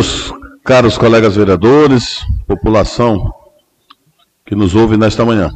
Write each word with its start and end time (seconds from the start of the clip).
meus 0.00 0.32
caros 0.64 0.96
colegas 0.96 1.36
vereadores, 1.36 2.24
população 2.46 3.34
que 4.46 4.54
nos 4.54 4.74
ouve 4.74 4.96
nesta 4.96 5.26
manhã. 5.26 5.50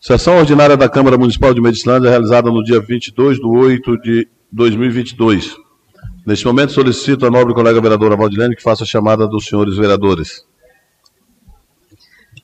Sessão 0.00 0.38
ordinária 0.38 0.76
da 0.76 0.88
Câmara 0.88 1.18
Municipal 1.18 1.52
de 1.52 1.60
Medicilândia 1.60 2.08
realizada 2.08 2.48
no 2.48 2.62
dia 2.62 2.80
22 2.80 3.38
de 3.38 3.44
8 3.44 4.00
de 4.00 4.28
2022. 4.52 5.56
Neste 6.24 6.46
momento, 6.46 6.70
solicito 6.70 7.26
a 7.26 7.30
nobre 7.30 7.52
colega 7.52 7.80
vereadora 7.80 8.14
Valdilene 8.14 8.54
que 8.54 8.62
faça 8.62 8.84
a 8.84 8.86
chamada 8.86 9.26
dos 9.26 9.46
senhores 9.46 9.76
vereadores. 9.76 10.44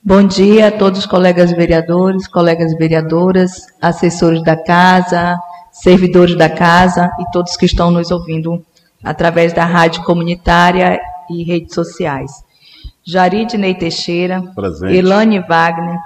Bom 0.03 0.27
dia 0.27 0.67
a 0.67 0.71
todos 0.73 0.99
os 0.99 1.05
colegas 1.05 1.53
vereadores, 1.53 2.27
colegas 2.27 2.75
vereadoras, 2.77 3.65
assessores 3.81 4.43
da 4.43 4.61
casa, 4.61 5.37
servidores 5.71 6.35
da 6.35 6.49
casa 6.49 7.09
e 7.17 7.31
todos 7.31 7.55
que 7.55 7.65
estão 7.65 7.91
nos 7.91 8.11
ouvindo 8.11 8.61
através 9.01 9.53
da 9.53 9.63
rádio 9.63 10.03
comunitária 10.03 10.99
e 11.29 11.43
redes 11.43 11.73
sociais. 11.73 12.31
Jaridney 13.03 13.75
Teixeira, 13.75 14.41
Presente. 14.55 14.95
Elane 14.95 15.39
Wagner, 15.39 15.99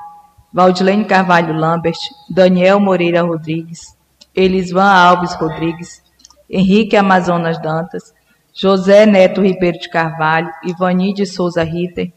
Valdilene 0.54 1.06
Carvalho 1.06 1.54
Lambert, 1.54 1.98
Daniel 2.30 2.80
Moreira 2.80 3.22
Rodrigues, 3.22 3.96
Elisvan 4.36 4.92
Alves 4.92 5.34
Rodrigues, 5.36 6.02
Henrique 6.50 6.98
Amazonas 6.98 7.62
Dantas, 7.62 8.14
José 8.54 9.06
Neto 9.06 9.42
Ribeiro 9.42 9.80
de 9.80 9.90
Carvalho, 9.90 10.50
Ivani 10.66 11.14
de 11.14 11.26
Souza 11.26 11.64
Ritter, 11.64 12.12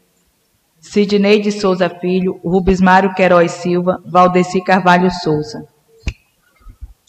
Sidney 0.81 1.41
de 1.41 1.51
Souza 1.51 1.89
Filho, 1.89 2.39
Rubens 2.43 2.81
Mário 2.81 3.13
Queiroz 3.13 3.51
Silva, 3.51 4.01
Valdeci 4.05 4.61
Carvalho 4.61 5.09
Souza. 5.11 5.65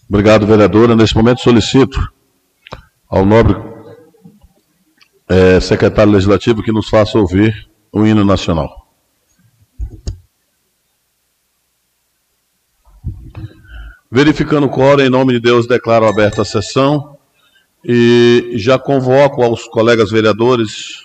Obrigado, 0.08 0.46
vereadora. 0.46 0.94
Neste 0.94 1.16
momento, 1.16 1.40
solicito 1.40 1.98
ao 3.08 3.24
nobre 3.24 3.73
eh, 5.28 5.60
secretário 5.60 6.12
legislativo 6.12 6.62
que 6.62 6.72
nos 6.72 6.88
faça 6.88 7.18
ouvir 7.18 7.68
o 7.92 8.04
hino 8.04 8.24
nacional. 8.24 8.84
Verificando 14.10 14.66
o 14.66 14.70
quórum, 14.70 15.02
em 15.02 15.10
nome 15.10 15.32
de 15.32 15.40
Deus, 15.40 15.66
declaro 15.66 16.06
aberta 16.06 16.42
a 16.42 16.44
sessão 16.44 17.18
e 17.84 18.52
já 18.54 18.78
convoco 18.78 19.42
aos 19.42 19.64
colegas 19.64 20.10
vereadores 20.10 21.04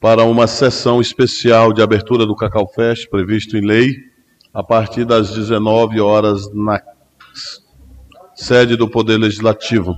para 0.00 0.22
uma 0.22 0.46
sessão 0.46 1.00
especial 1.00 1.72
de 1.72 1.82
abertura 1.82 2.24
do 2.24 2.36
Cacau 2.36 2.70
Fest, 2.72 3.08
previsto 3.10 3.56
em 3.56 3.66
lei, 3.66 3.96
a 4.54 4.62
partir 4.62 5.04
das 5.04 5.32
19 5.32 6.00
horas 6.00 6.52
na 6.54 6.80
sede 8.34 8.76
do 8.76 8.88
Poder 8.88 9.18
Legislativo. 9.18 9.96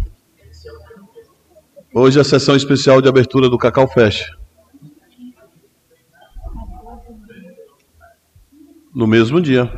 Hoje 1.92 2.18
é 2.18 2.20
a 2.20 2.24
sessão 2.24 2.54
especial 2.54 3.02
de 3.02 3.08
abertura 3.08 3.48
do 3.48 3.58
Cacau 3.58 3.88
Fest. 3.88 4.30
No 8.94 9.08
mesmo 9.08 9.40
dia. 9.40 9.68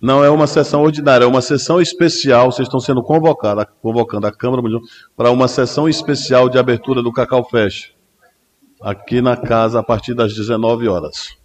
Não 0.00 0.24
é 0.24 0.28
uma 0.28 0.48
sessão 0.48 0.82
ordinária, 0.82 1.24
é 1.24 1.28
uma 1.28 1.40
sessão 1.40 1.80
especial. 1.80 2.50
Vocês 2.50 2.66
estão 2.66 2.80
sendo 2.80 3.04
convocados, 3.04 3.64
convocando 3.80 4.26
a 4.26 4.32
Câmara 4.32 4.60
para 5.16 5.30
uma 5.30 5.46
sessão 5.46 5.88
especial 5.88 6.48
de 6.48 6.58
abertura 6.58 7.00
do 7.00 7.12
Cacau 7.12 7.48
Fest. 7.48 7.92
Aqui 8.82 9.22
na 9.22 9.36
casa, 9.36 9.78
a 9.78 9.82
partir 9.84 10.14
das 10.14 10.34
19 10.34 10.88
horas. 10.88 11.36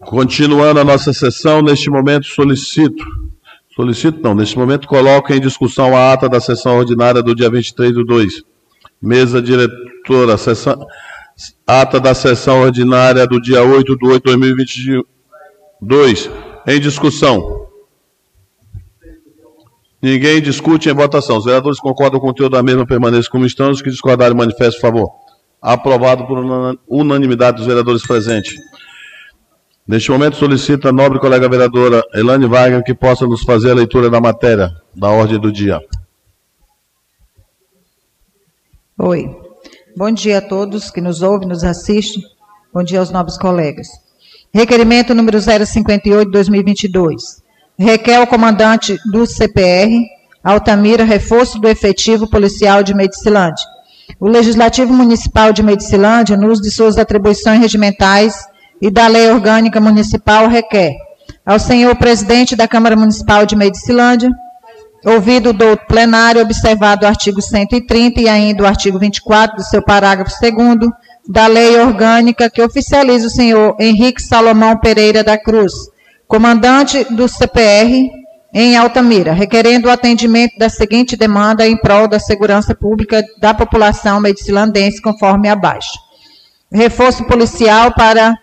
Continuando 0.00 0.80
a 0.80 0.84
nossa 0.84 1.12
sessão, 1.12 1.60
neste 1.60 1.90
momento 1.90 2.26
solicito, 2.26 3.23
solicito 3.74 4.20
não, 4.22 4.34
neste 4.34 4.58
momento 4.58 4.86
coloco 4.88 5.32
em 5.32 5.40
discussão 5.40 5.96
a 5.96 6.12
ata 6.12 6.28
da 6.28 6.40
sessão 6.40 6.78
ordinária 6.78 7.22
do 7.22 7.34
dia 7.34 7.50
23 7.50 7.92
do 7.92 8.04
2. 8.04 8.42
Mesa 9.00 9.42
diretora, 9.42 10.36
sessão, 10.36 10.86
ata 11.66 11.98
da 12.00 12.14
sessão 12.14 12.62
ordinária 12.62 13.26
do 13.26 13.40
dia 13.40 13.62
8 13.62 13.96
do 13.96 14.06
8 14.08 14.24
de 14.24 14.36
2022. 14.36 16.30
Em 16.66 16.80
discussão. 16.80 17.64
Ninguém 20.00 20.40
discute 20.40 20.88
em 20.90 20.94
votação. 20.94 21.38
Os 21.38 21.44
vereadores 21.44 21.80
concordam 21.80 22.20
com 22.20 22.26
o 22.26 22.28
conteúdo 22.28 22.52
da 22.52 22.62
mesma 22.62 22.86
permanência 22.86 23.30
como 23.30 23.46
estão. 23.46 23.70
Os 23.70 23.80
que 23.80 23.90
discordarem, 23.90 24.36
manifestem, 24.36 24.78
por 24.78 24.80
favor. 24.80 25.10
Aprovado 25.62 26.26
por 26.26 26.38
unanimidade 26.86 27.56
dos 27.56 27.66
vereadores 27.66 28.06
presentes. 28.06 28.54
Neste 29.86 30.10
momento, 30.10 30.36
solicito 30.36 30.88
a 30.88 30.92
nobre 30.92 31.18
colega 31.18 31.46
vereadora 31.46 32.02
Elane 32.14 32.46
Wagner 32.46 32.82
que 32.82 32.94
possa 32.94 33.26
nos 33.26 33.42
fazer 33.42 33.72
a 33.72 33.74
leitura 33.74 34.08
da 34.08 34.18
matéria 34.18 34.70
da 34.96 35.10
ordem 35.10 35.38
do 35.38 35.52
dia. 35.52 35.78
Oi. 38.98 39.28
Bom 39.94 40.10
dia 40.10 40.38
a 40.38 40.40
todos 40.40 40.90
que 40.90 41.02
nos 41.02 41.20
ouvem, 41.20 41.46
nos 41.46 41.62
assistem. 41.62 42.22
Bom 42.72 42.82
dia 42.82 42.98
aos 42.98 43.10
nobres 43.10 43.36
colegas. 43.36 43.88
Requerimento 44.54 45.14
número 45.14 45.38
058 45.38 46.30
2022. 46.30 47.42
Requer 47.78 48.16
ao 48.16 48.26
comandante 48.26 48.96
do 49.12 49.26
CPR, 49.26 49.90
Altamira, 50.42 51.04
reforço 51.04 51.58
do 51.58 51.68
efetivo 51.68 52.28
policial 52.30 52.82
de 52.82 52.94
Medicilândia. 52.94 53.64
O 54.18 54.28
Legislativo 54.28 54.94
Municipal 54.94 55.52
de 55.52 55.62
Medicilândia, 55.62 56.36
no 56.36 56.50
uso 56.50 56.62
de 56.62 56.70
suas 56.70 56.96
atribuições 56.96 57.60
regimentais, 57.60 58.34
e 58.84 58.90
da 58.90 59.06
Lei 59.06 59.30
Orgânica 59.30 59.80
Municipal 59.80 60.46
requer 60.46 60.92
ao 61.46 61.58
senhor 61.58 61.96
presidente 61.96 62.54
da 62.54 62.68
Câmara 62.68 62.94
Municipal 62.94 63.46
de 63.46 63.56
Medicilândia, 63.56 64.30
ouvido 65.06 65.54
do 65.54 65.74
plenário, 65.88 66.42
observado 66.42 67.06
o 67.06 67.08
artigo 67.08 67.40
130 67.40 68.20
e 68.20 68.28
ainda 68.28 68.62
o 68.62 68.66
artigo 68.66 68.98
24 68.98 69.56
do 69.56 69.62
seu 69.62 69.82
parágrafo 69.82 70.30
2 70.38 70.90
da 71.26 71.46
Lei 71.46 71.80
Orgânica 71.80 72.50
que 72.50 72.60
oficializa 72.60 73.28
o 73.28 73.30
senhor 73.30 73.74
Henrique 73.80 74.20
Salomão 74.20 74.76
Pereira 74.76 75.24
da 75.24 75.38
Cruz, 75.38 75.72
comandante 76.28 77.04
do 77.04 77.26
CPR 77.26 78.10
em 78.52 78.76
Altamira, 78.76 79.32
requerendo 79.32 79.88
o 79.88 79.90
atendimento 79.90 80.58
da 80.58 80.68
seguinte 80.68 81.16
demanda 81.16 81.66
em 81.66 81.74
prol 81.74 82.06
da 82.06 82.18
segurança 82.18 82.74
pública 82.74 83.24
da 83.40 83.54
população 83.54 84.20
medicilandense, 84.20 85.00
conforme 85.00 85.48
abaixo. 85.48 85.98
Reforço 86.70 87.24
policial 87.24 87.90
para 87.94 88.34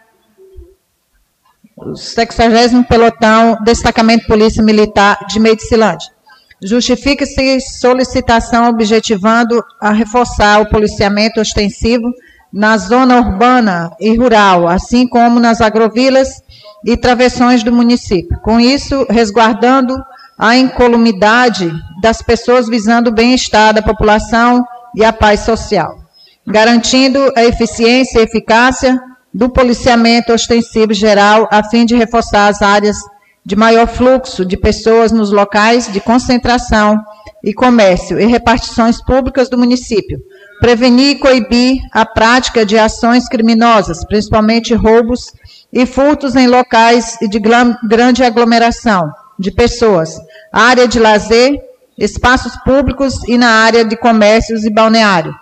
60 1.96 2.84
Pelotão, 2.88 3.58
Destacamento 3.64 4.28
Polícia 4.28 4.64
Militar 4.64 5.26
de 5.28 5.40
Medicilândia. 5.40 6.10
Justifica-se 6.64 7.60
solicitação 7.60 8.70
objetivando 8.70 9.64
a 9.82 9.92
reforçar 9.92 10.62
o 10.62 10.70
policiamento 10.70 11.42
ostensivo 11.42 12.12
na 12.54 12.78
zona 12.78 13.18
urbana 13.18 13.92
e 14.00 14.16
rural, 14.16 14.68
assim 14.68 15.08
como 15.08 15.40
nas 15.40 15.60
agrovilas 15.60 16.44
e 16.86 16.96
travessões 16.96 17.64
do 17.64 17.72
município. 17.72 18.40
Com 18.42 18.60
isso, 18.60 19.06
resguardando 19.10 19.96
a 20.38 20.56
incolumidade 20.56 21.72
das 22.02 22.22
pessoas 22.22 22.68
visando 22.68 23.10
o 23.10 23.14
bem-estar 23.14 23.74
da 23.74 23.82
população 23.82 24.64
e 24.96 25.04
a 25.04 25.14
paz 25.14 25.42
social, 25.42 25.98
garantindo 26.46 27.32
a 27.36 27.44
eficiência 27.44 28.20
e 28.20 28.24
eficácia 28.24 29.00
do 29.34 29.50
policiamento 29.50 30.34
ostensivo 30.34 30.94
geral, 30.94 31.48
a 31.52 31.64
fim 31.64 31.86
de 31.86 31.96
reforçar 31.96 32.48
as 32.48 32.62
áreas 32.62 32.98
de 33.46 33.56
maior 33.56 33.88
fluxo 33.88 34.46
de 34.46 34.58
pessoas 34.58 35.12
nos 35.12 35.32
locais 35.32 35.92
de 35.92 36.00
concentração 36.00 37.00
e 37.44 37.54
comércio 37.54 38.20
e 38.20 38.26
repartições 38.26 39.04
públicas 39.04 39.50
do 39.50 39.58
município. 39.58 40.20
Prevenir 40.60 41.16
e 41.16 41.20
coibir 41.20 41.78
a 41.92 42.06
prática 42.06 42.64
de 42.64 42.78
ações 42.78 43.28
criminosas, 43.28 44.06
principalmente 44.06 44.76
roubos 44.76 45.32
e 45.74 45.86
furtos 45.86 46.36
em 46.36 46.48
locais 46.48 47.18
de 47.20 47.40
grande 47.40 48.24
aglomeração 48.24 49.12
de 49.40 49.50
pessoas, 49.50 50.20
área 50.54 50.88
de 50.88 51.00
lazer, 51.00 51.60
espaços 51.98 52.56
públicos 52.58 53.28
e 53.28 53.40
na 53.40 53.50
área 53.50 53.84
de 53.84 53.98
comércios 53.98 54.66
e 54.66 54.70
balneário 54.70 55.34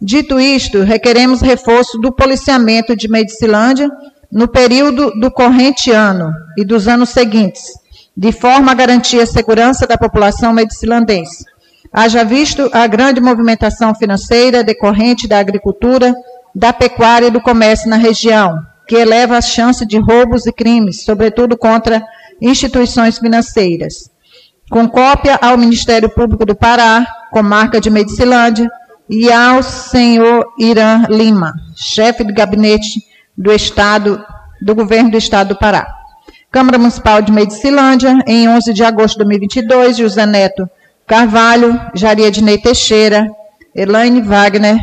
Dito 0.00 0.38
isto, 0.38 0.82
requeremos 0.82 1.40
reforço 1.40 1.98
do 1.98 2.12
policiamento 2.12 2.94
de 2.94 3.08
Medicilândia 3.08 3.90
no 4.30 4.46
período 4.46 5.10
do 5.18 5.28
corrente 5.30 5.90
ano 5.90 6.32
e 6.56 6.64
dos 6.64 6.86
anos 6.86 7.08
seguintes, 7.08 7.62
de 8.16 8.30
forma 8.30 8.70
a 8.70 8.74
garantir 8.74 9.20
a 9.20 9.26
segurança 9.26 9.86
da 9.88 9.98
população 9.98 10.52
medicilandense. 10.52 11.44
Haja 11.92 12.22
visto 12.22 12.70
a 12.72 12.86
grande 12.86 13.20
movimentação 13.20 13.92
financeira 13.92 14.62
decorrente 14.62 15.26
da 15.26 15.40
agricultura, 15.40 16.14
da 16.54 16.72
pecuária 16.72 17.26
e 17.26 17.30
do 17.30 17.40
comércio 17.40 17.90
na 17.90 17.96
região, 17.96 18.56
que 18.86 18.94
eleva 18.94 19.36
a 19.36 19.42
chance 19.42 19.84
de 19.84 19.98
roubos 19.98 20.46
e 20.46 20.52
crimes, 20.52 21.04
sobretudo 21.04 21.56
contra 21.56 22.04
instituições 22.40 23.18
financeiras. 23.18 24.10
Com 24.70 24.88
cópia 24.88 25.38
ao 25.42 25.56
Ministério 25.56 26.08
Público 26.08 26.44
do 26.44 26.54
Pará, 26.54 27.06
comarca 27.32 27.80
de 27.80 27.90
Medicilândia, 27.90 28.70
e 29.08 29.32
ao 29.32 29.62
senhor 29.62 30.52
Irã 30.58 31.04
Lima, 31.08 31.54
chefe 31.74 32.24
de 32.24 32.32
gabinete 32.32 33.00
do 33.36 33.52
Estado, 33.52 34.24
do 34.60 34.74
Governo 34.74 35.10
do 35.10 35.16
Estado 35.16 35.48
do 35.48 35.58
Pará. 35.58 35.94
Câmara 36.50 36.78
Municipal 36.78 37.20
de 37.22 37.30
Medicilândia, 37.30 38.22
em 38.26 38.48
11 38.48 38.72
de 38.72 38.82
agosto 38.82 39.18
de 39.18 39.24
2022, 39.24 39.96
José 39.98 40.26
Neto 40.26 40.68
Carvalho, 41.06 41.80
Jaria 41.94 42.30
Dinei 42.30 42.58
Teixeira, 42.58 43.26
Elaine 43.74 44.20
Wagner, 44.20 44.78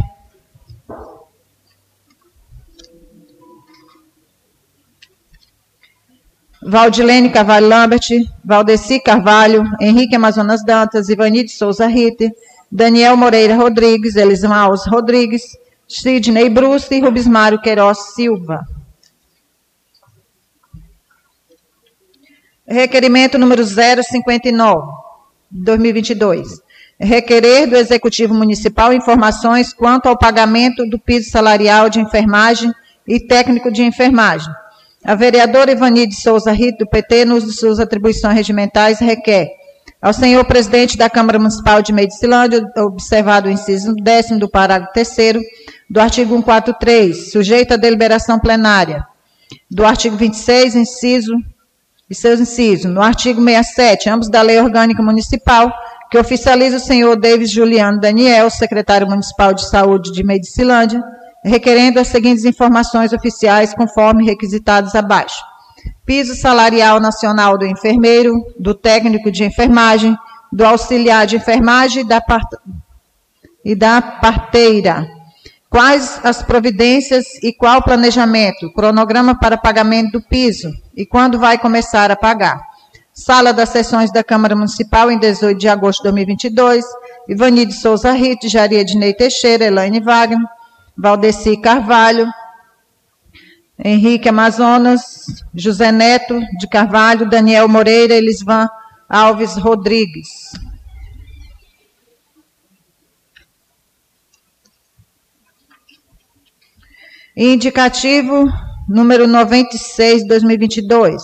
Valdilene 6.68 7.30
Carvalho 7.30 7.68
Lambert, 7.68 8.08
Valdeci 8.44 9.00
Carvalho, 9.00 9.64
Henrique 9.80 10.16
Amazonas 10.16 10.66
Dantas, 10.66 11.10
Ivani 11.10 11.44
de 11.44 11.52
Souza 11.52 11.86
Ritter, 11.86 12.32
Daniel 12.76 13.16
Moreira 13.16 13.56
Rodrigues, 13.56 14.18
Elismaus 14.18 14.86
Rodrigues, 14.86 15.44
Sidney 15.88 16.50
Bruce 16.50 16.94
e 16.94 17.00
Rubismário 17.00 17.62
Queiroz 17.62 18.14
Silva. 18.14 18.68
Requerimento 22.68 23.38
número 23.38 23.64
059, 23.64 24.88
2022. 25.50 26.62
Requerer 27.00 27.66
do 27.66 27.78
Executivo 27.78 28.34
Municipal 28.34 28.92
informações 28.92 29.72
quanto 29.72 30.10
ao 30.10 30.18
pagamento 30.18 30.86
do 30.86 31.00
piso 31.00 31.30
salarial 31.30 31.90
de 31.90 32.02
enfermagem 32.02 32.74
e 33.08 33.22
técnico 33.22 33.72
de 33.72 33.84
enfermagem. 33.84 34.54
A 35.02 35.16
vereadora 35.16 35.72
Ivani 35.72 36.08
de 36.08 36.16
Souza 36.16 36.52
Rito, 36.52 36.80
do 36.80 36.90
PT, 36.90 37.24
nos 37.24 37.46
de 37.46 37.54
suas 37.54 37.80
atribuições 37.80 38.36
regimentais, 38.36 39.00
requer 39.00 39.48
ao 40.06 40.14
senhor 40.14 40.46
presidente 40.46 40.96
da 40.96 41.10
Câmara 41.10 41.40
Municipal 41.40 41.82
de 41.82 41.92
Medicilândia, 41.92 42.64
observado 42.78 43.50
o 43.50 43.52
inciso 43.52 43.92
décimo 43.96 44.38
do 44.38 44.48
parágrafo 44.48 44.94
terceiro 44.94 45.42
do 45.90 46.00
artigo 46.00 46.30
143, 46.30 47.32
sujeito 47.32 47.74
à 47.74 47.76
deliberação 47.76 48.38
plenária, 48.38 49.04
do 49.68 49.84
artigo 49.84 50.16
26, 50.16 50.76
inciso 50.76 51.34
e 52.08 52.14
seus 52.14 52.40
incisos. 52.40 52.86
No 52.86 53.02
artigo 53.02 53.44
67, 53.44 54.08
ambos 54.08 54.30
da 54.30 54.44
Lei 54.44 54.62
Orgânica 54.62 55.02
Municipal, 55.02 55.74
que 56.12 56.20
oficializa 56.20 56.78
o 56.78 56.80
senhor 56.80 57.16
Davis 57.16 57.50
Juliano 57.50 58.00
Daniel, 58.00 58.52
secretário 58.52 59.10
municipal 59.10 59.56
de 59.56 59.68
saúde 59.68 60.12
de 60.12 60.24
Medicilândia, 60.24 61.02
requerendo 61.44 62.00
as 62.00 62.10
seguintes 62.10 62.46
informações 62.46 63.12
oficiais 63.12 63.74
conforme 63.74 64.24
requisitados 64.24 64.94
abaixo. 64.94 65.55
Piso 66.06 66.36
salarial 66.36 67.00
nacional 67.00 67.58
do 67.58 67.66
enfermeiro, 67.66 68.34
do 68.60 68.74
técnico 68.74 69.32
de 69.32 69.44
enfermagem, 69.44 70.16
do 70.52 70.66
auxiliar 70.66 71.26
de 71.26 71.36
enfermagem 71.36 72.04
e 72.04 72.08
da, 72.08 72.22
part... 72.22 72.48
e 73.64 73.76
da 73.76 74.02
parteira, 74.02 75.08
Quais 75.76 76.22
as 76.24 76.42
providências 76.42 77.26
e 77.44 77.52
qual 77.52 77.80
o 77.80 77.84
planejamento, 77.84 78.72
cronograma 78.72 79.38
para 79.38 79.58
pagamento 79.58 80.14
do 80.14 80.22
piso 80.22 80.72
e 80.96 81.06
quando 81.06 81.38
vai 81.38 81.58
começar 81.58 82.10
a 82.10 82.16
pagar? 82.16 82.62
Sala 83.14 83.52
das 83.52 83.70
sessões 83.72 84.10
da 84.10 84.24
Câmara 84.24 84.56
Municipal 84.56 85.12
em 85.12 85.20
18 85.20 85.58
de 85.58 85.68
agosto 85.68 86.00
de 86.00 86.04
2022. 86.12 86.86
Ivani 87.28 87.66
de 87.66 87.74
Souza 87.74 88.14
Rito, 88.14 88.48
Jaria 88.48 88.80
Ednei 88.80 89.14
Teixeira, 89.14 89.66
Elaine 89.66 90.00
Wagner, 90.00 90.40
Valdeci 90.98 91.58
Carvalho, 91.58 92.26
Henrique 93.78 94.30
Amazonas, 94.30 95.26
José 95.54 95.92
Neto 95.92 96.40
de 96.58 96.68
Carvalho, 96.68 97.30
Daniel 97.30 97.68
Moreira, 97.68 98.16
Elisvan 98.16 98.68
Alves 99.10 99.58
Rodrigues. 99.58 100.54
Indicativo 107.36 108.48
número 108.88 109.28
96, 109.28 110.26
2022. 110.26 111.22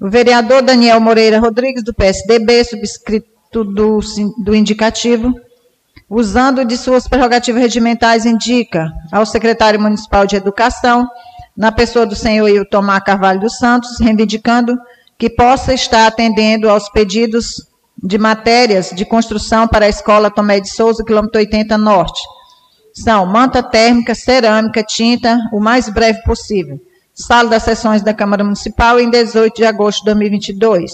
O 0.00 0.08
vereador 0.08 0.62
Daniel 0.62 1.00
Moreira 1.00 1.40
Rodrigues, 1.40 1.82
do 1.82 1.92
PSDB, 1.92 2.64
subscrito 2.64 3.64
do, 3.64 3.98
do 4.44 4.54
indicativo, 4.54 5.34
usando 6.08 6.64
de 6.64 6.76
suas 6.76 7.08
prerrogativas 7.08 7.60
regimentais, 7.60 8.24
indica 8.24 8.92
ao 9.10 9.26
secretário 9.26 9.80
municipal 9.80 10.24
de 10.24 10.36
Educação, 10.36 11.08
na 11.56 11.70
pessoa 11.72 12.06
do 12.06 12.14
senhor 12.14 12.48
Iltomar 12.48 13.04
Carvalho 13.04 13.40
dos 13.40 13.58
Santos, 13.58 13.98
reivindicando 14.00 14.76
que 15.18 15.28
possa 15.28 15.74
estar 15.74 16.06
atendendo 16.06 16.68
aos 16.68 16.88
pedidos 16.88 17.66
de 18.02 18.16
matérias 18.16 18.90
de 18.90 19.04
construção 19.04 19.68
para 19.68 19.86
a 19.86 19.88
Escola 19.88 20.30
Tomé 20.30 20.60
de 20.60 20.70
Souza, 20.70 21.04
quilômetro 21.04 21.38
80 21.38 21.76
Norte, 21.76 22.20
são 22.94 23.26
manta 23.26 23.62
térmica, 23.62 24.14
cerâmica, 24.14 24.82
tinta, 24.82 25.38
o 25.52 25.60
mais 25.60 25.88
breve 25.88 26.22
possível. 26.22 26.80
Sala 27.14 27.50
das 27.50 27.62
sessões 27.62 28.02
da 28.02 28.14
Câmara 28.14 28.42
Municipal 28.42 28.98
em 28.98 29.10
18 29.10 29.54
de 29.54 29.64
agosto 29.64 30.00
de 30.00 30.06
2022. 30.06 30.90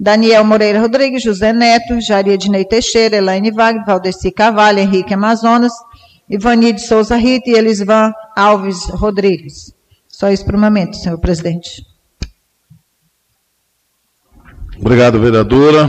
Daniel 0.00 0.44
Moreira 0.44 0.80
Rodrigues, 0.80 1.22
José 1.22 1.52
Neto, 1.52 2.00
Jaria 2.00 2.38
Dinei 2.38 2.64
Teixeira, 2.64 3.16
Elaine 3.16 3.50
Wagner, 3.50 3.84
Valdeci 3.84 4.30
Carvalho, 4.30 4.78
Henrique 4.78 5.12
Amazonas, 5.12 5.72
Ivani 6.30 6.72
de 6.72 6.80
Souza 6.80 7.16
Rita 7.16 7.50
e 7.50 7.54
Elisvan 7.54 8.12
Alves 8.36 8.84
Rodrigues. 8.90 9.77
Só 10.18 10.32
isso 10.32 10.44
por 10.44 10.56
um 10.56 10.60
momento, 10.60 10.96
senhor 10.96 11.16
presidente. 11.20 11.86
Obrigado, 14.76 15.20
vereadora. 15.20 15.88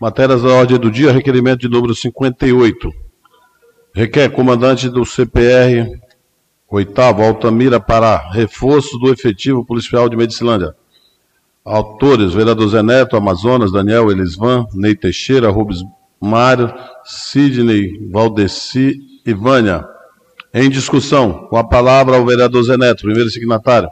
Matérias 0.00 0.40
da 0.40 0.48
ordem 0.48 0.78
do 0.78 0.90
dia, 0.90 1.12
requerimento 1.12 1.60
de 1.60 1.68
número 1.68 1.94
58. 1.94 2.90
Requer 3.94 4.30
comandante 4.30 4.88
do 4.88 5.04
CPR 5.04 5.90
oitavo 6.66 7.22
Altamira 7.22 7.78
para 7.78 8.30
reforço 8.30 8.98
do 8.98 9.12
efetivo 9.12 9.62
policial 9.62 10.08
de 10.08 10.16
Medicilândia. 10.16 10.74
Autores, 11.62 12.32
vereador 12.32 12.68
Zé 12.68 12.82
Neto, 12.82 13.14
Amazonas, 13.14 13.72
Daniel 13.72 14.10
Elisvan, 14.10 14.66
Ney 14.72 14.96
Teixeira, 14.96 15.50
Rubens 15.50 15.84
Mário, 16.18 16.72
Sidney, 17.04 18.08
Valdeci 18.10 19.02
e 19.26 19.34
Vânia. 19.34 19.93
Em 20.56 20.70
discussão, 20.70 21.48
com 21.48 21.56
a 21.56 21.64
palavra 21.64 22.16
ao 22.16 22.24
vereador 22.24 22.62
Zé 22.62 22.76
Neto, 22.76 23.02
primeiro 23.02 23.28
signatário. 23.28 23.90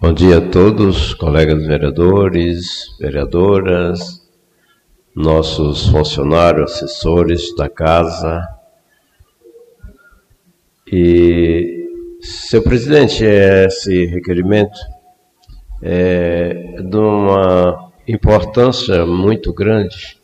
Bom 0.00 0.12
dia 0.12 0.38
a 0.38 0.40
todos, 0.40 1.14
colegas 1.14 1.64
vereadores, 1.64 2.96
vereadoras, 2.98 4.28
nossos 5.14 5.86
funcionários, 5.90 6.72
assessores 6.72 7.54
da 7.54 7.68
casa. 7.68 8.44
E, 10.92 11.86
seu 12.20 12.64
presidente, 12.64 13.22
esse 13.24 14.06
requerimento 14.06 14.76
é 15.80 16.82
de 16.82 16.96
uma 16.96 17.92
importância 18.08 19.06
muito 19.06 19.54
grande, 19.54 20.19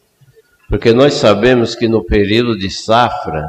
porque 0.69 0.93
nós 0.93 1.14
sabemos 1.14 1.75
que 1.75 1.88
no 1.88 2.05
período 2.05 2.59
de 2.59 2.71
safra 2.71 3.49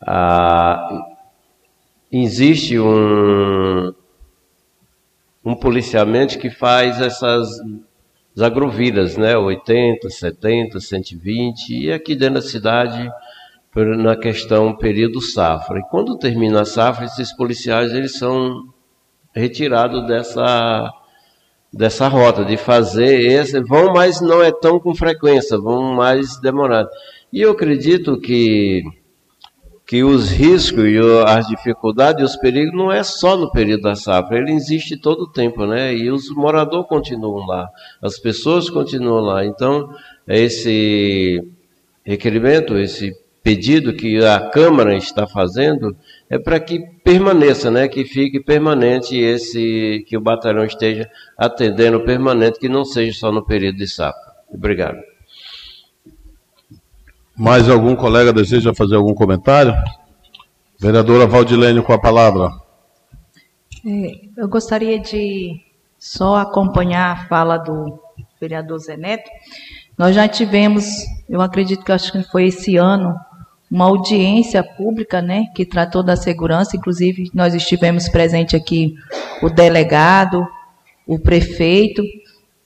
ah, 0.00 1.06
existe 2.10 2.78
um, 2.78 3.92
um 5.44 5.54
policiamento 5.54 6.38
que 6.38 6.50
faz 6.50 7.00
essas 7.00 7.48
as 8.36 8.42
agrovidas, 8.42 9.16
né? 9.16 9.36
80, 9.36 10.08
70, 10.08 10.80
120, 10.80 11.84
e 11.84 11.92
aqui 11.92 12.14
dentro 12.14 12.34
da 12.36 12.42
cidade 12.42 13.10
na 13.98 14.16
questão 14.16 14.76
período 14.76 15.20
safra. 15.20 15.78
E 15.78 15.82
quando 15.90 16.18
termina 16.18 16.62
a 16.62 16.64
safra, 16.64 17.04
esses 17.04 17.32
policiais 17.32 17.92
eles 17.92 18.18
são 18.18 18.72
retirados 19.34 20.06
dessa 20.06 20.92
dessa 21.72 22.08
rota 22.08 22.44
de 22.44 22.56
fazer 22.56 23.20
esse 23.20 23.60
vão, 23.60 23.92
mas 23.92 24.20
não 24.20 24.42
é 24.42 24.50
tão 24.50 24.80
com 24.80 24.94
frequência, 24.94 25.58
vão 25.58 25.94
mais 25.94 26.40
demorado. 26.40 26.88
E 27.32 27.40
eu 27.40 27.52
acredito 27.52 28.18
que 28.20 28.82
que 29.90 30.04
os 30.04 30.30
riscos 30.30 30.84
e 30.84 31.00
as 31.26 31.48
dificuldades 31.48 32.22
e 32.22 32.24
os 32.24 32.36
perigos 32.36 32.72
não 32.72 32.92
é 32.92 33.02
só 33.02 33.36
no 33.36 33.50
período 33.50 33.82
da 33.82 33.96
safra, 33.96 34.38
ele 34.38 34.52
existe 34.52 34.96
todo 34.96 35.22
o 35.22 35.32
tempo, 35.32 35.66
né? 35.66 35.92
E 35.92 36.12
os 36.12 36.30
moradores 36.32 36.86
continuam 36.86 37.44
lá, 37.44 37.68
as 38.00 38.16
pessoas 38.16 38.70
continuam 38.70 39.18
lá. 39.18 39.44
Então, 39.44 39.92
esse 40.28 41.44
requerimento, 42.04 42.78
esse 42.78 43.12
pedido 43.42 43.94
que 43.94 44.24
a 44.24 44.50
Câmara 44.50 44.96
está 44.96 45.26
fazendo 45.26 45.96
é 46.28 46.38
para 46.38 46.60
que 46.60 46.80
permaneça, 47.02 47.70
né? 47.70 47.88
Que 47.88 48.04
fique 48.04 48.40
permanente 48.40 49.16
esse, 49.16 50.04
que 50.06 50.16
o 50.16 50.20
batalhão 50.20 50.64
esteja 50.64 51.10
atendendo 51.36 52.04
permanente, 52.04 52.58
que 52.58 52.68
não 52.68 52.84
seja 52.84 53.18
só 53.18 53.32
no 53.32 53.44
período 53.44 53.78
de 53.78 53.88
safra. 53.88 54.32
Obrigado. 54.52 54.98
Mais 57.36 57.68
algum 57.68 57.96
colega 57.96 58.32
deseja 58.32 58.74
fazer 58.74 58.96
algum 58.96 59.14
comentário? 59.14 59.74
Vereadora 60.78 61.26
Valdilene 61.26 61.82
com 61.82 61.92
a 61.92 62.00
palavra. 62.00 62.50
É, 63.86 64.20
eu 64.36 64.48
gostaria 64.48 64.98
de 64.98 65.58
só 65.98 66.36
acompanhar 66.36 67.12
a 67.12 67.28
fala 67.28 67.56
do 67.56 67.98
vereador 68.40 68.78
Zé 68.78 68.96
Neto. 68.96 69.30
Nós 69.96 70.14
já 70.14 70.26
tivemos, 70.28 70.84
eu 71.28 71.40
acredito 71.40 71.84
que 71.84 71.92
acho 71.92 72.12
que 72.12 72.22
foi 72.24 72.46
esse 72.46 72.76
ano, 72.76 73.14
uma 73.70 73.84
audiência 73.84 74.64
pública, 74.64 75.22
né, 75.22 75.44
que 75.54 75.64
tratou 75.64 76.02
da 76.02 76.16
segurança, 76.16 76.76
inclusive 76.76 77.30
nós 77.32 77.54
estivemos 77.54 78.08
presente 78.08 78.56
aqui 78.56 78.94
o 79.42 79.48
delegado, 79.48 80.44
o 81.06 81.18
prefeito, 81.18 82.02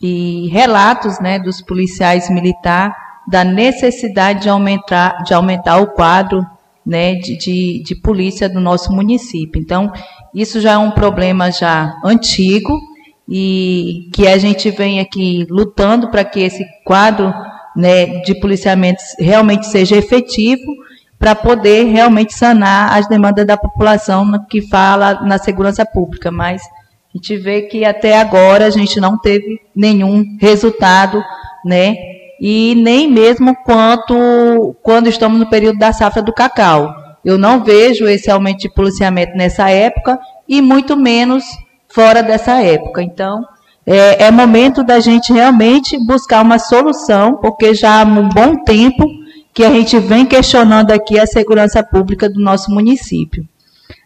e 0.00 0.49
relatos 0.49 1.18
né, 1.20 1.38
dos 1.38 1.62
policiais 1.62 2.28
militares 2.28 2.94
da 3.26 3.42
necessidade 3.42 4.42
de 4.42 4.49
aumentar, 4.49 5.23
de 5.23 5.32
aumentar 5.32 5.78
o 5.78 5.92
quadro 5.92 6.44
né, 6.84 7.14
de, 7.14 7.38
de, 7.38 7.82
de 7.82 7.94
polícia 7.94 8.49
do 8.49 8.61
nosso 8.61 8.92
município. 8.92 9.61
Então, 9.61 9.90
isso 10.34 10.61
já 10.61 10.73
é 10.73 10.78
um 10.78 10.90
problema 10.90 11.50
já 11.50 11.94
antigo 12.04 12.78
e 13.26 14.11
que 14.12 14.26
a 14.26 14.37
gente 14.37 14.70
vem 14.70 15.00
aqui 15.00 15.46
lutando 15.49 16.11
para 16.11 16.25
que 16.25 16.40
esse 16.40 16.62
quadro 16.84 17.32
né, 17.75 18.20
de 18.23 18.38
policiamento 18.38 19.02
realmente 19.18 19.66
seja 19.66 19.96
efetivo 19.96 20.83
para 21.18 21.35
poder 21.35 21.85
realmente 21.85 22.35
sanar 22.35 22.97
as 22.97 23.09
demandas 23.09 23.47
da 23.47 23.56
população 23.56 24.30
que 24.49 24.61
fala 24.62 25.23
na 25.23 25.38
segurança 25.38 25.85
pública. 25.87 26.30
Mas 26.30 26.62
a 26.62 27.16
gente 27.16 27.37
vê 27.37 27.62
que 27.62 27.85
até 27.85 28.18
agora 28.18 28.66
a 28.66 28.71
gente 28.71 29.00
não 29.00 29.18
teve 29.18 29.61
nenhum 29.75 30.25
resultado, 30.40 31.23
né? 31.64 31.94
E 32.40 32.75
nem 32.75 33.11
mesmo 33.11 33.56
quanto 33.64 34.76
quando 34.83 35.09
estamos 35.09 35.38
no 35.38 35.49
período 35.49 35.78
da 35.78 35.92
safra 35.92 36.21
do 36.21 36.33
cacau. 36.33 36.92
Eu 37.25 37.38
não 37.38 37.64
vejo 37.64 38.06
esse 38.06 38.30
aumento 38.30 38.59
de 38.59 38.68
policiamento 38.68 39.37
nessa 39.37 39.71
época 39.71 40.18
e 40.47 40.61
muito 40.61 40.97
menos 40.97 41.44
fora 41.88 42.23
dessa 42.23 42.61
época. 42.61 43.02
Então, 43.02 43.42
é, 43.87 44.25
é 44.25 44.30
momento 44.30 44.83
da 44.83 45.00
gente 45.00 45.33
realmente 45.33 45.97
buscar 46.06 46.42
uma 46.42 46.59
solução, 46.59 47.37
porque 47.37 47.75
já 47.75 48.00
há 48.00 48.04
um 48.04 48.28
bom 48.28 48.56
tempo 48.64 49.06
que 49.54 49.64
a 49.64 49.70
gente 49.70 49.99
vem 50.00 50.26
questionando 50.26 50.90
aqui 50.90 51.18
a 51.18 51.26
segurança 51.26 51.80
pública 51.82 52.28
do 52.28 52.40
nosso 52.40 52.73
município. 52.73 53.46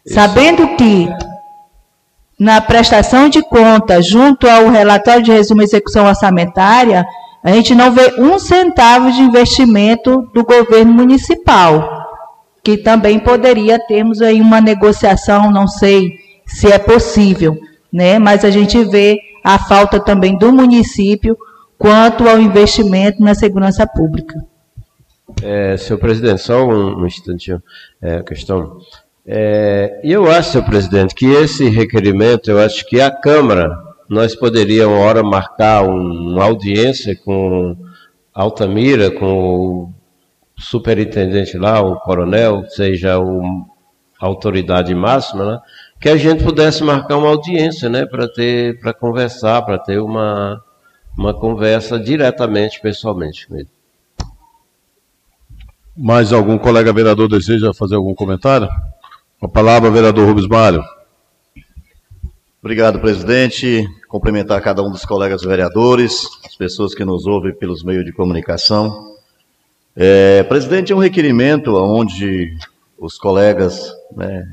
Isso. 0.05 0.13
Sabendo 0.13 0.75
que 0.75 1.09
na 2.39 2.61
prestação 2.61 3.27
de 3.27 3.41
conta, 3.41 4.01
junto 4.01 4.47
ao 4.47 4.69
relatório 4.69 5.23
de 5.23 5.31
resumo 5.31 5.61
e 5.61 5.65
execução 5.65 6.05
orçamentária, 6.05 7.05
a 7.43 7.51
gente 7.51 7.73
não 7.73 7.91
vê 7.91 8.13
um 8.19 8.37
centavo 8.37 9.11
de 9.11 9.21
investimento 9.21 10.29
do 10.33 10.45
governo 10.45 10.93
municipal, 10.93 12.07
que 12.63 12.77
também 12.77 13.17
poderia 13.17 13.79
termos 13.79 14.21
aí 14.21 14.39
uma 14.39 14.61
negociação, 14.61 15.51
não 15.51 15.67
sei 15.67 16.11
se 16.45 16.71
é 16.71 16.77
possível, 16.77 17.57
né? 17.91 18.19
Mas 18.19 18.45
a 18.45 18.51
gente 18.51 18.83
vê 18.85 19.17
a 19.43 19.57
falta 19.57 19.99
também 19.99 20.37
do 20.37 20.53
município 20.53 21.35
quanto 21.77 22.27
ao 22.27 22.39
investimento 22.39 23.23
na 23.23 23.33
segurança 23.33 23.87
pública. 23.87 24.35
É, 25.43 25.77
senhor 25.77 25.99
presidente, 25.99 26.41
só 26.41 26.65
um, 26.65 27.01
um 27.01 27.05
instantinho, 27.05 27.61
é, 28.01 28.21
questão. 28.23 28.79
É, 29.25 29.99
eu 30.03 30.29
acho, 30.29 30.51
senhor 30.51 30.65
presidente, 30.65 31.13
que 31.13 31.25
esse 31.25 31.69
requerimento, 31.69 32.49
eu 32.49 32.59
acho 32.59 32.85
que 32.87 32.99
a 32.99 33.11
Câmara, 33.11 33.77
nós 34.09 34.35
poderíamos, 34.35 34.97
uma 34.97 35.05
hora, 35.05 35.21
marcar 35.21 35.83
uma 35.83 36.43
audiência 36.43 37.15
com 37.15 37.77
Altamira, 38.33 39.11
com 39.11 39.25
o 39.27 39.93
superintendente 40.57 41.57
lá, 41.57 41.81
o 41.81 41.99
coronel, 41.99 42.65
seja 42.69 43.19
o, 43.19 43.41
a 44.19 44.25
autoridade 44.25 44.93
máxima, 44.95 45.45
né, 45.45 45.59
que 46.01 46.09
a 46.09 46.17
gente 46.17 46.43
pudesse 46.43 46.83
marcar 46.83 47.17
uma 47.17 47.29
audiência, 47.29 47.87
né, 47.89 48.05
para 48.05 48.27
ter, 48.27 48.79
para 48.79 48.93
conversar, 48.93 49.61
para 49.61 49.77
ter 49.77 49.99
uma, 49.99 50.61
uma 51.17 51.33
conversa 51.33 51.99
diretamente, 51.99 52.81
pessoalmente 52.81 53.47
com 53.47 53.55
ele. 53.55 53.69
Mais 56.01 56.31
algum 56.31 56.57
colega 56.57 56.93
vereador 56.93 57.27
deseja 57.27 57.73
fazer 57.73 57.95
algum 57.95 58.15
comentário? 58.15 58.69
Com 59.37 59.47
a 59.47 59.49
palavra, 59.49 59.91
vereador 59.91 60.25
Rubens 60.25 60.47
Mário. 60.47 60.81
Obrigado, 62.61 63.01
presidente. 63.01 63.85
Cumprimentar 64.07 64.61
cada 64.61 64.81
um 64.81 64.89
dos 64.89 65.03
colegas 65.03 65.41
vereadores, 65.41 66.25
as 66.45 66.55
pessoas 66.55 66.95
que 66.95 67.03
nos 67.03 67.25
ouvem 67.25 67.53
pelos 67.53 67.83
meios 67.83 68.05
de 68.05 68.13
comunicação. 68.13 69.13
É, 69.93 70.41
presidente, 70.43 70.93
é 70.93 70.95
um 70.95 70.99
requerimento 70.99 71.75
onde 71.75 72.57
os 72.97 73.17
colegas 73.17 73.93
né, 74.15 74.49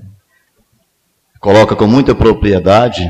colocam 1.38 1.76
com 1.76 1.86
muita 1.86 2.12
propriedade 2.12 3.08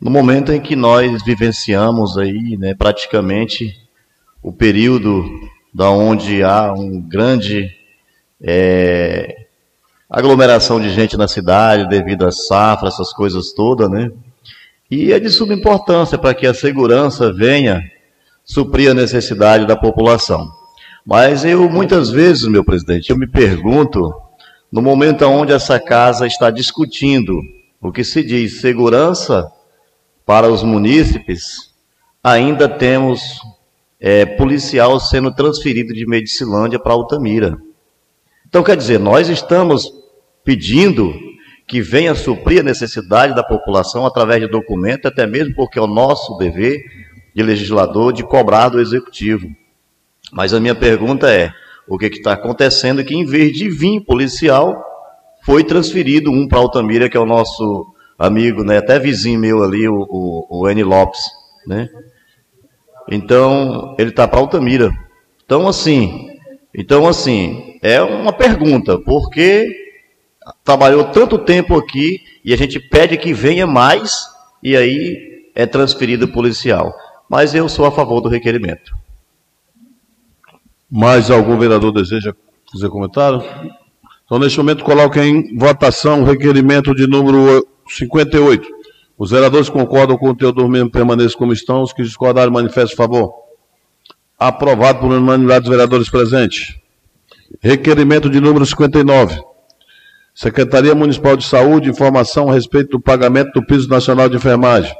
no 0.00 0.10
momento 0.10 0.52
em 0.52 0.60
que 0.60 0.74
nós 0.74 1.22
vivenciamos 1.22 2.16
aí, 2.16 2.56
né, 2.56 2.74
praticamente 2.74 3.78
o 4.42 4.50
período 4.50 5.22
da 5.76 5.90
onde 5.90 6.42
há 6.42 6.72
um 6.72 6.98
grande 6.98 7.70
é, 8.42 9.44
aglomeração 10.08 10.80
de 10.80 10.88
gente 10.88 11.18
na 11.18 11.28
cidade 11.28 11.86
devido 11.86 12.26
às 12.26 12.46
safras, 12.46 12.94
essas 12.94 13.12
coisas 13.12 13.52
todas, 13.52 13.90
né? 13.90 14.10
E 14.90 15.12
é 15.12 15.20
de 15.20 15.28
suma 15.28 15.52
importância 15.52 16.16
para 16.16 16.32
que 16.32 16.46
a 16.46 16.54
segurança 16.54 17.30
venha 17.30 17.82
suprir 18.42 18.90
a 18.90 18.94
necessidade 18.94 19.66
da 19.66 19.76
população. 19.76 20.50
Mas 21.04 21.44
eu, 21.44 21.68
muitas 21.68 22.08
vezes, 22.08 22.48
meu 22.48 22.64
presidente, 22.64 23.10
eu 23.10 23.18
me 23.18 23.26
pergunto, 23.26 24.14
no 24.72 24.80
momento 24.80 25.26
onde 25.26 25.52
essa 25.52 25.78
casa 25.78 26.26
está 26.26 26.50
discutindo 26.50 27.38
o 27.82 27.92
que 27.92 28.02
se 28.02 28.24
diz 28.24 28.62
segurança 28.62 29.46
para 30.24 30.48
os 30.48 30.62
munícipes, 30.62 31.70
ainda 32.24 32.66
temos 32.66 33.38
é, 34.06 34.24
policial 34.24 35.00
sendo 35.00 35.34
transferido 35.34 35.92
de 35.92 36.06
Medicilândia 36.06 36.78
para 36.78 36.92
Altamira. 36.92 37.58
Então, 38.48 38.62
quer 38.62 38.76
dizer, 38.76 39.00
nós 39.00 39.28
estamos 39.28 39.92
pedindo 40.44 41.12
que 41.66 41.82
venha 41.82 42.14
suprir 42.14 42.60
a 42.60 42.62
necessidade 42.62 43.34
da 43.34 43.42
população 43.42 44.06
através 44.06 44.40
de 44.40 44.46
documento, 44.46 45.08
até 45.08 45.26
mesmo 45.26 45.56
porque 45.56 45.76
é 45.76 45.82
o 45.82 45.88
nosso 45.88 46.38
dever 46.38 46.84
de 47.34 47.42
legislador 47.42 48.12
de 48.12 48.22
cobrar 48.22 48.68
do 48.68 48.80
executivo. 48.80 49.48
Mas 50.32 50.54
a 50.54 50.60
minha 50.60 50.76
pergunta 50.76 51.28
é: 51.28 51.50
o 51.88 51.98
que 51.98 52.06
está 52.06 52.34
acontecendo 52.34 53.00
é 53.00 53.04
que, 53.04 53.16
em 53.16 53.24
vez 53.24 53.54
de 53.54 53.68
vir 53.68 54.02
policial, 54.02 54.84
foi 55.44 55.64
transferido 55.64 56.30
um 56.30 56.46
para 56.46 56.60
Altamira, 56.60 57.08
que 57.08 57.16
é 57.16 57.20
o 57.20 57.26
nosso 57.26 57.92
amigo, 58.16 58.62
né, 58.62 58.78
até 58.78 59.00
vizinho 59.00 59.40
meu 59.40 59.64
ali, 59.64 59.88
o, 59.88 60.06
o, 60.08 60.60
o 60.60 60.70
N. 60.70 60.84
Lopes. 60.84 61.22
Né? 61.66 61.88
Então, 63.10 63.94
ele 63.98 64.10
está 64.10 64.26
para 64.26 64.40
Altamira. 64.40 64.90
Então, 65.44 65.68
assim, 65.68 66.28
então, 66.74 67.06
assim, 67.06 67.78
é 67.82 68.02
uma 68.02 68.32
pergunta, 68.32 68.98
porque 68.98 69.74
trabalhou 70.64 71.04
tanto 71.04 71.38
tempo 71.38 71.76
aqui 71.76 72.20
e 72.44 72.52
a 72.52 72.56
gente 72.56 72.78
pede 72.78 73.16
que 73.16 73.32
venha 73.32 73.66
mais 73.66 74.26
e 74.62 74.76
aí 74.76 75.50
é 75.54 75.64
transferido 75.66 76.28
policial. 76.28 76.92
Mas 77.28 77.54
eu 77.54 77.68
sou 77.68 77.86
a 77.86 77.90
favor 77.90 78.20
do 78.20 78.28
requerimento. 78.28 78.94
Mais 80.90 81.30
algum 81.30 81.58
vereador 81.58 81.92
deseja 81.92 82.34
fazer 82.70 82.88
comentário? 82.88 83.42
Então, 84.24 84.38
neste 84.38 84.58
momento, 84.58 84.84
coloque 84.84 85.20
em 85.20 85.56
votação 85.56 86.22
o 86.22 86.24
requerimento 86.24 86.94
de 86.94 87.06
número 87.06 87.66
58. 87.88 88.75
Os 89.18 89.30
vereadores 89.30 89.68
concordam 89.68 90.18
com 90.18 90.28
o 90.28 90.34
teor 90.34 90.68
mesmo 90.68 90.90
permaneçam 90.90 91.38
como 91.38 91.52
estão. 91.52 91.82
Os 91.82 91.92
que 91.92 92.02
discordarem, 92.02 92.52
manifestem 92.52 92.96
favor. 92.96 93.32
Aprovado 94.38 95.00
por 95.00 95.10
unanimidade 95.10 95.60
dos 95.60 95.70
vereadores 95.70 96.10
presentes. 96.10 96.76
Requerimento 97.60 98.28
de 98.28 98.40
número 98.40 98.66
59. 98.66 99.42
Secretaria 100.34 100.94
Municipal 100.94 101.34
de 101.34 101.46
Saúde, 101.46 101.88
informação 101.88 102.50
a 102.50 102.52
respeito 102.52 102.90
do 102.90 103.00
pagamento 103.00 103.52
do 103.52 103.64
piso 103.64 103.88
nacional 103.88 104.28
de 104.28 104.36
enfermagem. 104.36 104.94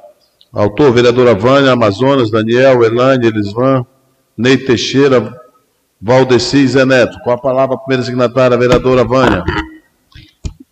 Autor, 0.51 0.93
vereadora 0.93 1.35
Vânia, 1.35 1.73
Amazonas, 1.73 2.31
Daniel, 2.31 2.83
Elane, 2.83 3.27
Elisvan, 3.27 3.85
Ney 4.35 4.57
Teixeira, 4.57 5.39
Valdeci 6.01 6.59
e 6.59 6.69
Zé 6.69 6.87
Neto. 6.87 7.19
Com 7.23 7.31
a 7.31 7.37
palavra, 7.37 7.75
a 7.75 7.79
primeira 7.79 8.03
signatária, 8.03 8.57
a 8.57 8.59
vereadora 8.59 9.05
Vânia. 9.05 9.45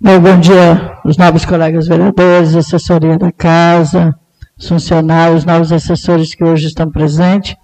Bom, 0.07 0.39
dia, 0.39 0.99
os 1.03 1.17
novos 1.17 1.47
colegas 1.47 1.89
vereadores, 1.89 2.55
assessoria 2.55 3.17
da 3.17 3.33
casa, 3.33 4.15
funcionários, 4.61 5.47
novos 5.47 5.73
assessores 5.73 6.35
que 6.35 6.45
hoje 6.45 6.67
estão 6.67 6.91
presentes. 6.91 7.57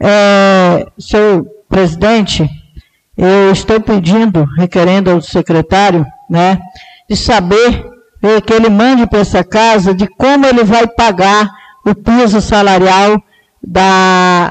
É, 0.00 0.86
senhor 0.98 1.44
presidente, 1.68 2.48
eu 3.14 3.52
estou 3.52 3.82
pedindo, 3.82 4.46
requerendo 4.56 5.10
ao 5.10 5.20
secretário, 5.20 6.06
né, 6.30 6.58
de 7.06 7.14
saber 7.14 7.84
eh, 8.22 8.40
que 8.40 8.54
ele 8.54 8.70
mande 8.70 9.06
para 9.06 9.18
essa 9.18 9.44
casa 9.44 9.92
de 9.92 10.06
como 10.16 10.46
ele 10.46 10.64
vai 10.64 10.88
pagar 10.88 11.50
o 11.84 11.94
piso 11.94 12.40
salarial 12.40 13.22
da, 13.62 14.50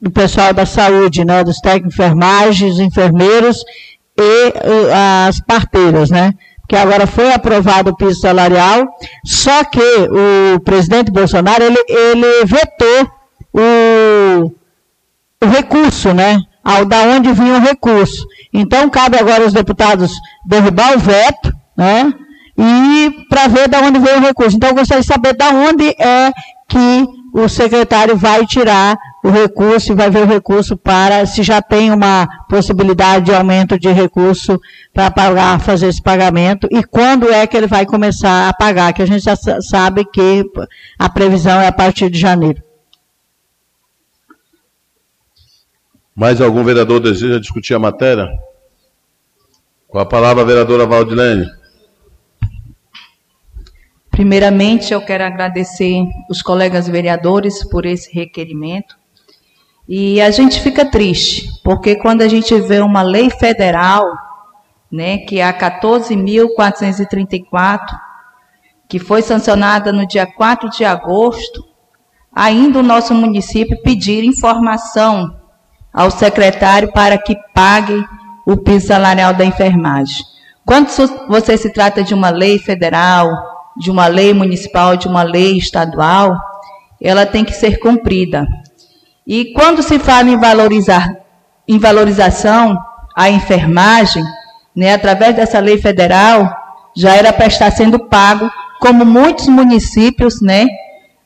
do 0.00 0.10
pessoal 0.10 0.54
da 0.54 0.64
saúde, 0.64 1.22
né, 1.22 1.44
dos 1.44 1.58
técnicos 1.58 1.96
os 2.62 2.80
enfermeiros 2.80 3.62
e 4.18 4.52
as 5.26 5.40
parteiras, 5.40 6.10
né? 6.10 6.32
Que 6.68 6.76
agora 6.76 7.06
foi 7.06 7.32
aprovado 7.32 7.90
o 7.90 7.96
piso 7.96 8.20
salarial, 8.20 8.86
só 9.24 9.62
que 9.64 9.80
o 9.80 10.60
presidente 10.60 11.12
Bolsonaro 11.12 11.62
ele, 11.62 11.78
ele 11.88 12.44
vetou 12.44 13.10
o, 13.54 14.52
o 15.44 15.48
recurso, 15.48 16.12
né? 16.12 16.40
ao 16.66 16.84
da 16.84 17.02
onde 17.02 17.32
vinha 17.32 17.54
o 17.54 17.60
recurso. 17.60 18.26
Então, 18.52 18.90
cabe 18.90 19.16
agora 19.16 19.44
aos 19.44 19.52
deputados 19.52 20.12
derrubar 20.44 20.96
o 20.96 20.98
veto, 20.98 21.52
né? 21.76 22.12
E 22.58 23.24
para 23.28 23.46
ver 23.46 23.68
da 23.68 23.80
onde 23.82 24.00
veio 24.00 24.16
o 24.16 24.20
recurso. 24.20 24.56
Então, 24.56 24.70
eu 24.70 24.74
gostaria 24.74 25.02
de 25.02 25.06
saber 25.06 25.36
da 25.36 25.50
onde 25.50 25.88
é 25.90 26.32
que 26.68 27.06
o 27.32 27.48
secretário 27.48 28.16
vai 28.16 28.44
tirar 28.46 28.96
o 29.26 29.30
recurso 29.30 29.90
e 29.90 29.94
vai 29.96 30.08
ver 30.08 30.22
o 30.22 30.26
recurso 30.26 30.76
para, 30.76 31.26
se 31.26 31.42
já 31.42 31.60
tem 31.60 31.90
uma 31.90 32.28
possibilidade 32.48 33.24
de 33.24 33.34
aumento 33.34 33.76
de 33.76 33.90
recurso 33.90 34.60
para 34.94 35.10
pagar, 35.10 35.58
fazer 35.58 35.88
esse 35.88 36.00
pagamento, 36.00 36.68
e 36.70 36.84
quando 36.84 37.28
é 37.28 37.44
que 37.44 37.56
ele 37.56 37.66
vai 37.66 37.84
começar 37.84 38.48
a 38.48 38.52
pagar, 38.52 38.92
que 38.92 39.02
a 39.02 39.06
gente 39.06 39.24
já 39.24 39.34
sabe 39.34 40.04
que 40.04 40.44
a 40.96 41.08
previsão 41.08 41.60
é 41.60 41.66
a 41.66 41.72
partir 41.72 42.08
de 42.08 42.20
janeiro. 42.20 42.62
Mais 46.14 46.40
algum 46.40 46.62
vereador 46.62 47.00
deseja 47.00 47.40
discutir 47.40 47.74
a 47.74 47.80
matéria? 47.80 48.28
Com 49.88 49.98
a 49.98 50.06
palavra, 50.06 50.44
a 50.44 50.46
vereadora 50.46 50.86
Valdilene. 50.86 51.46
Primeiramente, 54.08 54.94
eu 54.94 55.00
quero 55.00 55.24
agradecer 55.24 56.04
os 56.30 56.42
colegas 56.42 56.86
vereadores 56.86 57.68
por 57.68 57.84
esse 57.84 58.14
requerimento. 58.14 59.05
E 59.88 60.20
a 60.20 60.30
gente 60.30 60.60
fica 60.60 60.84
triste, 60.84 61.48
porque 61.62 61.94
quando 61.94 62.22
a 62.22 62.28
gente 62.28 62.52
vê 62.62 62.80
uma 62.80 63.02
lei 63.02 63.30
federal, 63.30 64.02
né, 64.90 65.18
que 65.18 65.38
é 65.38 65.44
a 65.44 65.52
14.434, 65.52 67.96
que 68.88 68.98
foi 68.98 69.22
sancionada 69.22 69.92
no 69.92 70.04
dia 70.06 70.26
4 70.26 70.70
de 70.70 70.84
agosto, 70.84 71.64
ainda 72.34 72.80
o 72.80 72.82
nosso 72.82 73.14
município 73.14 73.80
pedir 73.82 74.24
informação 74.24 75.36
ao 75.92 76.10
secretário 76.10 76.90
para 76.92 77.16
que 77.16 77.36
pague 77.54 78.04
o 78.46 78.56
piso 78.56 78.88
salarial 78.88 79.34
da 79.34 79.44
enfermagem. 79.44 80.24
Quando 80.64 80.88
você 81.28 81.56
se 81.56 81.72
trata 81.72 82.02
de 82.02 82.12
uma 82.12 82.30
lei 82.30 82.58
federal, 82.58 83.30
de 83.76 83.88
uma 83.90 84.08
lei 84.08 84.34
municipal, 84.34 84.96
de 84.96 85.06
uma 85.06 85.22
lei 85.22 85.56
estadual, 85.56 86.36
ela 87.00 87.24
tem 87.24 87.44
que 87.44 87.52
ser 87.52 87.78
cumprida. 87.78 88.44
E 89.26 89.52
quando 89.52 89.82
se 89.82 89.98
fala 89.98 90.30
em 90.30 90.38
valorizar, 90.38 91.12
em 91.66 91.80
valorização 91.80 92.78
a 93.16 93.28
enfermagem, 93.28 94.22
né, 94.74 94.94
através 94.94 95.34
dessa 95.34 95.58
lei 95.58 95.78
federal, 95.78 96.54
já 96.94 97.16
era 97.16 97.32
para 97.32 97.46
estar 97.46 97.72
sendo 97.72 97.98
pago, 97.98 98.48
como 98.78 99.04
muitos 99.04 99.48
municípios, 99.48 100.40
né, 100.40 100.66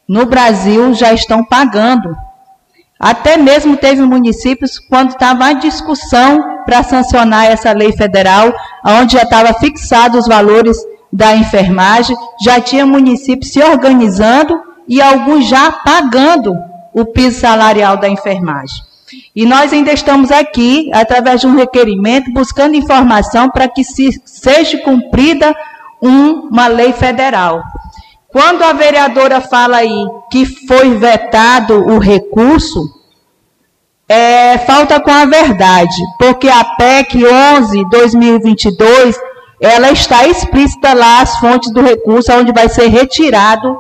no 0.09 0.25
Brasil 0.25 0.95
já 0.95 1.13
estão 1.13 1.45
pagando. 1.45 2.17
Até 2.99 3.37
mesmo 3.37 3.77
teve 3.77 4.01
municípios 4.01 4.79
quando 4.79 5.11
estava 5.11 5.47
a 5.47 5.53
discussão 5.53 6.63
para 6.65 6.83
sancionar 6.83 7.47
essa 7.47 7.71
lei 7.73 7.93
federal, 7.93 8.51
onde 8.83 9.13
já 9.13 9.25
estava 9.25 9.53
fixado 9.55 10.17
os 10.17 10.27
valores 10.27 10.79
da 11.13 11.37
enfermagem, 11.37 12.17
já 12.43 12.61
tinha 12.61 12.87
municípios 12.87 13.53
se 13.53 13.63
organizando 13.63 14.59
e 14.89 15.03
alguns 15.03 15.47
já 15.47 15.71
pagando 15.71 16.70
o 16.93 17.05
piso 17.05 17.41
salarial 17.41 17.97
da 17.97 18.09
enfermagem. 18.09 18.83
E 19.35 19.45
nós 19.45 19.73
ainda 19.73 19.93
estamos 19.93 20.31
aqui, 20.31 20.91
através 20.93 21.41
de 21.41 21.47
um 21.47 21.57
requerimento, 21.57 22.33
buscando 22.33 22.77
informação 22.77 23.51
para 23.51 23.69
que 23.69 23.83
se, 23.83 24.11
seja 24.25 24.79
cumprida 24.79 25.55
um, 26.01 26.49
uma 26.49 26.67
lei 26.67 26.93
federal. 26.93 27.63
Quando 28.29 28.63
a 28.63 28.73
vereadora 28.73 29.41
fala 29.41 29.79
aí 29.79 30.07
que 30.31 30.45
foi 30.67 30.97
vetado 30.97 31.75
o 31.75 31.99
recurso, 31.99 32.81
é, 34.09 34.59
falta 34.59 35.01
com 35.01 35.11
a 35.11 35.25
verdade, 35.25 35.97
porque 36.19 36.49
a 36.49 36.65
PEC 36.65 37.19
11-2022 37.19 39.17
ela 39.61 39.91
está 39.91 40.27
explícita 40.27 40.95
lá 40.95 41.21
as 41.21 41.37
fontes 41.39 41.71
do 41.73 41.83
recurso, 41.83 42.33
onde 42.33 42.53
vai 42.53 42.69
ser 42.69 42.89
retirado 42.89 43.79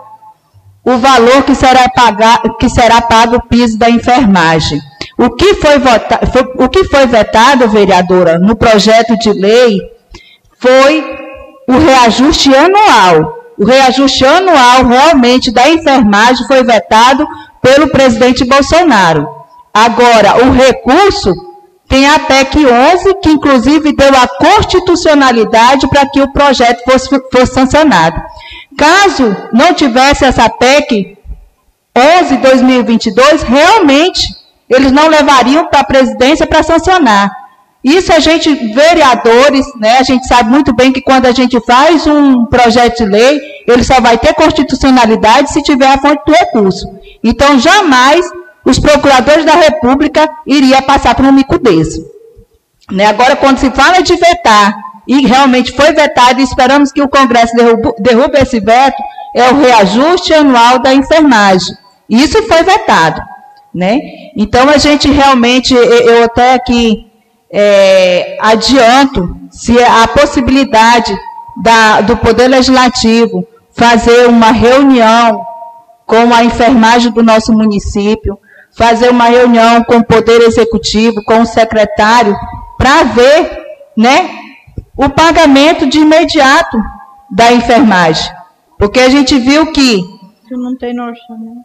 o 0.85 0.97
valor 0.97 1.43
que 1.43 1.55
será, 1.55 1.89
pagar, 1.89 2.41
que 2.59 2.69
será 2.69 3.03
pago 3.03 3.37
o 3.37 3.43
piso 3.43 3.79
da 3.79 3.91
enfermagem. 3.91 4.81
O 5.19 5.31
que 5.31 5.55
foi, 5.55 5.79
vota, 5.79 6.21
foi, 6.27 6.43
o 6.65 6.69
que 6.69 6.85
foi 6.85 7.07
vetado, 7.07 7.69
vereadora, 7.69 8.39
no 8.39 8.57
projeto 8.57 9.16
de 9.19 9.33
lei 9.33 9.79
foi 10.59 11.05
o 11.69 11.79
reajuste 11.79 12.55
anual. 12.55 13.38
O 13.59 13.64
reajuste 13.64 14.25
anual 14.25 14.87
realmente 14.87 15.51
da 15.51 15.69
enfermagem 15.69 16.47
foi 16.47 16.64
vetado 16.64 17.27
pelo 17.61 17.88
presidente 17.88 18.45
Bolsonaro. 18.45 19.29
Agora, 19.73 20.47
o 20.47 20.53
recurso 20.53 21.33
tem 21.87 22.09
a 22.09 22.19
PEC 22.21 22.64
11, 22.66 23.14
que 23.23 23.31
inclusive 23.31 23.93
deu 23.93 24.14
a 24.14 24.29
constitucionalidade 24.29 25.88
para 25.88 26.09
que 26.09 26.21
o 26.23 26.33
projeto 26.33 26.83
fosse, 26.85 27.09
fosse 27.31 27.53
sancionado. 27.53 28.21
Caso 28.81 29.37
não 29.53 29.75
tivesse 29.75 30.25
essa 30.25 30.49
PEC 30.49 31.19
11 31.95 32.37
2022, 32.38 33.43
realmente 33.43 34.27
eles 34.71 34.90
não 34.90 35.07
levariam 35.07 35.66
para 35.66 35.81
a 35.81 35.85
presidência 35.85 36.47
para 36.47 36.62
sancionar. 36.62 37.31
Isso 37.85 38.11
a 38.11 38.21
gente, 38.21 38.55
vereadores, 38.73 39.66
né, 39.79 39.99
a 39.99 40.03
gente 40.03 40.27
sabe 40.27 40.49
muito 40.49 40.73
bem 40.75 40.93
que 40.93 41.03
quando 41.03 41.27
a 41.27 41.33
gente 41.33 41.61
faz 41.61 42.07
um 42.07 42.47
projeto 42.47 43.05
de 43.05 43.05
lei, 43.05 43.38
ele 43.66 43.85
só 43.85 44.01
vai 44.01 44.16
ter 44.16 44.33
constitucionalidade 44.33 45.53
se 45.53 45.62
tiver 45.62 45.88
a 45.88 45.99
fonte 45.99 46.23
do 46.27 46.33
recurso. 46.33 46.87
Então, 47.23 47.59
jamais 47.59 48.25
os 48.64 48.79
procuradores 48.79 49.45
da 49.45 49.57
República 49.57 50.27
iriam 50.47 50.81
passar 50.83 51.14
por 51.14 51.27
um 51.27 51.33
mico 51.33 51.59
desse. 51.59 52.03
Né? 52.90 53.05
Agora, 53.05 53.37
quando 53.37 53.59
se 53.59 53.71
fala 53.71 54.03
de 54.03 54.16
vetar, 54.16 54.89
e 55.11 55.27
realmente 55.27 55.73
foi 55.73 55.92
vetado, 55.92 56.40
e 56.40 56.44
esperamos 56.44 56.92
que 56.92 57.03
o 57.03 57.09
Congresso 57.09 57.53
derrube, 57.57 57.94
derrube 57.99 58.38
esse 58.38 58.61
veto, 58.61 59.03
é 59.35 59.51
o 59.51 59.59
reajuste 59.59 60.33
anual 60.33 60.79
da 60.79 60.94
enfermagem. 60.94 61.75
Isso 62.09 62.40
foi 62.44 62.62
vetado. 62.62 63.20
Né? 63.75 63.99
Então, 64.37 64.70
a 64.70 64.79
gente 64.79 65.11
realmente, 65.11 65.75
eu 65.75 66.23
até 66.23 66.55
aqui 66.55 67.11
é, 67.51 68.38
adianto, 68.40 69.37
se 69.51 69.77
a 69.83 70.07
possibilidade 70.07 71.12
da, 71.61 72.03
do 72.03 72.16
Poder 72.16 72.46
Legislativo 72.46 73.44
fazer 73.73 74.29
uma 74.29 74.53
reunião 74.53 75.44
com 76.07 76.33
a 76.33 76.44
enfermagem 76.44 77.11
do 77.11 77.23
nosso 77.25 77.53
município, 77.53 78.38
fazer 78.79 79.11
uma 79.11 79.25
reunião 79.25 79.83
com 79.83 79.96
o 79.96 80.05
Poder 80.05 80.40
Executivo, 80.42 81.25
com 81.25 81.40
o 81.40 81.46
secretário, 81.46 82.37
para 82.79 83.03
ver 83.03 83.61
né, 83.96 84.50
o 85.03 85.09
pagamento 85.09 85.87
de 85.87 85.99
imediato 85.99 86.77
da 87.31 87.51
enfermagem. 87.53 88.31
Porque 88.79 89.01
a 89.01 89.09
gente 89.09 89.39
viu 89.39 89.73
que 89.73 90.05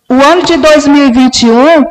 o 0.10 0.24
ano 0.32 0.44
de 0.44 0.56
2021, 0.56 1.84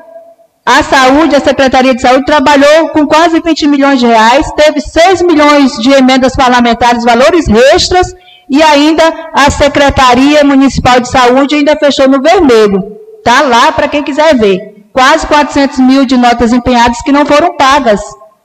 a 0.65 0.83
saúde, 0.83 1.37
a 1.37 1.41
Secretaria 1.41 1.95
de 1.95 2.01
Saúde 2.01 2.25
trabalhou 2.25 2.89
com 2.91 3.07
quase 3.07 3.41
20 3.41 3.69
milhões 3.69 4.01
de 4.01 4.07
reais, 4.07 4.51
teve 4.53 4.81
6 4.81 5.21
milhões 5.23 5.73
de 5.73 5.93
emendas 5.93 6.35
parlamentares, 6.35 7.05
valores 7.05 7.47
extras, 7.75 8.15
e 8.49 8.63
ainda 8.63 9.03
a 9.35 9.51
Secretaria 9.51 10.43
Municipal 10.45 10.99
de 11.01 11.11
Saúde 11.11 11.57
ainda 11.57 11.77
fechou 11.77 12.09
no 12.09 12.23
vermelho. 12.23 12.97
Está 13.19 13.43
lá 13.43 13.71
para 13.73 13.89
quem 13.89 14.03
quiser 14.03 14.35
ver 14.37 14.87
quase 14.93 15.27
400 15.27 15.79
mil 15.81 16.07
de 16.07 16.17
notas 16.17 16.53
empenhadas 16.55 17.03
que 17.03 17.13
não 17.13 17.27
foram 17.27 17.57
pagas. 17.57 18.01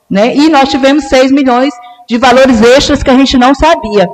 Né? 0.10 0.36
E 0.36 0.50
nós 0.50 0.68
tivemos 0.70 1.06
6 1.06 1.32
milhões 1.32 1.72
de 2.10 2.18
valores 2.18 2.60
extras 2.62 3.04
que 3.04 3.10
a 3.10 3.14
gente 3.14 3.38
não 3.38 3.54
sabia. 3.54 4.10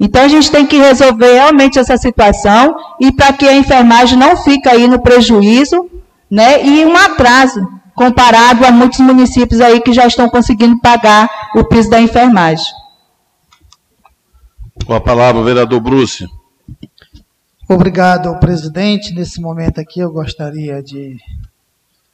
Então 0.00 0.22
a 0.22 0.28
gente 0.28 0.50
tem 0.50 0.66
que 0.66 0.78
resolver 0.78 1.34
realmente 1.34 1.78
essa 1.78 1.96
situação 1.96 2.74
e 2.98 3.12
para 3.12 3.32
que 3.32 3.46
a 3.46 3.54
enfermagem 3.54 4.18
não 4.18 4.36
fique 4.36 4.68
aí 4.68 4.88
no 4.88 5.00
prejuízo 5.00 5.88
né, 6.30 6.64
e 6.64 6.84
um 6.86 6.96
atraso 6.96 7.60
comparado 7.94 8.64
a 8.64 8.72
muitos 8.72 8.98
municípios 8.98 9.60
aí 9.60 9.80
que 9.80 9.92
já 9.92 10.06
estão 10.06 10.28
conseguindo 10.28 10.80
pagar 10.80 11.30
o 11.54 11.64
piso 11.64 11.90
da 11.90 12.00
enfermagem. 12.00 12.64
Com 14.84 14.94
a 14.94 15.00
palavra, 15.00 15.40
o 15.40 15.44
vereador 15.44 15.80
Bruce. 15.80 16.26
Obrigado, 17.68 18.36
presidente. 18.40 19.14
Nesse 19.14 19.40
momento 19.40 19.80
aqui 19.80 20.00
eu 20.00 20.10
gostaria 20.10 20.82
de 20.82 21.16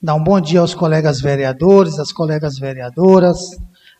Dar 0.02 0.14
um 0.14 0.24
bom 0.24 0.40
dia 0.40 0.60
aos 0.60 0.72
colegas 0.72 1.20
vereadores, 1.20 1.98
às 1.98 2.10
colegas 2.10 2.58
vereadoras, 2.58 3.36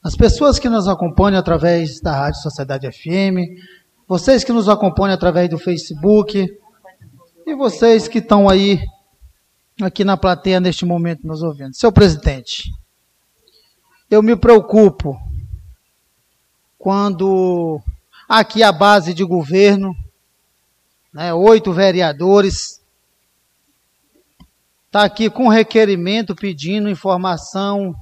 às 0.03 0.17
pessoas 0.17 0.59
que 0.59 0.69
nos 0.69 0.89
acompanham 0.89 1.39
através 1.39 2.01
da 2.01 2.13
Rádio 2.13 2.41
Sociedade 2.41 2.91
FM, 2.91 3.61
vocês 4.09 4.43
que 4.43 4.53
nos 4.53 4.69
acompanham 4.69 5.15
através 5.15 5.49
do 5.49 5.59
Facebook 5.59 6.49
e 7.47 7.55
vocês 7.55 8.09
que 8.09 8.19
estão 8.19 8.49
aí 8.49 8.81
aqui 9.81 10.05
na 10.05 10.17
plateia 10.17 10.61
neste 10.61 10.85
momento 10.85 11.27
nos 11.27 11.43
ouvindo. 11.43 11.75
Seu 11.75 11.93
presidente, 11.93 12.71
eu 14.11 14.23
me 14.23 14.37
preocupo 14.37 15.17
quando 16.79 17.81
aqui 18.29 18.63
a 18.63 18.73
base 18.73 19.13
de 19.13 19.23
governo, 19.23 19.95
né, 21.13 21.33
oito 21.35 21.73
vereadores, 21.73 22.81
está 24.87 25.05
aqui 25.05 25.29
com 25.29 25.49
requerimento 25.49 26.35
pedindo 26.35 26.89
informação 26.89 27.95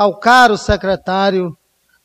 ao 0.00 0.16
caro 0.16 0.56
secretário 0.56 1.54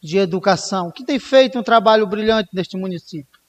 de 0.04 0.18
Educação, 0.18 0.92
que 0.92 1.06
tem 1.06 1.18
feito 1.18 1.58
um 1.58 1.64
trabalho 1.64 2.06
brilhante 2.06 2.50
neste 2.52 2.76
município. 2.76 3.40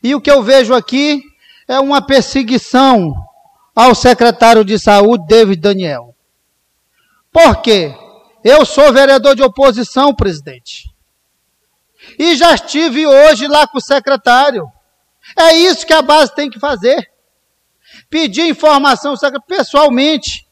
E 0.00 0.14
o 0.14 0.20
que 0.20 0.30
eu 0.30 0.44
vejo 0.44 0.72
aqui 0.72 1.20
é 1.66 1.80
uma 1.80 2.00
perseguição 2.00 3.12
ao 3.74 3.92
secretário 3.92 4.64
de 4.64 4.78
Saúde, 4.78 5.26
David 5.26 5.60
Daniel. 5.60 6.14
Por 7.32 7.60
quê? 7.62 7.92
Eu 8.44 8.64
sou 8.64 8.92
vereador 8.92 9.34
de 9.34 9.42
oposição, 9.42 10.14
presidente. 10.14 10.88
E 12.16 12.36
já 12.36 12.54
estive 12.54 13.04
hoje 13.08 13.48
lá 13.48 13.66
com 13.66 13.78
o 13.78 13.82
secretário. 13.82 14.70
É 15.36 15.52
isso 15.56 15.84
que 15.84 15.92
a 15.92 16.00
base 16.00 16.32
tem 16.32 16.48
que 16.48 16.60
fazer. 16.60 17.10
Pedir 18.08 18.46
informação 18.46 19.14
pessoalmente. 19.48 20.46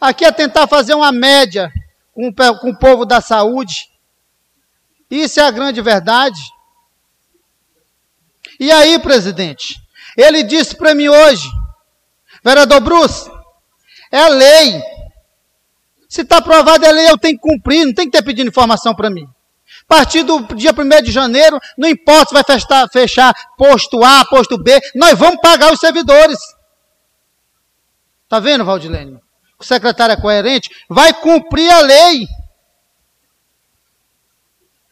Aqui 0.00 0.24
é 0.24 0.30
tentar 0.30 0.68
fazer 0.68 0.94
uma 0.94 1.10
média 1.10 1.72
com, 2.14 2.32
com 2.32 2.70
o 2.70 2.78
povo 2.78 3.04
da 3.04 3.20
saúde. 3.20 3.90
Isso 5.10 5.40
é 5.40 5.42
a 5.42 5.50
grande 5.50 5.80
verdade. 5.82 6.40
E 8.58 8.70
aí, 8.70 8.98
presidente, 8.98 9.74
ele 10.16 10.42
disse 10.42 10.76
para 10.76 10.94
mim 10.94 11.08
hoje, 11.08 11.48
vereador 12.42 12.80
Bruce, 12.80 13.30
é 14.10 14.28
lei. 14.28 14.82
Se 16.08 16.20
está 16.20 16.38
aprovado 16.38 16.84
é 16.84 16.92
lei, 16.92 17.10
eu 17.10 17.18
tenho 17.18 17.36
que 17.36 17.42
cumprir, 17.42 17.84
não 17.84 17.92
tem 17.92 18.06
que 18.06 18.16
ter 18.16 18.22
pedido 18.22 18.48
informação 18.48 18.94
para 18.94 19.10
mim. 19.10 19.26
A 19.82 19.86
partir 19.96 20.22
do 20.22 20.42
dia 20.54 20.70
1 20.70 21.02
de 21.02 21.10
janeiro, 21.10 21.58
não 21.76 21.88
importa 21.88 22.28
se 22.28 22.34
vai 22.34 22.44
fechar, 22.44 22.88
fechar 22.90 23.34
posto 23.58 24.02
A, 24.04 24.24
posto 24.24 24.56
B, 24.56 24.80
nós 24.94 25.18
vamos 25.18 25.40
pagar 25.40 25.72
os 25.72 25.80
servidores. 25.80 26.38
Está 28.24 28.38
vendo, 28.38 28.64
Valdilene? 28.64 29.23
O 29.58 29.64
secretário 29.64 30.12
é 30.12 30.20
coerente, 30.20 30.70
vai 30.88 31.12
cumprir 31.12 31.70
a 31.70 31.80
lei. 31.80 32.26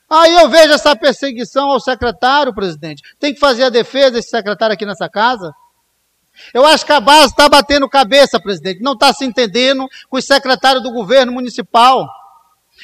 Aí 0.09 0.35
eu 0.35 0.49
vejo 0.49 0.75
essa 0.75 0.95
perseguição 0.95 1.71
ao 1.71 1.81
secretário, 1.81 2.55
presidente. 2.55 3.03
Tem 3.19 3.33
que 3.33 3.41
fazer 3.41 3.65
a 3.65 3.71
defesa 3.71 4.13
desse 4.13 4.29
secretário 4.29 4.75
aqui 4.75 4.85
nessa 4.85 5.09
casa. 5.09 5.53
Eu 6.53 6.67
acho 6.67 6.85
que 6.85 6.93
a 6.93 7.01
base 7.01 7.29
está 7.29 7.49
batendo 7.49 7.89
cabeça, 7.89 8.41
presidente. 8.41 8.83
Não 8.83 8.93
está 8.93 9.13
se 9.13 9.25
entendendo 9.25 9.89
com 10.11 10.19
os 10.19 10.27
secretários 10.27 10.83
do 10.83 10.93
governo 10.93 11.33
municipal. 11.33 12.07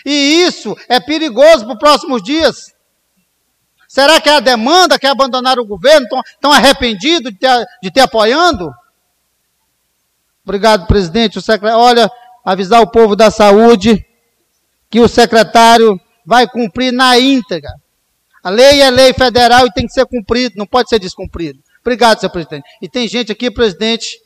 E 0.05 0.43
isso 0.43 0.77
é 0.89 0.99
perigoso 1.01 1.65
para 1.65 1.75
os 1.75 1.79
próximos 1.79 2.23
dias. 2.23 2.75
Será 3.87 4.21
que 4.21 4.29
é 4.29 4.37
a 4.37 4.41
demanda 4.41 4.99
que 4.99 5.07
abandonaram 5.07 5.63
o 5.63 5.67
governo? 5.67 6.05
Estão, 6.05 6.21
estão 6.21 6.53
arrependidos 6.53 7.33
de 7.33 7.39
ter, 7.39 7.67
de 7.83 7.91
ter 7.91 8.01
apoiando? 8.01 8.71
Obrigado, 10.49 10.87
presidente. 10.87 11.37
O 11.37 11.43
secretário, 11.43 11.79
olha, 11.79 12.11
avisar 12.43 12.81
o 12.81 12.91
povo 12.91 13.15
da 13.15 13.31
saúde 13.31 14.03
que 14.89 14.99
o 14.99 15.07
secretário 15.07 16.01
vai 16.25 16.49
cumprir 16.49 16.91
na 16.91 17.19
íntegra. 17.19 17.71
A 18.43 18.49
lei 18.49 18.81
é 18.81 18.89
lei 18.89 19.13
federal 19.13 19.67
e 19.67 19.73
tem 19.73 19.85
que 19.85 19.93
ser 19.93 20.07
cumprido, 20.07 20.55
não 20.57 20.67
pode 20.67 20.89
ser 20.89 20.99
descumprido. 20.99 21.59
Obrigado, 21.83 22.19
senhor 22.19 22.33
presidente. 22.33 22.65
E 22.81 22.89
tem 22.89 23.07
gente 23.07 23.31
aqui, 23.31 23.51
presidente, 23.51 24.19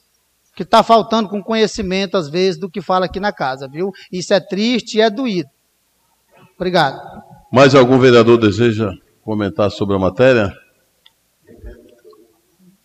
que 0.54 0.62
está 0.62 0.85
faltando 0.85 1.28
com 1.28 1.42
conhecimento, 1.42 2.16
às 2.16 2.28
vezes, 2.28 2.61
do 2.61 2.70
que 2.70 2.80
fala 2.80 3.06
aqui 3.06 3.18
na 3.18 3.32
casa, 3.32 3.66
viu? 3.66 3.90
Isso 4.12 4.32
é 4.32 4.38
triste 4.38 4.98
e 4.98 5.00
é 5.00 5.11
doído. 5.11 5.50
Obrigado. 6.54 7.00
Mais 7.50 7.74
algum 7.74 7.98
vereador 7.98 8.38
deseja 8.38 8.92
comentar 9.24 9.72
sobre 9.72 9.96
a 9.96 9.98
matéria? 9.98 10.52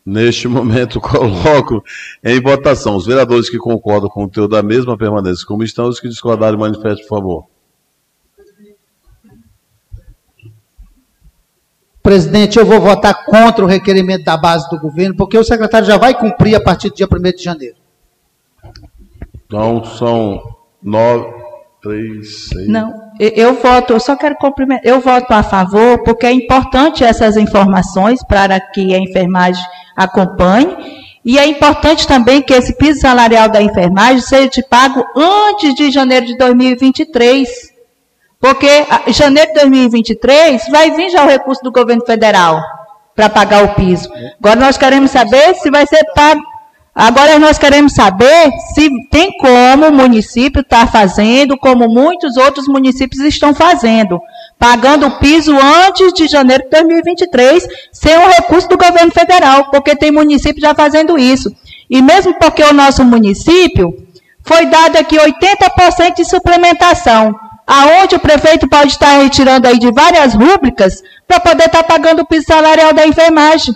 Neste 0.09 0.47
momento, 0.47 1.01
coloco 1.03 1.83
em 2.23 2.39
votação 2.39 2.95
os 2.95 3.05
vereadores 3.05 3.49
que 3.49 3.57
concordam 3.57 4.09
com 4.09 4.21
o 4.21 4.23
conteúdo 4.23 4.51
da 4.51 4.63
mesma 4.63 4.97
permanência 4.97 5.45
como 5.45 5.65
estão, 5.65 5.89
os 5.89 5.99
que 5.99 6.07
discordarem, 6.07 6.57
manifestem, 6.57 7.05
por 7.05 7.17
favor. 7.17 7.45
Presidente, 12.01 12.57
eu 12.57 12.65
vou 12.65 12.79
votar 12.79 13.25
contra 13.25 13.65
o 13.65 13.67
requerimento 13.67 14.23
da 14.23 14.37
base 14.37 14.69
do 14.69 14.79
governo, 14.79 15.13
porque 15.13 15.37
o 15.37 15.43
secretário 15.43 15.85
já 15.85 15.97
vai 15.97 16.17
cumprir 16.17 16.55
a 16.55 16.63
partir 16.63 16.87
do 16.87 16.95
dia 16.95 17.05
1 17.05 17.35
de 17.35 17.43
janeiro. 17.43 17.75
Então, 19.45 19.83
são 19.83 20.41
nove, 20.81 21.33
três, 21.81 22.47
seis. 22.47 22.69
Não, 22.69 23.06
eu 23.19 23.55
voto, 23.55 23.93
eu 23.93 23.99
só 23.99 24.15
quero 24.15 24.35
cumprimentar, 24.35 24.85
eu 24.85 24.99
voto 24.99 25.31
a 25.31 25.43
favor, 25.43 26.03
porque 26.03 26.25
é 26.25 26.31
importante 26.31 27.03
essas 27.03 27.37
informações 27.37 28.23
para 28.23 28.59
que 28.59 28.93
a 28.93 28.99
enfermagem 28.99 29.63
acompanhe. 29.95 30.75
E 31.25 31.37
é 31.37 31.45
importante 31.45 32.07
também 32.07 32.41
que 32.41 32.53
esse 32.53 32.77
piso 32.77 33.01
salarial 33.01 33.49
da 33.49 33.61
enfermagem 33.61 34.21
seja 34.21 34.49
pago 34.69 35.03
antes 35.15 35.75
de 35.75 35.91
janeiro 35.91 36.25
de 36.25 36.37
2023. 36.37 37.49
Porque 38.39 38.69
em 39.07 39.13
janeiro 39.13 39.49
de 39.49 39.59
2023 39.59 40.69
vai 40.69 40.91
vir 40.91 41.09
já 41.09 41.25
o 41.25 41.27
recurso 41.27 41.61
do 41.63 41.71
governo 41.71 42.05
federal 42.05 42.61
para 43.15 43.29
pagar 43.29 43.65
o 43.65 43.73
piso. 43.73 44.09
Agora 44.39 44.59
nós 44.59 44.77
queremos 44.77 45.11
saber 45.11 45.55
se 45.55 45.71
vai 45.71 45.85
ser 45.87 46.03
pago. 46.13 46.41
Agora 46.97 47.37
nós 47.37 47.59
queremos 47.59 47.93
saber 47.93 48.51
se 48.73 48.89
tem 49.11 49.31
como 49.37 49.85
o 49.85 49.93
município 49.93 50.61
estar 50.61 50.87
tá 50.87 50.91
fazendo, 50.91 51.55
como 51.55 51.87
muitos 51.87 52.35
outros 52.37 52.67
municípios 52.67 53.21
estão 53.21 53.53
fazendo, 53.53 54.19
pagando 54.57 55.05
o 55.05 55.19
piso 55.19 55.55
antes 55.55 56.11
de 56.11 56.27
janeiro 56.27 56.63
de 56.63 56.71
2023, 56.71 57.67
sem 57.93 58.17
o 58.17 58.27
recurso 58.27 58.67
do 58.67 58.79
governo 58.79 59.11
federal, 59.11 59.69
porque 59.69 59.95
tem 59.95 60.11
município 60.11 60.59
já 60.59 60.73
fazendo 60.73 61.19
isso. 61.19 61.51
E 61.87 62.01
mesmo 62.01 62.33
porque 62.39 62.63
o 62.63 62.73
nosso 62.73 63.05
município 63.05 63.93
foi 64.43 64.65
dado 64.65 64.97
aqui 64.97 65.17
80% 65.17 66.15
de 66.15 66.25
suplementação 66.25 67.35
aonde 67.67 68.15
o 68.15 68.19
prefeito 68.19 68.67
pode 68.67 68.93
estar 68.93 69.21
retirando 69.21 69.67
aí 69.67 69.77
de 69.77 69.91
várias 69.91 70.33
rúbricas 70.33 71.03
para 71.27 71.39
poder 71.39 71.65
estar 71.65 71.83
pagando 71.83 72.23
o 72.23 72.25
piso 72.25 72.45
salarial 72.47 72.91
da 72.91 73.05
enfermagem. 73.05 73.75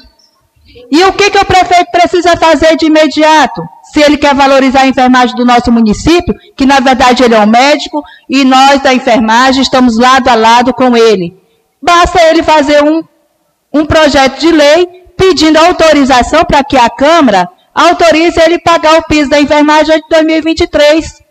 E 0.92 1.04
o 1.04 1.14
que, 1.14 1.30
que 1.30 1.38
o 1.38 1.46
prefeito 1.46 1.92
precisa 1.92 2.36
fazer 2.38 2.76
de 2.78 2.86
imediato? 2.86 3.62
Se 3.84 4.02
ele 4.02 4.18
quer 4.18 4.34
valorizar 4.34 4.82
a 4.82 4.88
enfermagem 4.88 5.36
do 5.36 5.46
nosso 5.46 5.72
município, 5.72 6.34
que 6.56 6.66
na 6.66 6.80
verdade 6.80 7.24
ele 7.24 7.36
é 7.36 7.40
um 7.40 7.46
médico 7.46 8.04
e 8.30 8.46
nós 8.46 8.82
da 8.82 8.94
enfermagem 8.94 9.62
estamos 9.62 9.98
lado 9.98 10.30
a 10.30 10.36
lado 10.36 10.74
com 10.74 10.96
ele. 10.96 11.38
Basta 11.82 12.22
ele 12.24 12.44
fazer 12.44 12.84
um, 12.84 13.04
um 13.74 13.86
projeto 13.86 14.40
de 14.40 14.52
lei 14.52 14.88
pedindo 15.18 15.58
autorização 15.58 16.44
para 16.46 16.64
que 16.64 16.78
a 16.78 16.90
Câmara 16.90 17.50
autorize 17.74 18.40
ele 18.40 18.60
pagar 18.60 19.00
o 19.00 19.04
piso 19.04 19.30
da 19.30 19.40
enfermagem 19.40 19.96
de 19.96 20.08
2023. 20.10 21.22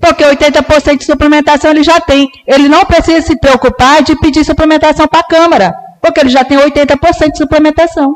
Porque 0.00 0.22
80% 0.22 0.98
de 0.98 1.04
suplementação 1.04 1.70
ele 1.70 1.82
já 1.82 1.98
tem. 2.00 2.28
Ele 2.46 2.68
não 2.68 2.84
precisa 2.84 3.22
se 3.22 3.38
preocupar 3.38 4.02
de 4.02 4.14
pedir 4.16 4.44
suplementação 4.44 5.08
para 5.08 5.20
a 5.20 5.24
Câmara, 5.24 5.74
porque 6.00 6.20
ele 6.20 6.28
já 6.28 6.44
tem 6.44 6.58
80% 6.58 7.30
de 7.30 7.38
suplementação. 7.38 8.14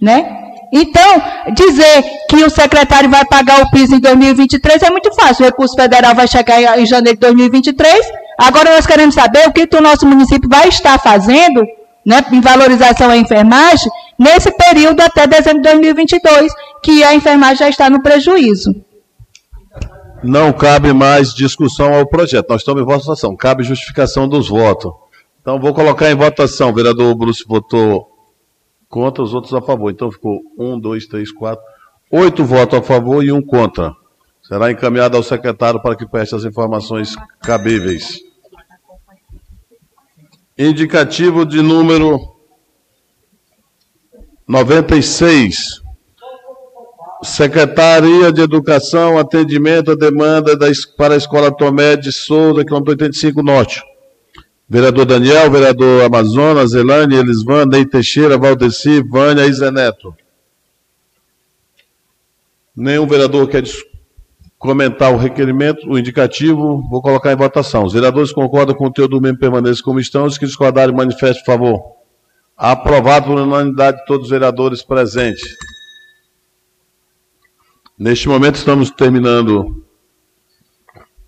Né? 0.00 0.40
Então, 0.72 1.22
dizer 1.52 2.04
que 2.28 2.36
o 2.44 2.50
secretário 2.50 3.10
vai 3.10 3.24
pagar 3.24 3.60
o 3.62 3.70
piso 3.70 3.94
em 3.94 4.00
2023 4.00 4.82
é 4.82 4.90
muito 4.90 5.12
fácil. 5.14 5.44
O 5.44 5.46
recurso 5.46 5.74
federal 5.74 6.14
vai 6.14 6.28
chegar 6.28 6.78
em 6.78 6.86
janeiro 6.86 7.18
de 7.18 7.26
2023. 7.26 8.06
Agora 8.38 8.74
nós 8.74 8.86
queremos 8.86 9.14
saber 9.14 9.48
o 9.48 9.52
que, 9.52 9.68
o 9.76 9.80
nosso 9.80 10.06
município 10.06 10.48
vai 10.48 10.68
estar 10.68 10.98
fazendo 10.98 11.62
né, 12.06 12.24
em 12.32 12.40
valorização 12.40 13.10
à 13.10 13.16
enfermagem 13.16 13.90
nesse 14.18 14.50
período 14.52 15.00
até 15.00 15.26
dezembro 15.26 15.62
de 15.62 15.68
2022, 15.70 16.52
que 16.82 17.02
a 17.02 17.14
enfermagem 17.14 17.56
já 17.56 17.68
está 17.68 17.90
no 17.90 18.02
prejuízo. 18.02 18.70
Não 20.22 20.52
cabe 20.52 20.92
mais 20.92 21.34
discussão 21.34 21.94
ao 21.94 22.06
projeto. 22.06 22.50
Nós 22.50 22.60
estamos 22.60 22.82
em 22.82 22.84
votação. 22.84 23.34
Cabe 23.34 23.64
justificação 23.64 24.28
dos 24.28 24.48
votos. 24.48 24.92
Então, 25.40 25.58
vou 25.58 25.72
colocar 25.72 26.10
em 26.10 26.14
votação. 26.14 26.68
O 26.68 26.74
vereador 26.74 27.14
Bruce 27.14 27.42
votou 27.48 28.09
contra, 28.90 29.22
os 29.22 29.32
outros 29.32 29.54
a 29.54 29.62
favor. 29.62 29.90
Então, 29.90 30.10
ficou 30.10 30.42
um, 30.58 30.78
dois, 30.78 31.06
três, 31.06 31.32
quatro, 31.32 31.64
oito 32.10 32.44
votos 32.44 32.80
a 32.80 32.82
favor 32.82 33.24
e 33.24 33.32
um 33.32 33.40
contra. 33.40 33.94
Será 34.42 34.70
encaminhado 34.70 35.16
ao 35.16 35.22
secretário 35.22 35.80
para 35.80 35.96
que 35.96 36.06
preste 36.06 36.34
as 36.34 36.44
informações 36.44 37.14
cabíveis. 37.40 38.18
Indicativo 40.58 41.46
de 41.46 41.62
número 41.62 42.18
96. 44.46 45.80
Secretaria 47.22 48.32
de 48.32 48.40
Educação, 48.40 49.18
atendimento 49.18 49.92
à 49.92 49.94
demanda 49.94 50.56
da, 50.56 50.66
para 50.96 51.14
a 51.14 51.16
Escola 51.16 51.54
Tomé 51.54 51.96
de 51.96 52.10
Souza, 52.10 52.64
quilômetro 52.64 52.92
85 52.92 53.42
Norte. 53.42 53.89
Vereador 54.72 55.04
Daniel, 55.04 55.50
vereador 55.50 56.04
Amazonas, 56.04 56.74
Elane, 56.74 57.16
Elisvan, 57.16 57.66
Ney 57.66 57.84
Teixeira, 57.84 58.38
Valdeci, 58.38 59.02
Vânia 59.02 59.44
e 59.44 59.52
Zé 59.52 59.68
Neto. 59.68 60.14
Nenhum 62.76 63.04
vereador 63.04 63.48
quer 63.48 63.64
comentar 64.56 65.12
o 65.12 65.16
requerimento, 65.16 65.88
o 65.88 65.98
indicativo, 65.98 66.88
vou 66.88 67.02
colocar 67.02 67.32
em 67.32 67.36
votação. 67.36 67.82
Os 67.82 67.94
vereadores 67.94 68.30
concordam 68.30 68.76
com 68.76 68.84
o 68.84 68.86
conteúdo 68.86 69.16
do 69.16 69.20
mesmo 69.20 69.38
permaneça 69.38 69.82
como 69.82 69.98
estão, 69.98 70.24
os 70.24 70.38
que 70.38 70.46
discordarem 70.46 70.94
manifestem, 70.94 71.42
por 71.44 71.52
favor. 71.52 71.96
Aprovado 72.56 73.26
por 73.26 73.40
unanimidade 73.40 73.98
de 73.98 74.06
todos 74.06 74.26
os 74.26 74.30
vereadores 74.30 74.82
presentes. 74.84 75.56
Neste 77.98 78.28
momento 78.28 78.54
estamos 78.54 78.88
terminando 78.92 79.84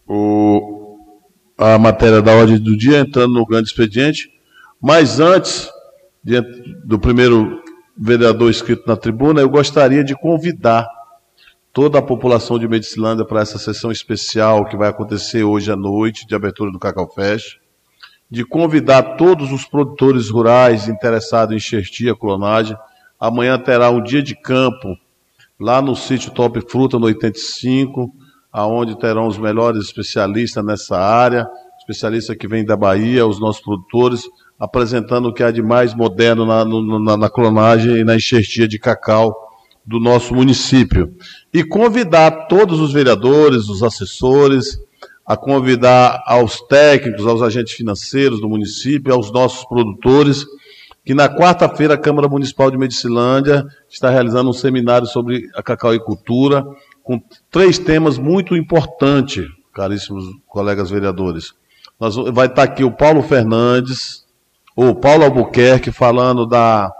o, 0.06 0.71
a 1.56 1.78
matéria 1.78 2.20
da 2.22 2.32
ordem 2.32 2.58
do 2.58 2.76
dia, 2.76 3.00
entrando 3.00 3.34
no 3.34 3.46
grande 3.46 3.68
expediente. 3.68 4.30
Mas 4.80 5.20
antes 5.20 5.70
do 6.84 6.98
primeiro 6.98 7.62
vereador 7.96 8.50
inscrito 8.50 8.84
na 8.86 8.96
tribuna, 8.96 9.40
eu 9.40 9.48
gostaria 9.48 10.02
de 10.02 10.14
convidar 10.14 10.86
toda 11.72 11.98
a 11.98 12.02
população 12.02 12.58
de 12.58 12.68
Medicilândia 12.68 13.24
para 13.24 13.40
essa 13.40 13.58
sessão 13.58 13.90
especial 13.90 14.66
que 14.66 14.76
vai 14.76 14.88
acontecer 14.88 15.42
hoje 15.42 15.70
à 15.72 15.76
noite, 15.76 16.26
de 16.26 16.34
abertura 16.34 16.70
do 16.70 16.78
Cacau 16.78 17.08
Fest, 17.08 17.58
de 18.30 18.44
convidar 18.44 19.16
todos 19.16 19.52
os 19.52 19.64
produtores 19.64 20.30
rurais 20.30 20.88
interessados 20.88 21.54
em 21.54 21.58
xertia, 21.58 22.14
clonagem. 22.14 22.76
Amanhã 23.18 23.58
terá 23.58 23.90
um 23.90 24.02
dia 24.02 24.22
de 24.22 24.34
campo 24.34 24.96
lá 25.58 25.80
no 25.80 25.94
sítio 25.94 26.30
Top 26.32 26.60
Fruta, 26.68 26.98
no 26.98 27.06
85, 27.06 28.12
aonde 28.52 28.98
terão 28.98 29.26
os 29.26 29.38
melhores 29.38 29.84
especialistas 29.84 30.64
nessa 30.64 30.98
área, 30.98 31.48
especialistas 31.78 32.36
que 32.36 32.46
vêm 32.46 32.64
da 32.64 32.76
Bahia, 32.76 33.26
os 33.26 33.40
nossos 33.40 33.62
produtores, 33.62 34.22
apresentando 34.58 35.28
o 35.28 35.32
que 35.32 35.42
há 35.42 35.50
de 35.50 35.62
mais 35.62 35.94
moderno 35.94 36.44
na, 36.44 36.64
na, 36.64 37.16
na 37.16 37.30
clonagem 37.30 37.96
e 37.96 38.04
na 38.04 38.14
enxertia 38.14 38.68
de 38.68 38.78
cacau 38.78 39.34
do 39.84 39.98
nosso 39.98 40.34
município. 40.34 41.12
E 41.52 41.64
convidar 41.64 42.46
todos 42.46 42.78
os 42.78 42.92
vereadores, 42.92 43.68
os 43.68 43.82
assessores, 43.82 44.78
a 45.26 45.36
convidar 45.36 46.22
aos 46.26 46.60
técnicos, 46.60 47.26
aos 47.26 47.42
agentes 47.42 47.72
financeiros 47.72 48.40
do 48.40 48.48
município, 48.48 49.12
aos 49.12 49.32
nossos 49.32 49.64
produtores, 49.64 50.44
que 51.04 51.14
na 51.14 51.28
quarta-feira 51.28 51.94
a 51.94 51.98
Câmara 51.98 52.28
Municipal 52.28 52.70
de 52.70 52.78
Medicilândia 52.78 53.64
está 53.88 54.10
realizando 54.10 54.50
um 54.50 54.52
seminário 54.52 55.06
sobre 55.06 55.48
a 55.54 55.62
cacauicultura, 55.62 56.64
com 57.02 57.20
três 57.50 57.78
temas 57.78 58.18
muito 58.18 58.56
importantes, 58.56 59.46
caríssimos 59.74 60.24
colegas 60.46 60.90
vereadores. 60.90 61.54
Nós, 61.98 62.16
vai 62.32 62.46
estar 62.46 62.62
aqui 62.62 62.84
o 62.84 62.92
Paulo 62.92 63.22
Fernandes, 63.22 64.26
ou 64.74 64.94
Paulo 64.94 65.24
Albuquerque, 65.24 65.90
falando 65.90 66.46
da, 66.46 66.90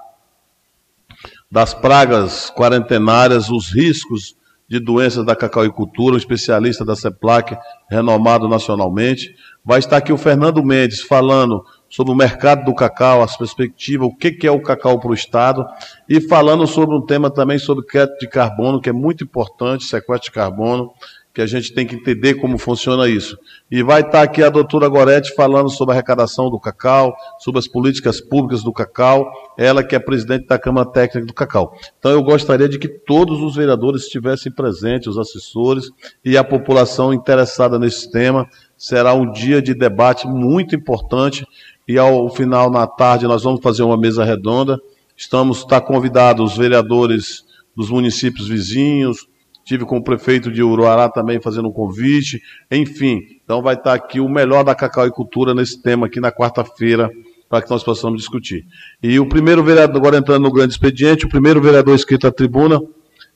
das 1.50 1.74
pragas 1.74 2.50
quarentenárias, 2.50 3.50
os 3.50 3.72
riscos 3.72 4.36
de 4.68 4.80
doenças 4.80 5.24
da 5.24 5.36
cacauicultura, 5.36 6.14
um 6.14 6.18
especialista 6.18 6.84
da 6.84 6.96
CEPLAC, 6.96 7.56
renomado 7.90 8.48
nacionalmente. 8.48 9.34
Vai 9.64 9.78
estar 9.78 9.98
aqui 9.98 10.12
o 10.12 10.18
Fernando 10.18 10.64
Mendes 10.64 11.02
falando 11.02 11.64
sobre 11.92 12.10
o 12.10 12.16
mercado 12.16 12.64
do 12.64 12.74
cacau, 12.74 13.22
as 13.22 13.36
perspectivas, 13.36 14.08
o 14.08 14.16
que 14.16 14.46
é 14.46 14.50
o 14.50 14.62
cacau 14.62 14.98
para 14.98 15.10
o 15.10 15.14
Estado, 15.14 15.62
e 16.08 16.22
falando 16.22 16.66
sobre 16.66 16.96
um 16.96 17.04
tema 17.04 17.30
também 17.30 17.58
sobre 17.58 17.84
crédito 17.84 18.18
de 18.18 18.28
carbono, 18.28 18.80
que 18.80 18.88
é 18.88 18.92
muito 18.94 19.22
importante, 19.22 19.84
sequestro 19.84 20.30
de 20.30 20.34
carbono, 20.34 20.90
que 21.34 21.42
a 21.42 21.46
gente 21.46 21.72
tem 21.74 21.86
que 21.86 21.94
entender 21.94 22.34
como 22.34 22.56
funciona 22.56 23.08
isso. 23.08 23.38
E 23.70 23.82
vai 23.82 24.00
estar 24.00 24.22
aqui 24.22 24.42
a 24.42 24.48
doutora 24.48 24.88
Gorete 24.88 25.34
falando 25.34 25.70
sobre 25.70 25.92
a 25.92 25.96
arrecadação 25.96 26.50
do 26.50 26.58
cacau, 26.58 27.14
sobre 27.38 27.58
as 27.58 27.68
políticas 27.68 28.22
públicas 28.22 28.62
do 28.62 28.72
cacau, 28.72 29.30
ela 29.58 29.82
que 29.82 29.94
é 29.94 29.98
presidente 29.98 30.46
da 30.46 30.58
Câmara 30.58 30.90
Técnica 30.90 31.26
do 31.26 31.34
Cacau. 31.34 31.74
Então 31.98 32.10
eu 32.10 32.22
gostaria 32.22 32.68
de 32.68 32.78
que 32.78 32.88
todos 32.88 33.40
os 33.40 33.54
vereadores 33.54 34.04
estivessem 34.04 34.52
presentes, 34.52 35.08
os 35.08 35.18
assessores 35.18 35.86
e 36.24 36.36
a 36.36 36.44
população 36.44 37.12
interessada 37.12 37.78
nesse 37.78 38.10
tema. 38.10 38.46
Será 38.76 39.14
um 39.14 39.30
dia 39.30 39.62
de 39.62 39.74
debate 39.74 40.26
muito 40.26 40.74
importante 40.74 41.46
e 41.86 41.98
ao 41.98 42.28
final, 42.30 42.70
na 42.70 42.86
tarde, 42.86 43.26
nós 43.26 43.42
vamos 43.42 43.60
fazer 43.60 43.82
uma 43.82 43.96
mesa 43.96 44.24
redonda. 44.24 44.78
Estamos, 45.16 45.58
está 45.58 45.80
convidados 45.80 46.52
os 46.52 46.58
vereadores 46.58 47.44
dos 47.76 47.90
municípios 47.90 48.48
vizinhos, 48.48 49.26
Tive 49.64 49.84
com 49.84 49.98
o 49.98 50.02
prefeito 50.02 50.50
de 50.50 50.62
Uruará 50.62 51.08
também 51.08 51.40
fazendo 51.40 51.68
um 51.68 51.72
convite. 51.72 52.42
Enfim, 52.70 53.20
então 53.44 53.62
vai 53.62 53.74
estar 53.74 53.94
aqui 53.94 54.20
o 54.20 54.28
melhor 54.28 54.64
da 54.64 54.74
cacau 54.74 55.06
e 55.06 55.10
cultura 55.10 55.54
nesse 55.54 55.80
tema 55.80 56.06
aqui 56.06 56.20
na 56.20 56.32
quarta-feira, 56.32 57.10
para 57.48 57.62
que 57.62 57.70
nós 57.70 57.84
possamos 57.84 58.18
discutir. 58.18 58.66
E 59.02 59.20
o 59.20 59.28
primeiro 59.28 59.62
vereador, 59.62 59.96
agora 59.96 60.16
entrando 60.16 60.42
no 60.42 60.52
grande 60.52 60.72
expediente, 60.72 61.26
o 61.26 61.28
primeiro 61.28 61.60
vereador 61.60 61.94
inscrito 61.94 62.26
à 62.26 62.32
tribuna 62.32 62.80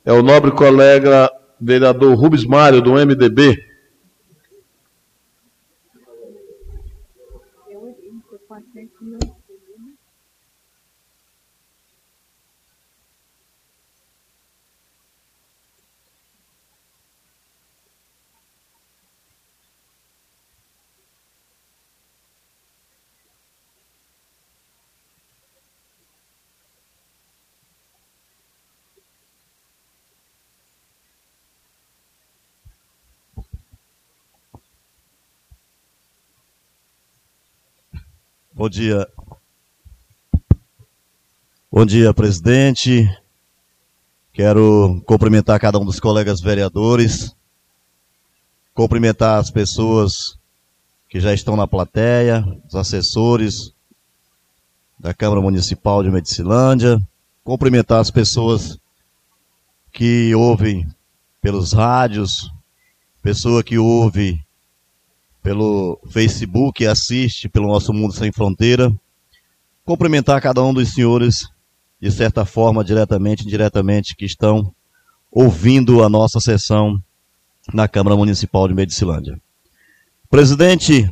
é 0.05 0.13
o 0.13 0.23
nobre 0.23 0.51
colega 0.51 1.31
vereador 1.61 2.15
Rubens 2.19 2.45
Mário, 2.45 2.83
do 2.83 2.95
MDB. 2.95 3.57
Bom 38.67 38.71
dia. 38.71 39.09
Bom 41.71 41.87
dia, 41.87 42.13
presidente. 42.13 43.09
Quero 44.33 45.01
cumprimentar 45.07 45.61
cada 45.61 45.79
um 45.79 45.85
dos 45.85 46.01
colegas 46.01 46.41
vereadores, 46.41 47.33
cumprimentar 48.75 49.39
as 49.39 49.53
pessoas 49.53 50.37
que 51.09 51.21
já 51.21 51.33
estão 51.33 51.55
na 51.55 51.69
plateia, 51.69 52.45
os 52.67 52.75
assessores 52.75 53.73
da 54.99 55.15
Câmara 55.15 55.41
Municipal 55.41 56.03
de 56.03 56.11
Medicilândia, 56.11 56.99
cumprimentar 57.45 58.01
as 58.01 58.11
pessoas 58.11 58.81
que 59.93 60.35
ouvem 60.35 60.85
pelos 61.41 61.73
rádios, 61.73 62.53
pessoa 63.23 63.63
que 63.63 63.79
ouve 63.79 64.45
pelo 65.47 66.01
Facebook, 66.09 66.85
assiste 66.85 67.49
pelo 67.49 67.69
nosso 67.69 67.93
Mundo 67.93 68.13
Sem 68.13 68.33
Fronteira. 68.33 68.93
Cumprimentar 69.85 70.43
cada 70.43 70.61
um 70.61 70.75
dos 70.75 70.93
senhores, 70.93 71.49
de 72.01 72.11
certa 72.11 72.45
forma, 72.45 72.83
diretamente, 72.83 73.45
indiretamente, 73.45 74.17
que 74.17 74.25
estão 74.25 74.75
ouvindo 75.31 76.03
a 76.03 76.09
nossa 76.09 76.41
sessão 76.41 77.01
na 77.73 77.87
Câmara 77.87 78.17
Municipal 78.17 78.67
de 78.67 78.75
Medicilândia. 78.75 79.41
Presidente, 80.29 81.09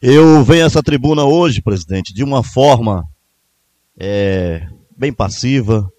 eu 0.00 0.44
venho 0.44 0.62
a 0.62 0.66
essa 0.66 0.80
tribuna 0.80 1.24
hoje, 1.24 1.60
presidente, 1.60 2.14
de 2.14 2.22
uma 2.22 2.44
forma 2.44 3.04
é, 3.98 4.68
bem 4.96 5.12
passiva, 5.12 5.92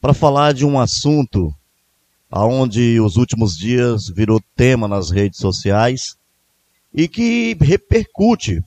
para 0.00 0.14
falar 0.14 0.54
de 0.54 0.64
um 0.64 0.78
assunto 0.78 1.52
aonde 2.36 3.00
os 3.00 3.16
últimos 3.16 3.56
dias 3.56 4.10
virou 4.10 4.42
tema 4.54 4.86
nas 4.86 5.10
redes 5.10 5.38
sociais 5.38 6.18
e 6.92 7.08
que 7.08 7.56
repercute 7.58 8.62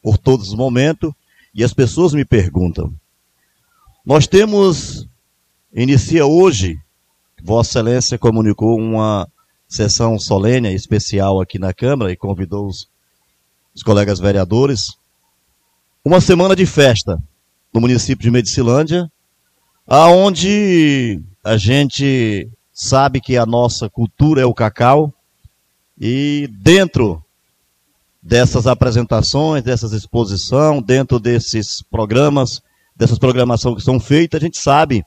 por 0.00 0.16
todos 0.16 0.50
os 0.50 0.54
momentos 0.54 1.12
e 1.52 1.64
as 1.64 1.74
pessoas 1.74 2.14
me 2.14 2.24
perguntam. 2.24 2.94
Nós 4.06 4.28
temos, 4.28 5.08
inicia 5.74 6.24
hoje, 6.24 6.78
Vossa 7.42 7.80
Excelência 7.80 8.16
comunicou 8.16 8.78
uma 8.78 9.28
sessão 9.68 10.16
solene 10.16 10.72
especial 10.72 11.40
aqui 11.40 11.58
na 11.58 11.74
Câmara 11.74 12.12
e 12.12 12.16
convidou 12.16 12.68
os, 12.68 12.88
os 13.74 13.82
colegas 13.82 14.20
vereadores, 14.20 14.96
uma 16.04 16.20
semana 16.20 16.54
de 16.54 16.64
festa 16.64 17.20
no 17.74 17.80
município 17.80 18.22
de 18.22 18.30
Medicilândia, 18.30 19.10
aonde 19.84 21.20
a 21.42 21.56
gente 21.56 22.48
sabe 22.72 23.20
que 23.20 23.36
a 23.36 23.46
nossa 23.46 23.88
cultura 23.88 24.42
é 24.42 24.44
o 24.44 24.54
cacau 24.54 25.12
e 25.98 26.48
dentro 26.62 27.22
dessas 28.22 28.66
apresentações, 28.66 29.62
dessas 29.62 29.92
exposições, 29.92 30.82
dentro 30.84 31.18
desses 31.18 31.82
programas, 31.90 32.60
dessas 32.94 33.18
programações 33.18 33.76
que 33.76 33.82
são 33.82 33.98
feitas, 33.98 34.40
a 34.40 34.44
gente 34.44 34.58
sabe 34.58 35.02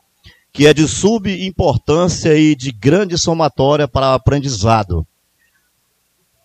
que 0.51 0.67
é 0.67 0.73
de 0.73 0.87
subimportância 0.87 2.35
e 2.37 2.55
de 2.55 2.71
grande 2.71 3.17
somatória 3.17 3.87
para 3.87 4.11
o 4.11 4.13
aprendizado. 4.13 5.05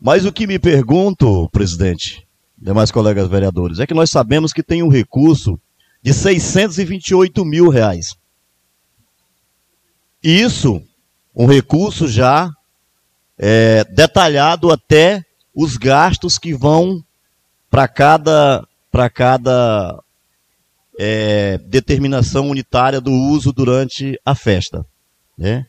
Mas 0.01 0.25
o 0.25 0.33
que 0.33 0.47
me 0.47 0.59
pergunto, 0.59 1.49
presidente, 1.51 2.27
demais 2.57 2.91
colegas 2.91 3.29
vereadores, 3.29 3.81
é 3.81 3.87
que 3.87 3.95
nós 3.95 4.11
sabemos 4.11 4.53
que 4.53 4.63
tem 4.63 4.83
um 4.83 4.89
recurso 4.89 5.61
de 6.03 6.15
628 6.15 7.45
mil 7.45 7.69
reais. 7.69 8.15
Isso, 10.23 10.83
um 11.35 11.47
recurso 11.47 12.09
já 12.09 12.51
é, 13.39 13.85
detalhado 13.85 14.71
até 14.71 15.25
os 15.55 15.77
gastos 15.77 16.39
que 16.39 16.53
vão 16.53 17.03
para 17.71 17.87
cada, 17.87 18.67
pra 18.91 19.09
cada 19.09 20.03
é, 20.99 21.59
determinação 21.59 22.49
unitária 22.49 23.01
do 23.01 23.13
uso 23.13 23.53
durante 23.53 24.19
a 24.25 24.35
festa. 24.35 24.85
Né? 25.37 25.67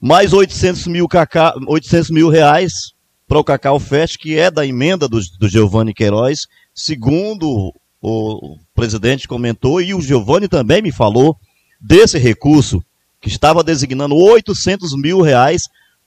Mais 0.00 0.32
800 0.32 0.86
mil, 0.86 1.08
cacá, 1.08 1.54
800 1.66 2.10
mil 2.10 2.28
reais 2.28 2.92
para 3.26 3.38
o 3.38 3.44
Cacau 3.44 3.80
Fest, 3.80 4.18
que 4.18 4.38
é 4.38 4.50
da 4.50 4.66
emenda 4.66 5.08
do, 5.08 5.18
do 5.38 5.48
Giovanni 5.48 5.94
Queiroz, 5.94 6.46
segundo 6.74 7.72
o 8.02 8.58
presidente 8.74 9.26
comentou, 9.26 9.80
e 9.80 9.94
o 9.94 10.00
Giovanni 10.02 10.46
também 10.46 10.82
me 10.82 10.92
falou 10.92 11.38
desse 11.80 12.18
recurso, 12.18 12.84
que 13.24 13.30
estava 13.30 13.64
designando 13.64 14.14
800 14.14 14.94
mil 14.94 15.22
reais 15.22 15.62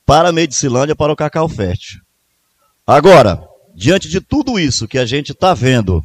para 0.06 0.28
a 0.28 0.32
Medicilândia, 0.32 0.94
para 0.94 1.12
o 1.12 1.16
Cacau 1.16 1.48
Fértil. 1.48 2.00
Agora, 2.86 3.44
diante 3.74 4.08
de 4.08 4.20
tudo 4.20 4.56
isso 4.56 4.86
que 4.86 4.96
a 4.96 5.04
gente 5.04 5.32
está 5.32 5.52
vendo, 5.52 6.00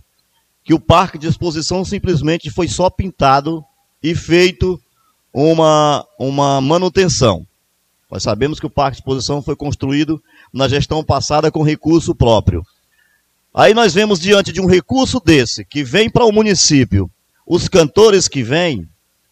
que 0.63 0.73
o 0.73 0.79
parque 0.79 1.19
de 1.19 1.27
exposição 1.27 1.85
simplesmente 1.85 2.49
foi 2.49 2.67
só 2.67 2.89
pintado 2.89 3.63
e 4.01 4.15
feito 4.15 4.81
uma, 5.31 6.03
uma 6.17 6.59
manutenção. 6.59 7.45
Nós 8.09 8.23
sabemos 8.23 8.59
que 8.59 8.65
o 8.65 8.71
parque 8.71 8.95
de 8.95 9.01
exposição 9.01 9.39
foi 9.39 9.55
construído 9.55 10.19
na 10.51 10.67
gestão 10.67 11.03
passada 11.03 11.51
com 11.51 11.61
recurso 11.61 12.15
próprio. 12.15 12.63
Aí 13.53 13.75
nós 13.75 13.93
vemos 13.93 14.19
diante 14.19 14.51
de 14.51 14.59
um 14.59 14.65
recurso 14.65 15.21
desse, 15.23 15.63
que 15.63 15.83
vem 15.83 16.09
para 16.09 16.25
o 16.25 16.31
município, 16.31 17.07
os 17.45 17.67
cantores 17.67 18.27
que 18.27 18.41
vêm, 18.41 18.89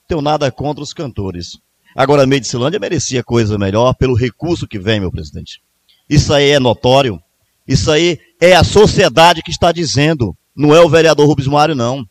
tenho 0.07 0.21
nada 0.21 0.51
contra 0.51 0.83
os 0.83 0.93
cantores. 0.93 1.57
Agora, 1.95 2.23
a 2.23 2.27
Medicilândia 2.27 2.79
merecia 2.79 3.23
coisa 3.23 3.57
melhor 3.57 3.93
pelo 3.95 4.15
recurso 4.15 4.67
que 4.67 4.79
vem, 4.79 4.99
meu 4.99 5.11
presidente. 5.11 5.61
Isso 6.09 6.33
aí 6.33 6.51
é 6.51 6.59
notório. 6.59 7.21
Isso 7.67 7.91
aí 7.91 8.19
é 8.39 8.53
a 8.55 8.63
sociedade 8.63 9.41
que 9.41 9.51
está 9.51 9.71
dizendo. 9.71 10.35
Não 10.55 10.75
é 10.75 10.81
o 10.81 10.89
vereador 10.89 11.27
Rubens 11.27 11.47
Mário, 11.47 11.75
não. 11.75 12.05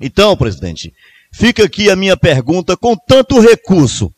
Então, 0.00 0.36
presidente, 0.36 0.92
fica 1.32 1.64
aqui 1.64 1.90
a 1.90 1.96
minha 1.96 2.16
pergunta: 2.16 2.76
com 2.76 2.96
tanto 2.96 3.40
recurso 3.40 4.12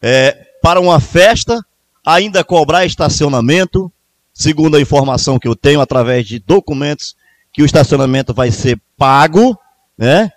é, 0.00 0.46
para 0.62 0.80
uma 0.80 1.00
festa, 1.00 1.64
ainda 2.04 2.44
cobrar 2.44 2.84
estacionamento, 2.84 3.92
segundo 4.32 4.76
a 4.76 4.80
informação 4.80 5.38
que 5.38 5.48
eu 5.48 5.56
tenho 5.56 5.80
através 5.80 6.26
de 6.26 6.38
documentos, 6.38 7.16
que 7.52 7.62
o 7.62 7.66
estacionamento 7.66 8.32
vai 8.32 8.50
ser 8.50 8.80
pago, 8.96 9.58
né? 9.96 10.30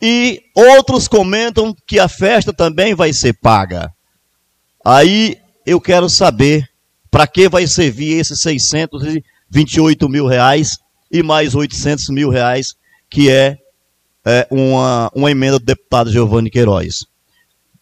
E 0.00 0.42
outros 0.54 1.08
comentam 1.08 1.74
que 1.86 1.98
a 1.98 2.08
festa 2.08 2.52
também 2.52 2.94
vai 2.94 3.12
ser 3.12 3.32
paga. 3.32 3.90
Aí 4.84 5.36
eu 5.64 5.80
quero 5.80 6.08
saber 6.08 6.68
para 7.10 7.26
que 7.26 7.48
vai 7.48 7.66
servir 7.66 8.18
esses 8.18 8.40
628 8.40 10.08
mil 10.08 10.26
reais 10.26 10.78
e 11.10 11.22
mais 11.22 11.54
800 11.54 12.08
mil 12.10 12.28
reais, 12.28 12.74
que 13.08 13.30
é, 13.30 13.56
é 14.24 14.46
uma, 14.50 15.10
uma 15.14 15.30
emenda 15.30 15.58
do 15.58 15.64
deputado 15.64 16.12
Giovanni 16.12 16.50
Queiroz. 16.50 17.06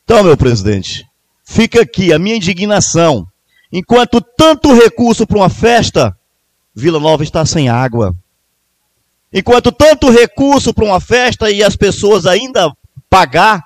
Então, 0.05 0.23
meu 0.23 0.37
presidente, 0.37 1.05
fica 1.45 1.83
aqui 1.83 2.13
a 2.13 2.19
minha 2.19 2.37
indignação. 2.37 3.27
Enquanto 3.73 4.21
tanto 4.21 4.73
recurso 4.73 5.27
para 5.27 5.39
uma 5.39 5.51
festa, 5.51 6.17
Vila 6.75 7.01
Nova 7.01 7.23
está 7.25 7.45
sem 7.45 7.69
água. 7.69 8.15
Enquanto 9.37 9.73
tanto 9.73 10.09
recurso 10.11 10.73
para 10.73 10.85
uma 10.85 11.01
festa 11.01 11.51
e 11.51 11.61
as 11.61 11.75
pessoas 11.75 12.25
ainda 12.25 12.73
pagar, 13.11 13.61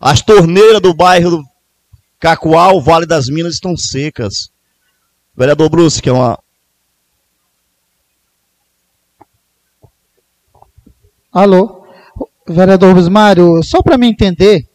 as 0.00 0.22
torneiras 0.22 0.80
do 0.80 0.94
bairro 0.94 1.44
Cacoal, 2.18 2.80
Vale 2.80 3.04
das 3.04 3.28
Minas 3.28 3.52
estão 3.52 3.76
secas. 3.76 4.50
Vereador 5.36 5.68
Bruce, 5.68 6.00
que 6.00 6.08
é 6.08 6.12
uma. 6.12 6.38
Alô? 11.30 11.86
Vereador 12.48 13.10
Mário, 13.10 13.62
só 13.62 13.82
para 13.82 13.98
me 13.98 14.06
entender, 14.06 14.66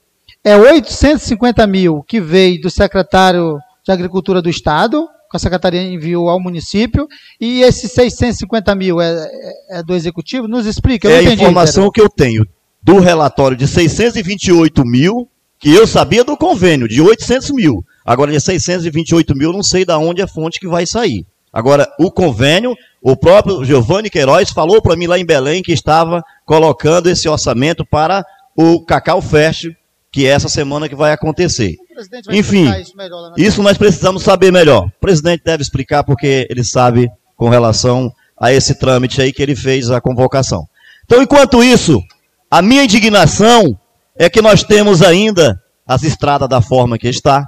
é 0.44 0.56
850 0.56 1.66
mil 1.66 2.04
que 2.04 2.22
veio 2.22 2.62
do 2.62 2.70
secretário 2.70 3.58
de 3.84 3.92
Agricultura 3.92 4.44
do 4.44 4.50
Estado, 4.50 5.08
a 5.38 5.40
Secretaria 5.40 5.82
enviou 5.82 6.30
ao 6.30 6.40
município, 6.40 7.08
e 7.40 7.62
esses 7.62 7.92
650 7.92 8.76
mil 8.76 9.00
é, 9.02 9.12
é, 9.12 9.80
é 9.80 9.84
do 9.84 9.94
Executivo? 9.94 10.48
Nos 10.48 10.66
explica. 10.66 11.08
Eu 11.08 11.16
é 11.16 11.20
a 11.20 11.34
informação 11.34 11.92
que 11.92 12.02
eu 12.02 12.10
tenho 12.10 12.46
do 12.82 13.00
relatório 13.00 13.56
de 13.56 13.68
628 13.68 14.86
mil, 14.86 15.28
que 15.60 15.74
eu 15.74 15.86
sabia 15.86 16.24
do 16.24 16.38
convênio, 16.38 16.88
de 16.88 17.02
800 17.02 17.52
mil. 17.52 17.86
Agora, 18.06 18.32
de 18.32 18.40
628 18.40 19.36
mil, 19.36 19.52
não 19.52 19.62
sei 19.62 19.86
de 19.86 19.94
onde 19.94 20.22
é 20.22 20.24
a 20.24 20.28
fonte 20.28 20.60
que 20.60 20.68
vai 20.68 20.86
sair. 20.86 21.26
Agora, 21.52 21.88
o 22.00 22.12
convênio, 22.12 22.76
o 23.02 23.16
próprio 23.16 23.64
Giovanni 23.66 24.10
Queiroz 24.10 24.52
falou 24.52 24.82
para 24.82 24.96
mim 24.96 25.08
lá 25.08 25.18
em 25.18 25.26
Belém 25.26 25.62
que 25.62 25.72
estava 25.72 26.24
colocando 26.46 27.10
esse 27.10 27.28
orçamento 27.28 27.86
para 27.86 28.24
o 28.56 28.84
Cacau 28.86 29.22
Fest, 29.22 29.68
que 30.12 30.26
é 30.26 30.30
essa 30.30 30.50
semana 30.50 30.90
que 30.90 30.96
vai 30.96 31.12
acontecer. 31.12 31.76
Vai 31.96 32.38
Enfim, 32.38 32.70
isso, 32.80 32.94
isso 33.38 33.64
nós 33.64 33.78
precisamos 33.78 34.24
saber 34.24 34.52
melhor. 34.52 34.88
O 34.88 34.92
presidente 35.00 35.44
deve 35.44 35.62
explicar 35.62 36.04
porque 36.04 36.48
ele 36.50 36.64
sabe 36.64 37.10
com 37.36 37.50
relação 37.50 38.12
a 38.40 38.52
esse 38.52 38.76
trâmite 38.76 39.22
aí 39.22 39.32
que 39.32 39.44
ele 39.44 39.56
fez 39.56 39.92
a 39.92 40.02
convocação. 40.02 40.68
Então, 41.06 41.22
enquanto 41.22 41.64
isso, 41.64 42.02
a 42.50 42.62
minha 42.62 42.84
indignação 42.84 43.78
é 44.16 44.30
que 44.30 44.42
nós 44.42 44.64
temos 44.64 45.02
ainda 45.02 45.62
as 45.86 46.04
estradas 46.04 46.48
da 46.48 46.62
forma 46.62 46.98
que 46.98 47.08
está, 47.08 47.48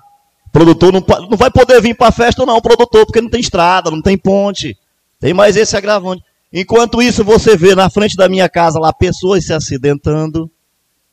produtor 0.51 0.91
não, 0.91 1.03
não 1.29 1.37
vai 1.37 1.49
poder 1.49 1.81
vir 1.81 1.95
para 1.95 2.07
a 2.07 2.11
festa, 2.11 2.45
não, 2.45 2.59
produtor, 2.61 3.05
porque 3.05 3.21
não 3.21 3.29
tem 3.29 3.39
estrada, 3.39 3.91
não 3.91 4.01
tem 4.01 4.17
ponte. 4.17 4.77
Tem 5.19 5.33
mais 5.33 5.55
esse 5.55 5.77
agravante. 5.77 6.23
Enquanto 6.51 7.01
isso, 7.01 7.23
você 7.23 7.55
vê 7.55 7.75
na 7.75 7.89
frente 7.89 8.15
da 8.15 8.27
minha 8.27 8.49
casa 8.49 8.79
lá 8.79 8.91
pessoas 8.91 9.45
se 9.45 9.53
acidentando. 9.53 10.49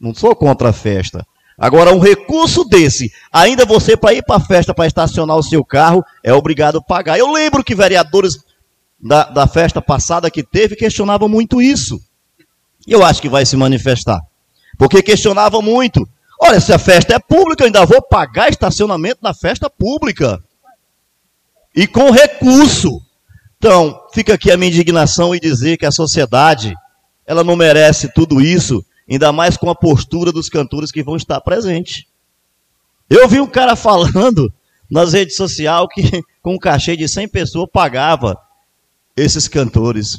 Não 0.00 0.14
sou 0.14 0.34
contra 0.34 0.70
a 0.70 0.72
festa. 0.72 1.24
Agora, 1.58 1.92
um 1.92 1.98
recurso 1.98 2.64
desse, 2.64 3.12
ainda 3.32 3.66
você 3.66 3.96
para 3.96 4.14
ir 4.14 4.22
para 4.22 4.36
a 4.36 4.40
festa, 4.40 4.72
para 4.72 4.86
estacionar 4.86 5.36
o 5.36 5.42
seu 5.42 5.64
carro, 5.64 6.04
é 6.22 6.32
obrigado 6.32 6.78
a 6.78 6.80
pagar. 6.80 7.18
Eu 7.18 7.32
lembro 7.32 7.64
que 7.64 7.74
vereadores 7.74 8.38
da, 9.00 9.24
da 9.24 9.46
festa 9.46 9.82
passada 9.82 10.30
que 10.30 10.44
teve 10.44 10.76
questionavam 10.76 11.28
muito 11.28 11.60
isso. 11.60 12.00
Eu 12.86 13.04
acho 13.04 13.20
que 13.20 13.28
vai 13.28 13.44
se 13.44 13.56
manifestar. 13.56 14.20
Porque 14.78 15.02
questionavam 15.02 15.60
muito. 15.60 16.08
Olha, 16.40 16.60
se 16.60 16.72
a 16.72 16.78
festa 16.78 17.14
é 17.14 17.18
pública, 17.18 17.64
eu 17.64 17.66
ainda 17.66 17.84
vou 17.84 18.00
pagar 18.00 18.48
estacionamento 18.48 19.18
na 19.20 19.34
festa 19.34 19.68
pública. 19.68 20.40
E 21.74 21.88
com 21.88 22.12
recurso. 22.12 23.02
Então, 23.58 24.00
fica 24.14 24.34
aqui 24.34 24.52
a 24.52 24.56
minha 24.56 24.70
indignação 24.70 25.34
e 25.34 25.40
dizer 25.40 25.76
que 25.76 25.84
a 25.84 25.90
sociedade, 25.90 26.72
ela 27.26 27.42
não 27.42 27.56
merece 27.56 28.12
tudo 28.14 28.40
isso, 28.40 28.84
ainda 29.08 29.32
mais 29.32 29.56
com 29.56 29.70
a 29.70 29.74
postura 29.74 30.30
dos 30.30 30.48
cantores 30.48 30.92
que 30.92 31.02
vão 31.02 31.16
estar 31.16 31.40
presentes. 31.40 32.04
Eu 33.08 33.26
vi 33.26 33.40
um 33.40 33.46
cara 33.46 33.74
falando 33.74 34.52
nas 34.90 35.12
redes 35.12 35.36
sociais 35.36 35.86
que 35.92 36.22
com 36.42 36.54
um 36.54 36.58
cachê 36.58 36.96
de 36.96 37.08
100 37.08 37.28
pessoas 37.28 37.68
pagava 37.72 38.38
esses 39.16 39.48
cantores. 39.48 40.18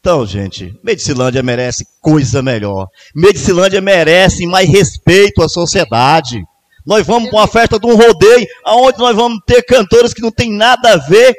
Então, 0.00 0.26
gente, 0.26 0.78
Medicilândia 0.82 1.42
merece 1.42 1.86
coisa 2.00 2.42
melhor. 2.42 2.88
Medicilândia 3.14 3.80
merece 3.80 4.46
mais 4.46 4.68
respeito 4.68 5.42
à 5.42 5.48
sociedade. 5.48 6.42
Nós 6.84 7.06
vamos 7.06 7.30
para 7.30 7.38
uma 7.38 7.48
festa 7.48 7.78
de 7.78 7.86
um 7.86 7.96
rodeio, 7.96 8.46
onde 8.66 8.98
nós 8.98 9.16
vamos 9.16 9.40
ter 9.46 9.62
cantores 9.62 10.12
que 10.12 10.20
não 10.20 10.30
tem 10.30 10.52
nada 10.52 10.92
a 10.92 10.96
ver 10.98 11.34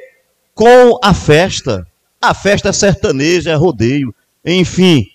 com 0.55 0.97
a 1.03 1.13
festa. 1.13 1.85
A 2.19 2.33
festa 2.33 2.69
é 2.69 2.73
sertaneja, 2.73 3.51
é 3.51 3.55
rodeio. 3.55 4.13
Enfim, 4.43 5.05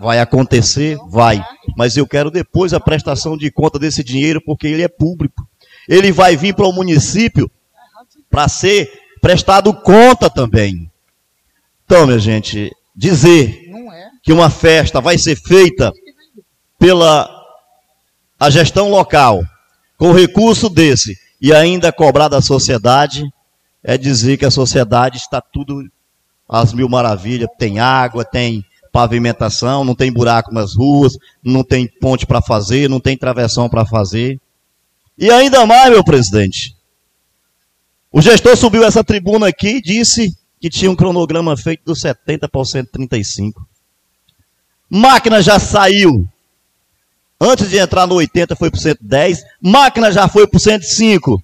vai 0.00 0.20
acontecer? 0.20 0.96
Vai. 1.08 1.44
Mas 1.76 1.96
eu 1.96 2.06
quero 2.06 2.30
depois 2.30 2.72
a 2.72 2.80
prestação 2.80 3.36
de 3.36 3.50
conta 3.50 3.78
desse 3.78 4.02
dinheiro, 4.02 4.40
porque 4.44 4.66
ele 4.66 4.82
é 4.82 4.88
público. 4.88 5.46
Ele 5.88 6.12
vai 6.12 6.36
vir 6.36 6.54
para 6.54 6.66
o 6.66 6.72
município 6.72 7.50
para 8.30 8.48
ser 8.48 8.90
prestado 9.20 9.72
conta 9.72 10.28
também. 10.28 10.90
Então, 11.84 12.06
minha 12.06 12.18
gente, 12.18 12.70
dizer 12.94 13.70
que 14.22 14.32
uma 14.32 14.50
festa 14.50 15.00
vai 15.00 15.18
ser 15.18 15.36
feita 15.36 15.92
pela 16.78 17.30
a 18.38 18.50
gestão 18.50 18.90
local, 18.90 19.42
com 19.96 20.12
recurso 20.12 20.68
desse, 20.68 21.16
e 21.40 21.52
ainda 21.54 21.92
cobrar 21.92 22.28
da 22.28 22.42
sociedade, 22.42 23.22
é 23.82 23.96
dizer 23.96 24.36
que 24.36 24.44
a 24.44 24.50
sociedade 24.50 25.18
está 25.18 25.40
tudo 25.40 25.88
às 26.48 26.72
mil 26.72 26.88
maravilhas. 26.88 27.48
Tem 27.58 27.78
água, 27.78 28.24
tem 28.24 28.64
pavimentação, 28.94 29.84
não 29.84 29.92
tem 29.92 30.12
buraco 30.12 30.54
nas 30.54 30.76
ruas, 30.76 31.14
não 31.42 31.64
tem 31.64 31.88
ponte 32.00 32.24
para 32.24 32.40
fazer, 32.40 32.88
não 32.88 33.00
tem 33.00 33.18
travessão 33.18 33.68
para 33.68 33.84
fazer. 33.84 34.40
E 35.18 35.32
ainda 35.32 35.66
mais, 35.66 35.90
meu 35.90 36.04
presidente, 36.04 36.76
o 38.12 38.22
gestor 38.22 38.56
subiu 38.56 38.84
essa 38.84 39.02
tribuna 39.02 39.48
aqui 39.48 39.78
e 39.78 39.82
disse 39.82 40.32
que 40.60 40.70
tinha 40.70 40.88
um 40.88 40.94
cronograma 40.94 41.56
feito 41.56 41.82
do 41.84 41.96
70 41.96 42.48
para 42.48 42.60
o 42.60 42.64
135. 42.64 43.66
Máquina 44.88 45.42
já 45.42 45.58
saiu. 45.58 46.24
Antes 47.40 47.70
de 47.70 47.78
entrar 47.78 48.06
no 48.06 48.14
80 48.14 48.54
foi 48.54 48.70
para 48.70 48.78
o 48.78 48.80
110. 48.80 49.42
Máquina 49.60 50.12
já 50.12 50.28
foi 50.28 50.46
para 50.46 50.56
o 50.56 50.60
105. 50.60 51.42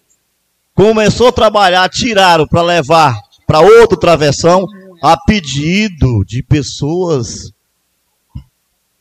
Começou 0.72 1.26
a 1.26 1.32
trabalhar, 1.32 1.88
tiraram 1.88 2.46
para 2.46 2.62
levar 2.62 3.12
para 3.44 3.58
outro 3.58 3.98
travessão 3.98 4.64
a 5.02 5.16
pedido 5.16 6.24
de 6.24 6.42
pessoas 6.42 7.52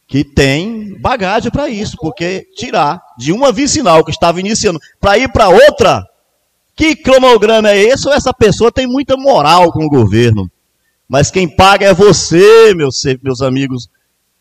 que 0.07 0.23
têm 0.23 0.99
bagagem 0.99 1.51
para 1.51 1.69
isso, 1.69 1.95
porque 1.97 2.47
tirar 2.55 2.99
de 3.17 3.31
uma 3.31 3.51
vicinal 3.51 4.03
que 4.03 4.11
estava 4.11 4.39
iniciando 4.39 4.79
para 4.99 5.17
ir 5.17 5.31
para 5.31 5.49
outra 5.49 6.03
que 6.79 6.95
cronograma 6.95 7.69
é 7.69 7.77
esse? 7.77 8.07
Ou 8.07 8.13
essa 8.13 8.33
pessoa 8.33 8.71
tem 8.71 8.87
muita 8.87 9.17
moral 9.17 9.69
com 9.69 9.83
o 9.83 9.89
governo? 9.89 10.49
Mas 11.09 11.29
quem 11.29 11.53
paga 11.53 11.87
é 11.87 11.93
você, 11.93 12.73
meus, 12.73 13.03
meus 13.21 13.41
amigos, 13.41 13.89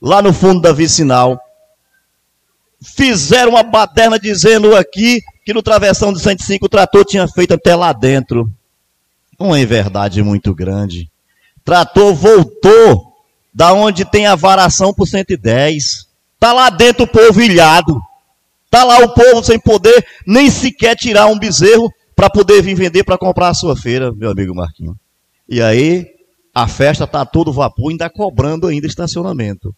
lá 0.01 0.23
no 0.23 0.33
fundo 0.33 0.61
da 0.61 0.73
vicinal. 0.73 1.37
fizeram 2.81 3.53
uma 3.53 3.65
baderna 3.65 4.21
dizendo 4.21 4.77
aqui 4.77 5.21
que 5.45 5.53
no 5.53 5.63
travessão 5.63 6.13
de 6.13 6.21
105 6.21 6.65
o 6.65 6.69
trator 6.69 7.05
tinha 7.05 7.27
feito 7.27 7.55
até 7.55 7.75
lá 7.75 7.93
dentro. 7.93 8.49
Uma 9.37 9.59
inverdade 9.59 10.23
muito 10.23 10.55
grande. 10.55 11.11
Trator 11.69 12.15
voltou 12.15 13.13
da 13.53 13.75
onde 13.75 14.03
tem 14.03 14.27
a 14.27 14.35
varação 14.35 14.95
por 14.95 15.07
110. 15.07 16.07
Tá 16.41 16.51
lá 16.55 16.71
dentro 16.71 17.05
o 17.05 17.07
povo 17.07 17.43
ilhado. 17.43 18.01
Tá 18.71 18.85
lá 18.85 18.97
o 19.01 19.13
povo 19.13 19.45
sem 19.45 19.61
poder 19.61 20.03
nem 20.27 20.51
sequer 20.51 20.97
tirar 20.97 21.27
um 21.27 21.39
bezerro 21.39 21.93
para 22.17 22.31
poder 22.31 22.63
vir 22.63 22.75
vender 22.75 23.05
para 23.05 23.19
comprar 23.19 23.51
a 23.51 23.55
sua 23.55 23.77
feira, 23.77 24.11
meu 24.11 24.31
amigo 24.31 24.55
Marquinhos. 24.55 24.97
E 25.47 25.61
aí, 25.61 26.07
a 26.55 26.67
festa 26.67 27.07
tá 27.07 27.27
todo 27.27 27.53
vapor, 27.53 27.91
ainda 27.91 28.09
cobrando 28.09 28.67
ainda 28.67 28.87
estacionamento. 28.87 29.77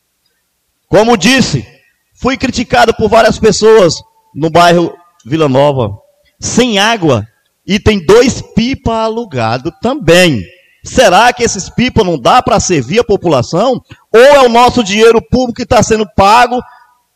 Como 0.87 1.17
disse, 1.17 1.67
fui 2.15 2.37
criticado 2.37 2.95
por 2.95 3.09
várias 3.09 3.37
pessoas 3.37 3.97
no 4.33 4.49
bairro 4.49 4.95
Vila 5.27 5.49
Nova, 5.49 5.99
sem 6.39 6.79
água, 6.79 7.27
e 7.67 7.81
tem 7.81 7.99
dois 8.07 8.41
pipa 8.41 8.95
alugado 8.95 9.73
também. 9.83 10.41
Será 10.83 11.33
que 11.33 11.43
esses 11.43 11.69
pipa 11.69 12.03
não 12.03 12.19
dá 12.19 12.43
para 12.43 12.59
servir 12.59 13.01
a 13.01 13.05
população? 13.05 13.83
Ou 14.13 14.21
é 14.21 14.41
o 14.41 14.49
nosso 14.49 14.83
dinheiro 14.83 15.21
público 15.21 15.57
que 15.57 15.63
está 15.63 15.83
sendo 15.83 16.07
pago, 16.17 16.61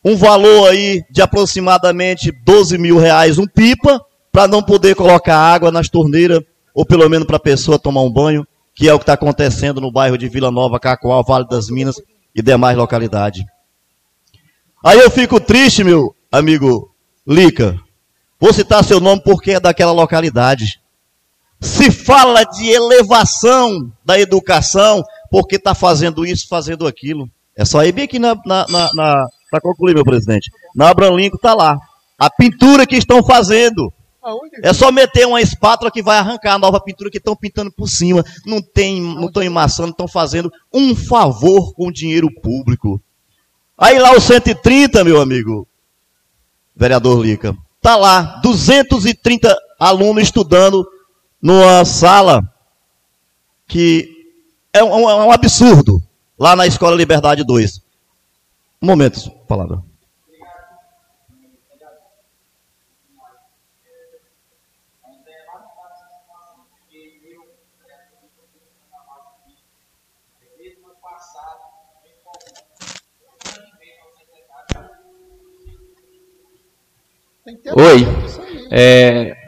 um 0.05 0.17
valor 0.17 0.69
aí 0.69 1.03
de 1.11 1.23
aproximadamente 1.23 2.31
12 2.45 2.77
mil 2.77 2.99
reais 2.99 3.39
um 3.39 3.47
pipa, 3.47 4.01
para 4.31 4.49
não 4.49 4.63
poder 4.63 4.95
colocar 4.95 5.39
água 5.39 5.71
nas 5.71 5.89
torneiras, 5.89 6.41
ou 6.75 6.85
pelo 6.85 7.09
menos 7.09 7.27
para 7.27 7.37
a 7.37 7.41
pessoa 7.41 7.79
tomar 7.79 8.03
um 8.03 8.13
banho, 8.13 8.47
que 8.75 8.89
é 8.89 8.93
o 8.93 8.99
que 8.99 9.05
está 9.05 9.13
acontecendo 9.13 9.81
no 9.81 9.93
bairro 9.93 10.19
de 10.19 10.29
Vila 10.29 10.51
Nova, 10.51 10.81
Cacoal, 10.81 11.25
Vale 11.25 11.47
das 11.49 11.71
Minas 11.71 11.97
e 12.35 12.43
demais 12.43 12.77
localidades. 12.77 13.45
Aí 14.85 14.99
eu 14.99 15.11
fico 15.11 15.41
triste, 15.41 15.85
meu 15.85 16.15
amigo 16.31 16.93
Lica. 17.27 17.79
Vou 18.39 18.53
citar 18.53 18.85
seu 18.85 19.01
nome 19.01 19.23
porque 19.25 19.53
é 19.53 19.61
daquela 19.61 19.93
localidade. 19.93 20.81
Se 21.61 21.91
fala 21.91 22.45
de 22.45 22.69
elevação 22.71 23.91
da 24.05 24.19
educação, 24.19 25.03
porque 25.31 25.57
está 25.57 25.75
fazendo 25.75 26.27
isso, 26.27 26.47
fazendo 26.49 26.87
aquilo. 26.87 27.29
É 27.57 27.65
só 27.65 27.85
ir 27.85 27.93
bem 27.93 28.05
aqui 28.05 28.19
na, 28.19 28.35
na, 28.45 28.67
na, 28.69 28.91
na 28.95 29.29
para 29.51 29.61
concluir, 29.61 29.95
meu 29.95 30.05
presidente. 30.05 30.51
Na 30.75 30.91
Abraham 30.91 31.17
Lincoln 31.17 31.37
está 31.37 31.55
lá. 31.55 31.79
A 32.19 32.29
pintura 32.29 32.87
que 32.87 32.97
estão 32.97 33.23
fazendo. 33.23 33.93
É 34.63 34.73
só 34.73 34.91
meter 34.91 35.27
uma 35.27 35.41
espátula 35.41 35.91
que 35.91 36.03
vai 36.03 36.17
arrancar 36.17 36.55
a 36.55 36.59
nova 36.59 36.81
pintura 36.81 37.11
que 37.11 37.19
estão 37.19 37.37
pintando 37.37 37.71
por 37.71 37.89
cima. 37.89 38.25
Não 38.47 38.61
tem, 38.61 39.01
não 39.01 39.27
estão 39.27 39.43
emassando, 39.43 39.91
estão 39.91 40.09
fazendo 40.09 40.51
um 40.73 40.97
favor 40.97 41.75
com 41.75 41.89
o 41.89 41.93
dinheiro 41.93 42.29
público. 42.41 43.01
Aí 43.77 43.99
lá 43.99 44.13
o 44.13 44.21
130, 44.21 45.05
meu 45.05 45.21
amigo, 45.21 45.69
vereador 46.75 47.21
Lica, 47.21 47.55
tá 47.83 47.97
lá 47.97 48.41
230 48.43 49.55
alunos 49.79 50.23
estudando 50.23 50.87
numa 51.45 51.85
sala 51.85 52.43
que 53.69 54.09
é 54.73 54.83
um, 54.83 55.11
é 55.11 55.25
um 55.27 55.31
absurdo 55.31 56.03
lá 56.39 56.57
na 56.57 56.67
Escola 56.67 56.97
Liberdade 56.97 57.45
2. 57.45 57.83
Um 58.81 58.87
momento, 58.87 59.31
palavra. 59.47 59.83
Oi. 77.77 78.07
É, 78.71 79.44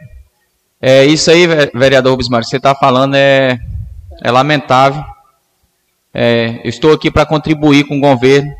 é 0.88 1.04
isso 1.04 1.32
aí, 1.32 1.48
vereador 1.74 2.16
Bismarck, 2.16 2.48
você 2.48 2.58
está 2.58 2.72
falando 2.72 3.16
é, 3.16 3.58
é 4.22 4.30
lamentável. 4.30 5.02
É, 6.14 6.60
eu 6.62 6.68
estou 6.68 6.92
aqui 6.92 7.10
para 7.10 7.26
contribuir 7.26 7.82
com 7.88 7.96
o 7.96 8.00
governo. 8.00 8.54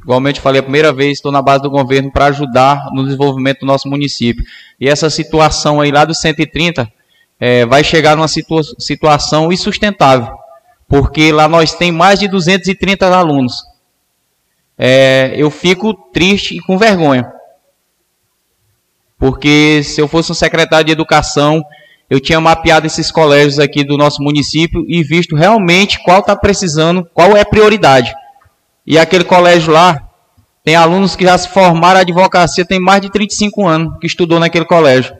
Igualmente 0.00 0.40
falei 0.40 0.60
a 0.60 0.62
primeira 0.62 0.92
vez, 0.92 1.14
estou 1.14 1.32
na 1.32 1.42
base 1.42 1.64
do 1.64 1.68
governo 1.68 2.12
para 2.12 2.26
ajudar 2.26 2.84
no 2.92 3.02
desenvolvimento 3.02 3.58
do 3.58 3.66
nosso 3.66 3.88
município. 3.88 4.44
E 4.78 4.88
essa 4.88 5.10
situação 5.10 5.80
aí 5.80 5.90
lá 5.90 6.04
do 6.04 6.14
130 6.14 6.88
é, 7.40 7.66
vai 7.66 7.82
chegar 7.82 8.14
numa 8.14 8.28
situa 8.28 8.62
situação 8.78 9.50
insustentável, 9.50 10.32
porque 10.86 11.32
lá 11.32 11.48
nós 11.48 11.74
tem 11.74 11.90
mais 11.90 12.20
de 12.20 12.28
230 12.28 13.04
alunos. 13.04 13.64
É, 14.78 15.34
eu 15.36 15.50
fico 15.50 15.92
triste 16.12 16.56
e 16.56 16.60
com 16.60 16.78
vergonha 16.78 17.36
porque 19.18 19.82
se 19.82 20.00
eu 20.00 20.06
fosse 20.06 20.30
um 20.30 20.34
secretário 20.34 20.86
de 20.86 20.92
educação, 20.92 21.62
eu 22.08 22.20
tinha 22.20 22.40
mapeado 22.40 22.86
esses 22.86 23.10
colégios 23.10 23.58
aqui 23.58 23.84
do 23.84 23.98
nosso 23.98 24.22
município 24.22 24.84
e 24.88 25.02
visto 25.02 25.34
realmente 25.34 26.02
qual 26.04 26.20
está 26.20 26.36
precisando, 26.36 27.06
qual 27.12 27.36
é 27.36 27.40
a 27.40 27.46
prioridade. 27.46 28.14
E 28.86 28.98
aquele 28.98 29.24
colégio 29.24 29.72
lá, 29.72 30.08
tem 30.64 30.76
alunos 30.76 31.16
que 31.16 31.24
já 31.24 31.36
se 31.36 31.48
formaram 31.48 32.00
advocacia, 32.00 32.64
tem 32.64 32.80
mais 32.80 33.02
de 33.02 33.10
35 33.10 33.66
anos 33.66 33.98
que 34.00 34.06
estudou 34.06 34.38
naquele 34.38 34.64
colégio. 34.64 35.14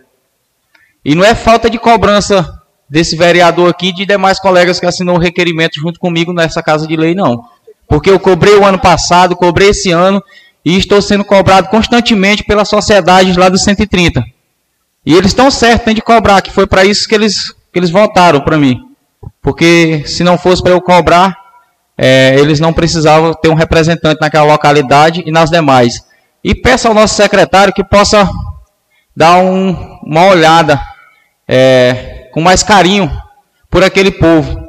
E 1.04 1.14
não 1.14 1.24
é 1.24 1.34
falta 1.34 1.68
de 1.68 1.78
cobrança 1.78 2.54
desse 2.88 3.16
vereador 3.16 3.68
aqui 3.68 3.88
e 3.88 3.92
de 3.92 4.06
demais 4.06 4.40
colegas 4.40 4.80
que 4.80 4.86
assinou 4.86 5.16
o 5.16 5.20
requerimento 5.20 5.78
junto 5.80 5.98
comigo 6.00 6.32
nessa 6.32 6.62
casa 6.62 6.86
de 6.86 6.96
lei, 6.96 7.14
não. 7.14 7.44
Porque 7.86 8.10
eu 8.10 8.18
cobrei 8.18 8.54
o 8.54 8.64
ano 8.64 8.78
passado, 8.78 9.36
cobrei 9.36 9.70
esse 9.70 9.90
ano 9.90 10.22
e 10.68 10.76
estou 10.76 11.00
sendo 11.00 11.24
cobrado 11.24 11.68
constantemente 11.68 12.44
pela 12.44 12.62
sociedade 12.62 13.32
lá 13.38 13.48
do 13.48 13.56
130. 13.56 14.22
E 15.06 15.14
eles 15.14 15.30
estão 15.30 15.50
certos, 15.50 15.86
tem 15.86 15.94
de 15.94 16.02
cobrar, 16.02 16.42
que 16.42 16.50
foi 16.50 16.66
para 16.66 16.84
isso 16.84 17.08
que 17.08 17.14
eles, 17.14 17.50
que 17.72 17.78
eles 17.78 17.88
votaram 17.88 18.42
para 18.42 18.58
mim. 18.58 18.78
Porque 19.40 20.02
se 20.04 20.22
não 20.22 20.36
fosse 20.36 20.62
para 20.62 20.72
eu 20.72 20.80
cobrar, 20.82 21.34
é, 21.96 22.38
eles 22.38 22.60
não 22.60 22.74
precisavam 22.74 23.32
ter 23.32 23.48
um 23.48 23.54
representante 23.54 24.20
naquela 24.20 24.44
localidade 24.44 25.22
e 25.24 25.30
nas 25.32 25.48
demais. 25.48 26.04
E 26.44 26.54
peço 26.54 26.86
ao 26.86 26.92
nosso 26.92 27.14
secretário 27.14 27.72
que 27.72 27.82
possa 27.82 28.28
dar 29.16 29.38
um, 29.38 29.70
uma 30.04 30.26
olhada 30.26 30.78
é, 31.48 32.28
com 32.30 32.42
mais 32.42 32.62
carinho 32.62 33.10
por 33.70 33.82
aquele 33.82 34.10
povo. 34.10 34.67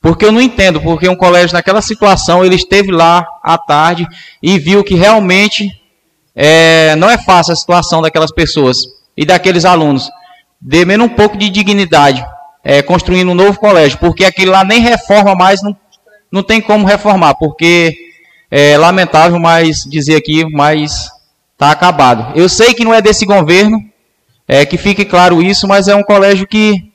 Porque 0.00 0.24
eu 0.24 0.32
não 0.32 0.40
entendo, 0.40 0.80
porque 0.80 1.08
um 1.08 1.16
colégio 1.16 1.54
naquela 1.54 1.82
situação, 1.82 2.44
ele 2.44 2.54
esteve 2.54 2.92
lá 2.92 3.26
à 3.42 3.58
tarde 3.58 4.06
e 4.42 4.58
viu 4.58 4.84
que 4.84 4.94
realmente 4.94 5.70
é, 6.34 6.94
não 6.96 7.10
é 7.10 7.18
fácil 7.18 7.52
a 7.52 7.56
situação 7.56 8.00
daquelas 8.00 8.30
pessoas 8.30 8.78
e 9.16 9.24
daqueles 9.24 9.64
alunos. 9.64 10.08
Dê 10.60 10.84
menos 10.84 11.06
um 11.06 11.08
pouco 11.08 11.36
de 11.36 11.48
dignidade, 11.48 12.24
é, 12.62 12.80
construindo 12.80 13.30
um 13.30 13.34
novo 13.34 13.58
colégio, 13.58 13.98
porque 13.98 14.24
aquele 14.24 14.50
lá 14.50 14.62
nem 14.62 14.80
reforma 14.80 15.34
mais, 15.34 15.62
não, 15.62 15.76
não 16.30 16.42
tem 16.44 16.60
como 16.60 16.86
reformar, 16.86 17.34
porque 17.34 17.96
é 18.50 18.78
lamentável 18.78 19.38
mais 19.40 19.82
dizer 19.82 20.14
aqui, 20.14 20.44
mas 20.52 21.10
está 21.52 21.72
acabado. 21.72 22.38
Eu 22.38 22.48
sei 22.48 22.72
que 22.72 22.84
não 22.84 22.94
é 22.94 23.02
desse 23.02 23.26
governo, 23.26 23.82
é 24.46 24.64
que 24.64 24.78
fique 24.78 25.04
claro 25.04 25.42
isso, 25.42 25.66
mas 25.66 25.88
é 25.88 25.94
um 25.96 26.04
colégio 26.04 26.46
que 26.46 26.88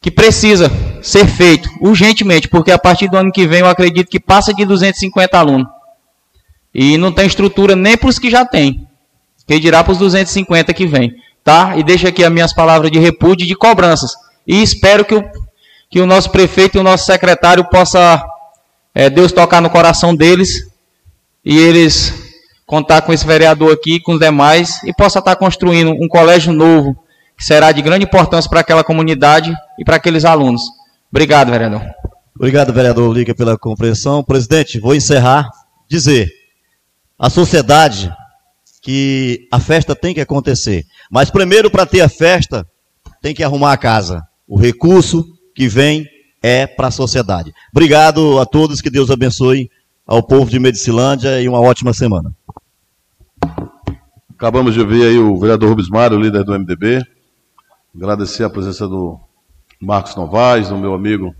que 0.00 0.10
precisa 0.10 0.70
ser 1.06 1.28
feito 1.28 1.70
urgentemente, 1.80 2.48
porque 2.48 2.72
a 2.72 2.78
partir 2.78 3.08
do 3.08 3.16
ano 3.16 3.30
que 3.30 3.46
vem 3.46 3.60
eu 3.60 3.68
acredito 3.68 4.10
que 4.10 4.18
passa 4.18 4.52
de 4.52 4.64
250 4.64 5.38
alunos. 5.38 5.68
E 6.74 6.98
não 6.98 7.12
tem 7.12 7.26
estrutura 7.26 7.76
nem 7.76 7.96
para 7.96 8.08
os 8.08 8.18
que 8.18 8.28
já 8.28 8.44
tem. 8.44 8.88
Que 9.46 9.60
dirá 9.60 9.84
para 9.84 9.92
os 9.92 9.98
250 9.98 10.74
que 10.74 10.84
vem. 10.84 11.14
Tá? 11.44 11.76
E 11.76 11.84
deixa 11.84 12.08
aqui 12.08 12.24
as 12.24 12.32
minhas 12.32 12.52
palavras 12.52 12.90
de 12.90 12.98
repúdio 12.98 13.44
e 13.44 13.46
de 13.46 13.54
cobranças. 13.54 14.10
E 14.44 14.60
espero 14.60 15.04
que 15.04 15.14
o, 15.14 15.24
que 15.88 16.00
o 16.00 16.06
nosso 16.06 16.28
prefeito 16.30 16.76
e 16.76 16.80
o 16.80 16.82
nosso 16.82 17.06
secretário 17.06 17.64
possa 17.70 18.20
é, 18.92 19.08
Deus 19.08 19.30
tocar 19.30 19.62
no 19.62 19.70
coração 19.70 20.14
deles 20.14 20.68
e 21.44 21.56
eles 21.56 22.12
contar 22.66 23.02
com 23.02 23.12
esse 23.12 23.24
vereador 23.24 23.72
aqui, 23.72 24.00
com 24.00 24.14
os 24.14 24.18
demais, 24.18 24.82
e 24.82 24.92
possa 24.92 25.20
estar 25.20 25.36
construindo 25.36 25.92
um 25.92 26.08
colégio 26.08 26.52
novo, 26.52 26.96
que 27.38 27.44
será 27.44 27.70
de 27.70 27.80
grande 27.80 28.04
importância 28.04 28.50
para 28.50 28.58
aquela 28.58 28.82
comunidade 28.82 29.54
e 29.78 29.84
para 29.84 29.96
aqueles 29.96 30.24
alunos. 30.24 30.62
Obrigado, 31.10 31.50
vereador. 31.50 31.82
Obrigado, 32.34 32.72
vereador 32.72 33.12
Liga, 33.14 33.34
pela 33.34 33.56
compreensão. 33.56 34.22
Presidente, 34.22 34.78
vou 34.78 34.94
encerrar, 34.94 35.48
dizer, 35.88 36.30
a 37.18 37.30
sociedade 37.30 38.12
que 38.82 39.48
a 39.50 39.58
festa 39.58 39.96
tem 39.96 40.14
que 40.14 40.20
acontecer. 40.20 40.84
Mas 41.10 41.30
primeiro, 41.30 41.70
para 41.70 41.86
ter 41.86 42.02
a 42.02 42.08
festa, 42.08 42.66
tem 43.22 43.34
que 43.34 43.42
arrumar 43.42 43.72
a 43.72 43.76
casa. 43.76 44.22
O 44.46 44.56
recurso 44.56 45.24
que 45.54 45.66
vem 45.66 46.06
é 46.42 46.66
para 46.66 46.88
a 46.88 46.92
sociedade. 46.92 47.52
Obrigado 47.72 48.38
a 48.38 48.46
todos, 48.46 48.80
que 48.80 48.90
Deus 48.90 49.10
abençoe 49.10 49.70
ao 50.06 50.22
povo 50.22 50.50
de 50.50 50.58
Medicilândia 50.58 51.40
e 51.40 51.48
uma 51.48 51.60
ótima 51.60 51.92
semana. 51.92 52.32
Acabamos 54.34 54.74
de 54.74 54.80
ouvir 54.80 55.02
aí 55.02 55.18
o 55.18 55.36
vereador 55.38 55.70
Rubens 55.70 55.88
Mário, 55.88 56.20
líder 56.20 56.44
do 56.44 56.52
MDB. 56.52 57.02
Agradecer 57.94 58.44
a 58.44 58.50
presença 58.50 58.86
do 58.86 59.18
Marcos 59.86 60.16
Novaes, 60.16 60.68
do 60.68 60.76
meu 60.76 60.94
amigo 60.94 61.32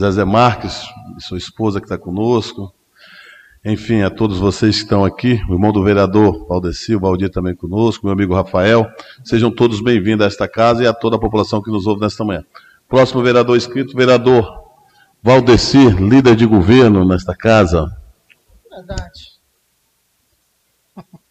Zezé 0.00 0.24
Marques, 0.24 0.88
sua 1.18 1.36
esposa 1.36 1.78
que 1.78 1.84
está 1.84 1.98
conosco. 1.98 2.74
enfim, 3.62 4.00
a 4.00 4.08
todos 4.08 4.38
vocês 4.38 4.76
que 4.76 4.84
estão 4.84 5.04
aqui, 5.04 5.38
o 5.46 5.52
irmão 5.52 5.72
do 5.72 5.84
vereador 5.84 6.46
Valdeci, 6.48 6.96
o 6.96 7.00
Valdir 7.00 7.30
também 7.30 7.54
conosco, 7.54 8.06
meu 8.06 8.14
amigo 8.14 8.34
Rafael, 8.34 8.86
sejam 9.22 9.50
todos 9.50 9.82
bem-vindos 9.82 10.24
a 10.24 10.26
esta 10.26 10.48
casa 10.48 10.82
e 10.82 10.86
a 10.86 10.94
toda 10.94 11.16
a 11.16 11.18
população 11.18 11.60
que 11.60 11.70
nos 11.70 11.86
ouve 11.86 12.00
nesta 12.00 12.24
manhã. 12.24 12.42
Próximo 12.88 13.22
vereador 13.22 13.58
inscrito, 13.58 13.94
vereador 13.94 14.64
Valdeci, 15.22 15.90
líder 15.90 16.34
de 16.34 16.46
governo 16.46 17.06
nesta 17.06 17.36
casa. 17.36 17.94
Verdade. 18.70 19.36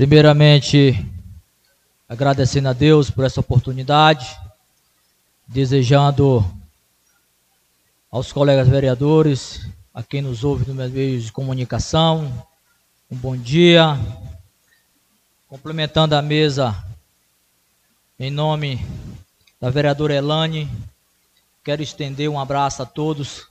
Primeiramente, 0.00 0.96
agradecendo 2.08 2.70
a 2.70 2.72
Deus 2.72 3.10
por 3.10 3.22
essa 3.22 3.38
oportunidade, 3.38 4.34
desejando 5.46 6.42
aos 8.10 8.32
colegas 8.32 8.66
vereadores, 8.66 9.68
a 9.92 10.02
quem 10.02 10.22
nos 10.22 10.42
ouve 10.42 10.66
no 10.66 10.72
meio 10.72 11.20
de 11.20 11.30
comunicação, 11.30 12.48
um 13.10 13.16
bom 13.16 13.36
dia. 13.36 14.00
Complementando 15.46 16.16
a 16.16 16.22
mesa, 16.22 16.82
em 18.18 18.30
nome 18.30 18.82
da 19.60 19.68
vereadora 19.68 20.14
Elane, 20.14 20.66
quero 21.62 21.82
estender 21.82 22.30
um 22.30 22.40
abraço 22.40 22.82
a 22.82 22.86
todos 22.86 23.48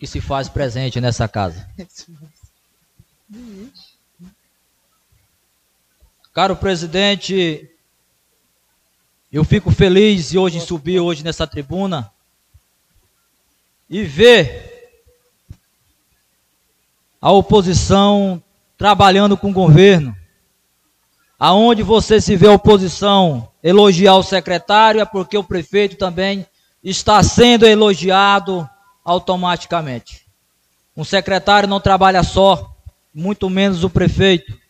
que 0.00 0.08
se 0.08 0.20
faz 0.20 0.48
presente 0.48 1.00
nessa 1.00 1.28
casa. 1.28 1.64
Caro 6.32 6.56
presidente 6.56 7.68
eu 9.30 9.44
fico 9.44 9.70
feliz 9.70 10.30
de 10.30 10.38
hoje 10.38 10.62
subir 10.62 10.98
hoje 10.98 11.22
nessa 11.22 11.46
tribuna 11.46 12.10
e 13.88 14.02
ver 14.02 15.12
a 17.20 17.30
oposição 17.30 18.42
trabalhando 18.78 19.36
com 19.36 19.50
o 19.50 19.52
governo. 19.52 20.16
Aonde 21.38 21.82
você 21.82 22.18
se 22.18 22.34
vê 22.34 22.46
a 22.46 22.52
oposição 22.52 23.50
elogiar 23.62 24.16
o 24.16 24.22
secretário 24.22 25.02
é 25.02 25.04
porque 25.04 25.36
o 25.36 25.44
prefeito 25.44 25.96
também 25.96 26.46
está 26.82 27.22
sendo 27.22 27.66
elogiado 27.66 28.66
automaticamente. 29.04 30.26
Um 30.96 31.04
secretário 31.04 31.68
não 31.68 31.78
trabalha 31.78 32.22
só, 32.22 32.74
muito 33.14 33.50
menos 33.50 33.84
o 33.84 33.90
prefeito. 33.90 34.61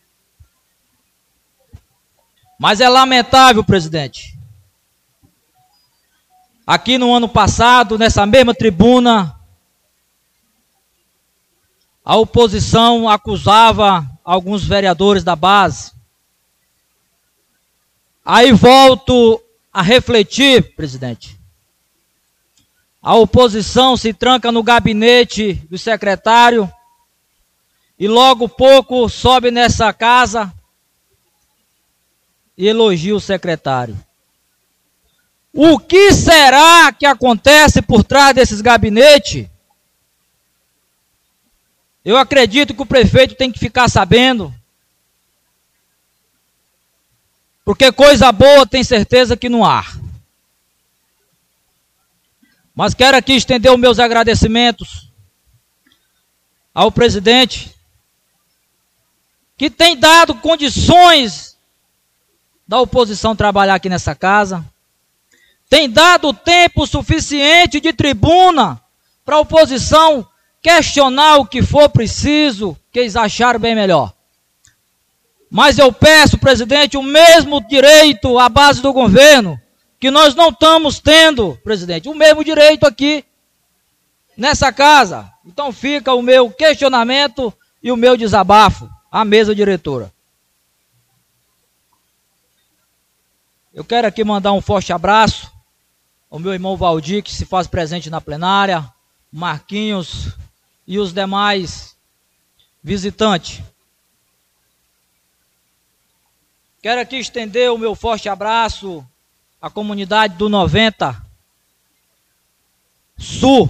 Mas 2.59 2.79
é 2.79 2.87
lamentável, 2.87 3.63
presidente, 3.63 4.33
Aqui 6.65 6.97
no 6.97 7.13
ano 7.13 7.27
passado, 7.27 7.97
nessa 7.97 8.25
mesma 8.25 8.55
tribuna, 8.55 9.37
a 12.05 12.15
oposição 12.15 13.09
acusava 13.09 14.09
alguns 14.23 14.63
vereadores 14.63 15.25
da 15.25 15.35
base. 15.35 15.91
Aí 18.23 18.53
volto 18.53 19.43
a 19.73 19.81
refletir, 19.81 20.73
presidente. 20.73 21.37
A 23.01 23.13
oposição 23.15 23.97
se 23.97 24.13
tranca 24.13 24.49
no 24.49 24.63
gabinete 24.63 25.55
do 25.69 25.77
secretário 25.77 26.71
e 27.99 28.07
logo 28.07 28.47
pouco 28.47 29.09
sobe 29.09 29.51
nessa 29.51 29.91
casa 29.91 30.53
e 32.57 32.67
elogia 32.67 33.15
o 33.15 33.19
secretário. 33.19 33.97
O 35.51 35.77
que 35.77 36.11
será 36.13 36.91
que 36.91 37.05
acontece 37.05 37.81
por 37.81 38.03
trás 38.03 38.33
desses 38.33 38.61
gabinetes? 38.61 39.47
Eu 42.03 42.17
acredito 42.17 42.73
que 42.73 42.81
o 42.81 42.87
prefeito 42.87 43.35
tem 43.35 43.51
que 43.51 43.59
ficar 43.59 43.89
sabendo. 43.89 44.53
Porque 47.63 47.91
coisa 47.91 48.31
boa 48.31 48.65
tem 48.67 48.83
certeza 48.83 49.37
que 49.37 49.47
não 49.47 49.63
há. 49.63 49.85
Mas 52.75 52.93
quero 52.93 53.15
aqui 53.15 53.33
estender 53.33 53.71
os 53.71 53.79
meus 53.79 53.99
agradecimentos 53.99 55.11
ao 56.73 56.91
presidente, 56.91 57.73
que 59.55 59.69
tem 59.69 59.95
dado 59.95 60.33
condições 60.35 61.52
da 62.67 62.79
oposição 62.79 63.35
trabalhar 63.35 63.75
aqui 63.75 63.89
nessa 63.89 64.15
casa 64.15 64.65
tem 65.73 65.89
dado 65.89 66.31
tempo 66.31 66.85
suficiente 66.85 67.79
de 67.79 67.91
tribuna 67.91 68.79
para 69.25 69.37
a 69.37 69.39
oposição 69.39 70.23
questionar 70.61 71.37
o 71.37 71.47
que 71.47 71.63
for 71.63 71.89
preciso, 71.89 72.77
que 72.91 72.99
eles 72.99 73.15
acharam 73.15 73.59
bem 73.59 73.73
melhor. 73.73 74.13
Mas 75.49 75.79
eu 75.79 75.91
peço, 75.91 76.37
presidente, 76.37 76.95
o 76.95 77.01
mesmo 77.01 77.59
direito 77.67 78.37
à 78.37 78.49
base 78.49 78.83
do 78.83 78.93
governo, 78.93 79.59
que 79.99 80.11
nós 80.11 80.35
não 80.35 80.49
estamos 80.49 80.99
tendo, 80.99 81.57
presidente, 81.63 82.07
o 82.07 82.13
mesmo 82.13 82.43
direito 82.43 82.85
aqui 82.85 83.25
nessa 84.37 84.71
casa. 84.71 85.27
Então 85.43 85.71
fica 85.71 86.13
o 86.13 86.21
meu 86.21 86.51
questionamento 86.51 87.51
e 87.81 87.91
o 87.91 87.97
meu 87.97 88.15
desabafo 88.15 88.87
à 89.11 89.25
mesa 89.25 89.55
diretora. 89.55 90.11
Eu 93.73 93.83
quero 93.83 94.07
aqui 94.07 94.23
mandar 94.23 94.53
um 94.53 94.61
forte 94.61 94.93
abraço 94.93 95.51
o 96.29 96.37
meu 96.37 96.53
irmão 96.53 96.77
Valdir, 96.77 97.23
que 97.23 97.33
se 97.33 97.43
faz 97.43 97.65
presente 97.65 98.07
na 98.07 98.21
plenária, 98.21 98.87
Marquinhos 99.31 100.35
e 100.85 100.99
os 100.99 101.11
demais 101.11 101.95
visitantes. 102.83 103.63
Quero 106.83 107.01
aqui 107.01 107.17
estender 107.17 107.71
o 107.71 107.77
meu 107.77 107.95
forte 107.95 108.29
abraço 108.29 109.03
à 109.59 109.71
comunidade 109.71 110.35
do 110.35 110.49
90 110.49 111.19
Sul. 113.17 113.67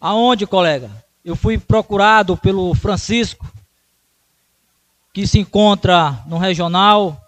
Aonde, 0.00 0.46
colega? 0.46 0.88
Eu 1.24 1.34
fui 1.34 1.58
procurado 1.58 2.36
pelo 2.36 2.74
Francisco, 2.74 3.44
que 5.12 5.26
se 5.26 5.40
encontra 5.40 6.22
no 6.26 6.38
regional 6.38 7.19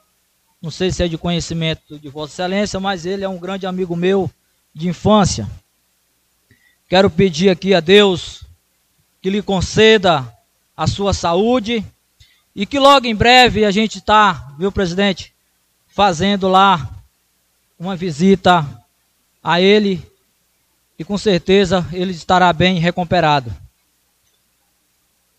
não 0.62 0.70
sei 0.70 0.92
se 0.92 1.02
é 1.02 1.08
de 1.08 1.18
conhecimento 1.18 1.98
de 1.98 2.08
Vossa 2.08 2.34
Excelência, 2.34 2.78
mas 2.78 3.04
ele 3.04 3.24
é 3.24 3.28
um 3.28 3.38
grande 3.38 3.66
amigo 3.66 3.96
meu 3.96 4.30
de 4.72 4.88
infância. 4.88 5.50
Quero 6.88 7.10
pedir 7.10 7.50
aqui 7.50 7.74
a 7.74 7.80
Deus 7.80 8.44
que 9.20 9.28
lhe 9.28 9.42
conceda 9.42 10.32
a 10.76 10.86
sua 10.86 11.12
saúde 11.12 11.84
e 12.54 12.64
que 12.64 12.78
logo 12.78 13.06
em 13.06 13.14
breve 13.14 13.64
a 13.64 13.72
gente 13.72 13.98
está, 13.98 14.54
viu, 14.56 14.70
presidente, 14.70 15.34
fazendo 15.88 16.46
lá 16.46 16.88
uma 17.76 17.96
visita 17.96 18.64
a 19.42 19.60
ele 19.60 20.00
e 20.96 21.04
com 21.04 21.18
certeza 21.18 21.84
ele 21.92 22.12
estará 22.12 22.52
bem 22.52 22.78
recuperado. 22.78 23.52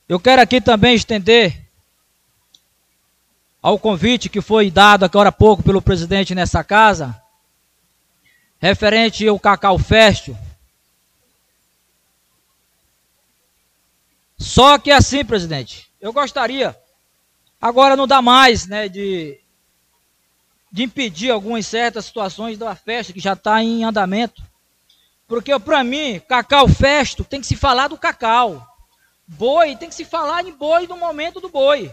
Eu 0.10 0.20
quero 0.20 0.42
aqui 0.42 0.60
também 0.60 0.96
estender 0.96 1.63
ao 3.64 3.80
convite 3.80 4.28
que 4.28 4.42
foi 4.42 4.70
dado 4.70 5.06
agora 5.06 5.30
há 5.30 5.32
pouco 5.32 5.64
pelo 5.64 5.82
presidente 5.82 6.36
nessa 6.36 6.66
casa, 6.66 7.18
referente 8.60 9.26
ao 9.26 9.40
Cacau 9.40 9.80
Fest. 9.80 10.32
Só 14.38 14.78
que 14.78 14.92
assim, 14.92 15.24
presidente, 15.24 15.90
eu 16.02 16.12
gostaria, 16.12 16.78
agora 17.62 17.96
não 17.96 18.06
dá 18.06 18.22
mais, 18.22 18.68
né, 18.68 18.90
de, 18.90 19.40
de 20.70 20.84
impedir 20.84 21.32
algumas 21.32 21.66
certas 21.66 22.04
situações 22.04 22.58
da 22.58 22.76
festa 22.76 23.14
que 23.14 23.22
já 23.22 23.32
está 23.32 23.64
em 23.64 23.86
andamento. 23.86 24.44
Porque 25.26 25.58
para 25.58 25.86
mim, 25.86 26.22
Cacau 26.28 26.68
Festo 26.68 27.24
tem 27.24 27.40
que 27.40 27.48
se 27.48 27.56
falar 27.56 27.88
do 27.88 27.98
cacau. 27.98 28.68
Boi 29.26 29.74
tem 29.78 29.88
que 29.88 29.96
se 29.96 30.04
falar 30.04 30.46
em 30.46 30.52
boi 30.52 30.86
no 30.86 30.98
momento 30.98 31.40
do 31.40 31.48
boi 31.48 31.90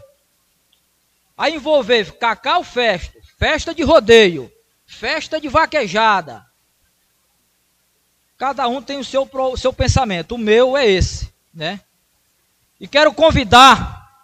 a 1.41 1.49
envolver 1.49 2.19
cacau 2.19 2.63
festa, 2.63 3.19
festa 3.39 3.75
de 3.75 3.83
rodeio, 3.83 4.53
festa 4.85 5.41
de 5.41 5.49
vaquejada. 5.49 6.45
Cada 8.37 8.69
um 8.69 8.83
tem 8.83 8.99
o 8.99 9.05
seu, 9.05 9.27
o 9.33 9.57
seu 9.57 9.73
pensamento. 9.73 10.35
O 10.35 10.39
meu 10.39 10.77
é 10.77 10.87
esse, 10.87 11.33
né? 11.55 11.81
E 12.79 12.87
quero 12.87 13.11
convidar 13.15 14.23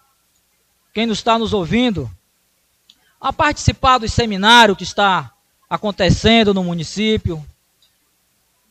quem 0.93 1.07
nos 1.07 1.17
está 1.17 1.39
nos 1.39 1.53
ouvindo 1.53 2.07
a 3.19 3.33
participar 3.33 3.97
do 3.97 4.07
seminário 4.07 4.75
que 4.75 4.83
está 4.83 5.33
acontecendo 5.67 6.53
no 6.53 6.63
município. 6.63 7.43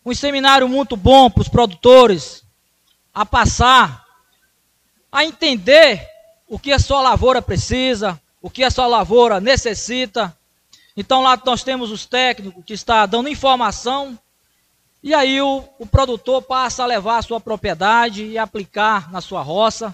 Um 0.04 0.14
seminário 0.14 0.68
muito 0.68 0.96
bom 0.96 1.28
para 1.28 1.42
os 1.42 1.48
produtores 1.48 2.44
a 3.12 3.26
passar 3.26 4.06
a 5.10 5.24
entender 5.24 6.08
o 6.46 6.60
que 6.60 6.70
a 6.70 6.78
sua 6.78 7.02
lavoura 7.02 7.42
precisa, 7.42 8.20
o 8.46 8.50
que 8.50 8.62
a 8.62 8.70
sua 8.70 8.86
lavoura 8.86 9.40
necessita, 9.40 10.32
Então 10.96 11.20
lá 11.20 11.36
nós 11.44 11.64
temos 11.64 11.90
os 11.90 12.06
técnicos 12.06 12.64
que 12.64 12.74
estão 12.74 13.08
dando 13.08 13.28
informação 13.28 14.16
e 15.02 15.12
aí 15.12 15.42
o, 15.42 15.64
o 15.80 15.84
produtor 15.84 16.40
passa 16.42 16.84
a 16.84 16.86
levar 16.86 17.18
a 17.18 17.22
sua 17.22 17.40
propriedade 17.40 18.24
e 18.24 18.38
aplicar 18.38 19.10
na 19.10 19.20
sua 19.20 19.42
roça 19.42 19.92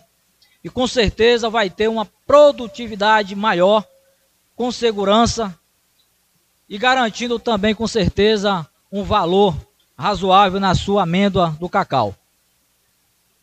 e 0.62 0.68
com 0.68 0.86
certeza 0.86 1.48
vai 1.48 1.70
ter 1.70 1.88
uma 1.88 2.04
produtividade 2.26 3.34
maior, 3.34 3.86
com 4.54 4.70
segurança 4.70 5.58
e 6.68 6.76
garantindo 6.76 7.38
também 7.38 7.74
com 7.74 7.88
certeza 7.88 8.68
um 8.92 9.02
valor 9.02 9.56
razoável 9.96 10.60
na 10.60 10.74
sua 10.74 11.04
amêndoa 11.04 11.56
do 11.58 11.70
cacau. 11.70 12.14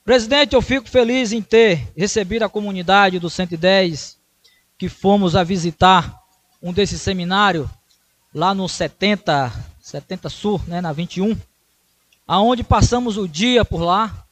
Presidente, 0.06 0.54
eu 0.54 0.62
fico 0.62 0.88
feliz 0.88 1.32
em 1.32 1.42
ter 1.42 1.92
recebido 1.98 2.44
a 2.44 2.50
comunidade 2.50 3.18
do 3.18 3.28
110 3.28 4.19
que 4.80 4.90
fomos 4.90 5.36
a 5.36 5.44
visitar 5.44 6.20
um 6.60 6.74
desses 6.74 7.00
seminários 7.00 7.70
lá 8.34 8.56
no 8.56 8.68
70, 8.68 9.54
70 9.80 10.30
Sul, 10.30 10.60
né, 10.66 10.82
na 10.82 10.92
21, 10.92 11.38
aonde 12.28 12.64
passamos 12.64 13.16
o 13.16 13.28
dia 13.28 13.64
por 13.64 13.82
lá, 13.82 14.26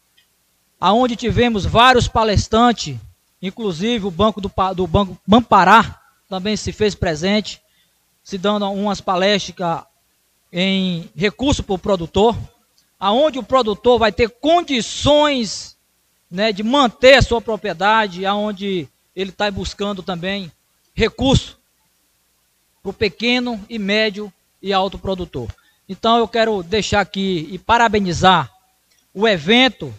aonde 0.80 1.16
tivemos 1.16 1.66
vários 1.66 2.08
palestrantes, 2.08 2.98
inclusive 3.40 4.08
o 4.08 4.12
Banco 4.12 4.42
do, 4.42 4.52
do 4.74 4.88
Banco 4.88 5.16
Bampará 5.28 6.02
também 6.28 6.58
se 6.58 6.72
fez 6.72 6.96
presente, 6.96 7.62
se 8.24 8.40
dando 8.40 8.68
umas 8.72 9.00
palestras 9.00 9.84
em 10.52 11.08
recurso 11.16 11.62
para 11.62 11.76
o 11.76 11.80
produtor 11.80 12.36
aonde 13.00 13.38
o 13.40 13.44
produtor 13.44 14.00
vai 14.00 14.12
ter 14.12 14.30
condições 14.30 15.78
né, 16.30 16.52
de 16.52 16.64
manter 16.64 17.16
a 17.16 17.22
sua 17.22 17.42
propriedade, 17.42 18.26
aonde 18.26 18.88
ele 19.18 19.32
está 19.32 19.50
buscando 19.50 20.04
também 20.04 20.52
recurso 20.94 21.58
para 22.84 22.92
o 22.92 22.94
pequeno 22.94 23.60
e 23.68 23.80
médio 23.80 24.32
e 24.62 24.72
alto 24.72 25.00
produtor. 25.00 25.52
Então 25.90 26.20
eu 26.20 26.28
quero 26.28 26.62
deixar 26.62 27.02
aqui 27.02 27.50
e 27.52 27.58
parabenizar 27.58 28.54
o 29.12 29.28
evento, 29.28 29.92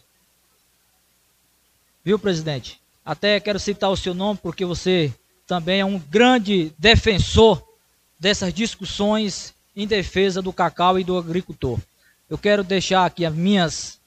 viu, 2.04 2.16
presidente? 2.16 2.80
Até 3.04 3.40
quero 3.40 3.58
citar 3.58 3.90
o 3.90 3.96
seu 3.96 4.14
nome 4.14 4.38
porque 4.40 4.64
você 4.64 5.12
também 5.48 5.80
é 5.80 5.84
um 5.84 5.98
grande 5.98 6.72
defensor 6.78 7.60
dessas 8.20 8.54
discussões 8.54 9.52
em 9.74 9.84
defesa 9.84 10.40
do 10.40 10.52
cacau 10.52 10.96
e 10.96 11.02
do 11.02 11.18
agricultor. 11.18 11.80
Eu 12.30 12.38
quero 12.38 12.62
deixar 12.62 13.04
aqui 13.04 13.26
as 13.26 13.34
minhas 13.34 13.98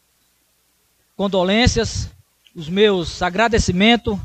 condolências, 1.17 2.09
os 2.55 2.69
meus 2.69 3.21
agradecimentos 3.21 4.17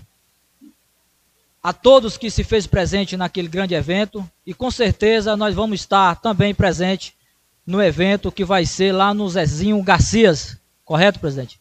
a 1.67 1.73
todos 1.73 2.17
que 2.17 2.31
se 2.31 2.45
fez 2.45 2.64
presente 2.64 3.17
naquele 3.17 3.49
grande 3.49 3.75
evento 3.75 4.25
e 4.47 4.55
com 4.55 4.71
certeza 4.71 5.37
nós 5.37 5.53
vamos 5.53 5.81
estar 5.81 6.14
também 6.21 6.55
presente 6.55 7.12
no 7.67 7.83
evento 7.83 8.31
que 8.31 8.45
vai 8.45 8.64
ser 8.64 8.93
lá 8.93 9.12
no 9.12 9.29
Zezinho 9.29 9.83
Garcias, 9.83 10.57
correto, 10.85 11.19
presidente? 11.19 11.59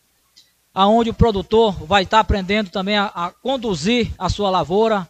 Aonde 0.72 1.10
o 1.10 1.14
produtor 1.16 1.74
vai 1.88 2.04
estar 2.04 2.20
aprendendo 2.20 2.70
também 2.70 2.96
a, 2.96 3.06
a 3.06 3.32
conduzir 3.32 4.12
a 4.16 4.30
sua 4.30 4.52
lavoura, 4.52 5.10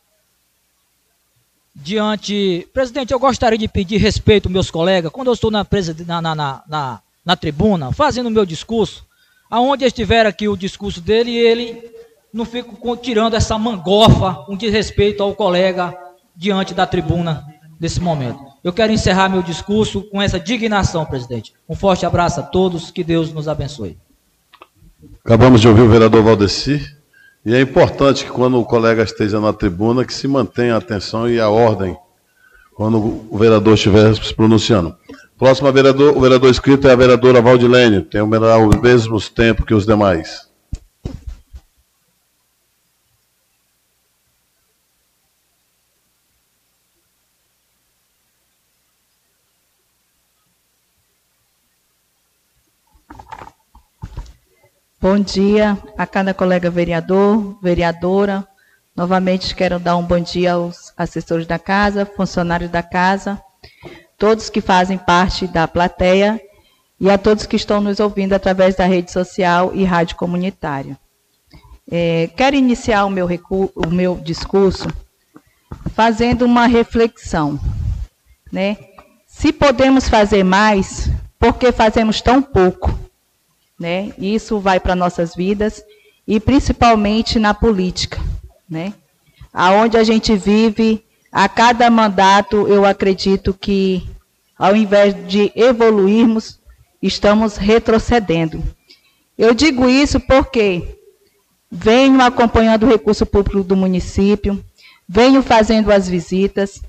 diante. 1.76 2.66
Presidente, 2.74 3.12
eu 3.12 3.20
gostaria 3.20 3.58
de 3.58 3.68
pedir 3.68 3.98
respeito 3.98 4.46
aos 4.46 4.54
meus 4.54 4.72
colegas. 4.72 5.12
Quando 5.12 5.28
eu 5.28 5.34
estou 5.34 5.52
na, 5.52 5.68
na, 6.06 6.22
na, 6.22 6.64
na, 6.66 7.02
na 7.26 7.36
tribuna, 7.36 7.92
fazendo 7.92 8.28
o 8.28 8.32
meu 8.32 8.46
discurso, 8.46 9.06
aonde 9.50 9.84
estiver 9.84 10.26
aqui 10.26 10.48
o 10.48 10.56
discurso 10.56 11.02
dele, 11.02 11.32
ele 11.32 11.95
não 12.36 12.44
fica 12.44 12.70
tirando 13.02 13.34
essa 13.34 13.58
mangofa, 13.58 14.44
um 14.50 14.58
desrespeito 14.58 15.24
ao 15.24 15.34
colega 15.34 15.98
diante 16.36 16.74
da 16.74 16.86
tribuna 16.86 17.46
nesse 17.80 18.02
momento. 18.02 18.38
Eu 18.62 18.74
quero 18.74 18.92
encerrar 18.92 19.30
meu 19.30 19.42
discurso 19.42 20.02
com 20.10 20.22
essa 20.22 20.38
dignação, 20.38 21.06
presidente. 21.06 21.54
Um 21.68 21.78
forte 21.78 22.06
abraço 22.06 22.42
a 22.42 22.44
todos, 22.44 22.92
que 22.92 23.06
Deus 23.06 23.32
nos 23.32 23.48
abençoe. 23.48 23.98
Acabamos 25.24 25.62
de 25.62 25.70
ouvir 25.70 25.84
o 25.84 25.90
vereador 25.90 26.22
Valdeci, 26.24 26.86
e 27.46 27.56
é 27.56 27.62
importante 27.62 28.26
que 28.26 28.32
quando 28.32 28.60
o 28.60 28.66
colega 28.66 29.02
esteja 29.02 29.40
na 29.40 29.54
tribuna, 29.54 30.04
que 30.04 30.14
se 30.14 30.28
mantenha 30.28 30.76
a 30.76 30.80
atenção 30.80 31.30
e 31.30 31.40
a 31.40 31.48
ordem 31.50 31.96
quando 32.76 32.98
o 33.32 33.38
vereador 33.38 33.76
estiver 33.76 34.14
se 34.14 34.34
pronunciando. 34.34 34.94
Próximo 35.38 35.72
vereador, 35.72 36.18
o 36.18 36.20
vereador 36.20 36.50
inscrito 36.50 36.86
é 36.86 36.92
a 36.92 36.98
vereadora 36.98 37.42
Valdilene, 37.42 38.02
tem 38.02 38.20
o 38.20 38.28
mesmo 38.28 39.22
tempo 39.22 39.66
que 39.66 39.74
os 39.74 39.86
demais. 39.86 40.45
Bom 55.08 55.20
dia 55.20 55.78
a 55.96 56.08
cada 56.08 56.34
colega 56.34 56.68
vereador, 56.72 57.60
vereadora. 57.62 58.44
Novamente 58.96 59.54
quero 59.54 59.78
dar 59.78 59.96
um 59.98 60.04
bom 60.04 60.20
dia 60.20 60.54
aos 60.54 60.92
assessores 60.98 61.46
da 61.46 61.60
casa, 61.60 62.08
funcionários 62.08 62.72
da 62.72 62.82
casa, 62.82 63.40
todos 64.18 64.50
que 64.50 64.62
fazem 64.62 64.98
parte 64.98 65.46
da 65.46 65.68
plateia 65.68 66.42
e 67.00 67.08
a 67.08 67.20
todos 67.20 67.46
que 67.46 67.56
estão 67.56 67.80
nos 67.80 68.00
ouvindo 68.00 68.34
através 68.34 68.74
da 68.74 68.86
rede 68.86 69.12
social 69.12 69.70
e 69.76 69.84
rádio 69.84 70.16
comunitária. 70.16 70.98
É, 71.88 72.28
quero 72.36 72.56
iniciar 72.56 73.06
o 73.06 73.10
meu, 73.12 73.28
o 73.76 73.88
meu 73.92 74.16
discurso 74.16 74.88
fazendo 75.94 76.46
uma 76.46 76.66
reflexão. 76.66 77.60
Né? 78.52 78.76
Se 79.28 79.54
podemos 79.54 80.10
fazer 80.10 80.44
mais, 80.44 81.12
por 81.38 81.54
que 81.60 81.72
fazemos 81.72 82.22
tão 82.22 82.42
pouco? 82.42 83.05
Né? 83.80 84.14
Isso 84.18 84.60
vai 84.60 84.80
para 84.80 84.96
nossas 84.96 85.36
vidas 85.36 85.84
e 86.28 86.40
principalmente 86.40 87.38
na 87.38 87.54
política, 87.54 88.22
né? 88.70 88.94
Aonde 89.54 89.98
a 89.98 90.04
gente 90.04 90.36
vive 90.36 91.04
a 91.32 91.48
cada 91.48 91.90
mandato, 91.90 92.68
eu 92.68 92.86
acredito 92.86 93.54
que, 93.54 94.08
ao 94.58 94.76
invés 94.76 95.16
de 95.28 95.52
evoluirmos, 95.56 96.60
estamos 97.02 97.58
retrocedendo. 97.58 98.64
Eu 99.38 99.54
digo 99.54 99.90
isso 99.90 100.20
porque 100.20 100.98
venho 101.70 102.22
acompanhando 102.22 102.84
o 102.86 102.90
recurso 102.90 103.26
público 103.26 103.64
do 103.64 103.76
município, 103.76 104.64
venho 105.08 105.44
fazendo 105.44 105.92
as 105.92 106.08
visitas 106.08 106.82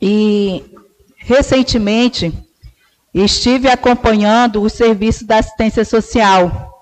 e, 0.00 0.64
recentemente, 1.16 2.32
estive 3.14 3.68
acompanhando 3.68 4.60
o 4.60 4.68
serviço 4.68 5.24
da 5.24 5.38
assistência 5.38 5.84
social. 5.84 6.80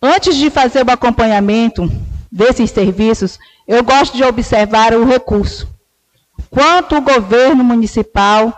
Antes 0.00 0.34
de 0.36 0.48
fazer 0.48 0.86
o 0.86 0.90
acompanhamento 0.90 1.90
desses 2.30 2.70
serviços, 2.70 3.38
eu 3.68 3.84
gosto 3.84 4.16
de 4.16 4.24
observar 4.24 4.94
o 4.94 5.04
recurso. 5.04 5.68
Quanto 6.48 6.96
o 6.96 7.00
governo 7.02 7.62
municipal 7.62 8.52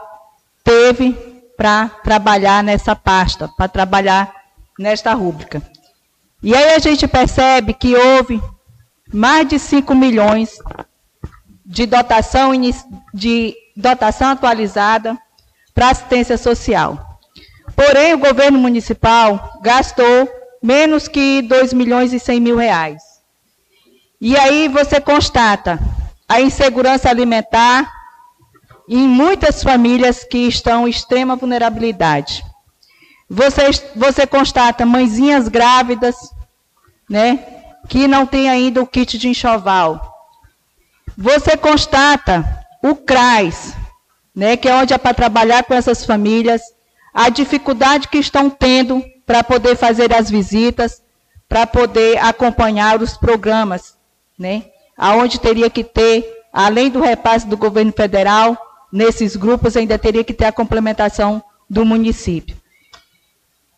teve 0.63 1.13
para 1.57 1.89
trabalhar 1.89 2.63
nessa 2.63 2.95
pasta, 2.95 3.49
para 3.49 3.69
trabalhar 3.69 4.33
nesta 4.79 5.13
rúbrica. 5.13 5.63
E 6.43 6.55
aí 6.55 6.75
a 6.75 6.79
gente 6.79 7.07
percebe 7.09 7.75
que 7.75 7.95
houve 7.95 8.41
mais 9.13 9.49
de 9.49 9.59
5 9.59 9.95
milhões 9.95 10.59
de 11.65 11.87
dotação, 11.87 12.53
de 13.13 13.55
dotação 13.77 14.31
atualizada 14.31 15.19
para 15.75 15.91
assistência 15.91 16.39
social. 16.39 17.19
Porém, 17.75 18.15
o 18.15 18.19
governo 18.19 18.59
municipal 18.59 19.59
gastou 19.63 20.29
menos 20.63 21.09
que 21.09 21.43
2 21.43 21.73
milhões 21.73 22.13
e 22.13 22.21
100 22.21 22.41
mil 22.41 22.57
reais. 22.57 23.03
E 24.21 24.37
aí 24.39 24.69
você 24.69 25.01
constata 25.01 25.79
a 26.29 26.41
insegurança 26.41 27.11
alimentar 27.11 27.93
em 28.89 29.07
muitas 29.09 29.63
famílias 29.63 30.25
que 30.25 30.39
estão 30.47 30.87
em 30.87 30.91
extrema 30.91 31.37
vulnerabilidade. 31.37 32.45
Você, 33.29 33.63
você 33.97 34.27
constata 34.27 34.87
mãezinhas 34.87 35.49
grávidas, 35.49 36.17
né, 37.09 37.45
que 37.89 38.07
não 38.07 38.27
têm 38.27 38.49
ainda 38.49 38.81
o 38.81 38.87
kit 38.87 39.19
de 39.19 39.29
enxoval. 39.29 40.15
Você 41.17 41.57
constata 41.57 42.67
o 42.83 42.95
CRAS, 42.95 43.75
né, 44.35 44.57
que 44.57 44.69
é 44.69 44.75
onde 44.75 44.93
é 44.93 44.99
para 44.99 45.15
trabalhar 45.15 45.65
com 45.65 45.75
essas 45.75 46.05
famílias, 46.05 46.61
a 47.13 47.29
dificuldade 47.29 48.09
que 48.09 48.19
estão 48.19 48.51
tendo 48.51 49.03
para 49.25 49.45
poder 49.45 49.77
fazer 49.77 50.13
as 50.13 50.31
visitas, 50.31 51.03
para 51.49 51.67
poder 51.67 52.19
acompanhar 52.19 53.01
os 53.01 53.17
programas 53.17 53.95
né? 54.39 54.65
Aonde 54.97 55.41
teria 55.41 55.71
que 55.71 55.83
ter, 55.83 56.25
além 56.53 56.91
do 56.91 57.01
repasse 57.01 57.47
do 57.47 57.57
governo 57.57 57.93
federal, 57.93 58.57
nesses 58.93 59.37
grupos 59.37 59.77
ainda 59.77 59.99
teria 59.99 60.25
que 60.25 60.33
ter 60.33 60.47
a 60.47 60.53
complementação 60.53 61.43
do 61.69 61.85
município. 61.85 62.57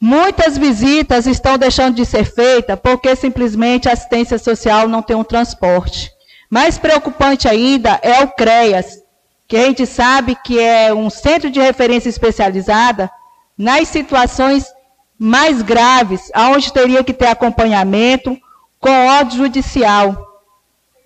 Muitas 0.00 0.58
visitas 0.58 1.26
estão 1.26 1.56
deixando 1.56 1.94
de 1.94 2.04
ser 2.04 2.24
feitas 2.24 2.78
porque 2.82 3.16
simplesmente 3.16 3.88
a 3.88 3.92
assistência 3.92 4.38
social 4.38 4.88
não 4.88 5.00
tem 5.00 5.16
um 5.16 5.24
transporte. 5.24 6.10
Mais 6.50 6.76
preocupante 6.76 7.48
ainda 7.48 7.98
é 8.02 8.22
o 8.22 8.28
CREAS, 8.28 9.02
que 9.48 9.56
a 9.56 9.64
gente 9.64 9.86
sabe 9.86 10.36
que 10.44 10.58
é 10.58 10.92
um 10.92 11.08
centro 11.08 11.50
de 11.50 11.60
referência 11.60 12.08
especializada 12.08 13.10
nas 13.56 13.88
situações 13.88 14.64
mais 15.18 15.62
graves, 15.62 16.30
aonde 16.34 16.72
teria 16.72 17.02
que 17.02 17.12
ter 17.12 17.26
acompanhamento 17.26 18.36
com 18.78 19.06
ordem 19.06 19.38
judicial. 19.38 20.16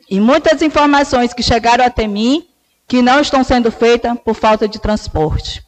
E 0.09 0.19
muitas 0.19 0.61
informações 0.63 1.33
que 1.33 1.43
chegaram 1.43 1.85
até 1.85 2.07
mim 2.07 2.47
que 2.89 3.03
não 3.03 3.21
estão 3.21 3.45
sendo 3.45 3.71
feitas 3.71 4.19
por 4.25 4.35
falta 4.35 4.67
de 4.67 4.81
transporte. 4.81 5.65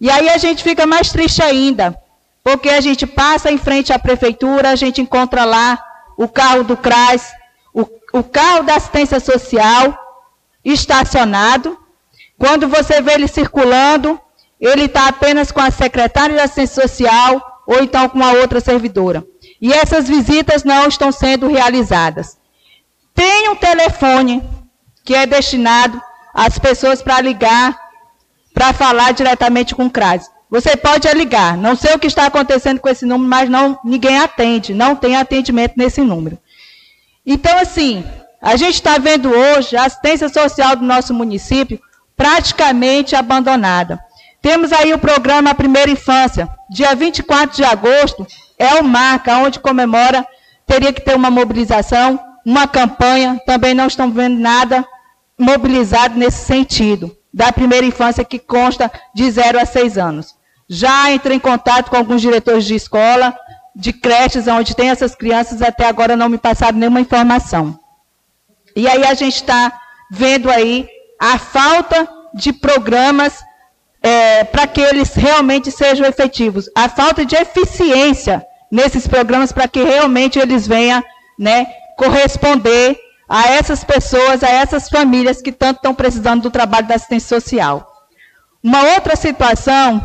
E 0.00 0.10
aí 0.10 0.28
a 0.28 0.38
gente 0.38 0.64
fica 0.64 0.84
mais 0.84 1.10
triste 1.10 1.40
ainda, 1.40 1.96
porque 2.42 2.68
a 2.68 2.80
gente 2.80 3.06
passa 3.06 3.50
em 3.50 3.58
frente 3.58 3.92
à 3.92 3.98
prefeitura, 3.98 4.70
a 4.70 4.76
gente 4.76 5.00
encontra 5.00 5.44
lá 5.44 5.82
o 6.16 6.26
carro 6.26 6.64
do 6.64 6.76
CRAS, 6.76 7.32
o, 7.72 7.86
o 8.12 8.24
carro 8.24 8.64
da 8.64 8.74
assistência 8.74 9.20
social 9.20 9.96
estacionado. 10.64 11.78
Quando 12.44 12.68
você 12.68 13.00
vê 13.00 13.14
ele 13.14 13.26
circulando, 13.26 14.20
ele 14.60 14.84
está 14.84 15.08
apenas 15.08 15.50
com 15.50 15.60
a 15.60 15.70
secretária 15.70 16.34
de 16.34 16.42
assistência 16.42 16.82
social 16.82 17.62
ou 17.66 17.82
então 17.82 18.06
com 18.06 18.22
a 18.22 18.32
outra 18.32 18.60
servidora. 18.60 19.24
E 19.58 19.72
essas 19.72 20.06
visitas 20.06 20.62
não 20.62 20.86
estão 20.86 21.10
sendo 21.10 21.48
realizadas. 21.48 22.36
Tem 23.14 23.48
um 23.48 23.56
telefone 23.56 24.42
que 25.02 25.14
é 25.14 25.24
destinado 25.24 25.98
às 26.34 26.58
pessoas 26.58 27.00
para 27.00 27.18
ligar, 27.22 27.80
para 28.52 28.74
falar 28.74 29.14
diretamente 29.14 29.74
com 29.74 29.86
o 29.86 29.90
CRAS. 29.90 30.30
Você 30.50 30.76
pode 30.76 31.10
ligar. 31.14 31.56
Não 31.56 31.74
sei 31.74 31.94
o 31.94 31.98
que 31.98 32.08
está 32.08 32.26
acontecendo 32.26 32.78
com 32.78 32.90
esse 32.90 33.06
número, 33.06 33.26
mas 33.26 33.48
não, 33.48 33.78
ninguém 33.82 34.18
atende. 34.18 34.74
Não 34.74 34.94
tem 34.94 35.16
atendimento 35.16 35.78
nesse 35.78 36.02
número. 36.02 36.36
Então, 37.24 37.56
assim, 37.58 38.04
a 38.42 38.54
gente 38.56 38.74
está 38.74 38.98
vendo 38.98 39.30
hoje 39.30 39.78
a 39.78 39.86
assistência 39.86 40.28
social 40.28 40.76
do 40.76 40.84
nosso 40.84 41.14
município 41.14 41.80
praticamente 42.16 43.16
abandonada. 43.16 43.98
Temos 44.40 44.72
aí 44.72 44.92
o 44.92 44.98
programa 44.98 45.54
Primeira 45.54 45.90
Infância. 45.90 46.48
Dia 46.70 46.94
24 46.94 47.56
de 47.56 47.64
agosto 47.64 48.26
é 48.58 48.74
o 48.74 48.84
marca, 48.84 49.38
onde 49.38 49.58
comemora, 49.58 50.26
teria 50.66 50.92
que 50.92 51.00
ter 51.00 51.14
uma 51.14 51.30
mobilização, 51.30 52.20
uma 52.44 52.68
campanha, 52.68 53.40
também 53.46 53.74
não 53.74 53.86
estão 53.86 54.10
vendo 54.10 54.38
nada 54.38 54.84
mobilizado 55.38 56.16
nesse 56.16 56.44
sentido, 56.44 57.16
da 57.32 57.52
primeira 57.52 57.86
infância 57.86 58.24
que 58.24 58.38
consta 58.38 58.90
de 59.14 59.30
0 59.30 59.58
a 59.58 59.66
6 59.66 59.98
anos. 59.98 60.34
Já 60.68 61.10
entrei 61.10 61.36
em 61.36 61.40
contato 61.40 61.90
com 61.90 61.96
alguns 61.96 62.20
diretores 62.20 62.64
de 62.64 62.74
escola, 62.74 63.36
de 63.74 63.92
creches 63.92 64.46
onde 64.46 64.76
tem 64.76 64.90
essas 64.90 65.14
crianças, 65.14 65.60
até 65.60 65.86
agora 65.86 66.16
não 66.16 66.28
me 66.28 66.38
passaram 66.38 66.78
nenhuma 66.78 67.00
informação. 67.00 67.78
E 68.76 68.86
aí 68.86 69.04
a 69.04 69.14
gente 69.14 69.36
está 69.36 69.80
vendo 70.10 70.50
aí 70.50 70.88
a 71.20 71.38
falta 71.38 72.08
de 72.34 72.52
programas 72.52 73.42
é, 74.02 74.44
para 74.44 74.66
que 74.66 74.80
eles 74.80 75.14
realmente 75.14 75.70
sejam 75.70 76.06
efetivos. 76.06 76.68
A 76.74 76.88
falta 76.88 77.24
de 77.24 77.36
eficiência 77.36 78.44
nesses 78.70 79.06
programas 79.06 79.52
para 79.52 79.68
que 79.68 79.82
realmente 79.82 80.38
eles 80.38 80.66
venham 80.66 81.02
né, 81.38 81.66
corresponder 81.96 82.98
a 83.28 83.48
essas 83.48 83.82
pessoas, 83.82 84.42
a 84.42 84.48
essas 84.48 84.88
famílias 84.88 85.40
que 85.40 85.52
tanto 85.52 85.76
estão 85.76 85.94
precisando 85.94 86.42
do 86.42 86.50
trabalho 86.50 86.86
da 86.86 86.96
assistência 86.96 87.40
social. 87.40 87.90
Uma 88.62 88.82
outra 88.94 89.16
situação 89.16 90.02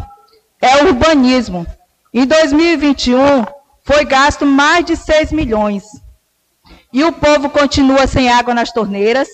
é 0.62 0.84
o 0.84 0.88
urbanismo. 0.88 1.66
Em 2.14 2.26
2021, 2.26 3.46
foi 3.84 4.06
gasto 4.06 4.46
mais 4.46 4.86
de 4.86 4.96
6 4.96 5.32
milhões. 5.32 5.84
E 6.92 7.04
o 7.04 7.12
povo 7.12 7.50
continua 7.50 8.08
sem 8.08 8.30
água 8.30 8.54
nas 8.54 8.72
torneiras. 8.72 9.28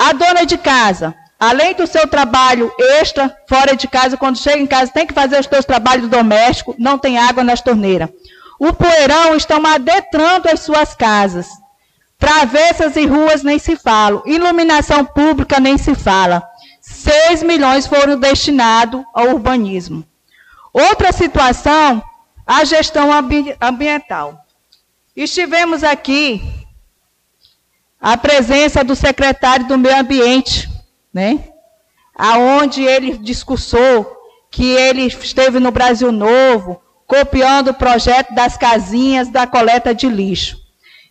A 0.00 0.12
dona 0.12 0.44
de 0.44 0.58
casa 0.58 1.14
Além 1.40 1.74
do 1.74 1.86
seu 1.86 2.06
trabalho 2.06 2.70
extra, 2.78 3.34
fora 3.48 3.74
de 3.74 3.88
casa, 3.88 4.14
quando 4.14 4.36
chega 4.36 4.58
em 4.58 4.66
casa, 4.66 4.92
tem 4.92 5.06
que 5.06 5.14
fazer 5.14 5.40
os 5.40 5.46
seus 5.46 5.64
trabalhos 5.64 6.06
domésticos, 6.06 6.74
não 6.78 6.98
tem 6.98 7.16
água 7.16 7.42
nas 7.42 7.62
torneiras. 7.62 8.10
O 8.58 8.74
poeirão 8.74 9.34
estão 9.34 9.64
adentrando 9.64 10.50
as 10.50 10.60
suas 10.60 10.94
casas. 10.94 11.48
Travessas 12.18 12.94
e 12.94 13.06
ruas 13.06 13.42
nem 13.42 13.58
se 13.58 13.74
falam. 13.74 14.22
Iluminação 14.26 15.02
pública 15.02 15.58
nem 15.58 15.78
se 15.78 15.94
fala. 15.94 16.46
6 16.82 17.42
milhões 17.42 17.86
foram 17.86 18.20
destinados 18.20 19.02
ao 19.14 19.28
urbanismo. 19.28 20.04
Outra 20.74 21.10
situação, 21.10 22.02
a 22.46 22.64
gestão 22.64 23.10
ambi 23.10 23.56
ambiental. 23.58 24.44
Estivemos 25.16 25.82
aqui 25.82 26.42
a 28.00 28.16
presença 28.16 28.82
do 28.82 28.96
secretário 28.96 29.66
do 29.66 29.76
Meio 29.76 29.98
Ambiente, 29.98 30.68
né? 31.12 31.44
Aonde 32.14 32.82
ele 32.82 33.18
discursou 33.18 34.16
que 34.50 34.64
ele 34.64 35.02
esteve 35.02 35.60
no 35.60 35.70
Brasil 35.70 36.10
Novo, 36.10 36.80
copiando 37.06 37.68
o 37.68 37.74
projeto 37.74 38.34
das 38.34 38.56
casinhas 38.56 39.28
da 39.28 39.46
coleta 39.46 39.94
de 39.94 40.08
lixo. 40.08 40.58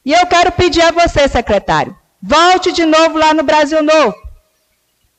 E 0.04 0.14
eu 0.14 0.26
quero 0.28 0.52
pedir 0.52 0.82
a 0.82 0.92
você, 0.92 1.28
secretário, 1.28 1.96
volte 2.22 2.72
de 2.72 2.86
novo 2.86 3.18
lá 3.18 3.34
no 3.34 3.44
Brasil 3.44 3.84
Novo, 3.84 4.16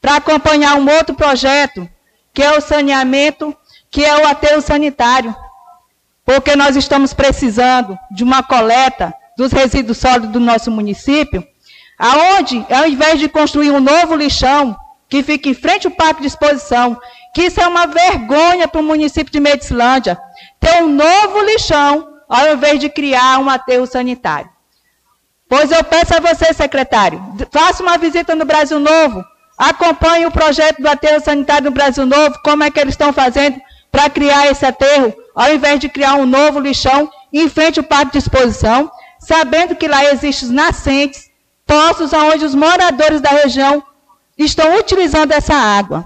para 0.01 0.17
acompanhar 0.17 0.77
um 0.77 0.91
outro 0.91 1.15
projeto, 1.15 1.89
que 2.33 2.43
é 2.43 2.57
o 2.57 2.61
saneamento, 2.61 3.57
que 3.91 4.05
é 4.05 4.17
o 4.17 4.27
aterro 4.27 4.61
sanitário. 4.61 5.35
Porque 6.25 6.57
nós 6.57 6.77
estamos 6.77 7.13
precisando 7.13 7.99
de 8.11 8.25
uma 8.25 8.43
coleta 8.43 9.15
dos 9.37 9.53
resíduos 9.53 9.99
sólidos 9.99 10.31
do 10.31 10.41
nosso 10.41 10.71
município, 10.71 11.47
aonde, 12.01 12.65
ao 12.71 12.87
invés 12.87 13.21
de 13.21 13.29
construir 13.29 13.71
um 13.71 13.79
novo 13.79 14.15
lixão, 14.15 14.75
que 15.07 15.23
fica 15.23 15.51
em 15.51 15.55
frente 15.55 15.87
ao 15.87 15.93
parque 15.93 16.23
de 16.23 16.29
exposição, 16.29 16.99
que 17.35 17.43
isso 17.43 17.61
é 17.61 17.67
uma 17.67 17.87
vergonha 17.87 18.67
para 18.67 18.81
o 18.81 18.85
município 18.85 19.31
de 19.31 19.39
Medicilândia, 19.39 20.19
ter 20.59 20.83
um 20.83 20.89
novo 20.89 21.43
lixão, 21.43 22.09
ao 22.27 22.55
invés 22.55 22.81
de 22.81 22.89
criar 22.89 23.39
um 23.39 23.51
aterro 23.51 23.87
sanitário. 23.87 24.49
Pois 25.47 25.71
eu 25.71 25.85
peço 25.85 26.15
a 26.15 26.21
você, 26.21 26.55
secretário, 26.55 27.23
faça 27.53 27.83
uma 27.83 27.99
visita 27.99 28.35
no 28.35 28.47
Brasil 28.47 28.81
Novo, 28.81 29.23
acompanhe 29.59 30.25
o 30.25 30.31
projeto 30.31 30.81
do 30.81 30.89
aterro 30.89 31.23
sanitário 31.23 31.67
no 31.67 31.71
Brasil 31.73 32.07
Novo, 32.07 32.41
como 32.43 32.63
é 32.63 32.71
que 32.71 32.81
eles 32.81 32.95
estão 32.95 33.13
fazendo 33.13 33.61
para 33.93 34.09
criar 34.09 34.47
esse 34.47 34.65
aterro, 34.65 35.13
ao 35.35 35.53
invés 35.53 35.81
de 35.81 35.89
criar 35.89 36.15
um 36.15 36.25
novo 36.25 36.61
lixão 36.61 37.11
em 37.33 37.49
frente 37.49 37.79
ao 37.79 37.85
parque 37.85 38.13
de 38.13 38.19
exposição, 38.19 38.91
sabendo 39.19 39.75
que 39.75 39.89
lá 39.89 40.05
existem 40.05 40.51
nascentes 40.51 41.30
poços 41.71 42.13
onde 42.13 42.45
os 42.45 42.53
moradores 42.53 43.21
da 43.21 43.31
região 43.31 43.81
estão 44.37 44.77
utilizando 44.77 45.31
essa 45.31 45.55
água. 45.55 46.05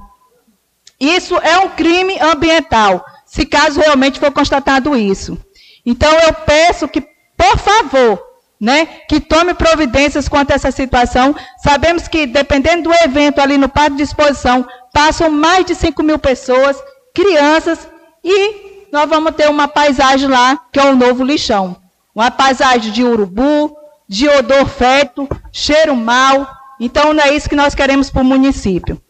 Isso 1.01 1.35
é 1.39 1.59
um 1.59 1.71
crime 1.71 2.19
ambiental, 2.21 3.03
se 3.25 3.47
caso 3.47 3.81
realmente 3.81 4.21
for 4.21 4.31
constatado 4.31 4.95
isso. 4.95 5.39
Então 5.87 6.13
eu 6.21 6.35
peço 6.35 6.87
que, 6.87 7.01
por 7.01 7.59
favor, 7.59 8.23
né, 8.61 8.85
que 9.09 9.19
tome 9.21 9.55
providências 9.55 10.29
quanto 10.29 10.51
a 10.51 10.55
essa 10.55 10.71
situação. 10.71 11.35
Sabemos 11.63 12.09
que, 12.09 12.27
dependendo 12.27 12.91
do 12.91 12.95
evento 12.95 13.41
ali 13.41 13.57
no 13.57 13.69
parque 13.69 13.97
de 13.97 14.03
exposição, 14.03 14.67
passam 14.93 15.31
mais 15.31 15.65
de 15.65 15.75
5 15.75 16.03
mil 16.03 16.19
pessoas, 16.19 16.77
crianças, 17.15 17.89
e 18.23 18.89
nós 18.93 19.09
vamos 19.09 19.35
ter 19.35 19.49
uma 19.49 19.67
paisagem 19.67 20.29
lá, 20.29 20.61
que 20.71 20.79
é 20.79 20.85
o 20.85 20.97
novo 20.97 21.25
lixão. 21.25 21.77
Uma 22.15 22.31
paisagem 22.31 22.93
de 22.93 23.03
urubu, 23.03 23.77
de 24.09 24.29
odor 24.29 24.67
fétido, 24.67 25.29
cheiro 25.53 25.97
mau. 25.97 26.47
Então, 26.79 27.13
não 27.13 27.23
é 27.23 27.35
isso 27.35 27.49
que 27.49 27.57
nós 27.57 27.75
queremos 27.75 28.11
para 28.11 28.23
o 28.23 28.25
município. 28.25 29.01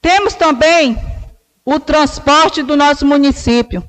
Temos 0.00 0.34
também 0.34 0.98
o 1.64 1.78
transporte 1.78 2.62
do 2.62 2.76
nosso 2.76 3.06
município. 3.06 3.82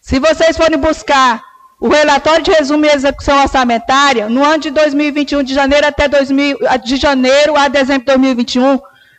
Se 0.00 0.18
vocês 0.18 0.56
forem 0.56 0.78
buscar 0.78 1.42
o 1.80 1.88
relatório 1.88 2.44
de 2.44 2.52
resumo 2.52 2.86
e 2.86 2.88
execução 2.88 3.42
orçamentária, 3.42 4.28
no 4.28 4.44
ano 4.44 4.58
de 4.58 4.70
2021, 4.70 5.42
de 5.42 5.52
janeiro 5.52 5.86
até 5.86 6.06
2000, 6.06 6.58
de 6.84 6.96
janeiro 6.96 7.56
a 7.56 7.66
dezembro 7.66 8.00
de 8.00 8.06
2021, 8.06 8.78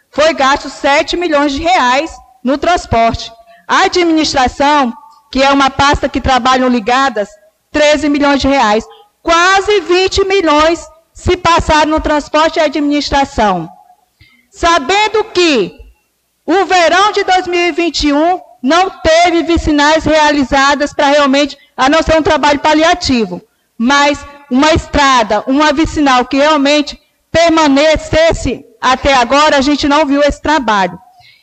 foi 0.09 0.34
gasto 0.34 0.69
7 0.69 1.17
milhões 1.17 1.51
de 1.51 1.61
reais 1.61 2.15
no 2.41 2.57
transporte. 2.57 3.31
A 3.67 3.84
administração, 3.84 4.93
que 5.29 5.43
é 5.43 5.51
uma 5.51 5.69
pasta 5.69 6.07
que 6.07 6.21
trabalham 6.21 6.69
ligadas, 6.69 7.27
13 7.71 8.07
milhões 8.07 8.39
de 8.39 8.47
reais 8.47 8.86
quase 9.24 9.80
20 9.80 10.26
milhões 10.26 10.86
se 11.13 11.38
passaram 11.38 11.91
no 11.91 12.01
transporte 12.01 12.59
e 12.59 12.61
administração. 12.61 13.69
Sabendo 14.51 15.24
que 15.34 15.74
o 16.45 16.65
verão 16.65 17.11
de 17.13 17.24
2021 17.24 18.41
não 18.61 18.89
teve 18.89 19.43
vicinais 19.43 20.03
realizadas 20.03 20.93
para 20.93 21.07
realmente, 21.07 21.57
a 21.76 21.89
não 21.89 22.03
ser 22.03 22.19
um 22.19 22.21
trabalho 22.21 22.59
paliativo, 22.59 23.41
mas 23.78 24.24
uma 24.51 24.71
estrada, 24.74 25.43
uma 25.47 25.74
vicinal 25.74 26.26
que 26.26 26.38
realmente 26.38 26.99
permanecesse 27.32 28.65
até 28.80 29.13
agora, 29.13 29.57
a 29.57 29.61
gente 29.61 29.88
não 29.88 30.05
viu 30.05 30.21
esse 30.21 30.41
trabalho. 30.41 30.99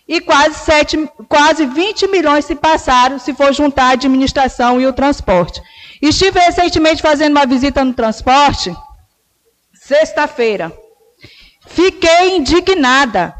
E 0.07 0.21
quase, 0.21 0.55
sete, 0.59 1.09
quase 1.29 1.65
20 1.67 2.09
milhões 2.09 2.45
se 2.45 2.55
passaram, 2.55 3.19
se 3.19 3.33
for 3.33 3.53
juntar 3.53 3.85
a 3.85 3.93
administração 3.93 4.81
e 4.81 4.87
o 4.87 4.93
transporte. 4.93 5.63
Estive 6.01 6.41
recentemente 6.41 7.03
fazendo 7.03 7.33
uma 7.33 7.47
visita 7.47 7.85
no 7.85 7.93
transporte, 7.93 8.75
sexta-feira. 9.75 10.73
Fiquei 11.67 12.37
indignada. 12.37 13.35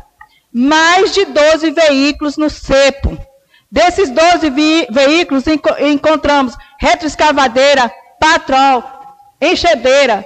Mais 0.53 1.15
de 1.15 1.25
12 1.25 1.71
veículos 1.71 2.37
no 2.37 2.51
cepo. 2.51 3.17
Desses 3.71 4.11
12 4.11 4.51
veículos, 4.91 5.47
enco 5.47 5.71
encontramos 5.79 6.57
retroescavadeira, 6.79 7.91
patrol, 8.19 8.83
enxedeira, 9.41 10.25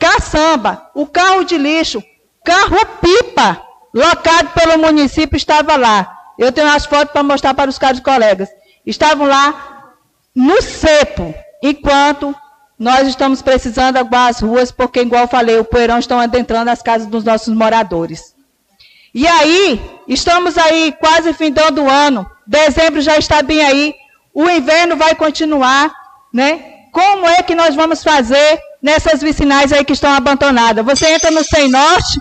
caçamba, 0.00 0.90
o 0.92 1.06
carro 1.06 1.44
de 1.44 1.56
lixo, 1.56 2.02
carro-pipa, 2.44 3.64
locado 3.94 4.50
pelo 4.50 4.78
município, 4.78 5.36
estava 5.36 5.76
lá. 5.76 6.18
Eu 6.36 6.50
tenho 6.50 6.68
as 6.68 6.84
fotos 6.84 7.12
para 7.12 7.22
mostrar 7.22 7.54
para 7.54 7.70
os 7.70 7.78
caros 7.78 8.00
colegas. 8.00 8.48
Estavam 8.84 9.26
lá 9.28 9.92
no 10.34 10.60
cepo, 10.60 11.32
enquanto 11.62 12.34
nós 12.78 13.06
estamos 13.06 13.42
precisando 13.42 13.98
aguar 13.98 14.30
as 14.30 14.40
ruas, 14.40 14.72
porque, 14.72 15.00
igual 15.00 15.28
falei, 15.28 15.58
o 15.58 15.64
poeirão 15.64 15.98
estão 15.98 16.18
adentrando 16.18 16.70
as 16.70 16.80
casas 16.80 17.06
dos 17.06 17.22
nossos 17.22 17.54
moradores. 17.54 18.34
E 19.14 19.26
aí, 19.26 19.78
estamos 20.08 20.56
aí 20.56 20.94
quase 20.98 21.34
findando 21.34 21.82
o 21.82 21.90
ano, 21.90 22.24
dezembro 22.46 23.02
já 23.02 23.18
está 23.18 23.42
bem 23.42 23.62
aí, 23.62 23.94
o 24.32 24.48
inverno 24.48 24.96
vai 24.96 25.14
continuar, 25.14 25.92
né? 26.32 26.86
Como 26.90 27.28
é 27.28 27.42
que 27.42 27.54
nós 27.54 27.74
vamos 27.74 28.02
fazer 28.02 28.58
nessas 28.82 29.20
vicinais 29.20 29.72
aí 29.72 29.84
que 29.84 29.92
estão 29.92 30.12
abandonadas? 30.14 30.84
Você 30.84 31.06
entra 31.06 31.30
no 31.30 31.44
Sem 31.44 31.68
Norte, 31.68 32.18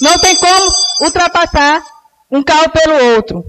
não 0.00 0.18
tem 0.18 0.34
como 0.36 0.72
ultrapassar 1.02 1.82
um 2.30 2.42
carro 2.42 2.70
pelo 2.70 3.14
outro. 3.14 3.44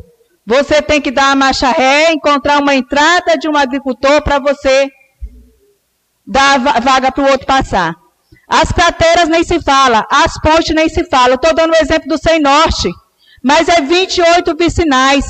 Você 0.46 0.82
tem 0.82 1.00
que 1.00 1.12
dar 1.12 1.32
a 1.32 1.36
marcha 1.36 1.70
ré, 1.72 2.12
encontrar 2.12 2.60
uma 2.60 2.76
entrada 2.76 3.38
de 3.38 3.48
um 3.48 3.56
agricultor 3.56 4.22
para 4.22 4.40
você 4.40 4.90
a 6.36 6.80
vaga 6.80 7.12
para 7.12 7.24
o 7.24 7.30
outro 7.30 7.46
passar. 7.48 7.96
As 8.48 8.72
crateras 8.72 9.28
nem 9.28 9.44
se 9.44 9.62
fala, 9.62 10.06
as 10.10 10.40
pontes 10.40 10.74
nem 10.74 10.88
se 10.88 11.04
fala. 11.06 11.36
Estou 11.36 11.54
dando 11.54 11.72
o 11.72 11.78
exemplo 11.78 12.08
do 12.08 12.18
Sem 12.18 12.40
Norte, 12.40 12.90
mas 13.44 13.68
é 13.68 13.82
28 13.82 14.56
vicinais. 14.56 15.26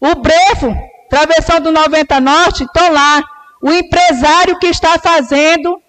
O 0.00 0.16
Brefo, 0.16 0.74
travessão 1.08 1.60
do 1.60 1.70
90 1.70 2.20
Norte, 2.20 2.64
estão 2.64 2.92
lá. 2.92 3.22
O 3.62 3.70
empresário 3.70 4.58
que 4.58 4.66
está 4.66 4.98
fazendo 4.98 5.80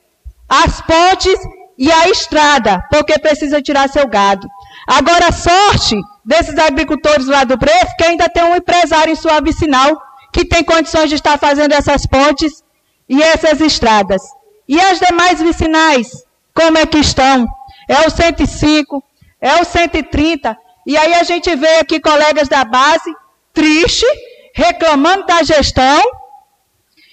as 0.48 0.82
pontes 0.82 1.38
e 1.78 1.92
a 1.92 2.10
estrada, 2.10 2.82
porque 2.90 3.20
precisa 3.20 3.62
tirar 3.62 3.90
seu 3.90 4.08
gado. 4.08 4.48
Agora, 4.88 5.28
a 5.28 5.32
sorte 5.32 5.96
desses 6.24 6.58
agricultores 6.58 7.28
lá 7.28 7.44
do 7.44 7.58
Brefo, 7.58 7.96
que 7.98 8.06
ainda 8.06 8.30
tem 8.30 8.44
um 8.44 8.56
empresário 8.56 9.12
em 9.12 9.16
sua 9.16 9.40
vicinal 9.42 10.02
que 10.32 10.46
tem 10.46 10.64
condições 10.64 11.10
de 11.10 11.16
estar 11.16 11.38
fazendo 11.38 11.74
essas 11.74 12.06
pontes 12.06 12.64
e 13.10 13.22
essas 13.22 13.60
estradas. 13.62 14.22
E 14.68 14.80
as 14.80 15.00
demais 15.00 15.42
vicinais, 15.42 16.12
como 16.54 16.78
é 16.78 16.86
que 16.86 16.98
estão? 16.98 17.48
É 17.88 18.06
o 18.06 18.10
105, 18.10 19.04
é 19.40 19.62
o 19.62 19.64
130. 19.64 20.58
E 20.86 20.98
aí 20.98 21.14
a 21.14 21.24
gente 21.24 21.56
vê 21.56 21.78
aqui 21.80 22.00
colegas 22.00 22.48
da 22.48 22.66
base, 22.66 23.14
triste, 23.54 24.06
reclamando 24.54 25.26
da 25.26 25.44
gestão. 25.44 26.02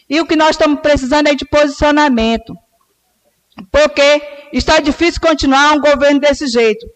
E 0.08 0.20
o 0.20 0.26
que 0.26 0.36
nós 0.36 0.50
estamos 0.50 0.80
precisando 0.80 1.28
é 1.28 1.34
de 1.34 1.44
posicionamento. 1.44 2.54
Porque 3.70 4.22
está 4.52 4.80
difícil 4.80 5.20
continuar 5.20 5.72
um 5.72 5.80
governo 5.80 6.20
desse 6.20 6.46
jeito. 6.46 6.86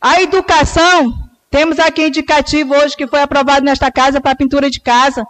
A 0.00 0.22
educação, 0.22 1.12
temos 1.50 1.78
aqui 1.78 2.06
indicativo 2.06 2.74
hoje 2.74 2.96
que 2.96 3.06
foi 3.06 3.20
aprovado 3.20 3.64
nesta 3.64 3.90
casa 3.90 4.20
para 4.20 4.36
pintura 4.36 4.70
de 4.70 4.80
casa. 4.80 5.26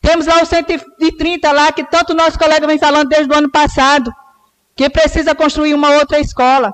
Temos 0.00 0.26
lá 0.26 0.42
o 0.42 0.46
130 0.46 1.52
lá, 1.52 1.70
que 1.72 1.84
tanto 1.84 2.14
nosso 2.14 2.38
colega 2.38 2.66
vem 2.66 2.78
falando 2.78 3.08
desde 3.08 3.32
o 3.32 3.36
ano 3.36 3.50
passado, 3.50 4.10
que 4.74 4.88
precisa 4.88 5.34
construir 5.34 5.74
uma 5.74 5.90
outra 5.90 6.18
escola. 6.18 6.72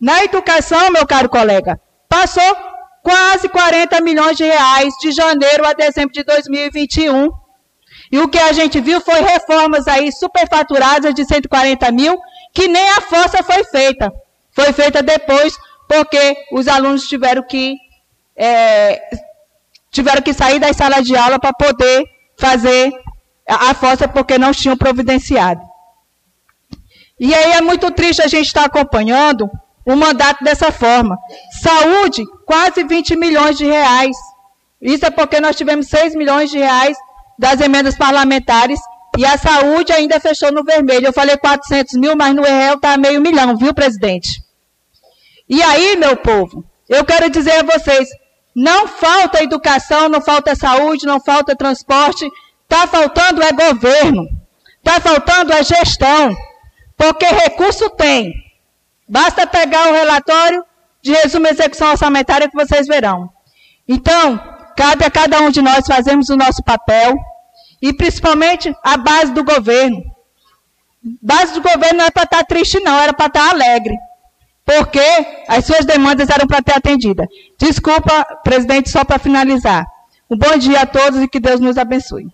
Na 0.00 0.22
educação, 0.22 0.90
meu 0.90 1.06
caro 1.06 1.28
colega, 1.28 1.80
passou 2.08 2.56
quase 3.02 3.48
40 3.48 4.00
milhões 4.02 4.36
de 4.36 4.44
reais 4.44 4.92
de 5.00 5.12
janeiro 5.12 5.66
a 5.66 5.72
dezembro 5.72 6.12
de 6.12 6.22
2021. 6.22 7.30
E 8.12 8.18
o 8.18 8.28
que 8.28 8.38
a 8.38 8.52
gente 8.52 8.80
viu 8.80 9.00
foi 9.00 9.20
reformas 9.20 9.88
aí 9.88 10.12
superfaturadas 10.12 11.14
de 11.14 11.24
140 11.24 11.90
mil, 11.90 12.18
que 12.52 12.68
nem 12.68 12.88
a 12.90 13.00
força 13.00 13.42
foi 13.42 13.64
feita. 13.64 14.12
Foi 14.52 14.72
feita 14.72 15.02
depois, 15.02 15.56
porque 15.88 16.36
os 16.52 16.68
alunos 16.68 17.08
tiveram 17.08 17.42
que, 17.42 17.76
é, 18.36 19.00
tiveram 19.90 20.20
que 20.20 20.34
sair 20.34 20.58
das 20.58 20.76
salas 20.76 21.04
de 21.04 21.16
aula 21.16 21.38
para 21.38 21.52
poder 21.52 22.04
fazer 22.38 22.92
a 23.46 23.74
força 23.74 24.06
porque 24.06 24.38
não 24.38 24.52
tinham 24.52 24.76
providenciado. 24.76 25.60
E 27.18 27.34
aí 27.34 27.52
é 27.52 27.60
muito 27.60 27.90
triste 27.90 28.22
a 28.22 28.28
gente 28.28 28.46
estar 28.46 28.64
acompanhando 28.64 29.50
o 29.84 29.96
mandato 29.96 30.44
dessa 30.44 30.70
forma. 30.70 31.18
Saúde, 31.62 32.22
quase 32.46 32.84
20 32.84 33.16
milhões 33.16 33.56
de 33.56 33.64
reais. 33.64 34.16
Isso 34.80 35.06
é 35.06 35.10
porque 35.10 35.40
nós 35.40 35.56
tivemos 35.56 35.88
6 35.88 36.14
milhões 36.14 36.50
de 36.50 36.58
reais 36.58 36.96
das 37.38 37.60
emendas 37.60 37.96
parlamentares 37.96 38.78
e 39.16 39.24
a 39.24 39.36
saúde 39.36 39.92
ainda 39.92 40.20
fechou 40.20 40.52
no 40.52 40.62
vermelho. 40.62 41.06
Eu 41.06 41.12
falei 41.12 41.36
400 41.36 41.94
mil, 41.94 42.14
mas 42.16 42.34
no 42.34 42.42
real 42.42 42.74
está 42.74 42.96
meio 42.96 43.20
milhão, 43.20 43.56
viu, 43.56 43.74
presidente? 43.74 44.40
E 45.48 45.62
aí, 45.62 45.96
meu 45.96 46.16
povo, 46.16 46.64
eu 46.88 47.04
quero 47.04 47.30
dizer 47.30 47.52
a 47.52 47.62
vocês, 47.62 48.08
não 48.58 48.88
falta 48.88 49.40
educação, 49.40 50.08
não 50.08 50.20
falta 50.20 50.56
saúde, 50.56 51.06
não 51.06 51.20
falta 51.20 51.54
transporte. 51.54 52.28
Está 52.64 52.88
faltando 52.88 53.40
é 53.40 53.52
governo. 53.52 54.26
Está 54.78 55.00
faltando 55.00 55.52
é 55.52 55.62
gestão. 55.62 56.36
Porque 56.96 57.24
recurso 57.24 57.88
tem. 57.90 58.34
Basta 59.08 59.46
pegar 59.46 59.88
o 59.88 59.92
relatório 59.92 60.64
de 61.00 61.12
resumo 61.12 61.46
e 61.46 61.50
execução 61.50 61.90
orçamentária 61.90 62.50
que 62.50 62.56
vocês 62.56 62.88
verão. 62.88 63.30
Então, 63.86 64.36
cabe 64.76 65.04
a 65.04 65.10
cada 65.10 65.40
um 65.40 65.50
de 65.50 65.62
nós 65.62 65.86
fazermos 65.86 66.28
o 66.28 66.36
nosso 66.36 66.60
papel 66.64 67.14
e 67.80 67.92
principalmente 67.92 68.74
a 68.82 68.96
base 68.96 69.32
do 69.32 69.44
governo. 69.44 70.02
Base 71.22 71.54
do 71.54 71.62
governo 71.62 71.98
não 71.98 72.06
é 72.06 72.10
para 72.10 72.24
estar 72.24 72.38
tá 72.38 72.44
triste, 72.44 72.80
não, 72.80 72.98
era 72.98 73.12
para 73.12 73.26
estar 73.26 73.44
tá 73.44 73.50
alegre 73.50 73.96
porque 74.68 75.00
as 75.48 75.64
suas 75.64 75.86
demandas 75.86 76.28
eram 76.28 76.46
para 76.46 76.60
ter 76.60 76.74
atendida. 76.74 77.26
Desculpa, 77.58 78.22
presidente, 78.44 78.90
só 78.90 79.02
para 79.02 79.18
finalizar. 79.18 79.86
Um 80.28 80.36
bom 80.36 80.58
dia 80.58 80.82
a 80.82 80.86
todos 80.86 81.22
e 81.22 81.26
que 81.26 81.40
Deus 81.40 81.58
nos 81.58 81.78
abençoe. 81.78 82.26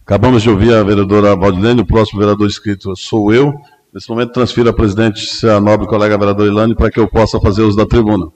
Acabamos 0.00 0.42
de 0.42 0.48
ouvir 0.48 0.72
a 0.72 0.82
vereadora 0.82 1.36
Valdilene, 1.36 1.82
o 1.82 1.86
próximo 1.86 2.20
vereador 2.20 2.46
inscrito 2.46 2.96
sou 2.96 3.30
eu. 3.30 3.52
Nesse 3.92 4.08
momento, 4.08 4.32
transfiro 4.32 4.70
a 4.70 4.72
presidente, 4.72 5.46
a 5.46 5.60
nobre 5.60 5.86
colega 5.86 6.16
vereadora 6.16 6.48
Ilane, 6.48 6.74
para 6.74 6.90
que 6.90 6.98
eu 6.98 7.06
possa 7.06 7.38
fazer 7.38 7.60
uso 7.60 7.76
da 7.76 7.84
tribuna. 7.84 8.32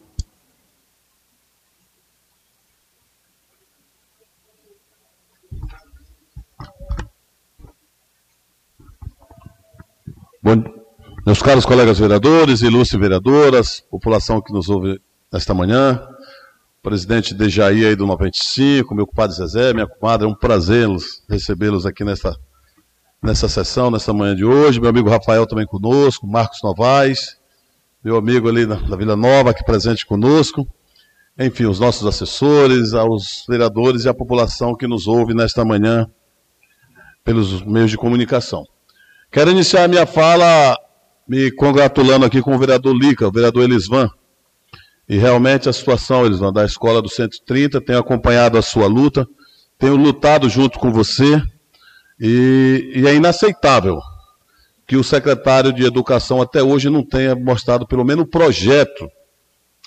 Bom, 10.43 10.82
meus 11.25 11.41
caros 11.41 11.65
colegas 11.65 12.01
vereadores, 12.01 12.63
ilustres 12.63 13.01
vereadoras, 13.01 13.81
população 13.89 14.41
que 14.41 14.53
nos 14.53 14.69
ouve 14.69 15.01
nesta 15.33 15.55
manhã, 15.55 16.03
presidente 16.83 17.33
Dejaí 17.33 17.87
aí 17.87 17.95
do 17.95 18.07
95, 18.07 18.93
meu 18.93 19.07
compadre 19.07 19.37
Zezé, 19.37 19.73
minha 19.73 19.87
comadre, 19.87 20.27
é 20.27 20.29
um 20.29 20.35
prazer 20.35 20.89
recebê-los 21.29 21.87
aqui 21.87 22.03
nessa, 22.03 22.37
nessa 23.23 23.49
sessão, 23.49 23.89
nessa 23.89 24.13
manhã 24.13 24.35
de 24.35 24.45
hoje. 24.45 24.81
Meu 24.81 24.91
amigo 24.91 25.09
Rafael 25.09 25.47
também 25.47 25.65
conosco, 25.65 26.27
Marcos 26.27 26.61
Novaes, 26.61 27.39
meu 28.03 28.17
amigo 28.17 28.49
ali 28.49 28.67
da, 28.67 28.75
da 28.75 28.97
Vila 28.97 29.15
Nova, 29.15 29.51
aqui 29.51 29.65
presente 29.65 30.05
conosco. 30.05 30.67
Enfim, 31.39 31.67
os 31.67 31.79
nossos 31.79 32.05
assessores, 32.05 32.95
aos 32.95 33.45
vereadores 33.49 34.05
e 34.05 34.09
à 34.09 34.13
população 34.13 34.75
que 34.75 34.89
nos 34.89 35.07
ouve 35.07 35.35
nesta 35.35 35.65
manhã 35.65 36.11
pelos 37.23 37.63
meios 37.63 37.93
de 37.93 37.97
comunicação. 37.97 38.65
Quero 39.31 39.53
iniciar 39.53 39.89
minha 39.89 40.05
fala 40.05 40.77
me 41.27 41.51
congratulando 41.53 42.25
aqui 42.25 42.41
com 42.41 42.55
o 42.55 42.59
vereador 42.59 42.95
Lica, 42.95 43.27
o 43.27 43.33
vereador 43.33 43.65
Elisvan. 43.65 44.11
E 45.09 45.17
realmente 45.17 45.69
a 45.69 45.73
situação, 45.73 46.25
Elisvan, 46.25 46.53
da 46.53 46.65
escola 46.65 47.03
do 47.03 47.09
130, 47.09 47.81
tenho 47.81 47.99
acompanhado 47.99 48.57
a 48.57 48.63
sua 48.63 48.87
luta, 48.87 49.27
tenho 49.79 49.97
lutado 49.97 50.49
junto 50.49 50.79
com 50.79 50.93
você, 50.93 51.43
e, 52.21 52.93
e 52.95 53.07
é 53.07 53.15
inaceitável 53.15 53.99
que 54.87 54.97
o 54.97 55.05
secretário 55.05 55.73
de 55.73 55.85
Educação 55.85 56.41
até 56.41 56.63
hoje 56.63 56.91
não 56.91 57.05
tenha 57.05 57.35
mostrado 57.35 57.87
pelo 57.87 58.05
menos 58.05 58.25
o 58.25 58.29
projeto 58.29 59.11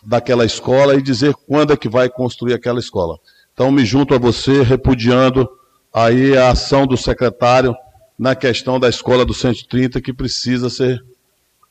daquela 0.05 0.45
escola 0.45 0.95
e 0.95 1.01
dizer 1.01 1.33
quando 1.47 1.73
é 1.73 1.77
que 1.77 1.89
vai 1.89 2.09
construir 2.09 2.53
aquela 2.53 2.79
escola. 2.79 3.17
Então 3.53 3.71
me 3.71 3.86
junto 3.86 4.13
a 4.13 4.17
você 4.17 4.61
repudiando 4.63 5.49
aí 5.93 6.38
a 6.38 6.49
ação 6.49 6.86
do 6.86 6.97
secretário 6.97 7.73
na 8.17 8.36
questão 8.36 8.79
da 8.79 8.89
escola 8.89 9.25
do 9.25 9.33
130 9.33 10.01
que 10.01 10.13
precisa 10.13 10.69
ser 10.69 10.99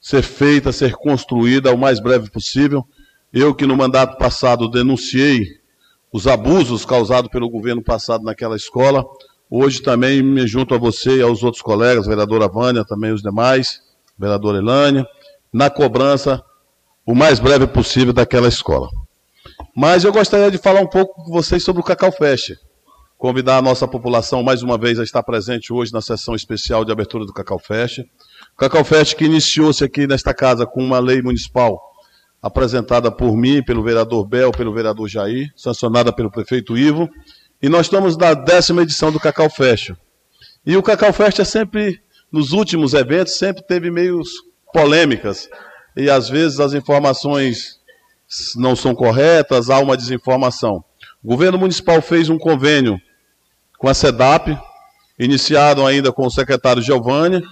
ser 0.05 0.23
feita, 0.23 0.71
ser 0.71 0.93
construída 0.93 1.73
o 1.73 1.79
mais 1.79 1.99
breve 1.99 2.31
possível. 2.31 2.87
Eu 3.33 3.55
que 3.55 3.67
no 3.67 3.75
mandato 3.75 4.19
passado 4.19 4.69
denunciei 4.69 5.47
os 6.13 6.27
abusos 6.27 6.85
causados 6.85 7.31
pelo 7.31 7.49
governo 7.49 7.83
passado 7.83 8.23
naquela 8.23 8.55
escola, 8.55 9.03
hoje 9.51 9.81
também 9.81 10.23
me 10.23 10.47
junto 10.47 10.75
a 10.75 10.79
você 10.79 11.17
e 11.17 11.23
aos 11.23 11.43
outros 11.43 11.63
colegas, 11.63 12.07
vereadora 12.07 12.47
Vânia, 12.47 12.85
também 12.85 13.13
os 13.13 13.23
demais, 13.23 13.81
vereadora 14.19 14.59
Elânia, 14.59 15.07
na 15.51 15.71
cobrança 15.71 16.45
o 17.07 17.15
mais 17.15 17.41
breve 17.41 17.67
possível 17.67 18.13
daquela 18.13 18.47
escola. 18.47 18.91
Mas 19.75 20.05
eu 20.05 20.13
gostaria 20.13 20.51
de 20.51 20.59
falar 20.59 20.81
um 20.81 20.87
pouco 20.87 21.15
com 21.15 21.33
vocês 21.33 21.65
sobre 21.65 21.81
o 21.81 21.85
Cacau 21.85 22.13
Fest. 22.13 22.53
Convidar 23.17 23.57
a 23.57 23.63
nossa 23.63 23.89
população 23.89 24.43
mais 24.43 24.63
uma 24.63 24.77
vez 24.77 24.99
a 24.99 25.03
estar 25.03 25.23
presente 25.23 25.73
hoje 25.73 25.95
na 25.95 26.03
sessão 26.03 26.35
especial 26.35 26.85
de 26.85 26.93
abertura 26.93 27.25
do 27.25 27.33
Cacau 27.33 27.59
Fest. 27.59 28.01
O 28.55 28.57
Cacau 28.57 28.85
Fest 28.85 29.17
que 29.17 29.25
iniciou-se 29.25 29.83
aqui 29.83 30.07
nesta 30.07 30.33
casa 30.33 30.65
com 30.65 30.81
uma 30.81 31.01
lei 31.01 31.21
municipal 31.21 31.93
apresentada 32.41 33.11
por 33.11 33.37
mim, 33.37 33.61
pelo 33.65 33.83
vereador 33.83 34.25
Bel, 34.25 34.53
pelo 34.53 34.73
vereador 34.73 35.09
Jair, 35.09 35.53
sancionada 35.57 36.13
pelo 36.13 36.31
prefeito 36.31 36.79
Ivo. 36.79 37.11
E 37.61 37.69
nós 37.69 37.87
estamos 37.87 38.17
na 38.17 38.33
décima 38.33 38.83
edição 38.83 39.11
do 39.11 39.19
Cacau 39.19 39.51
Fest. 39.51 39.91
E 40.65 40.77
o 40.77 40.83
Cacau 40.85 41.13
Fest 41.13 41.41
é 41.41 41.45
sempre, 41.45 42.01
nos 42.31 42.53
últimos 42.53 42.95
eventos, 42.95 43.37
sempre 43.37 43.61
teve 43.65 43.91
meio 43.91 44.23
polêmicas. 44.73 45.49
E 45.97 46.09
às 46.09 46.29
vezes 46.29 46.61
as 46.61 46.75
informações 46.75 47.81
não 48.55 48.77
são 48.77 48.95
corretas, 48.95 49.69
há 49.69 49.81
uma 49.81 49.97
desinformação. 49.97 50.85
O 51.25 51.29
governo 51.29 51.59
municipal 51.59 52.01
fez 52.01 52.29
um 52.29 52.39
convênio 52.39 53.01
com 53.79 53.89
a 53.89 53.95
SEDAP, 53.95 54.57
iniciado 55.19 55.85
ainda 55.85 56.13
com 56.13 56.25
o 56.25 56.31
secretário 56.31 56.81
Giovanni, 56.83 57.43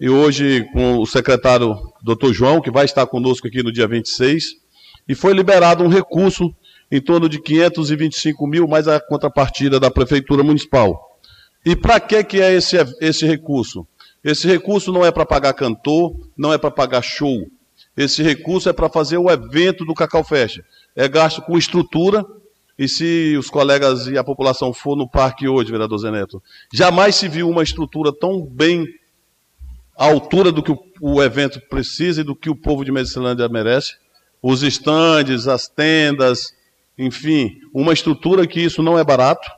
e 0.00 0.08
hoje 0.08 0.64
com 0.72 0.98
o 0.98 1.06
secretário 1.06 1.76
Dr. 2.02 2.32
João, 2.32 2.60
que 2.60 2.70
vai 2.70 2.84
estar 2.84 3.06
conosco 3.06 3.46
aqui 3.46 3.62
no 3.62 3.72
dia 3.72 3.88
26, 3.88 4.56
e 5.08 5.14
foi 5.14 5.32
liberado 5.32 5.82
um 5.82 5.88
recurso 5.88 6.54
em 6.90 7.00
torno 7.00 7.28
de 7.28 7.40
525 7.40 8.46
mil, 8.46 8.68
mais 8.68 8.86
a 8.86 9.00
contrapartida 9.00 9.80
da 9.80 9.90
Prefeitura 9.90 10.42
Municipal. 10.42 11.18
E 11.64 11.74
para 11.74 12.00
que, 12.00 12.22
que 12.24 12.40
é 12.40 12.54
esse, 12.54 12.76
esse 13.00 13.26
recurso? 13.26 13.86
Esse 14.22 14.46
recurso 14.46 14.92
não 14.92 15.04
é 15.04 15.10
para 15.10 15.26
pagar 15.26 15.52
cantor, 15.54 16.14
não 16.36 16.52
é 16.52 16.58
para 16.58 16.70
pagar 16.70 17.02
show. 17.02 17.46
Esse 17.96 18.22
recurso 18.22 18.68
é 18.68 18.72
para 18.72 18.88
fazer 18.88 19.18
o 19.18 19.30
evento 19.30 19.84
do 19.84 19.94
Cacau 19.94 20.22
Fest. 20.22 20.60
É 20.94 21.08
gasto 21.08 21.42
com 21.42 21.58
estrutura, 21.58 22.24
e 22.78 22.88
se 22.88 23.36
os 23.36 23.50
colegas 23.50 24.06
e 24.06 24.16
a 24.16 24.22
população 24.22 24.72
for 24.72 24.96
no 24.96 25.08
parque 25.08 25.48
hoje, 25.48 25.70
vereador 25.70 25.98
Zeneto, 25.98 26.42
jamais 26.72 27.16
se 27.16 27.28
viu 27.28 27.48
uma 27.48 27.62
estrutura 27.62 28.12
tão 28.12 28.40
bem 28.40 28.86
à 29.98 30.04
altura 30.04 30.52
do 30.52 30.62
que 30.62 30.70
o, 30.70 30.78
o 31.00 31.22
evento 31.22 31.60
precisa 31.68 32.20
e 32.20 32.24
do 32.24 32.36
que 32.36 32.48
o 32.48 32.54
povo 32.54 32.84
de 32.84 32.92
Medicilândia 32.92 33.48
merece. 33.48 33.94
Os 34.40 34.62
estandes, 34.62 35.48
as 35.48 35.66
tendas, 35.66 36.52
enfim, 36.96 37.58
uma 37.74 37.92
estrutura 37.92 38.46
que 38.46 38.60
isso 38.60 38.80
não 38.80 38.96
é 38.96 39.02
barato. 39.02 39.50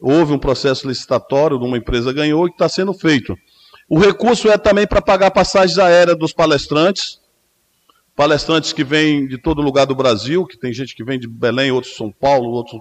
Houve 0.00 0.32
um 0.32 0.38
processo 0.38 0.86
licitatório, 0.86 1.58
uma 1.58 1.78
empresa 1.78 2.12
ganhou 2.12 2.46
e 2.46 2.50
está 2.50 2.68
sendo 2.68 2.94
feito. 2.94 3.36
O 3.88 3.98
recurso 3.98 4.48
é 4.48 4.56
também 4.56 4.86
para 4.86 5.02
pagar 5.02 5.32
passagens 5.32 5.78
aéreas 5.78 6.18
dos 6.18 6.32
palestrantes, 6.32 7.20
palestrantes 8.14 8.72
que 8.72 8.84
vêm 8.84 9.26
de 9.26 9.38
todo 9.38 9.62
lugar 9.62 9.86
do 9.86 9.94
Brasil, 9.94 10.46
que 10.46 10.58
tem 10.58 10.72
gente 10.72 10.94
que 10.94 11.04
vem 11.04 11.18
de 11.18 11.26
Belém, 11.26 11.72
outros 11.72 11.92
de 11.92 11.98
São 11.98 12.12
Paulo, 12.12 12.50
outros, 12.50 12.80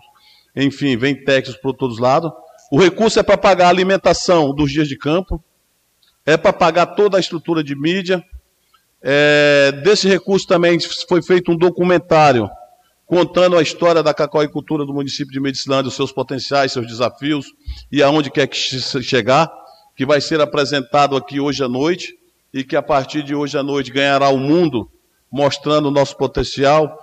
enfim, 0.55 0.95
vem 0.97 1.23
Texas 1.23 1.55
por 1.57 1.73
todos 1.73 1.95
os 1.95 2.01
lados. 2.01 2.31
O 2.71 2.79
recurso 2.79 3.19
é 3.19 3.23
para 3.23 3.37
pagar 3.37 3.67
a 3.67 3.69
alimentação 3.69 4.53
dos 4.53 4.71
dias 4.71 4.87
de 4.87 4.97
campo, 4.97 5.43
é 6.25 6.37
para 6.37 6.53
pagar 6.53 6.87
toda 6.87 7.17
a 7.17 7.19
estrutura 7.19 7.63
de 7.63 7.75
mídia. 7.75 8.23
É, 9.01 9.71
desse 9.83 10.07
recurso 10.07 10.47
também 10.47 10.77
foi 11.07 11.21
feito 11.21 11.51
um 11.51 11.57
documentário 11.57 12.49
contando 13.05 13.55
a 13.55 13.61
história 13.61 14.01
da 14.01 14.13
cacauicultura 14.13 14.83
do 14.83 14.93
município 14.93 15.31
de 15.31 15.39
Medicilândia, 15.39 15.89
os 15.89 15.95
seus 15.95 16.11
potenciais, 16.11 16.71
seus 16.71 16.87
desafios 16.87 17.45
e 17.91 18.01
aonde 18.01 18.31
quer 18.31 18.47
que 18.47 18.57
chegar 18.57 19.51
que 19.95 20.05
vai 20.05 20.19
ser 20.19 20.41
apresentado 20.41 21.15
aqui 21.15 21.39
hoje 21.39 21.63
à 21.63 21.69
noite 21.69 22.17
e 22.53 22.63
que 22.63 22.75
a 22.75 22.81
partir 22.81 23.23
de 23.23 23.33
hoje 23.33 23.57
à 23.57 23.63
noite 23.63 23.91
ganhará 23.91 24.29
o 24.29 24.37
mundo, 24.37 24.89
mostrando 25.31 25.87
o 25.87 25.91
nosso 25.91 26.17
potencial 26.17 26.99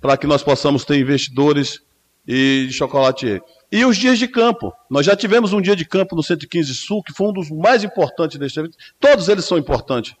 para 0.00 0.16
que 0.16 0.26
nós 0.26 0.42
possamos 0.42 0.84
ter 0.84 0.98
investidores 0.98 1.80
e 2.26 2.68
chocolatier. 2.70 3.40
E 3.70 3.84
os 3.84 3.96
dias 3.96 4.18
de 4.18 4.28
campo. 4.28 4.72
Nós 4.88 5.04
já 5.04 5.16
tivemos 5.16 5.52
um 5.52 5.60
dia 5.60 5.74
de 5.74 5.84
campo 5.84 6.14
no 6.14 6.22
115 6.22 6.74
Sul, 6.74 7.02
que 7.02 7.12
foi 7.12 7.28
um 7.28 7.32
dos 7.32 7.50
mais 7.50 7.82
importantes 7.82 8.38
deste 8.38 8.60
evento. 8.60 8.76
Todos 9.00 9.28
eles 9.28 9.44
são 9.44 9.58
importantes. 9.58 10.14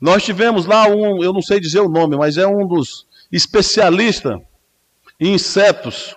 Nós 0.00 0.24
tivemos 0.24 0.66
lá 0.66 0.88
um, 0.88 1.22
eu 1.22 1.32
não 1.32 1.42
sei 1.42 1.60
dizer 1.60 1.80
o 1.80 1.88
nome, 1.88 2.16
mas 2.16 2.36
é 2.36 2.46
um 2.46 2.66
dos 2.66 3.06
especialistas 3.30 4.38
em 5.20 5.34
insetos. 5.34 6.16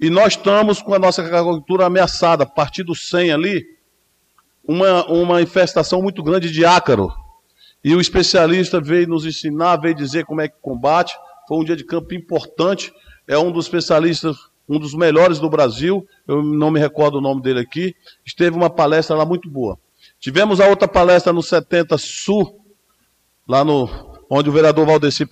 E 0.00 0.10
nós 0.10 0.34
estamos 0.34 0.82
com 0.82 0.94
a 0.94 0.98
nossa 0.98 1.22
agricultura 1.22 1.86
ameaçada, 1.86 2.44
a 2.44 2.46
partir 2.46 2.82
do 2.82 2.94
100 2.94 3.32
ali, 3.32 3.64
uma, 4.66 5.06
uma 5.06 5.42
infestação 5.42 6.02
muito 6.02 6.22
grande 6.22 6.50
de 6.50 6.64
ácaro. 6.64 7.12
E 7.84 7.94
o 7.94 8.00
especialista 8.00 8.80
veio 8.80 9.06
nos 9.06 9.24
ensinar, 9.24 9.76
veio 9.76 9.94
dizer 9.94 10.24
como 10.24 10.40
é 10.40 10.48
que 10.48 10.56
combate. 10.60 11.14
Foi 11.46 11.58
um 11.58 11.64
dia 11.64 11.76
de 11.76 11.84
campo 11.84 12.14
importante. 12.14 12.92
É 13.28 13.38
um 13.38 13.52
dos 13.52 13.66
especialistas, 13.66 14.36
um 14.68 14.78
dos 14.78 14.94
melhores 14.94 15.38
do 15.38 15.48
Brasil. 15.48 16.06
Eu 16.26 16.42
não 16.42 16.70
me 16.70 16.80
recordo 16.80 17.18
o 17.18 17.20
nome 17.20 17.42
dele 17.42 17.60
aqui. 17.60 17.94
Esteve 18.24 18.56
uma 18.56 18.70
palestra 18.70 19.16
lá 19.16 19.24
muito 19.24 19.48
boa. 19.50 19.78
Tivemos 20.18 20.60
a 20.60 20.68
outra 20.68 20.88
palestra 20.88 21.32
no 21.32 21.42
70 21.42 21.98
Sul, 21.98 22.60
lá 23.48 23.64
no 23.64 24.16
onde 24.28 24.48
o 24.48 24.52
vereador 24.52 24.86
Valdeci 24.86 25.24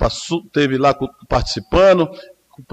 teve 0.52 0.78
lá 0.78 0.94
participando, 1.28 2.08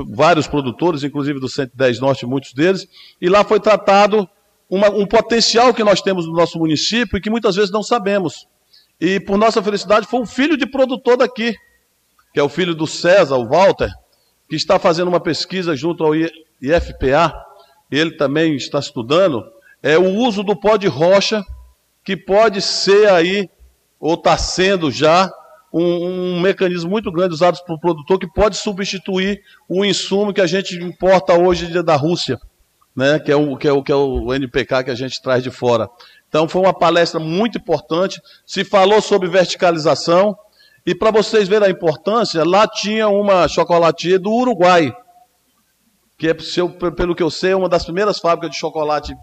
vários 0.09 0.47
produtores, 0.47 1.03
inclusive 1.03 1.39
do 1.39 1.49
110 1.49 1.99
Norte, 1.99 2.25
muitos 2.25 2.53
deles, 2.53 2.87
e 3.19 3.27
lá 3.27 3.43
foi 3.43 3.59
tratado 3.59 4.29
uma, 4.69 4.89
um 4.89 5.05
potencial 5.05 5.73
que 5.73 5.83
nós 5.83 6.01
temos 6.01 6.27
no 6.27 6.33
nosso 6.33 6.59
município 6.59 7.17
e 7.17 7.21
que 7.21 7.29
muitas 7.29 7.55
vezes 7.55 7.71
não 7.71 7.81
sabemos. 7.81 8.47
E 8.99 9.19
por 9.19 9.37
nossa 9.37 9.61
felicidade 9.61 10.07
foi 10.07 10.19
um 10.19 10.25
filho 10.25 10.55
de 10.55 10.67
produtor 10.67 11.17
daqui, 11.17 11.55
que 12.33 12.39
é 12.39 12.43
o 12.43 12.49
filho 12.49 12.75
do 12.75 12.85
César, 12.85 13.35
o 13.35 13.47
Walter, 13.47 13.89
que 14.47 14.55
está 14.55 14.77
fazendo 14.77 15.07
uma 15.07 15.19
pesquisa 15.19 15.75
junto 15.75 16.03
ao 16.03 16.13
IFPA, 16.61 17.33
ele 17.89 18.11
também 18.11 18.55
está 18.55 18.79
estudando, 18.79 19.43
é 19.81 19.97
o 19.97 20.15
uso 20.15 20.43
do 20.43 20.55
pó 20.55 20.77
de 20.77 20.87
rocha, 20.87 21.43
que 22.03 22.15
pode 22.15 22.61
ser 22.61 23.09
aí, 23.09 23.49
ou 23.99 24.13
está 24.13 24.37
sendo 24.37 24.91
já, 24.91 25.31
um, 25.73 26.35
um, 26.35 26.41
mecanismo 26.41 26.89
muito 26.89 27.11
grande 27.11 27.33
usado 27.33 27.57
por 27.65 27.79
produtor 27.79 28.19
que 28.19 28.27
pode 28.27 28.57
substituir 28.57 29.41
o 29.69 29.85
insumo 29.85 30.33
que 30.33 30.41
a 30.41 30.47
gente 30.47 30.75
importa 30.75 31.33
hoje 31.33 31.81
da 31.81 31.95
Rússia 31.95 32.37
né, 32.95 33.19
que, 33.19 33.31
é 33.31 33.35
o, 33.35 33.57
que, 33.57 33.67
é 33.67 33.71
o, 33.71 33.83
que 33.83 33.91
é 33.91 33.95
o 33.95 34.33
NPK 34.33 34.83
que 34.83 34.91
a 34.91 34.95
gente 34.95 35.21
traz 35.21 35.43
de 35.43 35.49
fora. 35.51 35.89
Então 36.27 36.47
foi 36.47 36.61
uma 36.61 36.73
palestra 36.73 37.19
muito 37.19 37.57
importante. 37.57 38.21
Se 38.45 38.63
falou 38.63 39.01
sobre 39.01 39.29
verticalização. 39.29 40.37
E 40.85 40.95
para 40.95 41.11
vocês 41.11 41.47
verem 41.47 41.67
a 41.67 41.71
importância, 41.71 42.43
lá 42.43 42.67
tinha 42.67 43.07
uma 43.07 43.47
chocolatier 43.47 44.19
do 44.19 44.31
Uruguai, 44.31 44.91
que 46.21 46.27
é, 46.29 46.35
pelo 46.91 47.15
que 47.15 47.23
eu 47.23 47.31
sei, 47.31 47.55
uma 47.55 47.67
das 47.67 47.83
primeiras 47.83 48.19
fábricas 48.19 48.51
de 48.51 48.57
chocolate 48.57 49.17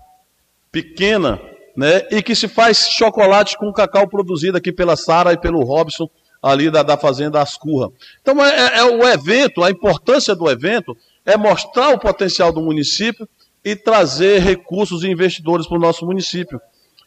pequena, 0.72 1.40
né? 1.76 2.05
E 2.11 2.20
que 2.20 2.34
se 2.34 2.49
faz 2.49 2.88
chocolate 2.90 3.57
com 3.57 3.72
cacau 3.72 4.09
produzido 4.09 4.59
aqui 4.59 4.72
pela 4.72 4.96
Sara 4.96 5.32
e 5.32 5.38
pelo 5.38 5.62
Robson, 5.62 6.11
ali 6.42 6.68
da, 6.72 6.82
da 6.82 6.96
Fazenda 6.96 7.40
Ascurra. 7.40 7.88
Então 8.20 8.44
é, 8.44 8.49
é, 8.49 8.78
é 8.78 8.84
o 8.84 9.07
evento, 9.07 9.62
a 9.62 9.70
importância 9.70 10.34
do 10.34 10.51
evento 10.51 10.96
é 11.24 11.36
mostrar 11.36 11.90
o 11.90 12.01
potencial 12.01 12.53
do 12.53 12.61
município 12.61 13.28
e 13.64 13.76
trazer 13.76 14.40
recursos 14.40 15.05
e 15.05 15.09
investidores 15.09 15.68
para 15.68 15.78
o 15.78 15.80
nosso 15.80 16.05
município. 16.05 16.61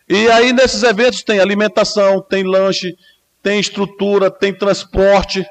E 0.08 0.30
aí 0.30 0.54
nesses 0.54 0.84
eventos 0.84 1.22
tem 1.22 1.42
alimentação, 1.42 2.22
tem 2.22 2.46
lanche, 2.46 2.96
tem 3.44 3.60
estrutura, 3.60 4.32
tem 4.32 4.54
transporte. 4.54 5.46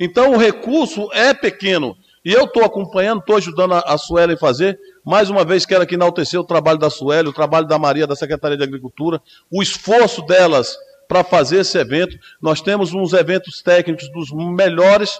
Então 0.00 0.32
o 0.32 0.38
recurso 0.38 1.10
é 1.12 1.34
pequeno. 1.34 1.94
E 2.26 2.32
eu 2.32 2.42
estou 2.42 2.64
acompanhando, 2.64 3.20
estou 3.20 3.36
ajudando 3.36 3.74
a, 3.74 3.78
a 3.86 3.96
Sueli 3.96 4.32
a 4.32 4.36
fazer. 4.36 4.76
Mais 5.04 5.30
uma 5.30 5.44
vez 5.44 5.64
quero 5.64 5.84
aqui 5.84 5.94
enaltecer 5.94 6.40
o 6.40 6.42
trabalho 6.42 6.76
da 6.76 6.90
Sueli, 6.90 7.28
o 7.28 7.32
trabalho 7.32 7.68
da 7.68 7.78
Maria, 7.78 8.04
da 8.04 8.16
Secretaria 8.16 8.56
de 8.56 8.64
Agricultura, 8.64 9.22
o 9.48 9.62
esforço 9.62 10.22
delas 10.22 10.76
para 11.06 11.22
fazer 11.22 11.60
esse 11.60 11.78
evento. 11.78 12.18
Nós 12.42 12.60
temos 12.60 12.92
uns 12.92 13.12
eventos 13.12 13.62
técnicos 13.62 14.10
dos 14.10 14.32
melhores 14.32 15.16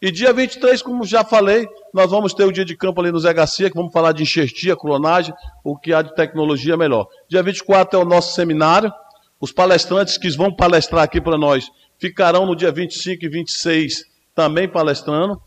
e 0.00 0.12
dia 0.12 0.32
23, 0.32 0.82
como 0.82 1.04
já 1.04 1.24
falei, 1.24 1.66
nós 1.92 2.12
vamos 2.12 2.32
ter 2.32 2.44
o 2.44 2.52
dia 2.52 2.64
de 2.64 2.76
campo 2.76 3.00
ali 3.00 3.10
no 3.10 3.18
Zé 3.18 3.34
Garcia, 3.34 3.68
que 3.68 3.74
vamos 3.74 3.92
falar 3.92 4.12
de 4.12 4.22
enxertia, 4.22 4.76
clonagem, 4.76 5.34
o 5.64 5.76
que 5.76 5.92
há 5.92 6.00
de 6.00 6.14
tecnologia 6.14 6.76
melhor. 6.76 7.08
Dia 7.28 7.42
24 7.42 7.98
é 7.98 8.02
o 8.02 8.06
nosso 8.06 8.36
seminário. 8.36 8.92
Os 9.40 9.50
palestrantes 9.50 10.16
que 10.16 10.30
vão 10.30 10.54
palestrar 10.54 11.02
aqui 11.02 11.20
para 11.20 11.36
nós 11.36 11.68
ficarão 11.98 12.46
no 12.46 12.54
dia 12.54 12.70
25 12.70 13.24
e 13.24 13.28
26 13.28 14.04
também 14.32 14.68
palestrando. 14.68 15.42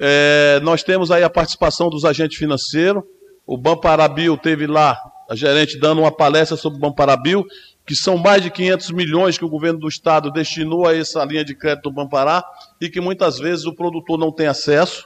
É, 0.00 0.58
nós 0.62 0.82
temos 0.82 1.10
aí 1.10 1.22
a 1.22 1.30
participação 1.30 1.90
dos 1.90 2.04
agentes 2.04 2.38
financeiros. 2.38 3.02
O 3.46 3.56
Bamparabil 3.58 4.36
teve 4.38 4.66
lá, 4.66 4.98
a 5.28 5.36
gerente 5.36 5.78
dando 5.78 6.00
uma 6.00 6.10
palestra 6.10 6.56
sobre 6.56 6.78
o 6.78 6.80
Bamparabil 6.80 7.46
que 7.90 7.96
são 7.96 8.16
mais 8.16 8.40
de 8.40 8.52
500 8.52 8.92
milhões 8.92 9.36
que 9.36 9.44
o 9.44 9.48
governo 9.48 9.80
do 9.80 9.88
estado 9.88 10.30
destinou 10.30 10.86
a 10.86 10.96
essa 10.96 11.24
linha 11.24 11.44
de 11.44 11.56
crédito 11.56 11.90
do 11.90 11.92
Bampará 11.92 12.44
e 12.80 12.88
que 12.88 13.00
muitas 13.00 13.36
vezes 13.36 13.66
o 13.66 13.74
produtor 13.74 14.16
não 14.16 14.30
tem 14.30 14.46
acesso. 14.46 15.04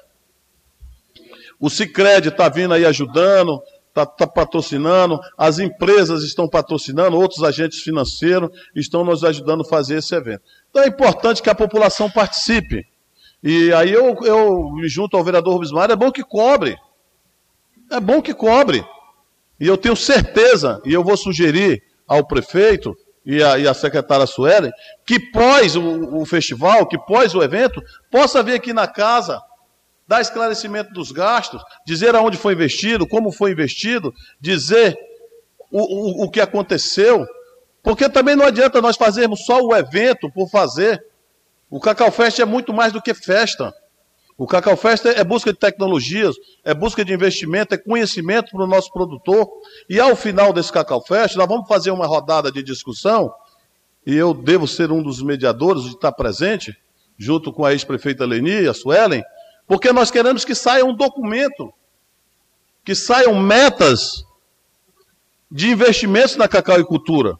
O 1.58 1.70
Cicred 1.70 2.28
está 2.28 2.46
vindo 2.50 2.74
aí 2.74 2.84
ajudando, 2.84 3.62
está 3.88 4.04
tá 4.04 4.26
patrocinando, 4.26 5.18
as 5.38 5.58
empresas 5.58 6.22
estão 6.24 6.46
patrocinando, 6.46 7.16
outros 7.16 7.42
agentes 7.42 7.80
financeiros 7.80 8.50
estão 8.76 9.02
nos 9.02 9.24
ajudando 9.24 9.62
a 9.62 9.68
fazer 9.68 10.00
esse 10.00 10.14
evento. 10.14 10.42
Então 10.68 10.82
é 10.82 10.88
importante 10.88 11.42
que 11.42 11.48
a 11.48 11.54
população 11.54 12.10
participe. 12.10 12.86
E 13.44 13.70
aí 13.74 13.92
eu, 13.92 14.16
eu 14.24 14.70
me 14.70 14.88
junto 14.88 15.18
ao 15.18 15.22
vereador 15.22 15.52
Rubens 15.52 15.70
Mário, 15.70 15.92
é 15.92 15.96
bom 15.96 16.10
que 16.10 16.24
cobre. 16.24 16.78
É 17.92 18.00
bom 18.00 18.22
que 18.22 18.32
cobre. 18.32 18.82
E 19.60 19.66
eu 19.66 19.76
tenho 19.76 19.94
certeza, 19.94 20.80
e 20.82 20.94
eu 20.94 21.04
vou 21.04 21.14
sugerir 21.14 21.82
ao 22.08 22.26
prefeito 22.26 22.96
e 23.24 23.42
a, 23.42 23.58
e 23.58 23.68
a 23.68 23.74
secretária 23.74 24.26
Suelen, 24.26 24.72
que 25.06 25.20
pós 25.30 25.76
o, 25.76 26.20
o 26.20 26.24
festival, 26.24 26.86
que 26.86 26.98
pós 26.98 27.34
o 27.34 27.42
evento, 27.42 27.82
possa 28.10 28.42
vir 28.42 28.54
aqui 28.54 28.72
na 28.72 28.88
casa 28.88 29.38
dar 30.08 30.22
esclarecimento 30.22 30.92
dos 30.92 31.12
gastos, 31.12 31.62
dizer 31.86 32.14
aonde 32.14 32.38
foi 32.38 32.54
investido, 32.54 33.06
como 33.06 33.30
foi 33.30 33.52
investido, 33.52 34.12
dizer 34.40 34.96
o, 35.70 36.22
o, 36.22 36.24
o 36.24 36.30
que 36.30 36.40
aconteceu, 36.40 37.26
porque 37.82 38.08
também 38.08 38.34
não 38.34 38.46
adianta 38.46 38.80
nós 38.80 38.96
fazermos 38.96 39.44
só 39.44 39.60
o 39.60 39.76
evento 39.76 40.30
por 40.32 40.48
fazer. 40.48 41.02
O 41.70 41.80
Cacau 41.80 42.10
Fest 42.10 42.38
é 42.38 42.44
muito 42.44 42.72
mais 42.72 42.92
do 42.92 43.02
que 43.02 43.14
festa. 43.14 43.72
O 44.36 44.46
Cacau 44.46 44.76
Fest 44.76 45.06
é 45.06 45.22
busca 45.22 45.52
de 45.52 45.58
tecnologias, 45.58 46.34
é 46.64 46.74
busca 46.74 47.04
de 47.04 47.12
investimento, 47.12 47.74
é 47.74 47.78
conhecimento 47.78 48.50
para 48.50 48.64
o 48.64 48.66
nosso 48.66 48.92
produtor. 48.92 49.48
E 49.88 50.00
ao 50.00 50.16
final 50.16 50.52
desse 50.52 50.72
Cacau 50.72 51.00
Fest, 51.00 51.36
nós 51.36 51.46
vamos 51.46 51.68
fazer 51.68 51.90
uma 51.92 52.06
rodada 52.06 52.50
de 52.50 52.62
discussão, 52.62 53.32
e 54.06 54.14
eu 54.14 54.34
devo 54.34 54.66
ser 54.66 54.90
um 54.90 55.02
dos 55.02 55.22
mediadores 55.22 55.84
de 55.84 55.90
estar 55.90 56.12
presente, 56.12 56.76
junto 57.16 57.52
com 57.52 57.64
a 57.64 57.72
ex-prefeita 57.72 58.26
Leni, 58.26 58.66
a 58.66 58.74
Suelen, 58.74 59.22
porque 59.66 59.92
nós 59.92 60.10
queremos 60.10 60.44
que 60.44 60.54
saia 60.54 60.84
um 60.84 60.94
documento, 60.94 61.72
que 62.84 62.94
saiam 62.94 63.34
metas 63.38 64.24
de 65.50 65.70
investimentos 65.70 66.36
na 66.36 66.48
cacauicultura, 66.48 67.38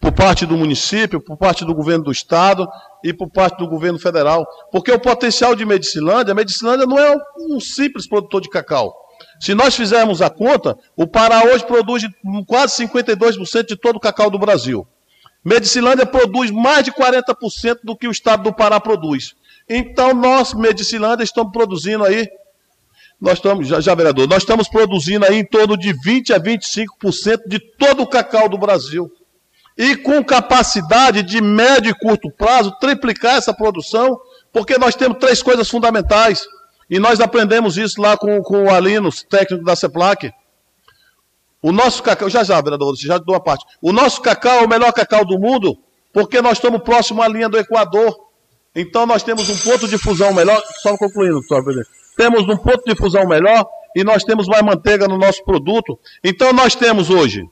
por 0.00 0.12
parte 0.12 0.46
do 0.46 0.56
município, 0.56 1.20
por 1.20 1.36
parte 1.36 1.64
do 1.64 1.74
governo 1.74 2.04
do 2.04 2.12
estado 2.12 2.68
e 3.04 3.12
por 3.12 3.30
parte 3.30 3.58
do 3.58 3.68
governo 3.68 3.98
federal. 3.98 4.46
Porque 4.70 4.92
o 4.92 4.98
potencial 4.98 5.54
de 5.54 5.64
Medicilândia, 5.64 6.32
a 6.32 6.34
Medicilândia 6.34 6.86
não 6.86 6.98
é 6.98 7.16
um 7.38 7.60
simples 7.60 8.08
produtor 8.08 8.40
de 8.40 8.48
cacau. 8.48 8.94
Se 9.40 9.54
nós 9.54 9.74
fizermos 9.74 10.22
a 10.22 10.30
conta, 10.30 10.76
o 10.96 11.06
Pará 11.06 11.44
hoje 11.44 11.64
produz 11.64 12.02
quase 12.46 12.86
52% 12.86 13.66
de 13.66 13.76
todo 13.76 13.96
o 13.96 14.00
cacau 14.00 14.30
do 14.30 14.38
Brasil. 14.38 14.86
Medicilândia 15.44 16.04
produz 16.04 16.50
mais 16.50 16.84
de 16.84 16.92
40% 16.92 17.78
do 17.84 17.96
que 17.96 18.08
o 18.08 18.10
estado 18.10 18.42
do 18.42 18.52
Pará 18.52 18.80
produz. 18.80 19.34
Então, 19.68 20.12
nós, 20.14 20.54
Medicilândia, 20.54 21.24
estamos 21.24 21.52
produzindo 21.52 22.04
aí, 22.04 22.26
nós 23.20 23.34
estamos, 23.34 23.66
já, 23.66 23.80
já 23.80 23.94
vereador, 23.94 24.28
nós 24.28 24.42
estamos 24.42 24.68
produzindo 24.68 25.24
aí 25.24 25.36
em 25.36 25.44
torno 25.44 25.76
de 25.76 25.92
20 25.92 26.32
a 26.32 26.40
25% 26.40 26.86
de 27.46 27.58
todo 27.58 28.02
o 28.02 28.06
cacau 28.06 28.48
do 28.48 28.58
Brasil. 28.58 29.10
E 29.78 29.94
com 29.94 30.24
capacidade 30.24 31.22
de 31.22 31.40
médio 31.40 31.90
e 31.92 31.94
curto 31.94 32.30
prazo, 32.32 32.76
triplicar 32.80 33.36
essa 33.36 33.54
produção, 33.54 34.20
porque 34.52 34.76
nós 34.76 34.96
temos 34.96 35.18
três 35.18 35.40
coisas 35.40 35.70
fundamentais. 35.70 36.44
E 36.90 36.98
nós 36.98 37.20
aprendemos 37.20 37.76
isso 37.76 38.00
lá 38.00 38.16
com, 38.16 38.42
com 38.42 38.64
o 38.64 38.70
Alinos, 38.70 39.22
técnico 39.22 39.64
da 39.64 39.76
CEPLAC. 39.76 40.32
O 41.62 41.70
nosso 41.70 42.02
cacau, 42.02 42.28
já 42.28 42.42
já, 42.42 42.60
vereador, 42.60 42.94
já 42.96 43.18
dou 43.18 43.34
uma 43.34 43.40
parte. 43.40 43.64
O 43.80 43.92
nosso 43.92 44.20
cacau 44.20 44.58
é 44.58 44.64
o 44.64 44.68
melhor 44.68 44.92
cacau 44.92 45.24
do 45.24 45.38
mundo, 45.38 45.76
porque 46.12 46.40
nós 46.40 46.58
estamos 46.58 46.82
próximo 46.82 47.22
à 47.22 47.28
linha 47.28 47.48
do 47.48 47.58
Equador. 47.58 48.16
Então 48.74 49.06
nós 49.06 49.22
temos 49.22 49.48
um 49.48 49.56
ponto 49.70 49.86
de 49.86 49.98
fusão 49.98 50.32
melhor, 50.32 50.60
só 50.82 50.96
concluindo, 50.96 51.40
presidente. 51.46 51.88
Temos 52.16 52.42
um 52.48 52.56
ponto 52.56 52.82
de 52.84 52.96
fusão 52.96 53.26
melhor 53.26 53.66
e 53.94 54.02
nós 54.02 54.24
temos 54.24 54.46
mais 54.46 54.62
manteiga 54.62 55.06
no 55.06 55.18
nosso 55.18 55.44
produto. 55.44 55.98
Então 56.22 56.52
nós 56.52 56.74
temos 56.74 57.10
hoje 57.10 57.44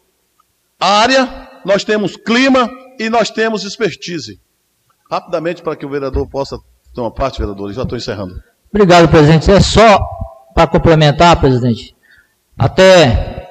área, 0.79 1.46
nós 1.67 1.83
temos 1.83 2.17
clima 2.17 2.71
e 2.97 3.11
nós 3.11 3.29
temos 3.29 3.65
expertise. 3.65 4.39
Rapidamente, 5.11 5.63
para 5.63 5.75
que 5.75 5.85
o 5.85 5.91
vereador 5.91 6.29
possa 6.29 6.57
ter 6.95 7.01
uma 7.01 7.11
parte, 7.11 7.41
vereador, 7.41 7.73
já 7.73 7.83
estou 7.83 7.99
encerrando. 7.99 8.41
Obrigado, 8.73 9.09
presidente. 9.09 9.51
É 9.51 9.61
só 9.61 9.99
para 10.55 10.69
complementar, 10.69 11.41
presidente, 11.41 11.95
até 12.57 13.49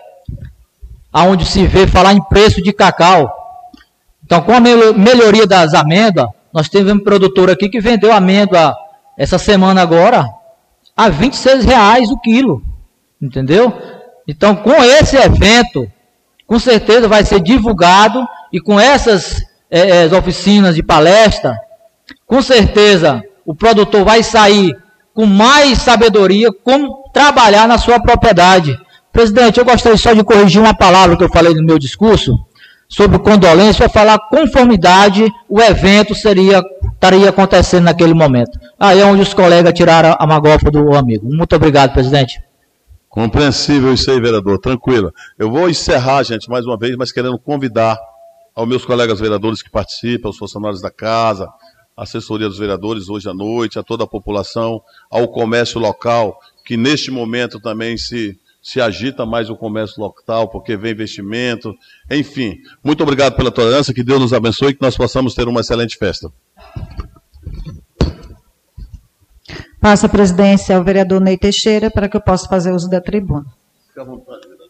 aonde 1.11 1.45
se 1.45 1.67
vê 1.67 1.85
falar 1.87 2.13
em 2.13 2.23
preço 2.23 2.63
de 2.63 2.71
cacau. 2.71 3.29
Então, 4.23 4.41
com 4.41 4.53
a 4.53 4.61
melhoria 4.61 5.45
das 5.45 5.73
amêndoas, 5.73 6.29
nós 6.53 6.69
temos 6.69 6.93
um 6.93 7.03
produtor 7.03 7.49
aqui 7.49 7.67
que 7.67 7.81
vendeu 7.81 8.13
amêndoa 8.13 8.73
essa 9.17 9.37
semana 9.37 9.81
agora 9.81 10.25
a 10.95 11.09
26 11.09 11.65
reais 11.65 12.09
o 12.09 12.17
quilo. 12.17 12.63
Entendeu? 13.21 13.73
Então, 14.25 14.55
com 14.55 14.73
esse 14.81 15.17
evento, 15.17 15.91
com 16.45 16.59
certeza 16.59 17.07
vai 17.07 17.23
ser 17.23 17.39
divulgado 17.39 18.25
e 18.51 18.59
com 18.59 18.79
essas 18.79 19.41
é, 19.69 20.05
oficinas 20.15 20.75
de 20.75 20.83
palestra, 20.83 21.57
com 22.25 22.41
certeza 22.41 23.23
o 23.45 23.55
produtor 23.55 24.03
vai 24.03 24.23
sair 24.23 24.75
com 25.13 25.25
mais 25.25 25.79
sabedoria 25.79 26.49
como 26.63 27.09
trabalhar 27.13 27.67
na 27.67 27.77
sua 27.77 27.99
propriedade. 27.99 28.77
Presidente, 29.11 29.59
eu 29.59 29.65
gostaria 29.65 29.97
só 29.97 30.13
de 30.13 30.23
corrigir 30.23 30.61
uma 30.61 30.75
palavra 30.75 31.15
que 31.15 31.23
eu 31.23 31.29
falei 31.29 31.53
no 31.53 31.63
meu 31.63 31.79
discurso 31.79 32.33
sobre 32.87 33.17
condolência, 33.19 33.87
vai 33.87 33.89
falar 33.89 34.19
conformidade, 34.29 35.31
o 35.49 35.59
evento 35.59 36.13
seria, 36.13 36.61
estaria 36.93 37.29
acontecendo 37.29 37.85
naquele 37.85 38.13
momento. 38.13 38.59
Aí 38.79 38.99
é 38.99 39.05
onde 39.05 39.21
os 39.21 39.33
colegas 39.33 39.73
tiraram 39.73 40.15
a 40.19 40.27
magofa 40.27 40.69
do 40.69 40.95
amigo. 40.95 41.27
Muito 41.27 41.55
obrigado, 41.55 41.93
presidente. 41.93 42.39
Compreensível 43.15 43.93
isso 43.93 44.11
aí, 44.11 44.19
vereador, 44.19 44.59
tranquilo. 44.59 45.09
Eu 45.39 45.49
vou 45.49 45.69
encerrar, 45.69 46.21
gente, 46.23 46.49
mais 46.49 46.65
uma 46.65 46.77
vez, 46.77 46.97
mas 46.97 47.13
querendo 47.13 47.39
convidar 47.39 47.97
aos 48.53 48.67
meus 48.67 48.83
colegas 48.83 49.21
vereadores 49.21 49.61
que 49.61 49.71
participam, 49.71 50.27
aos 50.27 50.37
funcionários 50.37 50.81
da 50.81 50.91
casa, 50.91 51.47
a 51.95 52.03
assessoria 52.03 52.49
dos 52.49 52.59
vereadores 52.59 53.07
hoje 53.07 53.29
à 53.29 53.33
noite, 53.33 53.79
a 53.79 53.83
toda 53.83 54.03
a 54.03 54.07
população, 54.07 54.81
ao 55.09 55.29
comércio 55.29 55.79
local, 55.79 56.37
que 56.65 56.75
neste 56.75 57.09
momento 57.09 57.57
também 57.57 57.97
se 57.97 58.37
se 58.61 58.81
agita 58.81 59.27
mais 59.27 59.47
o 59.47 59.55
comércio 59.55 60.01
local, 60.01 60.49
porque 60.49 60.75
vem 60.75 60.91
investimento, 60.91 61.71
enfim. 62.09 62.57
Muito 62.83 63.03
obrigado 63.03 63.35
pela 63.35 63.51
tolerância, 63.51 63.93
que 63.93 64.03
Deus 64.03 64.19
nos 64.19 64.33
abençoe 64.33 64.71
e 64.71 64.73
que 64.73 64.81
nós 64.81 64.97
possamos 64.97 65.35
ter 65.35 65.47
uma 65.47 65.61
excelente 65.61 65.95
festa. 65.97 66.31
Passa 69.85 70.07
a 70.07 70.09
presidência 70.09 70.75
ao 70.75 70.83
vereador 70.83 71.21
Ney 71.21 71.37
Teixeira 71.37 71.91
para 71.91 72.09
que 72.09 72.17
eu 72.17 72.21
possa 72.21 72.49
fazer 72.49 72.71
uso 72.71 72.89
da 72.89 72.99
tribuna. 72.99 73.45
Fique 73.85 73.99
à 73.99 74.03
vontade, 74.03 74.41
vereador. 74.47 74.67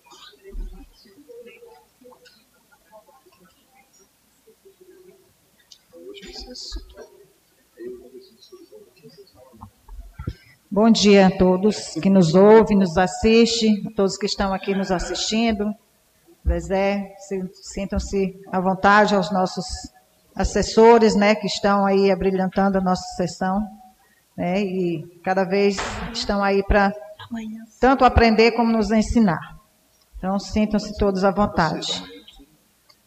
Bom 10.69 10.91
dia 10.91 11.27
a 11.27 11.31
todos 11.31 11.93
que 11.93 12.09
nos 12.09 12.35
ouvem, 12.35 12.77
nos 12.77 12.97
assistem, 12.97 13.83
todos 13.95 14.17
que 14.17 14.25
estão 14.25 14.53
aqui 14.53 14.75
nos 14.75 14.91
assistindo. 14.91 15.73
Zé, 16.59 17.15
sintam-se 17.53 18.37
à 18.51 18.59
vontade 18.59 19.15
aos 19.15 19.31
nossos 19.31 19.65
assessores, 20.35 21.15
né, 21.15 21.35
que 21.35 21.47
estão 21.47 21.85
aí 21.85 22.11
abrilhantando 22.11 22.79
a 22.79 22.81
nossa 22.81 23.05
sessão, 23.15 23.61
né, 24.35 24.61
e 24.61 25.19
cada 25.23 25.43
vez 25.43 25.77
estão 26.13 26.43
aí 26.43 26.63
para 26.63 26.93
tanto 27.79 28.05
aprender 28.05 28.51
como 28.51 28.71
nos 28.71 28.91
ensinar. 28.91 29.55
Então, 30.17 30.39
sintam-se 30.39 30.97
todos 30.97 31.23
à 31.23 31.31
vontade. 31.31 32.03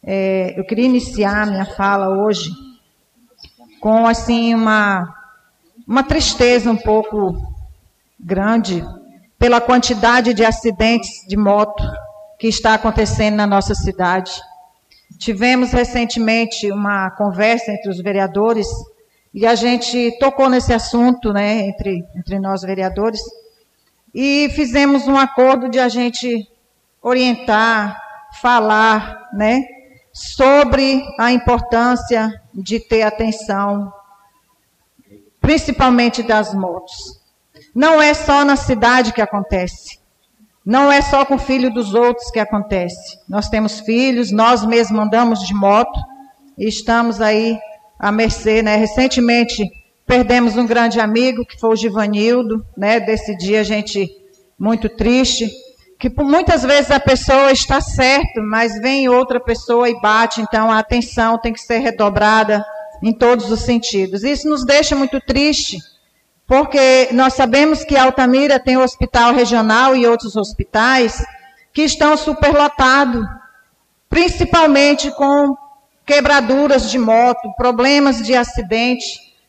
É, 0.03 0.59
eu 0.59 0.65
queria 0.65 0.87
iniciar 0.87 1.47
minha 1.47 1.67
fala 1.67 2.09
hoje 2.09 2.51
com 3.81 4.07
assim 4.07 4.55
uma 4.55 5.15
uma 5.87 6.03
tristeza 6.03 6.71
um 6.71 6.77
pouco 6.77 7.35
grande 8.21 8.85
pela 9.39 9.61
quantidade 9.61 10.35
de 10.35 10.45
acidentes 10.45 11.27
de 11.27 11.37
moto 11.37 11.83
que 12.39 12.47
está 12.47 12.75
acontecendo 12.75 13.37
na 13.37 13.47
nossa 13.47 13.75
cidade. 13.75 14.31
Tivemos 15.19 15.73
recentemente 15.73 16.71
uma 16.71 17.11
conversa 17.13 17.73
entre 17.73 17.91
os 17.91 18.01
vereadores 18.03 18.67
e 19.33 19.47
a 19.47 19.55
gente 19.55 20.17
tocou 20.19 20.49
nesse 20.49 20.73
assunto, 20.73 21.33
né, 21.33 21.69
entre, 21.69 22.05
entre 22.17 22.39
nós 22.39 22.63
vereadores, 22.63 23.21
e 24.15 24.49
fizemos 24.55 25.07
um 25.07 25.17
acordo 25.17 25.69
de 25.69 25.79
a 25.79 25.89
gente 25.89 26.49
orientar, 27.03 28.01
falar, 28.41 29.29
né, 29.33 29.65
sobre 30.13 31.03
a 31.19 31.31
importância 31.31 32.33
de 32.53 32.81
ter 32.81 33.03
atenção, 33.03 33.93
principalmente 35.41 36.23
das 36.23 36.53
motos. 36.55 37.21
Não 37.75 38.03
é 38.03 38.13
só 38.15 38.45
na 38.45 38.57
cidade 38.57 39.13
que 39.13 39.23
acontece. 39.23 39.99
Não 40.65 40.91
é 40.91 41.01
só 41.01 41.25
com 41.25 41.37
o 41.37 41.39
filho 41.39 41.73
dos 41.73 41.95
outros 41.95 42.31
que 42.31 42.39
acontece. 42.39 43.19
Nós 43.29 43.49
temos 43.49 43.81
filhos, 43.81 44.31
nós 44.31 44.67
mesmos 44.67 45.01
andamos 45.01 45.47
de 45.47 45.55
moto 45.55 45.99
e 46.59 46.69
estamos 46.69 47.21
aí 47.21 47.59
à 47.99 48.13
mercê, 48.13 48.63
né? 48.63 48.77
Recentemente 48.77 49.65
perdemos 50.07 50.57
um 50.57 50.67
grande 50.67 51.01
amigo 51.01 51.45
que 51.45 51.59
foi 51.59 51.71
o 51.71 51.77
Givanildo, 51.77 52.65
né? 52.77 53.01
Desse 53.01 53.37
dia 53.37 53.61
a 53.61 53.65
gente 53.65 54.09
muito 54.59 54.89
triste. 54.89 55.51
que 55.99 56.09
muitas 56.09 56.63
vezes 56.63 56.91
a 56.93 57.01
pessoa 57.01 57.51
está 57.51 57.81
certa, 57.81 58.41
mas 58.41 58.81
vem 58.81 59.09
outra 59.09 59.41
pessoa 59.41 59.91
e 59.91 60.01
bate, 60.01 60.41
então 60.41 60.71
a 60.71 60.79
atenção 60.79 61.39
tem 61.39 61.53
que 61.53 61.61
ser 61.61 61.79
redobrada 61.79 62.65
em 63.03 63.13
todos 63.13 63.51
os 63.51 63.61
sentidos. 63.61 64.23
Isso 64.23 64.49
nos 64.49 64.65
deixa 64.65 64.95
muito 64.95 65.21
triste, 65.21 65.79
porque 66.47 67.09
nós 67.13 67.35
sabemos 67.35 67.83
que 67.83 67.97
Altamira 67.97 68.61
tem 68.61 68.77
o 68.77 68.83
hospital 68.83 69.35
regional 69.35 69.97
e 69.97 70.07
outros 70.07 70.37
hospitais 70.37 71.25
que 71.73 71.83
estão 71.83 72.17
superlotados, 72.17 73.25
principalmente 74.09 75.11
com 75.11 75.57
quebraduras 76.09 76.91
de 76.91 76.99
moto, 76.99 77.53
problemas 77.55 78.25
de 78.25 78.35
acidente, 78.35 79.05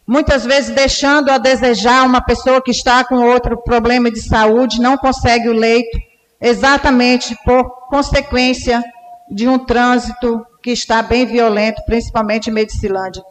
muitas 0.06 0.46
vezes 0.46 0.76
deixando 0.76 1.32
a 1.32 1.38
desejar 1.38 2.06
uma 2.06 2.22
pessoa 2.22 2.62
que 2.62 2.70
está 2.70 3.02
com 3.06 3.16
outro 3.16 3.64
problema 3.64 4.12
de 4.12 4.22
saúde, 4.22 4.82
não 4.82 4.98
consegue 4.98 5.48
o 5.48 5.54
leito, 5.54 5.98
exatamente 6.42 7.34
por 7.46 7.88
consequência 7.88 8.84
de 9.32 9.48
um 9.48 9.58
trânsito 9.58 10.46
que 10.62 10.72
está 10.72 11.02
bem 11.02 11.26
violento, 11.26 11.82
principalmente 11.86 12.50
em 12.50 12.54
Medicilândia. 12.54 13.24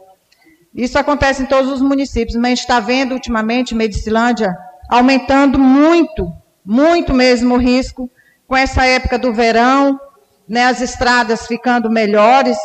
Isso 0.75 0.99
acontece 0.99 1.43
em 1.43 1.47
todos 1.47 1.71
os 1.71 1.83
municípios, 1.83 2.35
mas 2.35 2.61
está 2.61 2.81
vendo 2.81 3.13
ultimamente 3.13 3.75
Medicilândia 3.75 4.57
aumentando 4.89 5.59
muito, 5.59 6.33
muito 6.65 7.13
mesmo 7.13 7.57
o 7.57 7.59
risco, 7.59 8.11
com 8.47 8.57
essa 8.57 8.87
época 8.87 9.19
do 9.19 9.35
verão, 9.35 10.01
né, 10.49 10.65
as 10.65 10.81
estradas 10.81 11.47
ficando 11.47 11.91
melhores, 11.91 12.57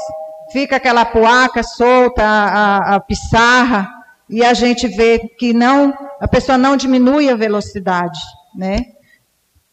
fica 0.54 0.78
aquela 0.78 1.04
poaca 1.04 1.64
solta, 1.64 2.24
a, 2.24 2.96
a 2.96 3.00
pissarra, 3.00 3.90
e 4.30 4.46
a 4.46 4.54
gente 4.54 4.88
vê 4.88 5.20
que 5.38 5.52
não, 5.52 5.94
a 6.22 6.28
pessoa 6.28 6.58
não 6.58 6.78
diminui 6.78 7.30
a 7.30 7.36
velocidade, 7.36 8.20
né? 8.56 8.78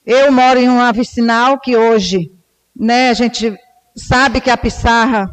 Eu 0.04 0.32
moro 0.32 0.58
em 0.58 0.68
uma 0.68 0.90
vicinal 0.92 1.60
que 1.60 1.76
hoje, 1.76 2.32
né, 2.74 3.10
a 3.10 3.14
gente 3.14 3.54
sabe 3.94 4.40
que 4.40 4.50
a 4.50 4.56
pissarra 4.56 5.32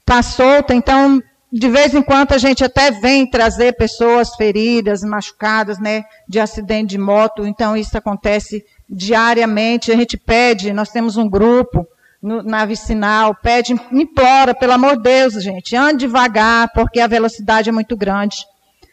está 0.00 0.20
solta, 0.20 0.74
então 0.74 1.22
de 1.50 1.68
vez 1.68 1.94
em 1.94 2.02
quando 2.02 2.32
a 2.32 2.38
gente 2.38 2.64
até 2.64 2.90
vem 2.90 3.26
trazer 3.26 3.76
pessoas 3.76 4.34
feridas, 4.36 5.02
machucadas, 5.02 5.78
né, 5.78 6.04
de 6.28 6.40
acidente 6.40 6.90
de 6.90 6.98
moto, 6.98 7.46
então 7.46 7.76
isso 7.76 7.96
acontece 7.96 8.64
diariamente, 8.88 9.92
a 9.92 9.96
gente 9.96 10.16
pede, 10.16 10.72
nós 10.72 10.90
temos 10.90 11.16
um 11.16 11.28
grupo 11.28 11.86
no, 12.22 12.42
na 12.42 12.64
vicinal, 12.64 13.34
pede, 13.34 13.74
implora, 13.90 14.54
pelo 14.54 14.72
amor 14.72 14.96
de 14.96 15.02
Deus, 15.02 15.34
gente, 15.42 15.74
ande 15.74 16.06
devagar, 16.06 16.70
porque 16.72 17.00
a 17.00 17.06
velocidade 17.06 17.68
é 17.68 17.72
muito 17.72 17.96
grande. 17.96 18.46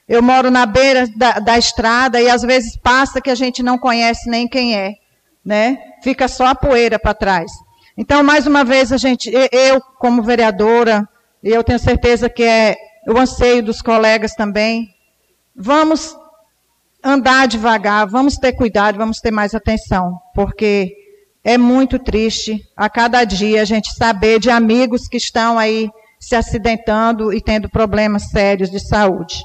Eu 0.07 0.23
moro 0.23 0.49
na 0.49 0.65
beira 0.65 1.07
da, 1.15 1.33
da 1.33 1.57
estrada 1.57 2.19
e 2.19 2.27
às 2.27 2.41
vezes 2.41 2.75
passa 2.75 3.21
que 3.21 3.29
a 3.29 3.35
gente 3.35 3.61
não 3.61 3.77
conhece 3.77 4.27
nem 4.27 4.47
quem 4.47 4.75
é, 4.75 4.93
né? 5.45 5.77
Fica 6.01 6.27
só 6.27 6.47
a 6.47 6.55
poeira 6.55 6.97
para 6.97 7.13
trás. 7.13 7.51
Então, 7.95 8.23
mais 8.23 8.47
uma 8.47 8.63
vez, 8.63 8.91
a 8.91 8.97
gente, 8.97 9.29
eu 9.51 9.79
como 9.99 10.23
vereadora, 10.23 11.07
e 11.43 11.49
eu 11.49 11.63
tenho 11.63 11.77
certeza 11.77 12.29
que 12.29 12.43
é 12.43 12.75
o 13.07 13.17
anseio 13.17 13.61
dos 13.61 13.81
colegas 13.81 14.33
também. 14.33 14.89
Vamos 15.55 16.15
andar 17.03 17.47
devagar, 17.47 18.07
vamos 18.07 18.35
ter 18.35 18.53
cuidado, 18.53 18.97
vamos 18.97 19.19
ter 19.19 19.31
mais 19.31 19.53
atenção, 19.53 20.19
porque 20.33 20.93
é 21.49 21.57
muito 21.57 21.97
triste 21.97 22.63
a 22.77 22.87
cada 22.87 23.23
dia 23.23 23.63
a 23.63 23.65
gente 23.65 23.91
saber 23.95 24.39
de 24.39 24.51
amigos 24.51 25.07
que 25.07 25.17
estão 25.17 25.57
aí 25.57 25.89
se 26.19 26.35
acidentando 26.35 27.33
e 27.33 27.41
tendo 27.41 27.67
problemas 27.67 28.29
sérios 28.29 28.69
de 28.69 28.79
saúde. 28.79 29.41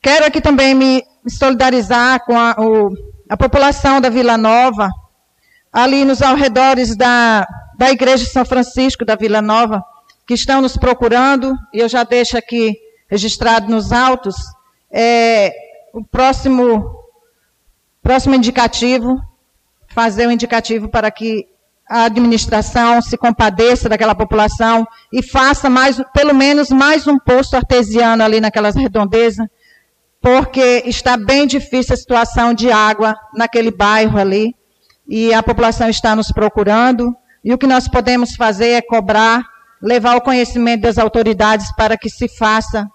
Quero 0.00 0.24
aqui 0.24 0.40
também 0.40 0.74
me 0.74 1.04
solidarizar 1.28 2.24
com 2.24 2.38
a, 2.38 2.56
o, 2.58 2.88
a 3.28 3.36
população 3.36 4.00
da 4.00 4.08
Vila 4.08 4.38
Nova, 4.38 4.88
ali 5.70 6.02
nos 6.02 6.22
arredores 6.22 6.96
da, 6.96 7.46
da 7.76 7.90
Igreja 7.90 8.24
de 8.24 8.30
São 8.30 8.46
Francisco 8.46 9.04
da 9.04 9.16
Vila 9.16 9.42
Nova, 9.42 9.84
que 10.26 10.32
estão 10.32 10.62
nos 10.62 10.78
procurando, 10.78 11.54
e 11.74 11.80
eu 11.80 11.90
já 11.90 12.04
deixo 12.04 12.38
aqui 12.38 12.74
registrado 13.06 13.70
nos 13.70 13.92
autos, 13.92 14.36
é, 14.90 15.52
o 15.92 16.02
próximo, 16.02 17.04
próximo 18.02 18.34
indicativo, 18.34 19.20
fazer 19.94 20.26
um 20.26 20.30
indicativo 20.30 20.88
para 20.88 21.10
que 21.10 21.46
a 21.88 22.04
administração 22.04 23.02
se 23.02 23.16
compadeça 23.16 23.88
daquela 23.88 24.14
população 24.14 24.86
e 25.12 25.22
faça 25.22 25.68
mais, 25.68 26.00
pelo 26.14 26.34
menos 26.34 26.70
mais 26.70 27.06
um 27.06 27.18
posto 27.18 27.54
artesiano 27.54 28.22
ali 28.22 28.40
naquelas 28.40 28.74
redondezas, 28.74 29.46
porque 30.20 30.84
está 30.86 31.16
bem 31.16 31.46
difícil 31.46 31.94
a 31.94 31.96
situação 31.96 32.54
de 32.54 32.70
água 32.70 33.16
naquele 33.34 33.70
bairro 33.70 34.18
ali, 34.18 34.54
e 35.06 35.34
a 35.34 35.42
população 35.42 35.88
está 35.88 36.14
nos 36.14 36.30
procurando, 36.30 37.14
e 37.44 37.52
o 37.52 37.58
que 37.58 37.66
nós 37.66 37.88
podemos 37.88 38.34
fazer 38.36 38.70
é 38.70 38.80
cobrar 38.80 39.42
levar 39.82 40.16
o 40.16 40.20
conhecimento 40.20 40.82
das 40.82 40.96
autoridades 40.96 41.74
para 41.74 41.98
que 41.98 42.08
se 42.08 42.28
faça 42.28 42.88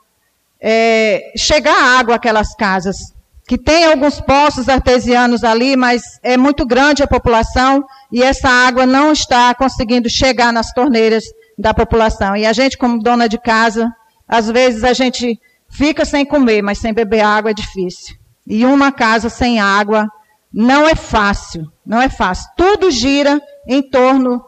é, 0.60 1.34
chegar 1.36 2.00
água 2.00 2.16
àquelas 2.16 2.56
casas. 2.56 3.14
Que 3.48 3.58
tem 3.58 3.86
alguns 3.86 4.20
poços 4.20 4.68
artesianos 4.68 5.44
ali, 5.44 5.78
mas 5.78 6.02
é 6.22 6.36
muito 6.36 6.66
grande 6.66 7.02
a 7.02 7.08
população 7.08 7.86
e 8.12 8.22
essa 8.22 8.50
água 8.50 8.86
não 8.86 9.12
está 9.12 9.56
conseguindo 9.56 10.10
chegar 10.10 10.52
nas 10.52 10.74
torneiras 10.74 11.24
da 11.58 11.74
população. 11.74 12.36
E 12.36 12.46
a 12.46 12.52
gente, 12.52 12.78
como 12.78 13.02
dona 13.02 13.28
de 13.28 13.38
casa, 13.38 13.90
às 14.28 14.48
vezes 14.50 14.84
a 14.84 14.94
gente 14.94 15.40
fica 15.70 16.04
sem 16.04 16.26
comer, 16.26 16.62
mas 16.62 16.80
sem 16.80 16.94
beber 16.94 17.22
água 17.22 17.52
é 17.52 17.54
difícil. 17.54 18.18
E 18.46 18.66
uma 18.66 18.92
casa 18.92 19.30
sem 19.30 19.60
água 19.60 20.08
não 20.54 20.88
é 20.88 20.96
fácil, 20.96 21.72
não 21.86 22.02
é 22.02 22.10
fácil. 22.10 22.50
Tudo 22.56 22.92
gira 22.92 23.42
em 23.68 23.82
torno 23.82 24.44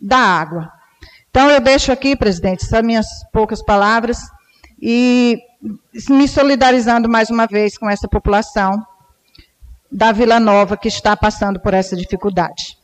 da 0.00 0.18
água. 0.18 0.70
Então, 1.30 1.50
eu 1.50 1.60
deixo 1.60 1.90
aqui, 1.90 2.14
presidente, 2.14 2.64
essas 2.64 2.82
minhas 2.84 3.06
poucas 3.32 3.60
palavras 3.60 4.18
e 4.86 5.40
me 6.10 6.28
solidarizando 6.28 7.08
mais 7.08 7.30
uma 7.30 7.46
vez 7.46 7.78
com 7.78 7.88
essa 7.88 8.06
população 8.06 8.86
da 9.90 10.12
Vila 10.12 10.38
Nova 10.38 10.76
que 10.76 10.88
está 10.88 11.16
passando 11.16 11.58
por 11.58 11.72
essa 11.72 11.96
dificuldade. 11.96 12.76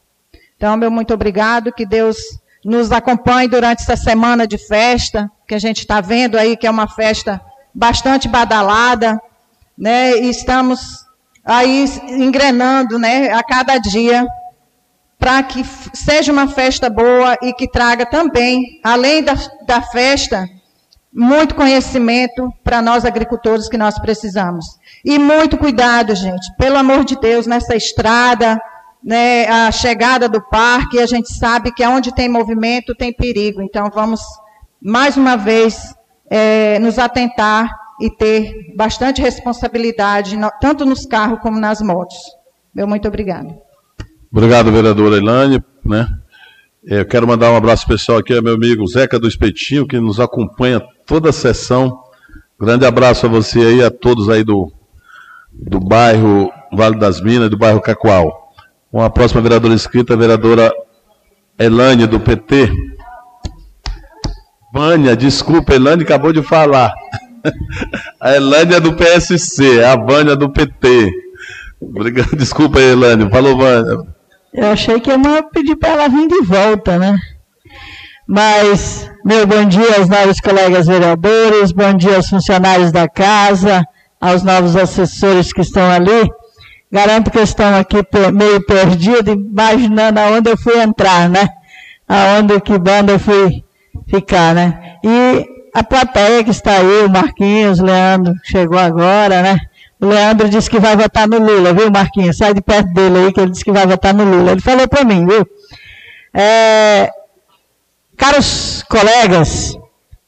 Então, 0.57 0.79
meu 0.79 0.91
muito 0.91 1.13
obrigado, 1.13 1.71
que 1.71 1.85
Deus 1.85 2.17
nos 2.65 2.91
acompanhe 2.91 3.49
durante 3.49 3.83
essa 3.83 3.99
semana 3.99 4.47
de 4.47 4.57
festa, 4.57 5.31
que 5.47 5.55
a 5.55 5.59
gente 5.59 5.81
está 5.81 6.01
vendo 6.01 6.39
aí 6.39 6.57
que 6.57 6.67
é 6.67 6.71
uma 6.71 6.89
festa 6.89 7.39
bastante 7.75 8.27
badalada, 8.29 9.21
né? 9.77 10.17
E 10.21 10.31
estamos 10.31 11.05
aí 11.45 11.85
engrenando, 12.09 12.99
né, 12.99 13.31
a 13.31 13.43
cada 13.43 13.77
dia 13.77 14.27
para 15.19 15.43
que 15.43 15.63
seja 15.93 16.33
uma 16.33 16.49
festa 16.49 16.89
boa 16.89 17.37
e 17.43 17.53
que 17.53 17.69
traga 17.69 18.07
também, 18.07 18.81
além 18.83 19.23
da, 19.23 19.35
da 19.67 19.83
festa, 19.83 20.49
muito 21.13 21.55
conhecimento 21.55 22.53
para 22.63 22.81
nós 22.81 23.05
agricultores 23.05 23.69
que 23.69 23.77
nós 23.77 23.99
precisamos. 23.99 24.65
E 25.05 25.19
muito 25.19 25.59
cuidado, 25.59 26.15
gente, 26.15 26.55
pelo 26.57 26.77
amor 26.77 27.05
de 27.05 27.19
Deus, 27.19 27.47
nessa 27.47 27.75
estrada, 27.75 28.61
né, 29.03 29.47
a 29.49 29.73
chegada 29.73 30.29
do 30.29 30.41
parque, 30.41 31.01
a 31.01 31.07
gente 31.07 31.33
sabe 31.33 31.73
que 31.73 31.85
onde 31.87 32.15
tem 32.15 32.29
movimento 32.29 32.95
tem 32.95 33.13
perigo. 33.13 33.61
Então 33.63 33.91
vamos, 33.93 34.21
mais 34.81 35.17
uma 35.17 35.37
vez, 35.37 35.95
é, 36.29 36.79
nos 36.79 36.99
atentar 36.99 37.75
e 38.01 38.09
ter 38.09 38.75
bastante 38.77 39.21
responsabilidade, 39.21 40.39
tanto 40.61 40.87
nos 40.87 41.05
carros 41.05 41.41
como 41.41 41.59
nas 41.59 41.83
motos. 41.83 42.17
Meu 42.75 42.87
muito 42.87 43.09
obrigado. 43.09 43.55
Obrigado, 44.33 44.71
vereadora 44.71 45.17
Elane. 45.17 45.63
Né? 45.85 46.07
É, 46.87 47.01
eu 47.01 47.07
quero 47.07 47.27
mandar 47.27 47.51
um 47.51 47.57
abraço 47.57 47.83
especial 47.83 48.19
aqui 48.19 48.33
ao 48.33 48.43
meu 48.43 48.55
amigo 48.55 48.87
Zeca 48.87 49.19
do 49.19 49.27
Espetinho, 49.27 49.87
que 49.87 49.99
nos 49.99 50.21
acompanha 50.21 50.81
toda 51.11 51.31
a 51.31 51.33
sessão. 51.33 52.05
Grande 52.59 52.87
abraço 52.87 53.27
a 53.27 53.29
você 53.29 53.59
aí, 53.59 53.83
a 53.83 53.91
todos 53.91 54.29
aí 54.29 54.45
do, 54.45 54.73
do 55.53 55.81
bairro 55.81 56.53
Vale 56.73 57.01
das 57.01 57.21
Minas, 57.21 57.51
do 57.51 57.59
bairro 57.59 57.81
Cacoal. 57.81 58.55
Uma 58.93 59.11
próxima 59.11 59.41
vereadora 59.41 59.75
inscrita, 59.75 60.15
a 60.15 60.17
vereadora 60.17 60.73
Elane, 61.59 62.07
do 62.07 62.21
PT. 62.21 62.71
Vânia, 64.73 65.17
desculpa, 65.17 65.75
Elane 65.75 66.05
acabou 66.05 66.33
de 66.33 66.45
falar. 66.45 66.95
A 68.21 68.37
Elane 68.37 68.75
é 68.75 68.81
do 68.81 68.95
PSC, 68.95 69.83
a 69.83 69.97
Vânia 69.97 70.33
é 70.33 70.37
do 70.37 70.51
PT. 70.51 71.11
Obrigado, 71.81 72.37
desculpa 72.37 72.79
Elane. 72.79 73.29
Falou, 73.31 73.57
Vânia. 73.57 73.99
Eu 74.53 74.67
achei 74.67 75.01
que 75.01 75.11
ia 75.11 75.43
pedir 75.43 75.75
para 75.77 75.89
ela 75.89 76.09
vir 76.09 76.29
de 76.29 76.43
volta, 76.43 76.99
né? 76.99 77.19
Mas, 78.33 79.11
meu 79.25 79.45
bom 79.45 79.65
dia 79.65 79.97
aos 79.99 80.09
novos 80.09 80.39
colegas 80.39 80.87
vereadores, 80.87 81.73
bom 81.73 81.93
dia 81.93 82.15
aos 82.15 82.29
funcionários 82.29 82.93
da 82.93 83.09
casa, 83.09 83.83
aos 84.21 84.45
novos 84.45 84.77
assessores 84.77 85.53
que 85.53 85.63
estão 85.63 85.91
ali. 85.91 86.31
Garanto 86.93 87.29
que 87.29 87.41
estão 87.41 87.75
aqui 87.75 87.97
meio 88.33 88.65
perdidos, 88.65 89.35
imaginando 89.35 90.21
aonde 90.21 90.49
eu 90.49 90.57
fui 90.57 90.81
entrar, 90.81 91.29
né? 91.29 91.45
Aonde, 92.09 92.61
que 92.61 92.79
banda 92.79 93.15
eu 93.15 93.19
fui 93.19 93.65
ficar, 94.09 94.55
né? 94.55 94.95
E 95.03 95.45
a 95.75 95.83
plateia 95.83 96.45
que 96.45 96.51
está 96.53 96.75
aí, 96.75 97.07
o 97.07 97.11
Marquinhos, 97.11 97.81
o 97.81 97.85
Leandro, 97.85 98.33
chegou 98.45 98.79
agora, 98.79 99.43
né? 99.43 99.59
O 100.01 100.07
Leandro 100.07 100.49
disse 100.49 100.71
que 100.71 100.79
vai 100.79 100.97
votar 100.97 101.27
no 101.27 101.41
Lula, 101.41 101.73
viu, 101.73 101.91
Marquinhos? 101.91 102.37
Sai 102.37 102.55
de 102.55 102.63
perto 102.63 102.93
dele 102.93 103.19
aí, 103.19 103.33
que 103.33 103.41
ele 103.41 103.51
disse 103.51 103.65
que 103.65 103.73
vai 103.73 103.89
votar 103.89 104.15
no 104.15 104.23
Lula. 104.23 104.53
Ele 104.53 104.61
falou 104.61 104.87
para 104.87 105.05
mim, 105.05 105.27
viu? 105.27 105.45
É, 106.33 107.11
caros 108.21 108.85
colegas, 108.89 109.75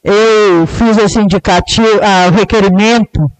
eu 0.03 0.65
fiz 0.65 0.97
esse 0.97 1.19
indicativo, 1.19 1.99
ah, 2.01 2.29
o 2.29 2.31
requerimento, 2.31 3.31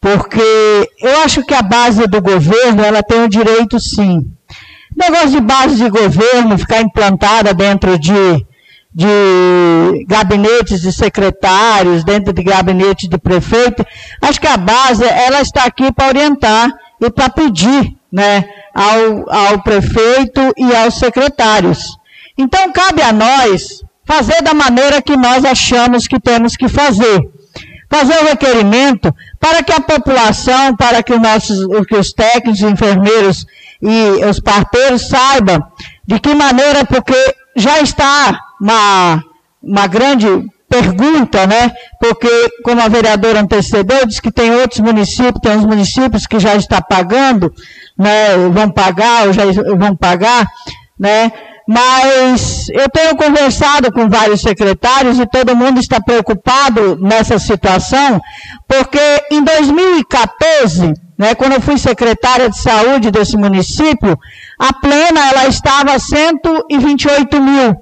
porque 0.00 0.88
eu 1.02 1.22
acho 1.24 1.42
que 1.42 1.52
a 1.52 1.60
base 1.60 2.06
do 2.06 2.22
governo, 2.22 2.84
ela 2.84 3.02
tem 3.02 3.24
o 3.24 3.28
direito, 3.28 3.80
sim. 3.80 4.20
Negócio 4.96 5.30
de 5.30 5.40
base 5.40 5.74
de 5.74 5.90
governo, 5.90 6.56
ficar 6.56 6.80
implantada 6.80 7.52
dentro 7.52 7.98
de 7.98 8.46
de 8.92 10.04
gabinetes 10.08 10.80
de 10.80 10.92
secretários, 10.92 12.02
dentro 12.02 12.32
de 12.32 12.42
gabinete 12.42 13.08
de 13.08 13.16
prefeito. 13.18 13.86
Acho 14.20 14.40
que 14.40 14.48
a 14.48 14.56
base, 14.56 15.04
ela 15.04 15.40
está 15.40 15.62
aqui 15.62 15.92
para 15.92 16.08
orientar 16.08 16.68
e 17.00 17.08
para 17.08 17.30
pedir 17.30 17.96
né, 18.12 18.44
ao, 18.74 19.32
ao 19.32 19.62
prefeito 19.62 20.40
e 20.56 20.74
aos 20.74 20.94
secretários. 20.94 21.99
Então, 22.40 22.72
cabe 22.72 23.02
a 23.02 23.12
nós 23.12 23.82
fazer 24.06 24.42
da 24.42 24.54
maneira 24.54 25.02
que 25.02 25.14
nós 25.16 25.44
achamos 25.44 26.06
que 26.06 26.18
temos 26.18 26.56
que 26.56 26.68
fazer. 26.68 27.20
Fazer 27.88 28.18
o 28.22 28.26
requerimento 28.26 29.14
para 29.38 29.62
que 29.62 29.72
a 29.72 29.80
população, 29.80 30.74
para 30.74 31.02
que 31.02 31.12
os 31.12 31.20
nossos, 31.20 31.58
que 31.86 31.96
os 31.96 32.12
técnicos, 32.12 32.62
enfermeiros 32.62 33.44
e 33.82 34.24
os 34.24 34.40
parteiros 34.40 35.08
saibam 35.08 35.60
de 36.06 36.18
que 36.18 36.34
maneira, 36.34 36.84
porque 36.84 37.14
já 37.56 37.80
está 37.80 38.40
uma, 38.60 39.22
uma 39.62 39.86
grande 39.86 40.26
pergunta, 40.68 41.46
né? 41.46 41.72
Porque, 42.00 42.28
como 42.64 42.80
a 42.80 42.88
vereadora 42.88 43.40
antecedeu, 43.40 44.06
diz 44.06 44.20
que 44.20 44.30
tem 44.30 44.50
outros 44.52 44.80
municípios, 44.80 45.40
tem 45.42 45.56
uns 45.56 45.66
municípios 45.66 46.26
que 46.26 46.38
já 46.38 46.54
está 46.54 46.80
pagando, 46.80 47.52
né? 47.98 48.36
Vão 48.50 48.70
pagar 48.70 49.26
ou 49.26 49.32
já 49.32 49.42
vão 49.76 49.94
pagar, 49.96 50.46
né? 50.98 51.32
Mas 51.72 52.68
eu 52.70 52.88
tenho 52.88 53.14
conversado 53.14 53.92
com 53.92 54.08
vários 54.08 54.40
secretários 54.40 55.20
e 55.20 55.26
todo 55.26 55.54
mundo 55.54 55.78
está 55.78 56.00
preocupado 56.00 56.96
nessa 56.96 57.38
situação, 57.38 58.20
porque 58.66 58.98
em 59.30 59.40
2014, 59.40 60.92
né, 61.16 61.32
quando 61.36 61.52
eu 61.52 61.60
fui 61.60 61.78
secretária 61.78 62.50
de 62.50 62.58
saúde 62.58 63.12
desse 63.12 63.36
município, 63.36 64.18
a 64.58 64.72
plena 64.72 65.30
ela 65.30 65.46
estava 65.46 65.92
a 65.92 65.98
128 66.00 67.40
mil. 67.40 67.76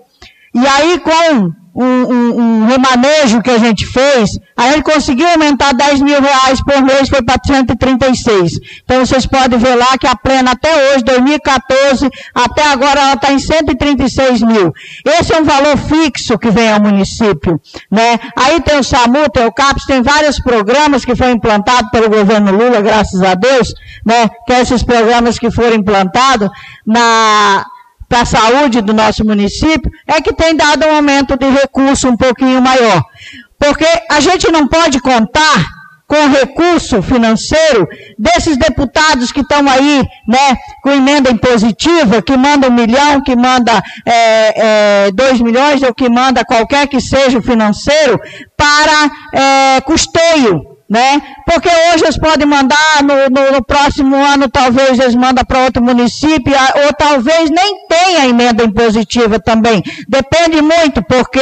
E 0.54 0.66
aí, 0.66 1.00
com 1.00 1.50
um, 1.78 1.84
um, 1.84 2.40
um, 2.40 2.66
remanejo 2.66 3.40
que 3.40 3.50
a 3.50 3.58
gente 3.58 3.86
fez, 3.86 4.36
a 4.56 4.72
gente 4.72 4.82
conseguiu 4.82 5.28
aumentar 5.28 5.72
10 5.72 6.00
mil 6.00 6.20
reais 6.20 6.60
por 6.60 6.82
mês, 6.82 7.08
foi 7.08 7.22
para 7.22 7.40
136. 7.46 8.58
Então 8.82 9.06
vocês 9.06 9.24
podem 9.26 9.56
ver 9.56 9.76
lá 9.76 9.96
que 9.96 10.08
a 10.08 10.16
plena 10.16 10.50
até 10.50 10.92
hoje, 10.92 11.04
2014, 11.04 12.10
até 12.34 12.72
agora 12.72 13.00
ela 13.00 13.12
está 13.12 13.32
em 13.32 13.38
136 13.38 14.42
mil. 14.42 14.74
Esse 15.06 15.32
é 15.32 15.40
um 15.40 15.44
valor 15.44 15.78
fixo 15.78 16.36
que 16.36 16.50
vem 16.50 16.72
ao 16.72 16.80
município. 16.80 17.60
Né? 17.88 18.18
Aí 18.36 18.60
tem 18.60 18.80
o 18.80 18.82
SAMU, 18.82 19.30
tem 19.30 19.46
o 19.46 19.52
CAPS, 19.52 19.86
tem 19.86 20.02
vários 20.02 20.40
programas 20.40 21.04
que 21.04 21.14
foram 21.14 21.34
implantados 21.34 21.92
pelo 21.92 22.10
governo 22.10 22.50
Lula, 22.50 22.80
graças 22.80 23.22
a 23.22 23.34
Deus, 23.34 23.72
né? 24.04 24.28
que 24.44 24.52
é 24.52 24.62
esses 24.62 24.82
programas 24.82 25.38
que 25.38 25.48
foram 25.48 25.76
implantados 25.76 26.50
na 26.84 27.64
para 28.08 28.22
a 28.22 28.26
saúde 28.26 28.80
do 28.80 28.94
nosso 28.94 29.24
município, 29.24 29.90
é 30.06 30.20
que 30.20 30.32
tem 30.32 30.56
dado 30.56 30.86
um 30.86 30.96
aumento 30.96 31.36
de 31.36 31.48
recurso 31.48 32.08
um 32.08 32.16
pouquinho 32.16 32.62
maior. 32.62 33.02
Porque 33.58 33.86
a 34.10 34.20
gente 34.20 34.50
não 34.50 34.66
pode 34.66 35.00
contar 35.00 35.78
com 36.06 36.26
recurso 36.28 37.02
financeiro 37.02 37.86
desses 38.18 38.56
deputados 38.56 39.30
que 39.30 39.40
estão 39.40 39.68
aí, 39.68 40.02
né, 40.26 40.56
com 40.82 40.90
emenda 40.90 41.30
impositiva, 41.30 42.22
que 42.22 42.34
manda 42.34 42.68
um 42.68 42.72
milhão, 42.72 43.20
que 43.20 43.36
manda 43.36 43.82
é, 44.06 45.06
é, 45.06 45.10
dois 45.12 45.38
milhões, 45.38 45.82
ou 45.82 45.92
que 45.92 46.08
manda 46.08 46.46
qualquer 46.46 46.88
que 46.88 46.98
seja 46.98 47.38
o 47.38 47.42
financeiro, 47.42 48.18
para 48.56 49.10
é, 49.34 49.80
custeio 49.82 50.77
né? 50.88 51.20
Porque 51.44 51.68
hoje 51.68 52.04
eles 52.04 52.18
podem 52.18 52.46
mandar, 52.46 53.02
no, 53.02 53.28
no, 53.28 53.52
no 53.52 53.64
próximo 53.64 54.16
ano 54.16 54.48
talvez 54.48 54.98
eles 54.98 55.14
mandam 55.14 55.44
para 55.44 55.64
outro 55.64 55.82
município, 55.82 56.54
ou 56.86 56.92
talvez 56.94 57.50
nem 57.50 57.86
tenha 57.86 58.26
emenda 58.26 58.64
impositiva 58.64 59.38
também. 59.38 59.82
Depende 60.08 60.62
muito, 60.62 61.02
porque 61.02 61.40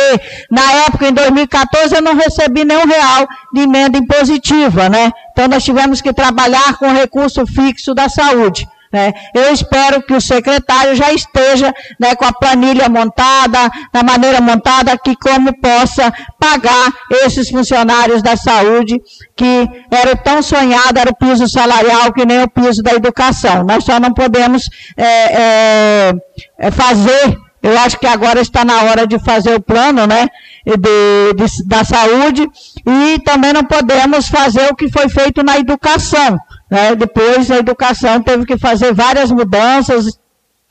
na 0.51 0.73
época, 0.86 1.09
em 1.09 1.12
2014, 1.12 1.94
eu 1.94 2.02
não 2.02 2.16
recebi 2.16 2.64
nenhum 2.64 2.86
real 2.86 3.28
de 3.52 3.60
emenda 3.60 3.98
impositiva, 3.98 4.89
né? 4.89 5.12
Então 5.32 5.47
nós 5.48 5.62
tivemos 5.62 6.01
que 6.01 6.12
trabalhar 6.12 6.77
com 6.78 6.93
recurso 6.93 7.47
fixo 7.47 7.94
da 7.94 8.09
saúde. 8.09 8.66
Né? 8.93 9.13
Eu 9.35 9.53
espero 9.53 10.03
que 10.03 10.15
o 10.15 10.21
secretário 10.21 10.95
já 10.95 11.13
esteja 11.13 11.73
né, 11.99 12.15
com 12.15 12.25
a 12.25 12.33
planilha 12.33 12.89
montada, 12.89 13.71
da 13.93 14.03
maneira 14.03 14.41
montada, 14.41 14.97
que 14.99 15.15
como 15.17 15.59
possa 15.61 16.13
pagar 16.39 16.93
esses 17.25 17.51
funcionários 17.51 18.23
da 18.23 18.37
saúde, 18.37 19.01
que 19.35 19.69
era 19.91 20.17
tão 20.17 20.43
sonhado, 20.43 20.99
era 20.99 21.11
o 21.11 21.17
piso 21.17 21.49
salarial, 21.49 22.13
que 22.13 22.25
nem 22.25 22.43
o 22.43 22.51
piso 22.51 22.83
da 22.83 22.93
educação. 22.93 23.65
Nós 23.65 23.85
só 23.85 23.99
não 23.99 24.13
podemos 24.13 24.69
é, 24.97 25.05
é, 25.05 26.13
é 26.59 26.71
fazer 26.71 27.47
eu 27.67 27.77
acho 27.81 27.99
que 27.99 28.07
agora 28.07 28.41
está 28.41 28.65
na 28.65 28.83
hora 28.85 29.09
de 29.09 29.19
fazer 29.19 29.57
o 29.57 29.61
plano 29.61 30.07
né, 30.07 30.29
de, 30.65 31.35
de, 31.35 31.67
da 31.67 31.83
saúde 31.83 32.47
e 32.87 33.19
também 33.25 33.53
não 33.53 33.65
podemos 33.65 34.29
fazer 34.29 34.71
o 34.71 34.77
que 34.77 34.89
foi 34.89 35.09
feito 35.09 35.43
na 35.43 35.59
educação. 35.59 36.39
Né? 36.71 36.95
Depois 36.95 37.51
a 37.51 37.59
educação 37.59 38.23
teve 38.23 38.45
que 38.45 38.59
fazer 38.59 38.93
várias 38.93 39.31
mudanças 39.31 40.19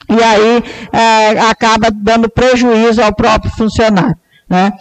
e 0.10 0.24
aí 0.24 0.64
é, 0.92 1.40
acaba 1.50 1.90
dando 1.92 2.30
prejuízo 2.30 3.02
ao 3.02 3.14
próprio 3.14 3.52
funcionário. 3.52 4.16
Né? 4.50 4.72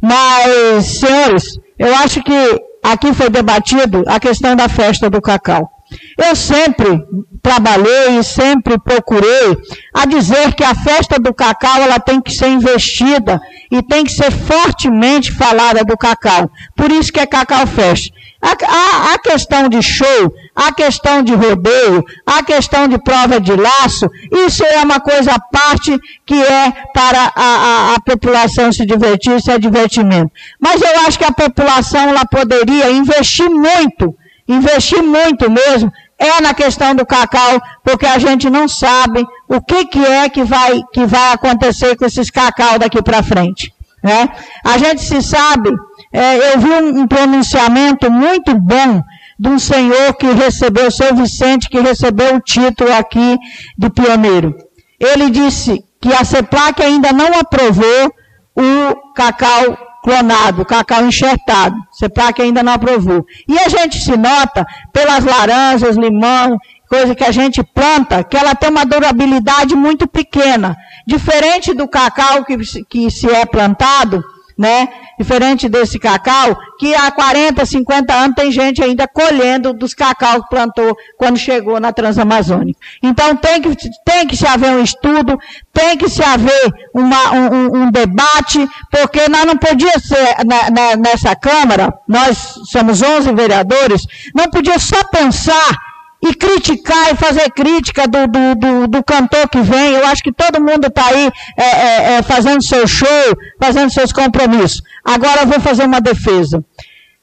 Mas, 0.00 0.98
senhores, 0.98 1.58
eu 1.78 1.94
acho 1.96 2.22
que 2.22 2.62
aqui 2.82 3.14
foi 3.14 3.30
debatido 3.30 4.04
a 4.06 4.20
questão 4.20 4.54
da 4.54 4.68
festa 4.68 5.08
do 5.08 5.22
cacau. 5.22 5.70
Eu 6.18 6.34
sempre 6.34 7.04
trabalhei 7.42 8.18
e 8.18 8.24
sempre 8.24 8.78
procurei 8.78 9.56
a 9.92 10.06
dizer 10.06 10.54
que 10.54 10.64
a 10.64 10.74
festa 10.74 11.18
do 11.18 11.32
cacau 11.32 11.82
ela 11.82 12.00
tem 12.00 12.20
que 12.20 12.32
ser 12.32 12.48
investida 12.48 13.40
e 13.70 13.82
tem 13.82 14.04
que 14.04 14.12
ser 14.12 14.30
fortemente 14.30 15.30
falada 15.32 15.84
do 15.84 15.96
cacau. 15.96 16.50
Por 16.74 16.90
isso 16.90 17.12
que 17.12 17.20
é 17.20 17.26
Cacau 17.26 17.66
Fest. 17.66 18.12
A, 18.40 18.50
a, 18.50 19.14
a, 19.14 19.18
questão 19.18 19.68
de 19.68 19.82
show, 19.82 20.32
a 20.54 20.72
questão 20.72 21.22
de 21.22 21.34
rodeio, 21.34 22.04
a 22.24 22.42
questão 22.42 22.86
de 22.86 22.96
prova 22.98 23.40
de 23.40 23.54
laço, 23.54 24.08
isso 24.46 24.64
é 24.64 24.80
uma 24.82 25.00
coisa 25.00 25.32
à 25.32 25.40
parte 25.40 25.98
que 26.24 26.40
é 26.40 26.72
para 26.92 27.32
a, 27.34 27.42
a, 27.44 27.94
a 27.94 28.00
população 28.00 28.72
se 28.72 28.86
divertir, 28.86 29.36
isso 29.36 29.50
é 29.50 29.58
divertimento. 29.58 30.30
Mas 30.60 30.80
eu 30.80 31.00
acho 31.06 31.18
que 31.18 31.24
a 31.24 31.32
população 31.32 32.08
ela 32.08 32.24
poderia 32.24 32.90
investir 32.90 33.50
muito, 33.50 34.14
investir 34.46 35.02
muito 35.02 35.50
mesmo, 35.50 35.92
é 36.18 36.40
na 36.40 36.54
questão 36.54 36.94
do 36.94 37.04
cacau, 37.04 37.60
porque 37.82 38.06
a 38.06 38.18
gente 38.18 38.48
não 38.48 38.68
sabe 38.68 39.26
o 39.48 39.60
que, 39.60 39.86
que 39.86 40.04
é 40.04 40.28
que 40.28 40.44
vai, 40.44 40.80
que 40.92 41.04
vai 41.04 41.32
acontecer 41.32 41.96
com 41.96 42.04
esses 42.04 42.30
cacau 42.30 42.78
daqui 42.78 43.02
para 43.02 43.22
frente. 43.22 43.74
Né? 44.02 44.28
A 44.64 44.78
gente 44.78 45.02
se 45.02 45.20
sabe 45.22 45.70
é, 46.14 46.54
eu 46.54 46.60
vi 46.60 46.70
um, 46.70 47.08
pronunciamento 47.08 48.08
muito 48.08 48.54
bom 48.54 49.02
de 49.38 49.48
um 49.48 49.58
senhor 49.58 50.14
que 50.14 50.30
recebeu, 50.30 50.90
seu 50.90 51.14
Vicente, 51.14 51.68
que 51.68 51.80
recebeu 51.80 52.36
o 52.36 52.40
título 52.40 52.92
aqui 52.92 53.38
de 53.76 53.90
pioneiro. 53.90 54.54
Ele 54.98 55.30
disse 55.30 55.84
que 56.00 56.12
a 56.12 56.24
CEPLAC 56.24 56.82
ainda 56.82 57.12
não 57.12 57.38
aprovou 57.38 58.14
o 58.56 59.12
cacau 59.14 59.76
clonado, 60.02 60.62
o 60.62 60.66
cacau 60.66 61.04
enxertado. 61.06 61.74
CEPLAC 61.92 62.42
ainda 62.42 62.62
não 62.62 62.74
aprovou. 62.74 63.24
E 63.48 63.58
a 63.58 63.68
gente 63.68 63.98
se 63.98 64.16
nota 64.16 64.66
pelas 64.92 65.24
laranjas, 65.24 65.96
limão, 65.96 66.58
coisa 66.88 67.14
que 67.14 67.24
a 67.24 67.32
gente 67.32 67.62
planta, 67.62 68.22
que 68.22 68.36
ela 68.36 68.54
tem 68.54 68.70
uma 68.70 68.84
durabilidade 68.84 69.74
muito 69.74 70.06
pequena. 70.06 70.76
Diferente 71.06 71.74
do 71.74 71.88
cacau 71.88 72.44
que, 72.44 72.56
que 72.84 73.10
se 73.10 73.28
é 73.28 73.44
plantado, 73.44 74.22
né? 74.56 74.88
Diferente 75.18 75.68
desse 75.68 75.98
cacau, 75.98 76.56
que 76.78 76.94
há 76.94 77.10
40, 77.10 77.64
50 77.64 78.12
anos 78.12 78.34
tem 78.36 78.50
gente 78.50 78.82
ainda 78.82 79.06
colhendo 79.06 79.72
dos 79.72 79.94
cacau 79.94 80.42
que 80.42 80.48
plantou 80.48 80.96
quando 81.16 81.36
chegou 81.36 81.78
na 81.80 81.92
Transamazônica. 81.92 82.78
Então 83.02 83.36
tem 83.36 83.60
que, 83.60 83.76
tem 84.04 84.26
que 84.26 84.36
se 84.36 84.46
haver 84.46 84.70
um 84.70 84.82
estudo, 84.82 85.38
tem 85.72 85.96
que 85.96 86.08
se 86.08 86.22
haver 86.22 86.72
uma, 86.92 87.32
um, 87.32 87.82
um, 87.82 87.90
debate, 87.90 88.66
porque 88.90 89.28
nós 89.28 89.44
não 89.44 89.56
podia 89.56 89.98
ser 89.98 90.44
na, 90.44 90.70
na, 90.70 90.96
nessa 90.96 91.34
Câmara, 91.34 91.92
nós 92.08 92.54
somos 92.70 93.02
11 93.02 93.32
vereadores, 93.34 94.06
não 94.34 94.48
podia 94.48 94.78
só 94.78 95.02
pensar 95.04 95.93
e 96.26 96.34
criticar 96.34 97.12
e 97.12 97.16
fazer 97.16 97.50
crítica 97.50 98.08
do, 98.08 98.26
do, 98.26 98.54
do, 98.54 98.88
do 98.88 99.04
cantor 99.04 99.48
que 99.48 99.60
vem. 99.60 99.92
Eu 99.92 100.06
acho 100.06 100.22
que 100.22 100.32
todo 100.32 100.62
mundo 100.62 100.86
está 100.86 101.06
aí 101.06 101.30
é, 101.56 101.64
é, 101.64 102.12
é, 102.14 102.22
fazendo 102.22 102.62
seu 102.62 102.86
show, 102.86 103.36
fazendo 103.60 103.92
seus 103.92 104.12
compromissos. 104.12 104.82
Agora 105.04 105.42
eu 105.42 105.46
vou 105.46 105.60
fazer 105.60 105.84
uma 105.84 106.00
defesa. 106.00 106.64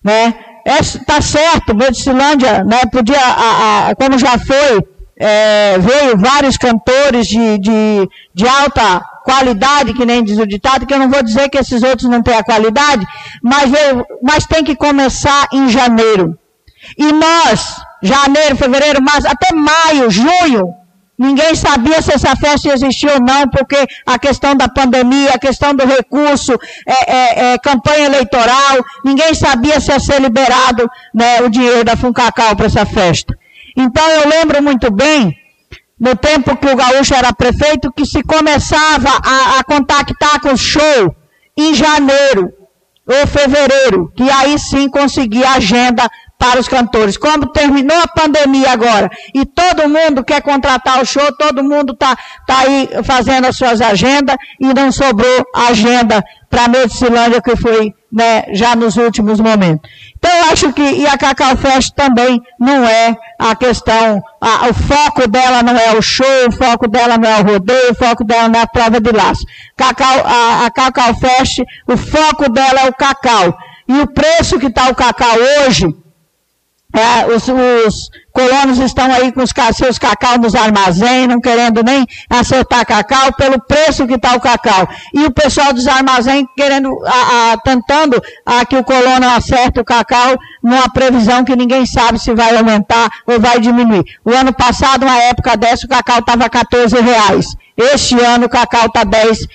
Né? 0.03 0.33
está 0.65 1.17
é, 1.17 1.21
certo, 1.21 1.75
Medicilândia, 1.75 2.63
né, 2.63 2.81
podia, 2.91 3.19
a, 3.19 3.89
a, 3.89 3.95
como 3.95 4.17
já 4.17 4.37
foi, 4.37 4.85
é, 5.17 5.77
veio 5.79 6.17
vários 6.17 6.57
cantores 6.57 7.27
de, 7.27 7.57
de, 7.57 8.09
de 8.33 8.47
alta 8.47 9.03
qualidade, 9.23 9.93
que 9.93 10.05
nem 10.05 10.23
diz 10.23 10.37
o 10.37 10.45
ditado, 10.45 10.85
que 10.85 10.93
eu 10.93 10.99
não 10.99 11.09
vou 11.09 11.23
dizer 11.23 11.49
que 11.49 11.57
esses 11.57 11.81
outros 11.83 12.09
não 12.09 12.21
têm 12.21 12.35
a 12.35 12.43
qualidade, 12.43 13.05
mas, 13.41 13.69
veio, 13.69 14.05
mas 14.21 14.45
tem 14.45 14.63
que 14.63 14.75
começar 14.75 15.47
em 15.53 15.69
janeiro. 15.69 16.37
E 16.97 17.11
nós, 17.11 17.77
janeiro, 18.01 18.55
fevereiro, 18.55 19.01
março, 19.01 19.27
até 19.27 19.53
maio, 19.53 20.09
junho, 20.09 20.81
Ninguém 21.21 21.53
sabia 21.53 22.01
se 22.01 22.11
essa 22.11 22.35
festa 22.35 22.73
existia 22.73 23.13
ou 23.13 23.21
não, 23.21 23.47
porque 23.47 23.77
a 24.07 24.17
questão 24.17 24.55
da 24.55 24.67
pandemia, 24.67 25.29
a 25.29 25.37
questão 25.37 25.75
do 25.75 25.85
recurso, 25.85 26.53
é, 26.87 27.11
é, 27.15 27.53
é, 27.53 27.57
campanha 27.59 28.07
eleitoral, 28.07 28.83
ninguém 29.05 29.35
sabia 29.35 29.79
se 29.79 29.91
ia 29.91 29.99
ser 29.99 30.19
liberado 30.19 30.89
né, 31.13 31.39
o 31.41 31.47
dinheiro 31.47 31.83
da 31.83 31.95
Funcacau 31.95 32.55
para 32.55 32.65
essa 32.65 32.87
festa. 32.87 33.37
Então 33.77 34.03
eu 34.09 34.27
lembro 34.27 34.63
muito 34.63 34.89
bem, 34.89 35.31
no 35.99 36.15
tempo 36.15 36.57
que 36.57 36.67
o 36.67 36.75
Gaúcho 36.75 37.13
era 37.13 37.31
prefeito, 37.31 37.93
que 37.93 38.03
se 38.03 38.23
começava 38.23 39.09
a, 39.23 39.59
a 39.59 39.63
contactar 39.63 40.41
com 40.41 40.53
o 40.53 40.57
show 40.57 41.15
em 41.55 41.75
janeiro 41.75 42.51
ou 43.05 43.27
fevereiro, 43.27 44.11
que 44.15 44.27
aí 44.27 44.57
sim 44.57 44.89
conseguia 44.89 45.51
agenda 45.51 46.09
para 46.41 46.59
os 46.59 46.67
cantores. 46.67 47.17
Como 47.17 47.51
terminou 47.51 47.97
a 48.01 48.07
pandemia 48.07 48.71
agora 48.71 49.11
e 49.31 49.45
todo 49.45 49.87
mundo 49.87 50.23
quer 50.23 50.41
contratar 50.41 50.99
o 50.99 51.05
show, 51.05 51.31
todo 51.37 51.63
mundo 51.63 51.93
está 51.93 52.17
tá 52.47 52.61
aí 52.61 52.89
fazendo 53.03 53.45
as 53.45 53.55
suas 53.55 53.79
agendas 53.79 54.35
e 54.59 54.73
não 54.73 54.91
sobrou 54.91 55.45
agenda 55.55 56.23
para 56.49 56.65
a 56.65 56.67
Medicilândia, 56.67 57.41
que 57.41 57.55
foi 57.55 57.93
né, 58.11 58.43
já 58.53 58.75
nos 58.75 58.97
últimos 58.97 59.39
momentos. 59.39 59.87
Então, 60.17 60.31
eu 60.31 60.51
acho 60.51 60.73
que, 60.73 60.81
e 60.81 61.05
a 61.05 61.17
Cacau 61.17 61.55
Fest 61.55 61.93
também 61.95 62.41
não 62.59 62.83
é 62.85 63.15
a 63.39 63.55
questão, 63.55 64.21
a, 64.41 64.67
o 64.67 64.73
foco 64.73 65.27
dela 65.29 65.61
não 65.61 65.77
é 65.77 65.93
o 65.93 66.01
show, 66.01 66.25
o 66.47 66.51
foco 66.51 66.87
dela 66.87 67.19
não 67.19 67.29
é 67.29 67.39
o 67.39 67.53
rodeio, 67.53 67.91
o 67.91 67.95
foco 67.95 68.23
dela 68.25 68.49
não 68.49 68.59
é 68.59 68.63
a 68.63 68.67
prova 68.67 68.99
de 68.99 69.11
laço. 69.11 69.45
Cacau, 69.77 70.25
a, 70.25 70.65
a 70.65 70.71
Cacau 70.71 71.13
Fest, 71.15 71.59
o 71.87 71.95
foco 71.95 72.51
dela 72.51 72.81
é 72.81 72.89
o 72.89 72.93
cacau. 72.93 73.55
E 73.87 73.99
o 74.01 74.07
preço 74.07 74.59
que 74.59 74.67
está 74.67 74.89
o 74.89 74.95
cacau 74.95 75.35
hoje, 75.59 75.85
é, 76.93 77.25
os, 77.27 77.47
os, 77.47 78.09
colonos 78.31 78.79
estão 78.79 79.11
aí 79.13 79.31
com 79.31 79.41
os 79.41 79.51
seus 79.75 79.97
cacau 79.97 80.37
nos 80.37 80.55
armazéns, 80.55 81.27
não 81.27 81.39
querendo 81.39 81.83
nem 81.83 82.05
acertar 82.29 82.85
cacau 82.85 83.33
pelo 83.33 83.59
preço 83.61 84.07
que 84.07 84.15
está 84.15 84.35
o 84.35 84.39
cacau. 84.39 84.87
E 85.13 85.23
o 85.25 85.31
pessoal 85.31 85.73
dos 85.73 85.87
armazéns 85.87 86.45
querendo, 86.55 86.89
a, 87.05 87.53
a, 87.53 87.57
tentando 87.57 88.21
a, 88.45 88.65
que 88.65 88.77
o 88.77 88.83
colono 88.83 89.29
acerte 89.29 89.79
o 89.79 89.85
cacau 89.85 90.37
numa 90.63 90.89
previsão 90.89 91.43
que 91.43 91.55
ninguém 91.55 91.85
sabe 91.85 92.19
se 92.19 92.33
vai 92.33 92.55
aumentar 92.55 93.09
ou 93.27 93.39
vai 93.39 93.59
diminuir. 93.59 94.03
O 94.25 94.31
ano 94.31 94.53
passado, 94.53 95.03
uma 95.03 95.17
época 95.17 95.57
dessa, 95.57 95.85
o 95.85 95.89
cacau 95.89 96.19
estava 96.19 96.49
14 96.49 96.99
reais. 96.99 97.45
Este 97.77 98.19
ano 98.19 98.45
o 98.45 98.49
cacau 98.49 98.85
está 98.85 99.03
10, 99.03 99.47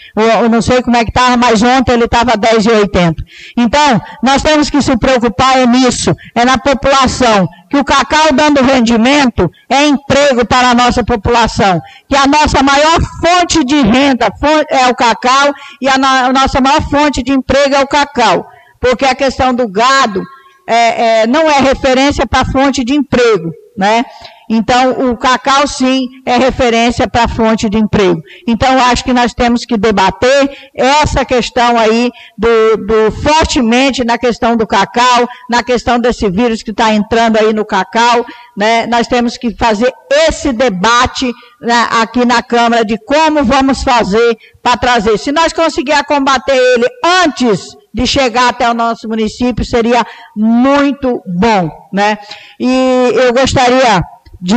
eu 0.43 0.49
não 0.49 0.61
sei 0.61 0.83
como 0.83 0.97
é 0.97 1.05
que 1.05 1.11
estava, 1.11 1.37
mas 1.37 1.63
ontem 1.63 1.93
ele 1.93 2.07
estava 2.07 2.33
10,80. 2.33 3.15
Então, 3.57 4.01
nós 4.23 4.43
temos 4.43 4.69
que 4.69 4.83
se 4.83 4.97
preocupar 4.97 5.59
é 5.59 5.67
nisso, 5.67 6.15
é 6.35 6.45
na 6.45 6.59
população. 6.59 7.49
Que 7.69 7.77
o 7.77 7.85
cacau 7.85 8.33
dando 8.33 8.63
rendimento 8.63 9.51
é 9.69 9.87
emprego 9.87 10.47
para 10.47 10.71
a 10.71 10.75
nossa 10.75 11.05
população. 11.05 11.81
Que 12.09 12.17
a 12.17 12.27
nossa 12.27 12.63
maior 12.63 12.99
fonte 13.21 13.65
de 13.65 13.81
renda 13.83 14.29
é 14.69 14.87
o 14.89 14.95
cacau 14.95 15.53
e 15.81 15.89
a, 15.89 15.99
nossa 16.33 16.61
maior 16.61 16.83
fonte 16.83 17.23
de 17.23 17.33
emprego 17.33 17.75
é 17.75 17.81
o 17.81 17.89
cacau. 17.89 18.47
Porque 18.81 19.05
a 19.05 19.15
questão 19.15 19.53
do 19.55 19.69
gado 19.69 20.23
é, 20.69 21.23
é, 21.23 21.27
não 21.27 21.43
é 21.51 21.59
referência 21.61 22.27
para 22.27 22.43
a 22.43 22.45
fonte 22.45 22.85
de 22.85 22.95
emprego, 22.95 23.51
né? 23.77 24.05
Então, 24.49 25.11
o 25.11 25.17
cacau, 25.17 25.67
sim, 25.67 26.09
é 26.25 26.37
referência 26.37 27.09
para 27.09 27.27
fonte 27.29 27.69
de 27.69 27.79
emprego. 27.79 28.21
Então, 28.47 28.79
acho 28.87 29.05
que 29.05 29.13
nós 29.13 29.35
temos 29.35 29.65
que 29.65 29.77
debater 29.77 30.71
essa 30.75 31.25
questão 31.25 31.79
aí, 31.79 32.11
do, 32.39 32.77
do 32.87 33.13
fortemente 33.23 34.05
na 34.05 34.17
questão 34.19 34.57
do 34.57 34.67
cacau, 34.67 35.27
na 35.51 35.63
questão 35.63 35.99
desse 35.99 36.31
vírus 36.31 36.63
que 36.63 36.71
está 36.71 36.93
entrando 36.93 37.37
aí 37.39 37.53
no 37.53 37.65
cacau. 37.65 38.25
Né? 38.57 38.87
Nós 38.87 39.07
temos 39.07 39.37
que 39.37 39.55
fazer 39.55 39.93
esse 40.29 40.53
debate 40.53 41.33
né, 41.61 41.89
aqui 42.01 42.25
na 42.25 42.43
Câmara 42.43 42.85
de 42.85 42.97
como 43.05 43.45
vamos 43.45 43.83
fazer 43.83 44.39
para 44.63 44.77
trazer. 44.77 45.19
Se 45.19 45.33
nós 45.33 45.53
conseguirmos 45.53 46.07
combater 46.07 46.57
ele 46.57 46.87
antes 47.25 47.77
de 47.93 48.07
chegar 48.07 48.51
até 48.51 48.69
o 48.69 48.75
nosso 48.75 49.09
município, 49.09 49.65
seria 49.65 50.07
muito 50.37 51.23
bom. 51.27 51.71
Né? 51.93 52.19
E 52.61 53.11
eu 53.15 53.33
gostaria 53.33 54.03
de 54.41 54.57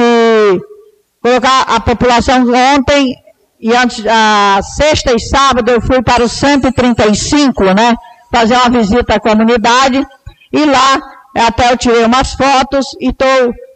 colocar 1.22 1.62
a 1.62 1.80
população 1.80 2.46
ontem 2.76 3.16
e 3.60 3.76
antes, 3.76 4.06
a 4.08 4.62
sexta 4.64 5.14
e 5.14 5.20
sábado 5.20 5.70
eu 5.70 5.82
fui 5.82 6.02
para 6.02 6.24
o 6.24 6.30
135, 6.30 7.64
né? 7.74 7.96
Fazer 8.32 8.56
uma 8.56 8.70
visita 8.70 9.16
à 9.16 9.20
comunidade 9.20 10.02
e 10.52 10.66
lá 10.66 11.02
até 11.36 11.72
eu 11.72 11.78
tirei 11.78 12.06
umas 12.06 12.34
fotos 12.34 12.86
e 13.00 13.12
tô, 13.12 13.26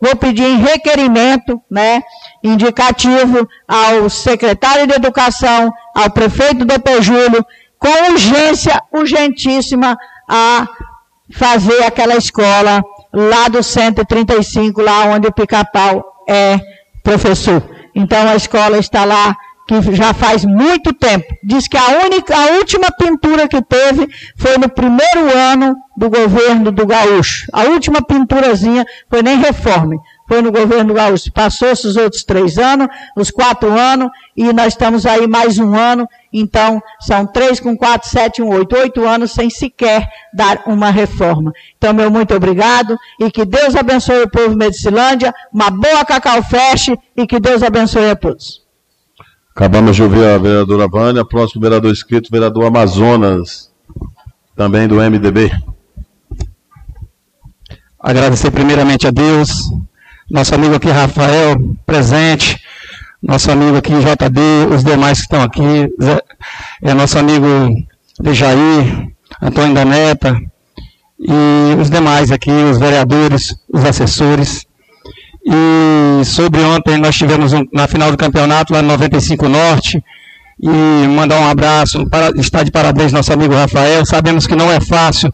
vou 0.02 0.16
pedir 0.16 0.46
em 0.46 0.58
requerimento, 0.58 1.62
né? 1.70 2.02
Indicativo 2.44 3.48
ao 3.68 4.10
secretário 4.10 4.88
de 4.88 4.94
Educação, 4.94 5.72
ao 5.94 6.10
prefeito 6.10 6.66
Dr. 6.66 7.02
Júlio, 7.02 7.46
com 7.78 8.12
urgência, 8.12 8.82
urgentíssima, 8.92 9.98
a 10.30 10.66
fazer 11.34 11.84
aquela 11.84 12.16
escola 12.16 12.82
lá 13.14 13.48
do 13.48 13.62
135, 13.62 14.82
lá 14.82 15.06
onde 15.06 15.28
o 15.28 15.32
pica-pau 15.32 16.04
é 16.28 16.60
professor. 17.04 17.62
Então 17.94 18.28
a 18.28 18.36
escola 18.36 18.78
está 18.78 19.06
lá 19.06 19.36
que 19.68 19.96
já 19.96 20.14
faz 20.14 20.44
muito 20.44 20.94
tempo. 20.94 21.26
Diz 21.44 21.68
que 21.68 21.78
a 21.78 22.06
única, 22.06 22.36
a 22.36 22.58
última 22.58 22.88
pintura 22.98 23.48
que 23.48 23.62
teve 23.62 24.10
foi 24.36 24.58
no 24.58 24.68
primeiro 24.68 25.38
ano 25.38 25.76
do 25.96 26.10
governo 26.10 26.72
do 26.72 26.86
Gaúcho. 26.86 27.46
A 27.54 27.64
última 27.64 28.02
pinturazinha 28.02 28.86
foi 29.10 29.22
nem 29.22 29.38
reforma 29.38 29.96
foi 30.28 30.42
no 30.42 30.52
governo 30.52 30.94
Gaúcho. 30.94 31.32
Passou-se 31.32 31.86
os 31.86 31.96
outros 31.96 32.24
três 32.24 32.58
anos, 32.58 32.88
os 33.16 33.30
quatro 33.30 33.72
anos, 33.72 34.10
e 34.36 34.52
nós 34.54 34.74
estamos 34.74 35.06
aí 35.06 35.28
mais 35.28 35.60
um 35.60 35.76
ano, 35.76 36.08
então 36.34 36.82
são 37.00 37.26
três 37.26 37.60
com 37.60 37.78
quatro, 37.78 38.10
sete, 38.10 38.42
um, 38.42 38.50
oito, 38.50 38.76
oito 38.76 39.08
anos 39.08 39.32
sem 39.32 39.50
sequer 39.50 40.10
dar 40.34 40.64
uma 40.66 40.90
reforma. 40.90 41.54
Então, 41.78 41.94
meu 41.94 42.10
muito 42.10 42.34
obrigado, 42.34 42.98
e 43.20 43.30
que 43.30 43.46
Deus 43.46 43.76
abençoe 43.76 44.24
o 44.24 44.30
povo 44.30 44.56
Medicilândia, 44.56 45.34
uma 45.54 45.70
boa 45.70 46.04
Cacau 46.04 46.42
Fest, 46.44 46.90
e 47.16 47.28
que 47.28 47.40
Deus 47.40 47.62
abençoe 47.62 48.10
a 48.10 48.16
todos. 48.16 48.64
Acabamos 49.56 49.96
de 49.96 50.02
ouvir 50.02 50.26
a 50.26 50.38
vereadora 50.40 50.88
Vânia, 50.88 51.24
próximo 51.24 51.62
vereador 51.62 51.92
inscrito, 51.92 52.32
vereador 52.32 52.66
Amazonas, 52.66 53.72
também 54.56 54.88
do 54.88 54.96
MDB. 54.96 55.52
Agradecer 58.00 58.50
primeiramente 58.50 59.06
a 59.06 59.12
Deus, 59.12 59.70
nosso 60.30 60.56
amigo 60.56 60.76
aqui 60.76 60.90
Rafael, 60.90 61.56
presente, 61.86 62.60
nosso 63.24 63.50
amigo 63.50 63.78
aqui 63.78 63.94
JD, 63.94 64.76
os 64.76 64.84
demais 64.84 65.20
que 65.20 65.24
estão 65.24 65.42
aqui, 65.42 65.90
é 66.82 66.94
nosso 66.94 67.18
amigo 67.18 67.48
Lejair, 68.22 69.08
Antônio 69.42 69.74
da 69.74 69.86
Neta, 69.86 70.38
e 71.18 71.82
os 71.82 71.90
demais 71.90 72.32
aqui, 72.32 72.52
os 72.52 72.78
vereadores, 72.78 73.56
os 73.74 73.86
assessores. 73.86 74.66
E 75.46 76.26
sobre 76.26 76.62
ontem 76.62 76.98
nós 76.98 77.16
tivemos 77.16 77.54
um, 77.54 77.64
na 77.72 77.88
final 77.88 78.12
do 78.12 78.18
campeonato 78.18 78.74
lá 78.74 78.82
no 78.82 78.90
95 78.90 79.48
Norte, 79.48 80.04
e 80.62 81.08
mandar 81.08 81.40
um 81.40 81.50
abraço, 81.50 82.06
para, 82.10 82.30
está 82.38 82.62
de 82.62 82.72
parabéns 82.72 83.12
nosso 83.12 83.32
amigo 83.32 83.54
Rafael, 83.54 84.06
sabemos 84.06 84.46
que 84.46 84.56
não 84.56 84.70
é 84.70 84.80
fácil 84.80 85.34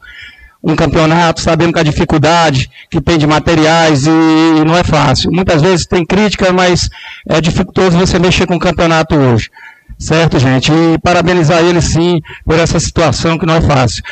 um 0.63 0.75
campeonato, 0.75 1.41
sabendo 1.41 1.73
que 1.73 1.79
a 1.79 1.83
dificuldade 1.83 2.69
que 2.89 2.99
tem 3.01 3.17
de 3.17 3.25
materiais 3.25 4.05
e, 4.05 4.09
e 4.09 4.65
não 4.65 4.75
é 4.75 4.83
fácil. 4.83 5.31
Muitas 5.31 5.61
vezes 5.61 5.85
tem 5.85 6.05
crítica, 6.05 6.51
mas 6.51 6.89
é 7.27 7.39
dificultoso 7.39 7.97
você 7.97 8.19
mexer 8.19 8.45
com 8.45 8.55
o 8.55 8.59
campeonato 8.59 9.15
hoje. 9.15 9.49
Certo, 9.97 10.39
gente? 10.39 10.71
E 10.71 10.97
parabenizar 10.99 11.63
ele 11.63 11.81
sim 11.81 12.21
por 12.45 12.57
essa 12.57 12.79
situação 12.79 13.37
que 13.37 13.45
não 13.45 13.55
é 13.55 13.61
fácil. 13.61 14.03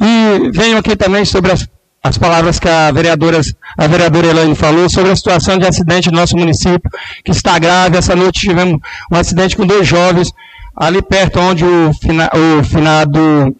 E 0.00 0.50
venho 0.52 0.78
aqui 0.78 0.96
também 0.96 1.24
sobre 1.24 1.52
as, 1.52 1.68
as 2.02 2.16
palavras 2.16 2.58
que 2.58 2.68
a 2.68 2.90
vereadora, 2.90 3.40
a 3.76 3.86
vereadora 3.86 4.28
Elaine 4.28 4.54
falou 4.54 4.88
sobre 4.88 5.10
a 5.10 5.16
situação 5.16 5.58
de 5.58 5.66
acidente 5.66 6.10
no 6.10 6.16
nosso 6.16 6.36
município, 6.36 6.90
que 7.22 7.30
está 7.30 7.58
grave. 7.58 7.96
Essa 7.96 8.16
noite 8.16 8.40
tivemos 8.40 8.78
um 9.12 9.16
acidente 9.16 9.56
com 9.56 9.66
dois 9.66 9.86
jovens 9.86 10.30
ali 10.76 11.00
perto 11.02 11.38
onde 11.38 11.64
o, 11.64 11.92
fina, 11.94 12.30
o 12.34 12.64
finado 12.64 13.54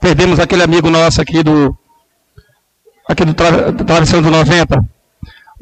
Perdemos 0.00 0.38
aquele 0.38 0.62
amigo 0.62 0.90
nosso 0.90 1.20
aqui 1.20 1.42
do. 1.42 1.76
Aqui 3.08 3.24
do 3.24 3.34
tra, 3.34 3.72
Travessão 3.72 4.22
do 4.22 4.30
90. 4.30 4.78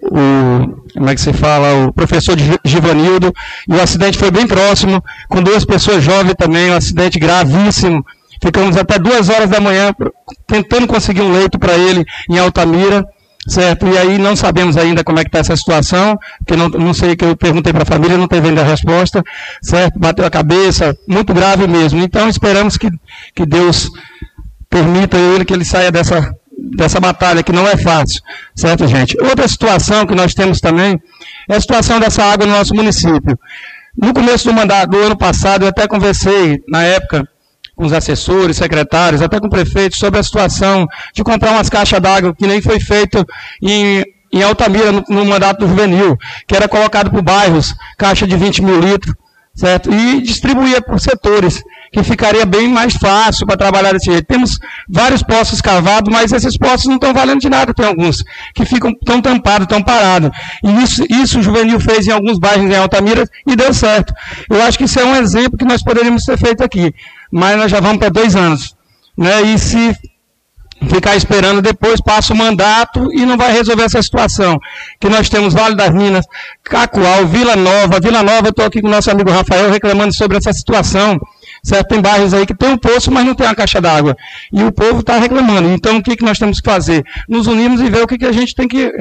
O, 0.03 0.83
como 0.93 1.09
é 1.09 1.15
que 1.15 1.21
se 1.21 1.33
fala? 1.33 1.87
O 1.87 1.93
professor 1.93 2.37
Givanildo. 2.65 3.33
E 3.69 3.75
o 3.75 3.81
acidente 3.81 4.19
foi 4.19 4.31
bem 4.31 4.47
próximo, 4.47 5.03
com 5.29 5.43
duas 5.43 5.65
pessoas 5.65 6.03
jovens 6.03 6.35
também, 6.37 6.71
um 6.71 6.77
acidente 6.77 7.19
gravíssimo. 7.19 8.05
Ficamos 8.43 8.77
até 8.77 8.99
duas 8.99 9.29
horas 9.29 9.49
da 9.49 9.61
manhã 9.61 9.95
tentando 10.47 10.87
conseguir 10.87 11.23
um 11.23 11.33
leito 11.33 11.59
para 11.59 11.75
ele 11.75 12.05
em 12.29 12.39
Altamira, 12.39 13.07
certo? 13.47 13.87
E 13.87 13.97
aí 13.97 14.19
não 14.19 14.35
sabemos 14.35 14.77
ainda 14.77 15.05
como 15.05 15.19
é 15.19 15.23
que 15.23 15.29
está 15.29 15.39
essa 15.39 15.57
situação, 15.57 16.19
que 16.47 16.57
não, 16.57 16.69
não 16.69 16.95
sei 16.95 17.17
que 17.17 17.25
eu 17.25 17.37
perguntei 17.37 17.73
para 17.73 17.83
a 17.83 17.87
família, 17.87 18.19
não 18.19 18.29
teve 18.29 18.49
ainda 18.49 18.63
a 18.63 18.65
resposta, 18.65 19.23
certo? 19.63 19.99
Bateu 19.99 20.25
a 20.25 20.31
cabeça, 20.31 20.97
muito 21.09 21.33
grave 21.33 21.67
mesmo. 21.67 22.01
Então 22.01 22.29
esperamos 22.29 22.77
que, 22.77 22.91
que 23.35 23.47
Deus 23.47 23.91
permita 24.69 25.17
ele 25.17 25.45
que 25.45 25.53
ele 25.53 25.65
saia 25.65 25.91
dessa, 25.93 26.35
dessa 26.77 27.01
batalha, 27.01 27.43
que 27.43 27.53
não 27.53 27.67
é 27.67 27.77
fácil, 27.77 28.21
certo, 28.55 28.87
gente? 28.87 29.17
Outra 29.21 29.47
situação 29.47 30.07
que 30.07 30.15
nós 30.15 30.35
temos 30.35 30.61
também 30.61 31.01
é 31.49 31.57
a 31.57 31.61
situação 31.61 32.01
dessa 32.01 32.25
água 32.25 32.47
no 32.47 32.53
nosso 32.53 32.75
município. 32.75 33.39
No 33.97 34.13
começo 34.13 34.47
do 34.47 34.53
mandato 34.53 34.91
do 34.91 34.99
ano 34.99 35.17
passado, 35.17 35.63
eu 35.63 35.69
até 35.69 35.87
conversei, 35.89 36.61
na 36.69 36.83
época, 36.83 37.27
com 37.77 37.85
os 37.85 37.93
assessores, 37.93 38.57
secretários, 38.57 39.21
até 39.21 39.39
com 39.39 39.47
o 39.47 39.51
prefeito, 39.51 39.97
sobre 39.97 40.19
a 40.19 40.23
situação 40.23 40.87
de 41.15 41.23
comprar 41.23 41.53
umas 41.53 41.69
caixas 41.69 42.01
d'água, 42.01 42.35
que 42.35 42.47
nem 42.47 42.63
foi 42.63 42.81
feito 42.81 43.25
em, 43.63 44.03
em 44.33 44.43
Altamira, 44.43 44.91
no, 44.91 45.05
no 45.07 45.25
mandato 45.27 45.61
do 45.61 45.69
juvenil, 45.69 46.17
que 46.49 46.57
era 46.57 46.67
colocado 46.67 47.11
por 47.11 47.23
bairros, 47.23 47.75
caixa 47.99 48.27
de 48.27 48.35
20 48.35 48.63
mil 48.63 48.81
litros, 48.81 49.15
certo? 49.55 49.93
E 49.93 50.23
distribuía 50.23 50.81
por 50.81 50.99
setores, 50.99 51.63
que 51.93 52.03
ficaria 52.03 52.47
bem 52.47 52.67
mais 52.67 52.95
fácil 52.95 53.47
para 53.47 53.59
trabalhar 53.59 53.93
desse 53.93 54.11
jeito. 54.11 54.27
Temos 54.27 54.59
vários 54.89 55.23
poços 55.23 55.61
cavados, 55.61 56.11
mas 56.11 56.33
esses 56.33 56.57
poços 56.57 56.87
não 56.87 56.95
estão 56.95 57.13
valendo 57.13 57.41
de 57.41 57.49
nada, 57.49 57.75
tem 57.75 57.87
alguns 57.87 58.23
que 58.55 58.65
ficam 58.65 58.93
tão 59.05 59.21
tampados, 59.21 59.67
tão 59.67 59.83
parados. 59.83 60.31
E 60.65 60.83
isso, 60.83 61.05
isso 61.11 61.39
o 61.41 61.43
Juvenil 61.43 61.79
fez 61.79 62.07
em 62.07 62.13
alguns 62.13 62.39
bairros 62.39 62.71
em 62.71 62.77
Altamira 62.77 63.29
e 63.47 63.55
deu 63.55 63.73
certo. 63.75 64.15
Eu 64.51 64.63
acho 64.63 64.79
que 64.79 64.85
isso 64.85 64.99
é 64.99 65.05
um 65.05 65.17
exemplo 65.17 65.59
que 65.59 65.65
nós 65.65 65.83
poderíamos 65.83 66.25
ter 66.25 66.39
feito 66.39 66.65
aqui 66.65 66.95
mas 67.31 67.57
nós 67.57 67.71
já 67.71 67.81
vamos 67.81 67.99
para 67.99 68.09
dois 68.09 68.35
anos. 68.35 68.75
Né? 69.17 69.43
E 69.43 69.59
se 69.59 69.97
ficar 70.89 71.17
esperando 71.17 71.63
depois, 71.63 72.01
passa 72.01 72.33
o 72.33 72.37
mandato 72.37 73.13
e 73.13 73.25
não 73.25 73.37
vai 73.37 73.53
resolver 73.53 73.85
essa 73.85 74.03
situação. 74.03 74.59
Que 75.01 75.09
nós 75.09 75.29
temos 75.29 75.55
Vale 75.55 75.75
das 75.75 75.91
Minas, 75.91 76.27
Cacoal, 76.63 77.27
Vila 77.27 77.57
Nova. 77.57 77.99
Vila 78.01 78.23
Nova, 78.23 78.49
eu 78.49 78.51
estou 78.51 78.65
aqui 78.65 78.81
com 78.81 78.89
o 78.89 78.91
nosso 78.91 79.11
amigo 79.11 79.31
Rafael 79.31 79.71
reclamando 79.71 80.15
sobre 80.15 80.37
essa 80.37 80.53
situação. 80.53 81.19
Certo? 81.65 81.89
Tem 81.89 82.01
bairros 82.01 82.33
aí 82.33 82.47
que 82.47 82.55
tem 82.55 82.69
um 82.69 82.77
poço, 82.77 83.11
mas 83.11 83.25
não 83.25 83.35
tem 83.35 83.47
uma 83.47 83.55
caixa 83.55 83.81
d'água. 83.81 84.17
E 84.53 84.63
o 84.63 84.71
povo 84.71 85.01
está 85.01 85.19
reclamando. 85.19 85.69
Então, 85.71 85.97
o 85.97 86.03
que, 86.03 86.15
que 86.15 86.25
nós 86.25 86.39
temos 86.39 86.61
que 86.61 86.71
fazer? 86.71 87.05
Nos 87.29 87.47
unirmos 87.47 87.81
e 87.81 87.91
ver 87.91 88.03
o 88.03 88.07
que, 88.07 88.19
que 88.19 88.27
a 88.27 88.33
gente 88.33 88.55
tem 88.55 88.69
que 88.69 88.93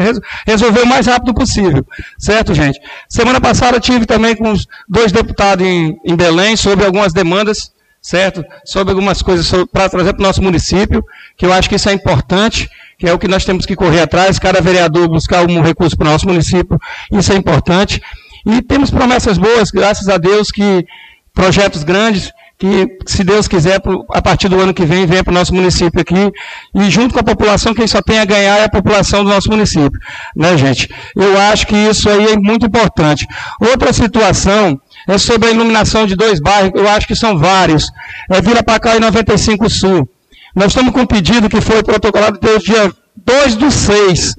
resolver 0.48 0.82
o 0.82 0.88
mais 0.88 1.06
rápido 1.06 1.34
possível. 1.34 1.86
Certo, 2.18 2.56
gente? 2.56 2.80
Semana 3.08 3.40
passada 3.40 3.80
tive 3.80 4.06
também 4.06 4.36
com 4.36 4.52
os 4.52 4.66
dois 4.90 5.12
deputados 5.12 5.66
em, 5.66 5.96
em 6.04 6.16
Belém 6.16 6.56
sobre 6.56 6.86
algumas 6.86 7.14
demandas 7.14 7.75
certo? 8.06 8.46
Sobre 8.64 8.92
algumas 8.92 9.24
coisas 9.24 9.52
para 9.72 9.90
trazer 9.90 10.14
para 10.14 10.24
o 10.24 10.28
nosso 10.28 10.42
município, 10.42 11.04
que 11.36 11.44
eu 11.44 11.52
acho 11.52 11.68
que 11.68 11.76
isso 11.76 11.90
é 11.90 11.94
importante, 11.94 12.70
que 13.00 13.08
é 13.10 13.14
o 13.14 13.18
que 13.18 13.28
nós 13.28 13.44
temos 13.44 13.66
que 13.66 13.76
correr 13.76 14.02
atrás, 14.02 14.38
cada 14.38 14.62
vereador 14.62 15.08
buscar 15.08 15.44
um 15.44 15.62
recurso 15.62 15.98
para 15.98 16.08
o 16.08 16.12
nosso 16.12 16.28
município, 16.28 16.78
isso 17.12 17.34
é 17.34 17.36
importante. 17.36 18.00
E 18.46 18.62
temos 18.62 18.92
promessas 18.92 19.40
boas, 19.40 19.72
graças 19.72 20.08
a 20.08 20.18
Deus, 20.18 20.52
que 20.52 20.86
projetos 21.34 21.84
grandes, 21.84 22.32
que, 22.60 22.88
se 23.08 23.24
Deus 23.24 23.48
quiser, 23.48 23.82
a 24.14 24.22
partir 24.22 24.50
do 24.50 24.60
ano 24.62 24.74
que 24.74 24.86
vem, 24.86 25.08
venha 25.08 25.24
para 25.24 25.32
o 25.32 25.34
nosso 25.34 25.54
município 25.54 26.00
aqui, 26.00 26.32
e 26.76 26.90
junto 26.92 27.12
com 27.12 27.20
a 27.20 27.24
população, 27.24 27.74
quem 27.74 27.88
só 27.88 28.04
tem 28.04 28.20
a 28.20 28.26
ganhar 28.26 28.60
é 28.60 28.66
a 28.66 28.70
população 28.70 29.24
do 29.24 29.32
nosso 29.32 29.50
município, 29.50 30.00
né, 30.36 30.56
gente? 30.56 30.88
Eu 31.16 31.40
acho 31.40 31.66
que 31.66 31.76
isso 31.76 32.08
aí 32.08 32.34
é 32.34 32.38
muito 32.38 32.68
importante. 32.68 33.26
Outra 33.60 33.92
situação 33.92 34.80
é 35.08 35.18
sobre 35.18 35.50
a 35.50 35.52
iluminação 35.52 36.06
de 36.06 36.16
dois 36.16 36.40
bairros, 36.40 36.72
eu 36.76 36.88
acho 36.90 37.08
que 37.08 37.16
são 37.16 37.38
vários. 37.38 37.92
É 38.30 38.42
Vila 38.42 38.64
Pacá 38.64 38.96
e 38.96 39.00
95 39.00 39.70
Sul. 39.70 40.10
Nós 40.56 40.68
estamos 40.68 40.94
com 40.94 41.02
um 41.02 41.06
pedido 41.06 41.50
que 41.50 41.62
foi 41.62 41.84
protocolado 41.84 42.40
desde 42.40 42.74
dia 42.74 42.92
2 43.18 43.56
do 43.56 43.70
6, 43.70 44.36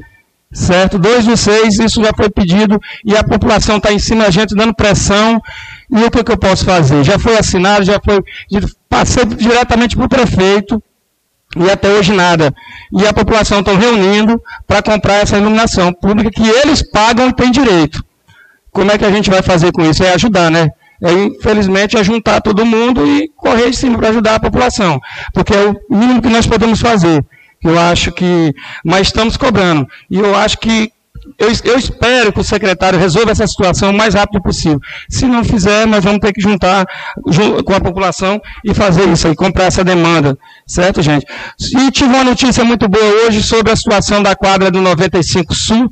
certo? 0.52 0.98
2 0.98 1.26
do 1.26 1.36
6, 1.36 1.78
isso 1.78 2.02
já 2.02 2.10
foi 2.16 2.30
pedido 2.30 2.80
e 3.04 3.16
a 3.16 3.22
população 3.22 3.76
está 3.76 3.92
em 3.92 3.98
cima 3.98 4.24
da 4.24 4.30
gente 4.30 4.54
dando 4.54 4.74
pressão. 4.74 5.40
E 5.90 6.02
o 6.02 6.10
que, 6.10 6.24
que 6.24 6.32
eu 6.32 6.38
posso 6.38 6.64
fazer? 6.64 7.04
Já 7.04 7.18
foi 7.18 7.36
assinado, 7.36 7.84
já 7.84 8.00
foi. 8.02 8.22
Passei 8.88 9.24
diretamente 9.24 9.94
para 9.94 10.06
o 10.06 10.08
prefeito 10.08 10.82
e 11.56 11.70
até 11.70 11.88
hoje 11.90 12.12
nada. 12.12 12.54
E 12.92 13.06
a 13.06 13.12
população 13.12 13.60
está 13.60 13.72
reunindo 13.72 14.40
para 14.66 14.82
comprar 14.82 15.16
essa 15.16 15.36
iluminação 15.36 15.92
pública 15.92 16.30
que 16.30 16.48
eles 16.48 16.82
pagam 16.90 17.28
e 17.28 17.34
têm 17.34 17.50
direito. 17.50 18.02
Como 18.76 18.92
é 18.92 18.98
que 18.98 19.06
a 19.06 19.10
gente 19.10 19.30
vai 19.30 19.40
fazer 19.40 19.72
com 19.72 19.82
isso? 19.90 20.04
É 20.04 20.12
ajudar, 20.12 20.50
né? 20.50 20.68
É, 21.02 21.10
infelizmente, 21.10 21.96
é 21.96 22.04
juntar 22.04 22.42
todo 22.42 22.66
mundo 22.66 23.06
e 23.06 23.26
correr 23.34 23.70
de 23.70 23.76
cima 23.76 23.96
para 23.96 24.10
ajudar 24.10 24.34
a 24.34 24.40
população. 24.40 25.00
Porque 25.32 25.54
é 25.54 25.66
o 25.66 25.96
mínimo 25.96 26.20
que 26.20 26.28
nós 26.28 26.46
podemos 26.46 26.78
fazer. 26.78 27.24
Eu 27.64 27.78
acho 27.78 28.12
que. 28.12 28.54
Mas 28.84 29.06
estamos 29.06 29.38
cobrando. 29.38 29.88
E 30.10 30.18
eu 30.18 30.36
acho 30.36 30.58
que. 30.58 30.92
Eu, 31.38 31.48
eu 31.64 31.78
espero 31.78 32.30
que 32.30 32.40
o 32.40 32.44
secretário 32.44 32.98
resolva 32.98 33.30
essa 33.30 33.46
situação 33.46 33.90
o 33.90 33.96
mais 33.96 34.12
rápido 34.12 34.42
possível. 34.42 34.78
Se 35.08 35.24
não 35.24 35.42
fizer, 35.42 35.86
nós 35.86 36.04
vamos 36.04 36.20
ter 36.20 36.34
que 36.34 36.40
juntar 36.42 36.86
com 37.64 37.74
a 37.74 37.80
população 37.80 38.38
e 38.62 38.74
fazer 38.74 39.08
isso 39.08 39.26
aí, 39.26 39.34
comprar 39.34 39.64
essa 39.64 39.82
demanda. 39.82 40.36
Certo, 40.66 41.00
gente? 41.00 41.24
E 41.58 41.90
tive 41.90 42.10
uma 42.10 42.24
notícia 42.24 42.62
muito 42.62 42.86
boa 42.88 43.26
hoje 43.26 43.42
sobre 43.42 43.72
a 43.72 43.76
situação 43.76 44.22
da 44.22 44.36
quadra 44.36 44.70
do 44.70 44.82
95 44.82 45.54
Sul 45.54 45.90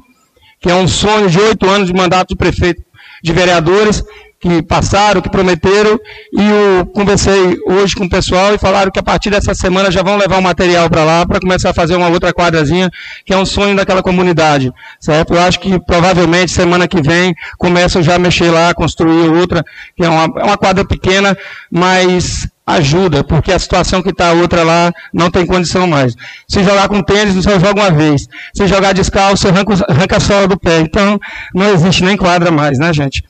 que 0.64 0.70
é 0.70 0.74
um 0.74 0.88
sonho 0.88 1.28
de 1.28 1.38
oito 1.38 1.68
anos 1.68 1.88
de 1.88 1.92
mandato 1.92 2.28
de 2.30 2.36
prefeito, 2.36 2.82
de 3.22 3.32
vereadores, 3.34 4.02
que 4.40 4.62
passaram, 4.62 5.20
que 5.20 5.28
prometeram, 5.28 6.00
e 6.32 6.40
eu 6.40 6.86
conversei 6.86 7.58
hoje 7.66 7.94
com 7.94 8.04
o 8.06 8.08
pessoal 8.08 8.54
e 8.54 8.58
falaram 8.58 8.90
que 8.90 8.98
a 8.98 9.02
partir 9.02 9.28
dessa 9.28 9.54
semana 9.54 9.90
já 9.90 10.02
vão 10.02 10.16
levar 10.16 10.38
o 10.38 10.42
material 10.42 10.88
para 10.88 11.04
lá 11.04 11.26
para 11.26 11.38
começar 11.38 11.68
a 11.68 11.74
fazer 11.74 11.96
uma 11.96 12.08
outra 12.08 12.32
quadrazinha, 12.32 12.90
que 13.26 13.34
é 13.34 13.36
um 13.36 13.44
sonho 13.44 13.76
daquela 13.76 14.02
comunidade, 14.02 14.72
certo? 14.98 15.34
Eu 15.34 15.42
acho 15.42 15.60
que 15.60 15.78
provavelmente 15.80 16.50
semana 16.50 16.88
que 16.88 17.02
vem 17.02 17.34
começam 17.58 18.02
já 18.02 18.14
a 18.14 18.18
mexer 18.18 18.50
lá, 18.50 18.72
construir 18.72 19.28
outra, 19.28 19.62
que 19.94 20.02
é 20.02 20.08
uma, 20.08 20.40
é 20.40 20.44
uma 20.44 20.56
quadra 20.56 20.82
pequena, 20.82 21.36
mas 21.70 22.48
ajuda, 22.66 23.22
porque 23.22 23.52
a 23.52 23.58
situação 23.58 24.02
que 24.02 24.10
está 24.10 24.32
outra 24.32 24.62
lá 24.62 24.92
não 25.12 25.30
tem 25.30 25.46
condição 25.46 25.86
mais. 25.86 26.14
Se 26.48 26.62
jogar 26.62 26.88
com 26.88 27.02
tênis, 27.02 27.34
você 27.34 27.58
joga 27.58 27.80
uma 27.80 27.90
vez. 27.90 28.26
Se 28.54 28.66
jogar 28.66 28.94
descalço, 28.94 29.48
arranca, 29.48 29.74
arranca 29.88 30.16
a 30.16 30.20
sola 30.20 30.48
do 30.48 30.58
pé. 30.58 30.80
Então, 30.80 31.18
não 31.54 31.72
existe 31.72 32.02
nem 32.02 32.16
quadra 32.16 32.50
mais, 32.50 32.78
né, 32.78 32.92
gente? 32.92 33.22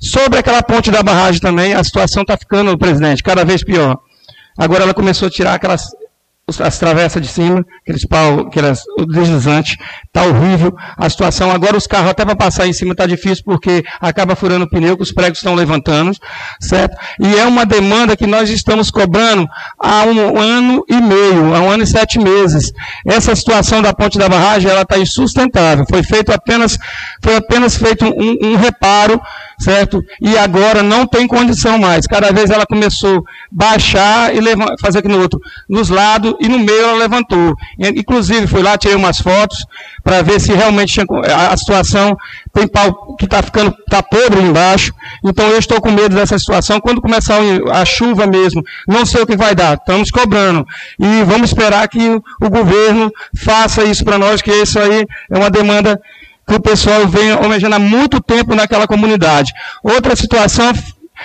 Sobre 0.00 0.38
aquela 0.38 0.62
ponte 0.62 0.90
da 0.90 1.02
barragem 1.02 1.40
também, 1.40 1.74
a 1.74 1.82
situação 1.82 2.22
está 2.22 2.36
ficando, 2.36 2.76
presidente, 2.78 3.22
cada 3.22 3.44
vez 3.44 3.64
pior. 3.64 3.98
Agora 4.56 4.84
ela 4.84 4.94
começou 4.94 5.28
a 5.28 5.30
tirar 5.30 5.54
aquelas 5.54 5.88
as 6.60 6.78
travessas 6.78 7.20
de 7.20 7.28
cima, 7.28 7.64
aqueles 7.82 8.06
pau, 8.06 8.40
aquelas, 8.40 8.82
o 8.98 9.04
deslizante, 9.04 9.78
está 10.06 10.24
horrível 10.24 10.74
a 10.96 11.08
situação. 11.08 11.50
Agora 11.50 11.76
os 11.76 11.86
carros 11.86 12.10
até 12.10 12.24
para 12.24 12.34
passar 12.34 12.66
em 12.66 12.72
cima 12.72 12.92
está 12.92 13.06
difícil 13.06 13.44
porque 13.44 13.84
acaba 14.00 14.34
furando 14.34 14.64
o 14.64 14.70
pneu, 14.70 14.96
que 14.96 15.02
os 15.02 15.12
pregos 15.12 15.38
estão 15.38 15.54
levantando, 15.54 16.16
certo? 16.60 16.96
E 17.20 17.36
é 17.36 17.44
uma 17.44 17.66
demanda 17.66 18.16
que 18.16 18.26
nós 18.26 18.48
estamos 18.48 18.90
cobrando 18.90 19.46
há 19.78 20.04
um 20.04 20.40
ano 20.40 20.84
e 20.88 21.00
meio, 21.00 21.54
há 21.54 21.60
um 21.60 21.70
ano 21.70 21.82
e 21.82 21.86
sete 21.86 22.18
meses. 22.18 22.72
Essa 23.06 23.36
situação 23.36 23.82
da 23.82 23.92
ponte 23.92 24.18
da 24.18 24.28
barragem, 24.28 24.70
ela 24.70 24.82
está 24.82 24.98
insustentável. 24.98 25.84
Foi 25.88 26.02
feito 26.02 26.32
apenas, 26.32 26.78
foi 27.22 27.36
apenas 27.36 27.76
feito 27.76 28.04
um, 28.04 28.52
um 28.52 28.56
reparo 28.56 29.20
certo? 29.58 30.02
E 30.20 30.36
agora 30.38 30.82
não 30.82 31.06
tem 31.06 31.26
condição 31.26 31.78
mais. 31.78 32.06
Cada 32.06 32.32
vez 32.32 32.50
ela 32.50 32.66
começou 32.66 33.18
a 33.18 33.22
baixar 33.50 34.34
e 34.34 34.40
fazer 34.80 35.00
aqui 35.00 35.08
no 35.08 35.20
outro, 35.20 35.40
nos 35.68 35.88
lados 35.88 36.34
e 36.40 36.48
no 36.48 36.58
meio 36.58 36.82
ela 36.82 36.98
levantou. 36.98 37.54
Inclusive, 37.78 38.46
fui 38.46 38.62
lá, 38.62 38.78
tirei 38.78 38.96
umas 38.96 39.20
fotos 39.20 39.64
para 40.04 40.22
ver 40.22 40.40
se 40.40 40.52
realmente 40.52 40.92
tinha, 40.92 41.06
a, 41.34 41.52
a 41.52 41.56
situação 41.56 42.16
tem 42.52 42.66
pau 42.66 43.16
que 43.16 43.24
está 43.24 43.42
ficando, 43.42 43.74
está 43.80 44.02
podre 44.02 44.40
embaixo. 44.40 44.92
Então 45.24 45.46
eu 45.48 45.58
estou 45.58 45.80
com 45.80 45.90
medo 45.90 46.14
dessa 46.14 46.38
situação. 46.38 46.80
Quando 46.80 47.00
começar 47.00 47.38
a 47.72 47.84
chuva 47.84 48.26
mesmo, 48.26 48.62
não 48.86 49.04
sei 49.04 49.22
o 49.22 49.26
que 49.26 49.36
vai 49.36 49.54
dar. 49.54 49.74
Estamos 49.74 50.10
cobrando. 50.10 50.66
E 50.98 51.24
vamos 51.24 51.50
esperar 51.50 51.88
que 51.88 51.98
o, 52.40 52.50
governo 52.50 53.10
faça 53.36 53.84
isso 53.84 54.04
para 54.04 54.18
nós, 54.18 54.42
que 54.42 54.50
isso 54.50 54.78
aí 54.78 55.06
é 55.30 55.38
uma 55.38 55.50
demanda 55.50 56.00
que 56.48 56.54
o 56.54 56.60
pessoal 56.60 57.06
vem 57.06 57.30
almejando 57.30 57.76
há 57.76 57.78
muito 57.78 58.20
tempo 58.20 58.54
naquela 58.54 58.86
comunidade. 58.86 59.52
Outra 59.82 60.16
situação, 60.16 60.72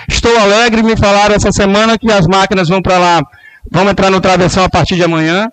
estou 0.07 0.37
alegre, 0.37 0.83
me 0.83 0.97
falaram 0.97 1.33
essa 1.33 1.51
semana 1.51 1.97
que 1.97 2.11
as 2.11 2.27
máquinas 2.27 2.67
vão 2.67 2.81
para 2.81 2.99
lá, 2.99 3.23
vão 3.71 3.89
entrar 3.89 4.11
no 4.11 4.19
travessão 4.19 4.65
a 4.65 4.69
partir 4.69 4.95
de 4.95 5.03
amanhã. 5.03 5.49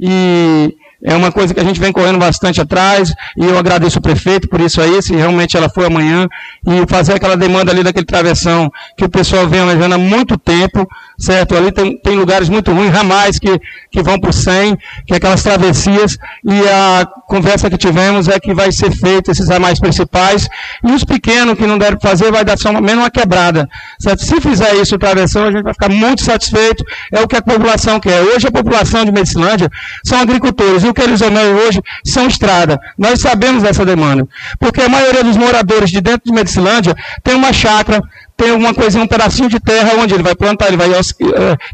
E 0.00 0.74
é 1.04 1.14
uma 1.14 1.30
coisa 1.30 1.54
que 1.54 1.60
a 1.60 1.64
gente 1.64 1.80
vem 1.80 1.92
correndo 1.92 2.18
bastante 2.18 2.60
atrás, 2.60 3.12
e 3.36 3.44
eu 3.44 3.58
agradeço 3.58 3.98
o 3.98 4.02
prefeito 4.02 4.48
por 4.48 4.60
isso 4.60 4.80
aí, 4.80 5.02
se 5.02 5.14
realmente 5.14 5.56
ela 5.56 5.68
foi 5.68 5.86
amanhã, 5.86 6.28
e 6.66 6.86
fazer 6.88 7.14
aquela 7.14 7.36
demanda 7.36 7.72
ali 7.72 7.82
daquele 7.82 8.06
travessão 8.06 8.70
que 8.96 9.04
o 9.04 9.08
pessoal 9.08 9.48
vem 9.48 9.60
almejando 9.60 9.94
há 9.94 9.98
muito 9.98 10.38
tempo, 10.38 10.88
certo? 11.22 11.56
Ali 11.56 11.70
tem, 11.70 11.96
tem 11.98 12.16
lugares 12.16 12.48
muito 12.48 12.72
ruins, 12.72 12.90
ramais 12.90 13.38
que, 13.38 13.60
que 13.90 14.02
vão 14.02 14.18
para 14.18 14.30
o 14.30 14.32
100, 14.32 14.76
que 15.06 15.14
é 15.14 15.16
aquelas 15.16 15.42
travessias, 15.42 16.18
e 16.44 16.68
a 16.68 17.06
conversa 17.28 17.70
que 17.70 17.78
tivemos 17.78 18.26
é 18.26 18.40
que 18.40 18.52
vai 18.52 18.72
ser 18.72 18.90
feito 18.90 19.30
esses 19.30 19.48
ramais 19.48 19.78
principais, 19.78 20.48
e 20.84 20.90
os 20.90 21.04
pequenos 21.04 21.56
que 21.56 21.64
não 21.64 21.78
deram 21.78 21.98
fazer 22.00 22.32
vai 22.32 22.44
dar 22.44 22.58
só 22.58 22.72
menos 22.72 23.04
uma 23.04 23.10
quebrada, 23.10 23.68
certo? 24.00 24.24
Se 24.24 24.40
fizer 24.40 24.74
isso, 24.74 24.98
travessão, 24.98 25.44
a 25.44 25.52
gente 25.52 25.62
vai 25.62 25.72
ficar 25.72 25.90
muito 25.90 26.22
satisfeito, 26.24 26.84
é 27.12 27.20
o 27.20 27.28
que 27.28 27.36
a 27.36 27.42
população 27.42 28.00
quer. 28.00 28.20
Hoje 28.22 28.48
a 28.48 28.50
população 28.50 29.04
de 29.04 29.12
Medicilândia 29.12 29.70
são 30.04 30.18
agricultores, 30.18 30.82
e 30.82 30.88
o 30.88 30.94
que 30.94 31.02
eles 31.02 31.22
amam 31.22 31.54
hoje 31.54 31.80
são 32.04 32.26
estrada. 32.26 32.80
Nós 32.98 33.20
sabemos 33.20 33.62
dessa 33.62 33.84
demanda, 33.84 34.26
porque 34.58 34.80
a 34.80 34.88
maioria 34.88 35.22
dos 35.22 35.36
moradores 35.36 35.90
de 35.90 36.00
dentro 36.00 36.22
de 36.24 36.32
Medicilândia 36.32 36.96
tem 37.22 37.36
uma 37.36 37.52
chácara, 37.52 38.02
tem 38.42 38.50
alguma 38.50 38.74
coisinha, 38.74 39.04
um 39.04 39.06
pedacinho 39.06 39.48
de 39.48 39.60
terra 39.60 39.92
onde 40.00 40.14
ele 40.14 40.22
vai 40.22 40.34
plantar, 40.34 40.66
ele 40.66 40.76
vai 40.76 40.90
uh, 40.90 40.94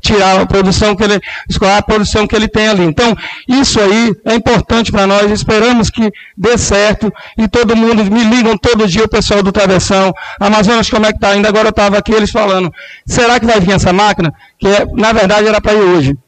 tirar 0.02 0.38
a 0.38 0.44
produção 0.44 0.94
que 0.94 1.02
ele, 1.02 1.18
a 1.78 1.82
produção 1.82 2.26
que 2.26 2.36
ele 2.36 2.46
tem 2.46 2.68
ali. 2.68 2.84
Então, 2.84 3.16
isso 3.48 3.80
aí 3.80 4.12
é 4.26 4.34
importante 4.34 4.92
para 4.92 5.06
nós, 5.06 5.30
esperamos 5.30 5.88
que 5.88 6.10
dê 6.36 6.58
certo 6.58 7.10
e 7.38 7.48
todo 7.48 7.74
mundo, 7.74 8.04
me 8.04 8.22
ligam 8.22 8.58
todo 8.58 8.86
dia 8.86 9.04
o 9.04 9.08
pessoal 9.08 9.42
do 9.42 9.50
Travessão, 9.50 10.12
Amazonas 10.38 10.90
como 10.90 11.06
é 11.06 11.10
que 11.10 11.16
está? 11.16 11.30
Ainda 11.30 11.48
agora 11.48 11.68
eu 11.68 11.70
estava 11.70 11.96
aqui, 11.96 12.12
eles 12.12 12.30
falando, 12.30 12.70
será 13.06 13.40
que 13.40 13.46
vai 13.46 13.58
vir 13.60 13.72
essa 13.72 13.90
máquina? 13.90 14.30
Que 14.58 14.68
é, 14.68 14.84
na 14.94 15.12
verdade 15.12 15.48
era 15.48 15.62
para 15.62 15.72
ir 15.72 15.80
hoje. 15.80 16.18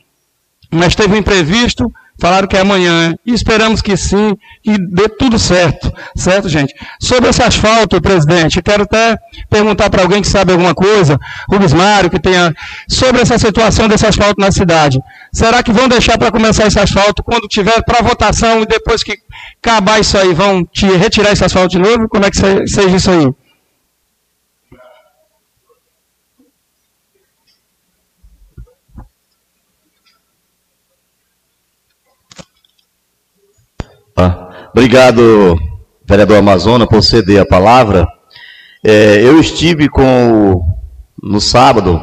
Mas 0.72 0.94
teve 0.94 1.14
um 1.14 1.18
imprevisto, 1.18 1.92
Falaram 2.18 2.46
que 2.46 2.56
é 2.56 2.60
amanhã. 2.60 3.14
E 3.24 3.32
esperamos 3.32 3.80
que 3.80 3.96
sim, 3.96 4.36
que 4.62 4.76
dê 4.78 5.08
tudo 5.08 5.38
certo. 5.38 5.92
Certo, 6.14 6.48
gente? 6.48 6.74
Sobre 7.00 7.30
esse 7.30 7.42
asfalto, 7.42 8.00
presidente, 8.00 8.60
quero 8.62 8.82
até 8.82 9.16
perguntar 9.48 9.88
para 9.88 10.02
alguém 10.02 10.20
que 10.20 10.28
sabe 10.28 10.52
alguma 10.52 10.74
coisa, 10.74 11.18
Rubens 11.50 11.72
Mário, 11.72 12.10
que 12.10 12.18
tenha, 12.18 12.54
sobre 12.88 13.22
essa 13.22 13.38
situação 13.38 13.88
desse 13.88 14.06
asfalto 14.06 14.40
na 14.40 14.52
cidade. 14.52 15.00
Será 15.32 15.62
que 15.62 15.72
vão 15.72 15.88
deixar 15.88 16.18
para 16.18 16.30
começar 16.30 16.66
esse 16.66 16.78
asfalto 16.78 17.22
quando 17.22 17.48
tiver 17.48 17.82
para 17.84 18.02
votação 18.02 18.60
e 18.62 18.66
depois 18.66 19.02
que 19.02 19.16
acabar 19.62 20.00
isso 20.00 20.18
aí, 20.18 20.34
vão 20.34 20.64
te 20.64 20.86
retirar 20.86 21.32
esse 21.32 21.44
asfalto 21.44 21.70
de 21.70 21.78
novo? 21.78 22.08
Como 22.08 22.24
é 22.24 22.30
que 22.30 22.36
seja 22.36 22.96
isso 22.96 23.10
aí? 23.10 23.39
Obrigado, 34.72 35.59
vereador 36.06 36.38
Amazona, 36.38 36.86
por 36.86 37.02
ceder 37.02 37.40
a 37.40 37.47
palavra. 37.47 38.06
É, 38.84 39.22
eu 39.22 39.38
estive 39.38 39.88
com, 39.88 40.62
no 41.22 41.40
sábado 41.40 42.01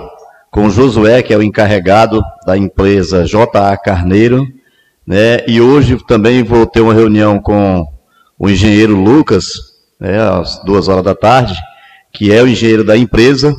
com 0.51 0.65
o 0.65 0.69
Josué, 0.69 1.21
que 1.21 1.33
é 1.33 1.37
o 1.37 1.43
encarregado 1.43 2.21
da 2.45 2.57
empresa 2.57 3.25
JA 3.25 3.77
Carneiro, 3.77 4.45
né, 5.05 5.43
e 5.47 5.61
hoje 5.61 5.97
também 6.07 6.43
vou 6.43 6.65
ter 6.65 6.81
uma 6.81 6.93
reunião 6.93 7.39
com 7.39 7.85
o 8.37 8.49
engenheiro 8.49 8.95
Lucas, 8.95 9.45
né, 9.99 10.19
às 10.19 10.61
duas 10.63 10.87
horas 10.87 11.03
da 11.03 11.15
tarde, 11.15 11.55
que 12.11 12.31
é 12.31 12.41
o 12.41 12.47
engenheiro 12.47 12.83
da 12.83 12.97
empresa. 12.97 13.55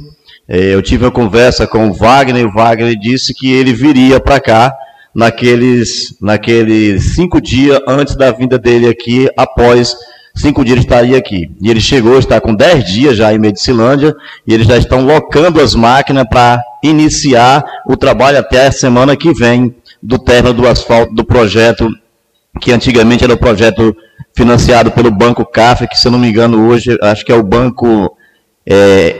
É, 0.48 0.74
eu 0.74 0.82
tive 0.82 1.04
uma 1.04 1.10
conversa 1.10 1.66
com 1.66 1.88
o 1.88 1.92
Wagner, 1.94 2.42
e 2.42 2.46
o 2.46 2.52
Wagner 2.52 2.98
disse 2.98 3.34
que 3.34 3.50
ele 3.50 3.72
viria 3.72 4.20
para 4.20 4.40
cá 4.40 4.72
naqueles, 5.14 6.16
naqueles 6.20 7.14
cinco 7.14 7.40
dias 7.40 7.80
antes 7.86 8.16
da 8.16 8.30
vinda 8.30 8.58
dele 8.58 8.88
aqui, 8.88 9.28
após 9.36 9.94
cinco 10.34 10.64
dias 10.64 10.78
estaria 10.78 11.18
aqui. 11.18 11.50
E 11.60 11.70
ele 11.70 11.80
chegou, 11.80 12.18
está 12.18 12.40
com 12.40 12.54
dez 12.54 12.84
dias 12.84 13.16
já 13.16 13.32
em 13.32 13.38
Medicilândia, 13.38 14.14
e 14.46 14.54
eles 14.54 14.66
já 14.66 14.78
estão 14.78 15.04
locando 15.04 15.60
as 15.60 15.74
máquinas 15.74 16.24
para 16.28 16.60
iniciar 16.82 17.64
o 17.86 17.96
trabalho 17.96 18.38
até 18.38 18.66
a 18.66 18.72
semana 18.72 19.16
que 19.16 19.32
vem 19.32 19.74
do 20.02 20.18
término 20.18 20.54
do 20.54 20.68
asfalto 20.68 21.12
do 21.14 21.24
projeto, 21.24 21.88
que 22.60 22.72
antigamente 22.72 23.24
era 23.24 23.34
o 23.34 23.38
projeto 23.38 23.94
financiado 24.34 24.90
pelo 24.92 25.10
Banco 25.10 25.44
CAF, 25.44 25.88
que 25.88 25.98
se 25.98 26.06
eu 26.06 26.12
não 26.12 26.18
me 26.18 26.28
engano 26.28 26.68
hoje, 26.68 26.96
acho 27.02 27.24
que 27.24 27.32
é 27.32 27.34
o 27.34 27.42
Banco 27.42 28.16
é, 28.64 29.16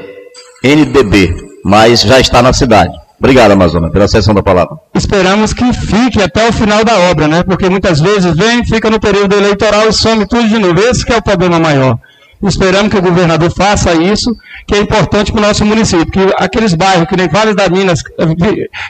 NDB, 0.62 1.34
mas 1.64 2.02
já 2.02 2.20
está 2.20 2.40
na 2.40 2.52
cidade. 2.52 3.07
Obrigado, 3.18 3.50
Amazônia, 3.50 3.90
pela 3.90 4.06
sessão 4.06 4.32
da 4.32 4.42
palavra. 4.42 4.76
Esperamos 4.94 5.52
que 5.52 5.72
fique 5.72 6.22
até 6.22 6.48
o 6.48 6.52
final 6.52 6.84
da 6.84 6.96
obra, 7.10 7.26
né? 7.26 7.42
Porque 7.42 7.68
muitas 7.68 8.00
vezes 8.00 8.36
vem, 8.36 8.64
fica 8.64 8.88
no 8.88 9.00
período 9.00 9.34
eleitoral 9.34 9.88
e 9.88 9.92
some 9.92 10.26
tudo 10.26 10.46
de 10.46 10.58
novo. 10.58 10.78
Esse 10.80 11.10
é 11.12 11.16
o 11.16 11.22
problema 11.22 11.58
maior. 11.58 11.98
Esperamos 12.40 12.92
que 12.92 12.98
o 12.98 13.02
governador 13.02 13.50
faça 13.50 13.92
isso, 13.94 14.30
que 14.64 14.76
é 14.76 14.78
importante 14.78 15.32
para 15.32 15.40
o 15.40 15.44
nosso 15.44 15.64
município. 15.64 16.06
Que 16.06 16.20
aqueles 16.38 16.72
bairros, 16.74 17.08
que 17.08 17.16
nem 17.16 17.28
Vale 17.28 17.52
das 17.52 17.68
Minas, 17.68 18.00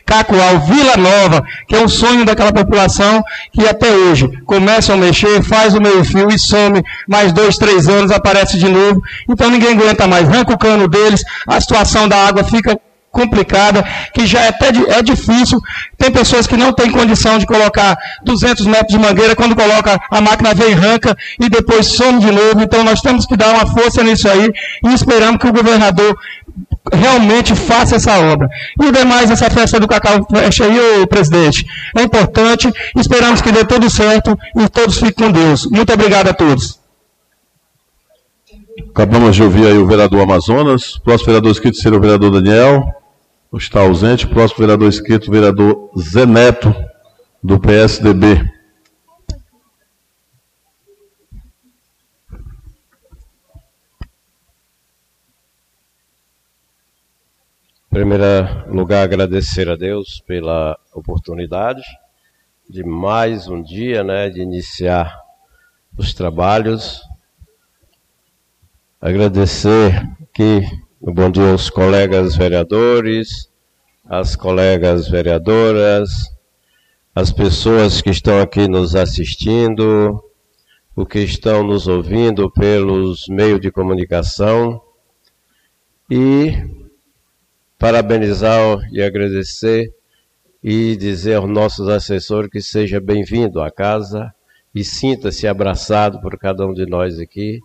Cacoal, 0.05 0.61
Vila 0.61 0.99
Nova, 0.99 1.43
que 1.67 1.75
é 1.75 1.83
um 1.83 1.89
sonho 1.89 2.27
daquela 2.27 2.53
população, 2.53 3.23
que 3.51 3.67
até 3.67 3.91
hoje 3.91 4.29
começam 4.45 4.97
a 4.97 4.99
mexer, 4.99 5.43
faz 5.43 5.73
o 5.73 5.81
meio-fio 5.81 6.31
e 6.31 6.39
some, 6.39 6.83
mais 7.09 7.33
dois, 7.33 7.57
três 7.57 7.89
anos 7.89 8.11
aparece 8.11 8.59
de 8.59 8.69
novo. 8.69 9.01
Então 9.27 9.49
ninguém 9.49 9.73
aguenta 9.73 10.07
mais, 10.07 10.29
arranca 10.29 10.53
o 10.53 10.59
cano 10.59 10.87
deles, 10.87 11.25
a 11.47 11.59
situação 11.59 12.07
da 12.07 12.17
água 12.27 12.45
fica 12.45 12.79
complicada, 13.11 13.85
que 14.13 14.27
já 14.27 14.43
é 14.43 14.49
até 14.49 14.69
é 14.69 15.03
difícil. 15.03 15.59
Tem 15.97 16.11
pessoas 16.11 16.47
que 16.47 16.57
não 16.57 16.73
têm 16.73 16.91
condição 16.91 17.39
de 17.39 17.47
colocar 17.47 17.97
200 18.25 18.67
metros 18.67 18.89
de 18.89 18.99
mangueira, 18.99 19.35
quando 19.35 19.57
coloca 19.57 19.99
a 20.11 20.21
máquina 20.21 20.55
vem 20.55 20.75
arranca 20.75 21.17
e 21.41 21.49
depois 21.49 21.87
some 21.87 22.21
de 22.21 22.31
novo. 22.31 22.63
Então 22.63 22.85
nós 22.85 23.01
temos 23.01 23.27
que 23.27 23.37
dar 23.37 23.55
uma 23.55 23.67
força 23.67 24.03
nisso 24.03 24.29
aí 24.29 24.53
e 24.85 24.95
esperamos 24.95 25.39
que 25.41 25.49
o 25.49 25.53
governador 25.53 26.17
realmente 26.93 27.55
faça 27.55 27.97
essa 27.97 28.19
obra. 28.19 28.49
E 28.81 28.87
o 28.87 28.93
demais, 28.93 29.31
essa 29.31 29.51
festa 29.51 29.79
do 29.79 29.89
Cacau 29.89 30.27
fecha 30.31 30.65
aí, 30.65 31.07
presidente. 31.07 31.67
É 31.97 32.03
importante, 32.03 32.73
esperamos 32.97 33.41
que 33.41 33.53
dê 33.53 33.65
tudo 33.65 33.91
certo 33.91 34.39
e 34.57 34.69
todos 34.69 34.97
fiquem 34.97 35.27
com 35.27 35.33
Deus. 35.33 35.67
Muito 35.67 35.93
obrigado 35.93 36.29
a 36.29 36.35
todos. 36.35 36.78
Acabamos 38.91 39.35
de 39.37 39.43
ouvir 39.43 39.67
aí 39.67 39.79
o 39.79 39.87
vereador 39.87 40.21
Amazonas. 40.23 40.99
Próximo 40.99 41.27
vereador 41.27 41.51
inscrito 41.51 41.79
será 41.79 41.97
o 41.97 42.01
vereador 42.01 42.31
Daniel. 42.31 42.85
Está 43.55 43.81
ausente. 43.81 44.27
Próximo 44.27 44.61
vereador 44.61 44.89
inscrito, 44.89 45.31
vereador 45.31 45.91
Zeneto, 45.99 46.75
do 47.43 47.59
PSDB. 47.59 48.45
Em 57.91 57.95
primeiro 57.95 58.25
lugar, 58.69 59.03
agradecer 59.03 59.69
a 59.69 59.75
Deus 59.75 60.23
pela 60.27 60.79
oportunidade 60.95 61.83
de 62.69 62.85
mais 62.85 63.49
um 63.49 63.63
dia, 63.63 64.05
né, 64.05 64.29
de 64.29 64.43
iniciar 64.43 65.19
os 65.97 66.13
trabalhos. 66.13 67.08
Agradecer 69.01 70.03
que 70.35 70.61
Bom 71.01 71.31
dia 71.31 71.53
aos 71.53 71.71
colegas 71.71 72.35
vereadores, 72.35 73.49
às 74.05 74.35
colegas 74.35 75.09
vereadoras, 75.09 76.11
às 77.15 77.31
pessoas 77.31 78.03
que 78.03 78.11
estão 78.11 78.41
aqui 78.41 78.67
nos 78.67 78.97
assistindo, 78.97 80.21
o 80.97 81.07
que 81.07 81.21
estão 81.21 81.63
nos 81.63 81.87
ouvindo 81.87 82.51
pelos 82.51 83.29
meios 83.29 83.61
de 83.61 83.71
comunicação. 83.71 84.83
E 86.11 86.53
parabenizar 87.79 88.81
e 88.91 89.01
agradecer 89.01 89.95
e 90.61 90.97
dizer 90.97 91.35
aos 91.35 91.49
nossos 91.49 91.89
assessores 91.89 92.51
que 92.51 92.61
seja 92.61 93.01
bem-vindo 93.01 93.61
à 93.61 93.71
casa 93.71 94.35
e 94.75 94.83
sinta-se 94.83 95.47
abraçado 95.47 96.21
por 96.21 96.37
cada 96.37 96.67
um 96.67 96.75
de 96.75 96.87
nós 96.87 97.21
aqui 97.21 97.61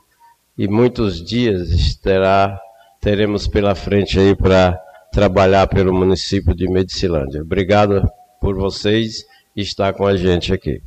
e 0.58 0.68
muitos 0.68 1.24
dias 1.24 1.96
terá 1.96 2.60
teremos 3.02 3.48
pela 3.48 3.76
frente 3.76 4.20
aí 4.20 4.36
para 4.36 4.80
trabalhar 5.12 5.68
pelo 5.68 5.94
município 5.94 6.56
de 6.56 6.68
Medicilândia. 6.70 7.42
Obrigado 7.42 8.10
por 8.40 8.56
vocês 8.56 9.26
estar 9.56 9.94
com 9.94 10.08
a 10.08 10.16
gente 10.16 10.54
aqui. 10.54 10.82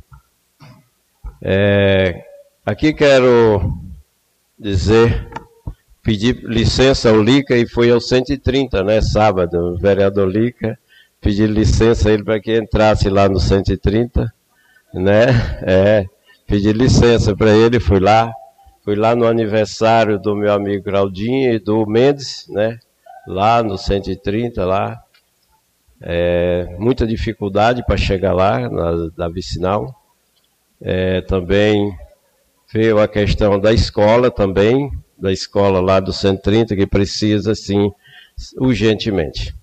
É, 1.41 2.23
aqui 2.65 2.93
quero 2.93 3.61
dizer, 4.57 5.27
pedir 6.01 6.43
licença 6.43 7.09
ao 7.09 7.21
Lica 7.21 7.55
e 7.55 7.67
foi 7.67 7.91
ao 7.91 8.01
130, 8.01 8.83
né, 8.83 9.01
sábado, 9.01 9.57
o 9.57 9.77
vereador 9.77 10.27
Lica, 10.27 10.77
pedir 11.21 11.47
licença 11.47 12.09
a 12.09 12.13
ele 12.13 12.23
para 12.23 12.39
que 12.39 12.57
entrasse 12.57 13.09
lá 13.09 13.29
no 13.29 13.39
130, 13.39 14.33
né, 14.93 15.25
é, 15.61 16.05
pedir 16.47 16.75
licença 16.75 17.35
para 17.35 17.51
ele, 17.51 17.79
fui 17.79 17.99
lá, 17.99 18.31
Fui 18.87 18.95
lá 18.95 19.13
no 19.13 19.27
aniversário 19.27 20.17
do 20.17 20.33
meu 20.33 20.53
amigo 20.53 20.85
Claudinho 20.85 21.53
e 21.53 21.59
do 21.59 21.85
Mendes, 21.85 22.47
né? 22.47 22.79
Lá 23.27 23.61
no 23.61 23.77
130, 23.77 24.63
lá. 24.63 25.03
É, 25.99 26.73
muita 26.79 27.05
dificuldade 27.05 27.83
para 27.85 27.97
chegar 27.97 28.31
lá, 28.31 28.69
na, 28.69 29.09
na 29.17 29.27
vicinal. 29.27 29.93
É, 30.81 31.19
também 31.19 31.93
veio 32.71 32.97
a 32.99 33.09
questão 33.09 33.59
da 33.59 33.73
escola 33.73 34.31
também, 34.31 34.89
da 35.19 35.33
escola 35.33 35.81
lá 35.81 35.99
do 35.99 36.13
130, 36.13 36.73
que 36.73 36.87
precisa, 36.87 37.53
sim, 37.55 37.91
urgentemente. 38.57 39.53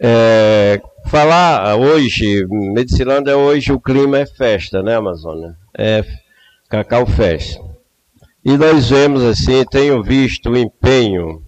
É, 0.00 0.80
falar 1.04 1.76
hoje, 1.76 2.46
Medicilândia 2.48 3.36
hoje 3.36 3.70
o 3.72 3.78
clima 3.78 4.20
é 4.20 4.24
festa, 4.24 4.82
né, 4.82 4.96
Amazônia? 4.96 5.54
É 5.76 6.02
Cacau 6.68 7.06
Fest. 7.06 7.58
E 8.44 8.56
nós 8.56 8.90
vemos 8.90 9.22
assim, 9.22 9.64
tenho 9.64 10.02
visto 10.02 10.50
o 10.50 10.56
empenho, 10.56 11.42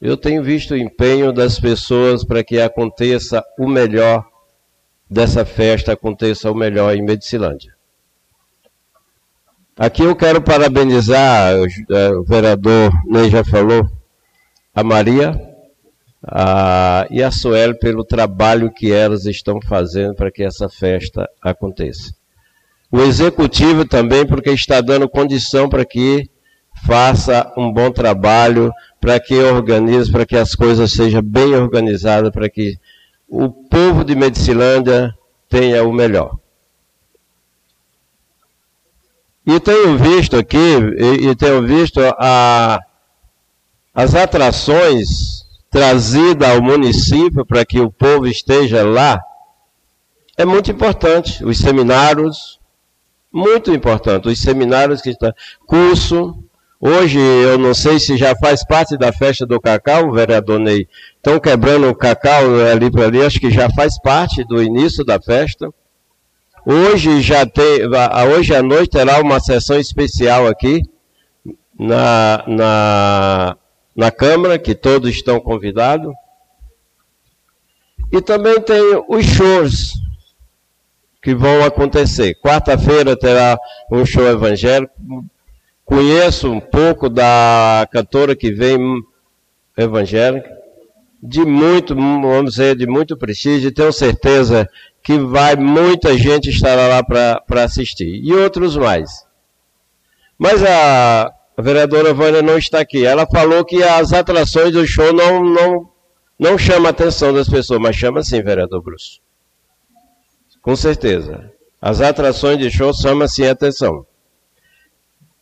eu 0.00 0.16
tenho 0.16 0.42
visto 0.42 0.72
o 0.72 0.76
empenho 0.76 1.32
das 1.32 1.60
pessoas 1.60 2.24
para 2.24 2.42
que 2.42 2.60
aconteça 2.60 3.44
o 3.58 3.68
melhor 3.68 4.26
dessa 5.10 5.44
festa, 5.44 5.92
aconteça 5.92 6.50
o 6.50 6.54
melhor 6.54 6.94
em 6.94 7.02
Medicilândia. 7.02 7.74
Aqui 9.76 10.02
eu 10.02 10.16
quero 10.16 10.42
parabenizar, 10.42 11.54
o 12.18 12.24
vereador 12.24 12.90
Ney 13.06 13.30
já 13.30 13.44
falou, 13.44 13.88
a 14.74 14.82
Maria 14.82 15.38
a, 16.22 17.06
e 17.10 17.22
a 17.22 17.30
Sueli 17.30 17.78
pelo 17.78 18.04
trabalho 18.04 18.72
que 18.72 18.92
elas 18.92 19.24
estão 19.24 19.60
fazendo 19.60 20.14
para 20.14 20.30
que 20.30 20.42
essa 20.42 20.68
festa 20.68 21.28
aconteça. 21.40 22.17
O 22.90 23.00
executivo 23.00 23.84
também, 23.84 24.26
porque 24.26 24.50
está 24.50 24.80
dando 24.80 25.08
condição 25.08 25.68
para 25.68 25.84
que 25.84 26.28
faça 26.86 27.52
um 27.56 27.72
bom 27.72 27.90
trabalho, 27.90 28.72
para 29.00 29.20
que 29.20 29.34
organize, 29.34 30.10
para 30.10 30.24
que 30.24 30.36
as 30.36 30.54
coisas 30.54 30.92
sejam 30.92 31.22
bem 31.22 31.54
organizadas, 31.54 32.30
para 32.32 32.48
que 32.48 32.78
o 33.28 33.50
povo 33.50 34.04
de 34.04 34.14
Medicilândia 34.14 35.14
tenha 35.48 35.84
o 35.84 35.92
melhor. 35.92 36.38
E 39.46 39.58
tenho 39.60 39.96
visto 39.96 40.36
aqui, 40.36 40.76
e, 40.98 41.34
tenho 41.34 41.66
visto 41.66 42.00
a, 42.18 42.78
as 43.94 44.14
atrações 44.14 45.46
trazidas 45.70 46.50
ao 46.50 46.62
município 46.62 47.46
para 47.46 47.64
que 47.64 47.80
o 47.80 47.90
povo 47.90 48.26
esteja 48.26 48.84
lá, 48.84 49.18
é 50.36 50.44
muito 50.44 50.70
importante. 50.70 51.44
Os 51.44 51.58
seminários, 51.58 52.57
muito 53.32 53.72
importante. 53.72 54.28
Os 54.28 54.40
seminários 54.40 55.00
que 55.00 55.10
estão. 55.10 55.32
Curso. 55.66 56.42
Hoje, 56.80 57.18
eu 57.18 57.58
não 57.58 57.74
sei 57.74 57.98
se 57.98 58.16
já 58.16 58.36
faz 58.36 58.64
parte 58.64 58.96
da 58.96 59.12
festa 59.12 59.44
do 59.44 59.60
cacau, 59.60 60.08
o 60.08 60.12
vereador 60.12 60.60
Ney. 60.60 60.86
Estão 61.16 61.40
quebrando 61.40 61.88
o 61.88 61.94
cacau 61.94 62.54
ali 62.72 62.88
para 62.88 63.06
ali, 63.06 63.20
acho 63.20 63.40
que 63.40 63.50
já 63.50 63.68
faz 63.70 64.00
parte 64.00 64.44
do 64.44 64.62
início 64.62 65.04
da 65.04 65.20
festa. 65.20 65.74
Hoje 66.64 67.20
já 67.20 67.44
tem, 67.44 67.80
hoje 68.36 68.54
à 68.54 68.62
noite 68.62 68.90
terá 68.90 69.20
uma 69.20 69.40
sessão 69.40 69.76
especial 69.76 70.46
aqui 70.46 70.82
na, 71.76 72.44
na, 72.46 73.56
na 73.96 74.10
Câmara, 74.12 74.56
que 74.56 74.74
todos 74.74 75.10
estão 75.10 75.40
convidados. 75.40 76.14
E 78.12 78.22
também 78.22 78.60
tem 78.60 79.02
os 79.08 79.24
shows 79.24 79.94
que 81.22 81.34
vão 81.34 81.64
acontecer. 81.64 82.34
Quarta-feira 82.40 83.16
terá 83.16 83.58
um 83.90 84.04
show 84.04 84.26
evangélico. 84.26 84.92
Conheço 85.84 86.50
um 86.50 86.60
pouco 86.60 87.08
da 87.08 87.88
cantora 87.90 88.36
que 88.36 88.52
vem 88.52 88.78
evangélica, 89.76 90.50
de 91.22 91.44
muito, 91.44 91.94
vamos 91.94 92.52
dizer, 92.52 92.76
de 92.76 92.86
muito 92.86 93.16
prestígio, 93.16 93.68
e 93.68 93.72
tenho 93.72 93.92
certeza 93.92 94.68
que 95.02 95.18
vai 95.18 95.56
muita 95.56 96.16
gente 96.18 96.50
estará 96.50 96.88
lá 96.88 97.02
para 97.02 97.64
assistir. 97.64 98.20
E 98.22 98.32
outros 98.34 98.76
mais. 98.76 99.10
Mas 100.38 100.62
a, 100.62 101.32
vereadora 101.58 102.14
Vânia 102.14 102.42
não 102.42 102.58
está 102.58 102.80
aqui. 102.80 103.04
Ela 103.04 103.26
falou 103.26 103.64
que 103.64 103.82
as 103.82 104.12
atrações 104.12 104.72
do 104.72 104.86
show 104.86 105.12
não, 105.12 105.42
não, 105.42 105.90
não 106.38 106.58
chamam 106.58 106.86
a 106.86 106.90
atenção 106.90 107.32
das 107.32 107.48
pessoas, 107.48 107.80
mas 107.80 107.96
chama 107.96 108.22
sim, 108.22 108.42
vereador 108.42 108.82
Bruce. 108.82 109.20
Com 110.68 110.76
certeza. 110.76 111.50
As 111.80 112.02
atrações 112.02 112.58
de 112.58 112.70
show 112.70 112.92
chamam 112.92 113.26
sim 113.26 113.46
atenção. 113.46 114.04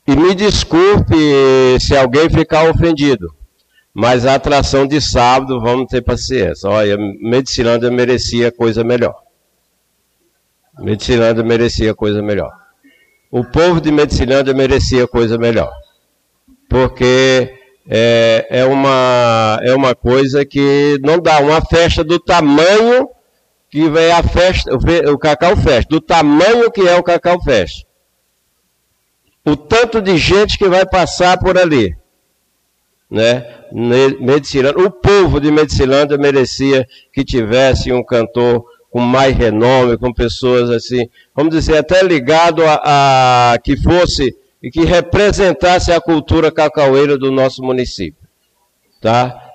E 0.06 0.14
me 0.14 0.32
desculpe 0.36 1.16
se 1.80 1.96
alguém 1.96 2.30
ficar 2.30 2.70
ofendido, 2.70 3.34
mas 3.92 4.24
a 4.24 4.36
atração 4.36 4.86
de 4.86 5.00
sábado, 5.00 5.60
vamos 5.60 5.88
ter 5.88 6.00
paciência. 6.00 6.70
Olha, 6.70 6.96
Medicilândia 6.96 7.90
merecia 7.90 8.52
coisa 8.52 8.84
melhor. 8.84 9.16
Medicilândia 10.78 11.42
merecia 11.42 11.92
coisa 11.92 12.22
melhor. 12.22 12.52
O 13.28 13.44
povo 13.44 13.80
de 13.80 13.90
Medicilândia 13.90 14.54
merecia 14.54 15.08
coisa 15.08 15.36
melhor. 15.36 15.72
Porque 16.68 17.52
é, 17.90 18.46
é, 18.48 18.64
uma, 18.64 19.58
é 19.60 19.74
uma 19.74 19.92
coisa 19.92 20.44
que 20.44 21.00
não 21.02 21.18
dá. 21.18 21.40
Uma 21.40 21.60
festa 21.62 22.04
do 22.04 22.20
tamanho 22.20 23.08
que 23.70 23.88
vem 23.88 24.10
a 24.12 24.22
festa, 24.22 24.70
o 25.10 25.18
Cacau 25.18 25.56
Fest, 25.56 25.88
do 25.88 26.00
tamanho 26.00 26.70
que 26.70 26.82
é 26.82 26.96
o 26.96 27.02
Cacau 27.02 27.42
Fest. 27.42 27.84
O 29.44 29.56
tanto 29.56 30.00
de 30.00 30.16
gente 30.16 30.58
que 30.58 30.68
vai 30.68 30.84
passar 30.86 31.38
por 31.38 31.56
ali. 31.56 31.96
Né? 33.10 33.44
Medicilândia, 33.72 34.84
o 34.84 34.90
povo 34.90 35.40
de 35.40 35.50
Medicilândia 35.50 36.18
merecia 36.18 36.86
que 37.12 37.24
tivesse 37.24 37.92
um 37.92 38.04
cantor 38.04 38.64
com 38.90 39.00
mais 39.00 39.36
renome, 39.36 39.98
com 39.98 40.12
pessoas 40.12 40.70
assim, 40.70 41.08
vamos 41.34 41.54
dizer, 41.54 41.76
até 41.76 42.02
ligado 42.02 42.64
a, 42.64 43.52
a 43.52 43.58
que 43.58 43.76
fosse 43.76 44.34
e 44.62 44.70
que 44.70 44.84
representasse 44.84 45.92
a 45.92 46.00
cultura 46.00 46.50
cacaueira 46.50 47.18
do 47.18 47.30
nosso 47.30 47.62
município. 47.62 48.26
Tá? 49.00 49.45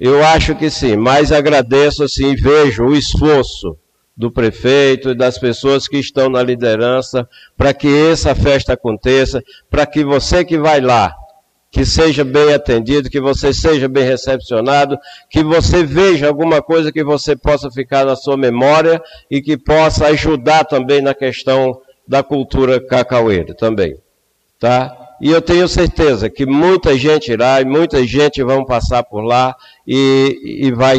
Eu 0.00 0.24
acho 0.24 0.54
que 0.54 0.70
sim, 0.70 0.96
mas 0.96 1.32
agradeço 1.32 2.04
assim, 2.04 2.36
vejo 2.36 2.84
o 2.84 2.94
esforço 2.94 3.76
do 4.16 4.30
prefeito 4.30 5.10
e 5.10 5.14
das 5.14 5.38
pessoas 5.38 5.88
que 5.88 5.98
estão 5.98 6.28
na 6.28 6.42
liderança 6.42 7.28
para 7.56 7.74
que 7.74 7.88
essa 7.88 8.34
festa 8.34 8.74
aconteça, 8.74 9.42
para 9.68 9.86
que 9.86 10.04
você 10.04 10.44
que 10.44 10.58
vai 10.58 10.80
lá 10.80 11.12
que 11.70 11.84
seja 11.84 12.24
bem 12.24 12.54
atendido, 12.54 13.10
que 13.10 13.20
você 13.20 13.52
seja 13.52 13.88
bem 13.88 14.04
recepcionado, 14.04 14.98
que 15.30 15.42
você 15.42 15.84
veja 15.84 16.26
alguma 16.26 16.62
coisa 16.62 16.90
que 16.90 17.04
você 17.04 17.36
possa 17.36 17.70
ficar 17.70 18.06
na 18.06 18.16
sua 18.16 18.36
memória 18.36 19.02
e 19.30 19.42
que 19.42 19.56
possa 19.56 20.06
ajudar 20.06 20.64
também 20.64 21.02
na 21.02 21.14
questão 21.14 21.78
da 22.06 22.22
cultura 22.22 22.80
cacaueira 22.80 23.54
também, 23.54 23.98
tá? 24.58 25.07
E 25.20 25.30
eu 25.30 25.42
tenho 25.42 25.66
certeza 25.66 26.30
que 26.30 26.46
muita 26.46 26.96
gente 26.96 27.32
irá 27.32 27.60
e 27.60 27.64
muita 27.64 28.06
gente 28.06 28.42
vão 28.42 28.64
passar 28.64 29.02
por 29.02 29.22
lá 29.22 29.54
e, 29.86 30.66
e 30.66 30.72
vai 30.72 30.98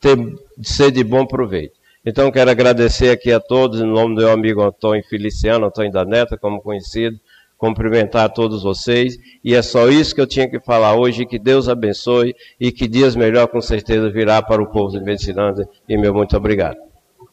ter, 0.00 0.16
ser 0.62 0.90
de 0.90 1.04
bom 1.04 1.26
proveito. 1.26 1.78
Então 2.04 2.30
quero 2.30 2.50
agradecer 2.50 3.10
aqui 3.10 3.30
a 3.30 3.38
todos, 3.38 3.80
em 3.80 3.84
nome 3.84 4.14
do 4.14 4.22
meu 4.22 4.32
amigo 4.32 4.62
Antônio 4.62 5.04
Feliciano, 5.04 5.66
Antônio 5.66 5.92
da 5.92 6.04
Neta, 6.04 6.38
como 6.38 6.62
conhecido, 6.62 7.20
cumprimentar 7.58 8.32
todos 8.32 8.62
vocês. 8.62 9.18
E 9.44 9.54
é 9.54 9.60
só 9.60 9.90
isso 9.90 10.14
que 10.14 10.20
eu 10.20 10.26
tinha 10.26 10.48
que 10.48 10.58
falar 10.58 10.94
hoje. 10.94 11.26
Que 11.26 11.38
Deus 11.38 11.68
abençoe 11.68 12.34
e 12.58 12.72
que 12.72 12.88
dias 12.88 13.14
melhor 13.14 13.48
com 13.48 13.60
certeza 13.60 14.10
virá 14.10 14.40
para 14.40 14.62
o 14.62 14.66
povo 14.66 14.98
de 14.98 15.04
Medicinândia. 15.04 15.68
E 15.86 15.98
meu 15.98 16.14
muito 16.14 16.34
obrigado. 16.34 16.78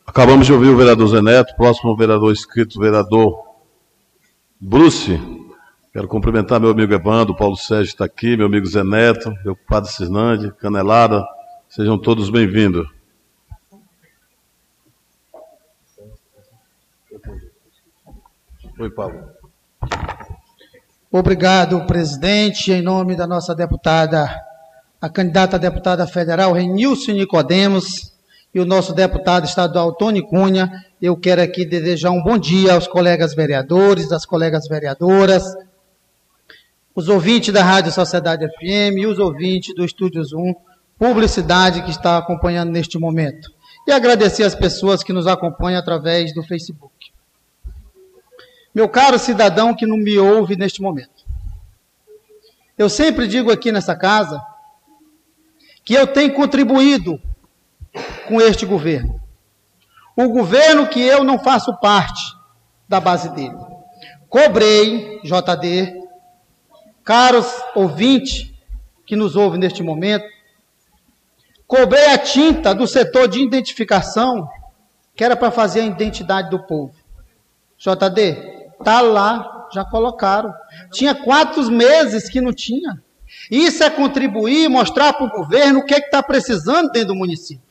Acabamos 0.05 0.45
de 0.45 0.53
ouvir 0.53 0.67
o 0.67 0.77
vereador 0.77 1.07
Zé 1.07 1.21
Neto, 1.21 1.55
próximo 1.55 1.95
vereador 1.95 2.33
inscrito, 2.33 2.79
vereador 2.79 3.39
Bruce. 4.59 5.17
Quero 5.97 6.07
cumprimentar 6.07 6.59
meu 6.59 6.69
amigo 6.69 6.93
Evandro, 6.93 7.35
Paulo 7.35 7.57
Sérgio 7.57 7.89
está 7.89 8.05
aqui, 8.05 8.37
meu 8.37 8.45
amigo 8.45 8.67
Zé 8.67 8.83
Neto, 8.83 9.33
meu 9.43 9.55
padre 9.55 9.91
Cisnande, 9.91 10.53
Canelada. 10.59 11.25
Sejam 11.67 11.97
todos 11.97 12.29
bem-vindos. 12.29 12.87
Oi, 18.77 18.91
Paulo. 18.91 19.27
Obrigado, 21.11 21.83
presidente. 21.87 22.71
Em 22.71 22.83
nome 22.83 23.15
da 23.15 23.25
nossa 23.25 23.55
deputada, 23.55 24.29
a 25.01 25.09
candidata 25.09 25.55
a 25.55 25.59
deputada 25.59 26.05
federal, 26.05 26.53
Renilson 26.53 27.13
Nicodemos, 27.13 28.13
e 28.53 28.59
o 28.59 28.65
nosso 28.65 28.93
deputado 28.93 29.45
estadual, 29.45 29.93
Tony 29.93 30.21
Cunha, 30.21 30.71
eu 31.01 31.17
quero 31.17 31.41
aqui 31.41 31.65
desejar 31.65 32.11
um 32.11 32.21
bom 32.21 32.37
dia 32.37 32.73
aos 32.73 32.87
colegas 32.87 33.33
vereadores, 33.33 34.11
às 34.11 34.27
colegas 34.27 34.67
vereadoras, 34.67 35.43
os 36.97 37.09
ouvintes 37.09 37.53
da 37.53 37.63
Rádio 37.63 37.91
Sociedade 37.91 38.47
FM 38.47 38.97
e 38.97 39.05
os 39.05 39.19
ouvintes 39.19 39.75
do 39.75 39.85
Estúdio 39.85 40.23
Zoom, 40.23 40.55
publicidade 40.97 41.83
que 41.83 41.91
está 41.91 42.17
acompanhando 42.17 42.71
neste 42.71 42.97
momento. 42.97 43.51
E 43.87 43.91
agradecer 43.91 44.41
as 44.41 44.55
pessoas 44.55 45.03
que 45.03 45.13
nos 45.13 45.27
acompanham 45.27 45.79
através 45.79 46.33
do 46.33 46.41
Facebook. 46.41 47.11
Meu 48.73 48.89
caro 48.89 49.19
cidadão 49.19 49.75
que 49.75 49.85
não 49.85 49.95
me 49.95 50.17
ouve 50.17 50.55
neste 50.55 50.81
momento, 50.81 51.23
eu 52.75 52.89
sempre 52.89 53.27
digo 53.27 53.51
aqui 53.51 53.71
nessa 53.71 53.95
casa 53.95 54.41
que 55.85 55.93
eu 55.93 56.07
tenho 56.07 56.33
contribuído 56.33 57.21
com 58.27 58.41
este 58.41 58.65
governo. 58.65 59.21
O 60.15 60.29
governo 60.29 60.87
que 60.87 60.99
eu 60.99 61.23
não 61.23 61.37
faço 61.37 61.77
parte 61.79 62.23
da 62.89 62.99
base 62.99 63.29
dele. 63.35 63.55
Cobrei, 64.27 65.21
JD, 65.23 65.96
caros 67.07 67.47
ouvintes 67.73 68.51
que 69.05 69.15
nos 69.15 69.35
ouvem 69.35 69.59
neste 69.59 69.81
momento, 69.81 70.27
Cobrei 71.67 72.05
a 72.05 72.17
tinta 72.17 72.73
do 72.73 72.87
setor 72.87 73.27
de 73.27 73.43
identificação, 73.43 74.49
que 75.13 75.23
era 75.23 75.35
para 75.35 75.51
fazer 75.51 75.81
a 75.81 75.85
identidade 75.85 76.49
do 76.49 76.65
povo. 76.65 76.95
JD, 77.77 78.69
tá 78.83 79.01
lá, 79.01 79.67
já 79.73 79.83
colocaram. 79.83 80.53
Tinha 80.93 81.13
quatro 81.13 81.69
meses 81.69 82.29
que 82.29 82.39
não 82.39 82.53
tinha. 82.53 83.03
Isso 83.51 83.83
é 83.83 83.89
contribuir, 83.89 84.69
mostrar 84.69 85.11
para 85.11 85.25
o 85.25 85.29
governo 85.29 85.79
o 85.79 85.85
que 85.85 85.93
é 85.93 85.97
está 85.97 86.23
precisando 86.23 86.89
dentro 86.91 87.09
do 87.09 87.15
município. 87.15 87.67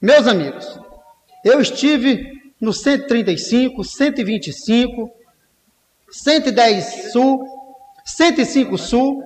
Meus 0.00 0.26
amigos, 0.26 0.78
eu 1.42 1.58
estive 1.58 2.52
no 2.60 2.72
135, 2.72 3.82
125, 3.82 5.10
110 6.10 7.12
Sul, 7.12 7.44
105 8.04 8.78
Sul, 8.78 9.22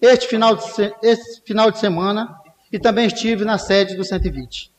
este 0.00 0.28
final 0.28 0.56
de, 0.56 0.62
este 1.02 1.42
final 1.44 1.70
de 1.70 1.78
semana, 1.78 2.36
e 2.70 2.78
também 2.78 3.06
estive 3.06 3.44
na 3.44 3.58
sede 3.58 3.96
do 3.96 4.04
120. 4.04 4.70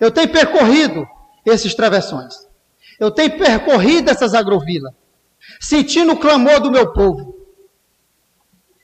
Eu 0.00 0.10
tenho 0.10 0.30
percorrido 0.30 1.06
esses 1.46 1.74
travessões. 1.74 2.34
Eu 2.98 3.10
tenho 3.10 3.38
percorrido 3.38 4.10
essas 4.10 4.34
agrovilas, 4.34 4.92
sentindo 5.60 6.12
o 6.12 6.18
clamor 6.18 6.60
do 6.60 6.70
meu 6.70 6.92
povo. 6.92 7.32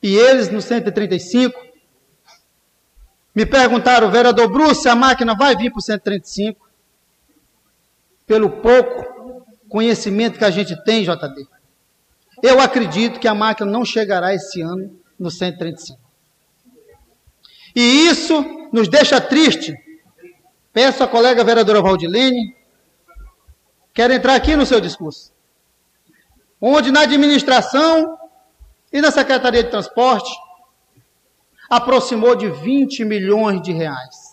E 0.03 0.15
eles, 0.15 0.49
no 0.49 0.63
135, 0.63 1.69
me 3.35 3.45
perguntaram, 3.45 4.11
vereador 4.11 4.49
Bruce, 4.49 4.89
a 4.89 4.95
máquina 4.95 5.37
vai 5.37 5.57
vir 5.57 5.71
para 5.71 5.79
o 5.79 5.83
135? 5.83 6.69
Pelo 8.27 8.51
pouco 8.51 9.18
conhecimento 9.69 10.39
que 10.39 10.45
a 10.45 10.51
gente 10.51 10.75
tem, 10.85 11.05
JD, 11.05 11.47
eu 12.43 12.61
acredito 12.61 13.19
que 13.19 13.29
a 13.29 13.35
máquina 13.35 13.71
não 13.71 13.85
chegará 13.85 14.35
esse 14.35 14.61
ano 14.61 14.99
no 15.19 15.31
135. 15.31 15.99
E 17.75 18.07
isso 18.07 18.45
nos 18.73 18.89
deixa 18.89 19.21
triste. 19.21 19.75
Peço 20.73 21.03
à 21.03 21.09
colega 21.09 21.45
vereadora 21.45 21.83
Valdilene, 21.83 22.57
quero 23.93 24.13
entrar 24.13 24.35
aqui 24.35 24.55
no 24.55 24.67
seu 24.67 24.81
discurso, 24.81 25.33
onde 26.61 26.93
na 26.93 27.01
administração 27.01 28.17
e 28.93 29.01
na 29.01 29.11
Secretaria 29.11 29.65
de 29.65 29.71
Transporte 29.71 30.31
aproximou 31.69 32.35
de 32.35 32.49
20 32.49 33.05
milhões 33.05 33.61
de 33.61 33.73
reais. 33.73 34.28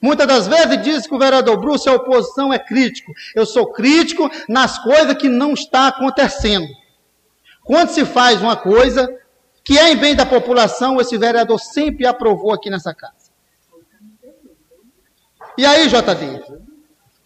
Muitas 0.00 0.26
das 0.26 0.46
vezes 0.46 0.82
diz 0.82 1.06
que 1.06 1.14
o 1.14 1.18
vereador 1.18 1.58
Bruce, 1.58 1.88
a 1.88 1.94
oposição 1.94 2.52
é 2.52 2.58
crítico. 2.58 3.12
Eu 3.34 3.44
sou 3.44 3.72
crítico 3.72 4.30
nas 4.48 4.78
coisas 4.78 5.14
que 5.14 5.28
não 5.28 5.52
está 5.52 5.88
acontecendo. 5.88 6.68
Quando 7.64 7.90
se 7.90 8.04
faz 8.04 8.40
uma 8.40 8.56
coisa 8.56 9.08
que 9.64 9.78
é 9.78 9.92
em 9.92 9.96
bem 9.96 10.14
da 10.14 10.24
população, 10.24 11.00
esse 11.00 11.18
vereador 11.18 11.58
sempre 11.58 12.06
aprovou 12.06 12.52
aqui 12.52 12.70
nessa 12.70 12.94
casa. 12.94 13.28
E 15.58 15.66
aí, 15.66 15.88
JD, 15.88 16.42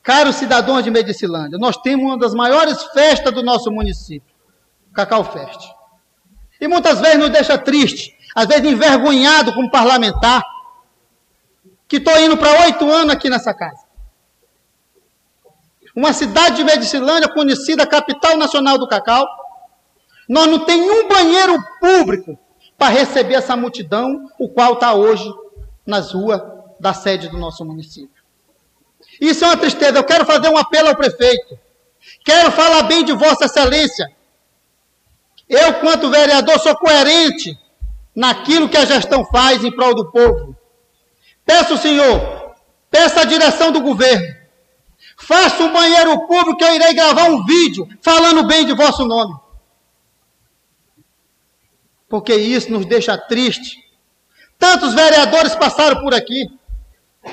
caros 0.02 0.36
cidadãos 0.36 0.82
de 0.82 0.90
Medicilândia, 0.90 1.58
nós 1.58 1.76
temos 1.76 2.04
uma 2.04 2.18
das 2.18 2.34
maiores 2.34 2.82
festas 2.86 3.32
do 3.32 3.42
nosso 3.42 3.70
município, 3.70 4.34
Cacau 4.92 5.22
Fest. 5.22 5.60
E 6.60 6.66
muitas 6.66 7.00
vezes 7.00 7.18
nos 7.18 7.30
deixa 7.30 7.58
triste, 7.58 8.16
às 8.34 8.46
vezes 8.46 8.64
envergonhado 8.64 9.52
como 9.52 9.70
parlamentar, 9.70 10.42
que 11.92 11.98
estou 11.98 12.18
indo 12.18 12.38
para 12.38 12.64
oito 12.64 12.90
anos 12.90 13.12
aqui 13.12 13.28
nessa 13.28 13.52
casa. 13.52 13.84
Uma 15.94 16.14
cidade 16.14 16.56
de 16.56 16.64
Medicilândia, 16.64 17.28
conhecida 17.28 17.86
capital 17.86 18.38
nacional 18.38 18.78
do 18.78 18.88
cacau, 18.88 19.26
nós 20.26 20.46
não 20.46 20.60
tem 20.60 20.80
um 20.80 21.06
banheiro 21.06 21.54
público 21.78 22.38
para 22.78 22.88
receber 22.94 23.34
essa 23.34 23.54
multidão, 23.54 24.26
o 24.38 24.48
qual 24.48 24.72
está 24.72 24.94
hoje 24.94 25.30
nas 25.84 26.12
ruas 26.14 26.40
da 26.80 26.94
sede 26.94 27.28
do 27.28 27.36
nosso 27.36 27.62
município. 27.62 28.22
Isso 29.20 29.44
é 29.44 29.48
uma 29.48 29.58
tristeza. 29.58 29.98
Eu 29.98 30.04
quero 30.04 30.24
fazer 30.24 30.48
um 30.48 30.56
apelo 30.56 30.88
ao 30.88 30.96
prefeito. 30.96 31.58
Quero 32.24 32.50
falar 32.52 32.84
bem 32.84 33.04
de 33.04 33.12
Vossa 33.12 33.44
Excelência. 33.44 34.10
Eu, 35.46 35.74
quanto 35.74 36.08
vereador, 36.08 36.58
sou 36.58 36.74
coerente 36.74 37.54
naquilo 38.16 38.70
que 38.70 38.78
a 38.78 38.86
gestão 38.86 39.26
faz 39.26 39.62
em 39.62 39.70
prol 39.70 39.94
do 39.94 40.10
povo. 40.10 40.56
Peço, 41.44 41.76
senhor, 41.76 42.54
peça 42.90 43.20
a 43.20 43.24
direção 43.24 43.72
do 43.72 43.80
governo. 43.80 44.42
Faça 45.16 45.62
um 45.62 45.72
banheiro 45.72 46.26
público 46.26 46.56
que 46.56 46.64
eu 46.64 46.74
irei 46.74 46.94
gravar 46.94 47.24
um 47.24 47.44
vídeo 47.44 47.88
falando 48.00 48.46
bem 48.46 48.64
de 48.64 48.74
vosso 48.74 49.04
nome. 49.04 49.34
Porque 52.08 52.34
isso 52.34 52.70
nos 52.70 52.84
deixa 52.84 53.16
triste. 53.16 53.78
Tantos 54.58 54.94
vereadores 54.94 55.54
passaram 55.54 56.02
por 56.02 56.14
aqui. 56.14 56.46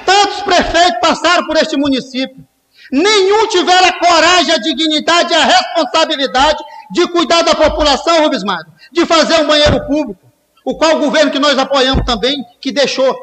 Tantos 0.06 0.42
prefeitos 0.42 1.00
passaram 1.02 1.46
por 1.46 1.58
este 1.58 1.76
município. 1.78 2.48
Nenhum 2.92 3.48
tiver 3.48 3.84
a 3.84 4.00
coragem, 4.00 4.54
a 4.54 4.58
dignidade 4.58 5.32
e 5.32 5.36
a 5.36 5.46
responsabilidade 5.46 6.64
de 6.92 7.08
cuidar 7.08 7.44
da 7.44 7.54
população, 7.54 8.24
Rubens 8.24 8.44
Mário, 8.44 8.72
de 8.92 9.06
fazer 9.06 9.42
um 9.42 9.48
banheiro 9.48 9.86
público, 9.86 10.20
o 10.66 10.76
qual 10.76 10.96
o 10.96 11.00
governo 11.00 11.32
que 11.32 11.40
nós 11.40 11.58
apoiamos 11.58 12.04
também, 12.06 12.44
que 12.60 12.72
deixou 12.72 13.16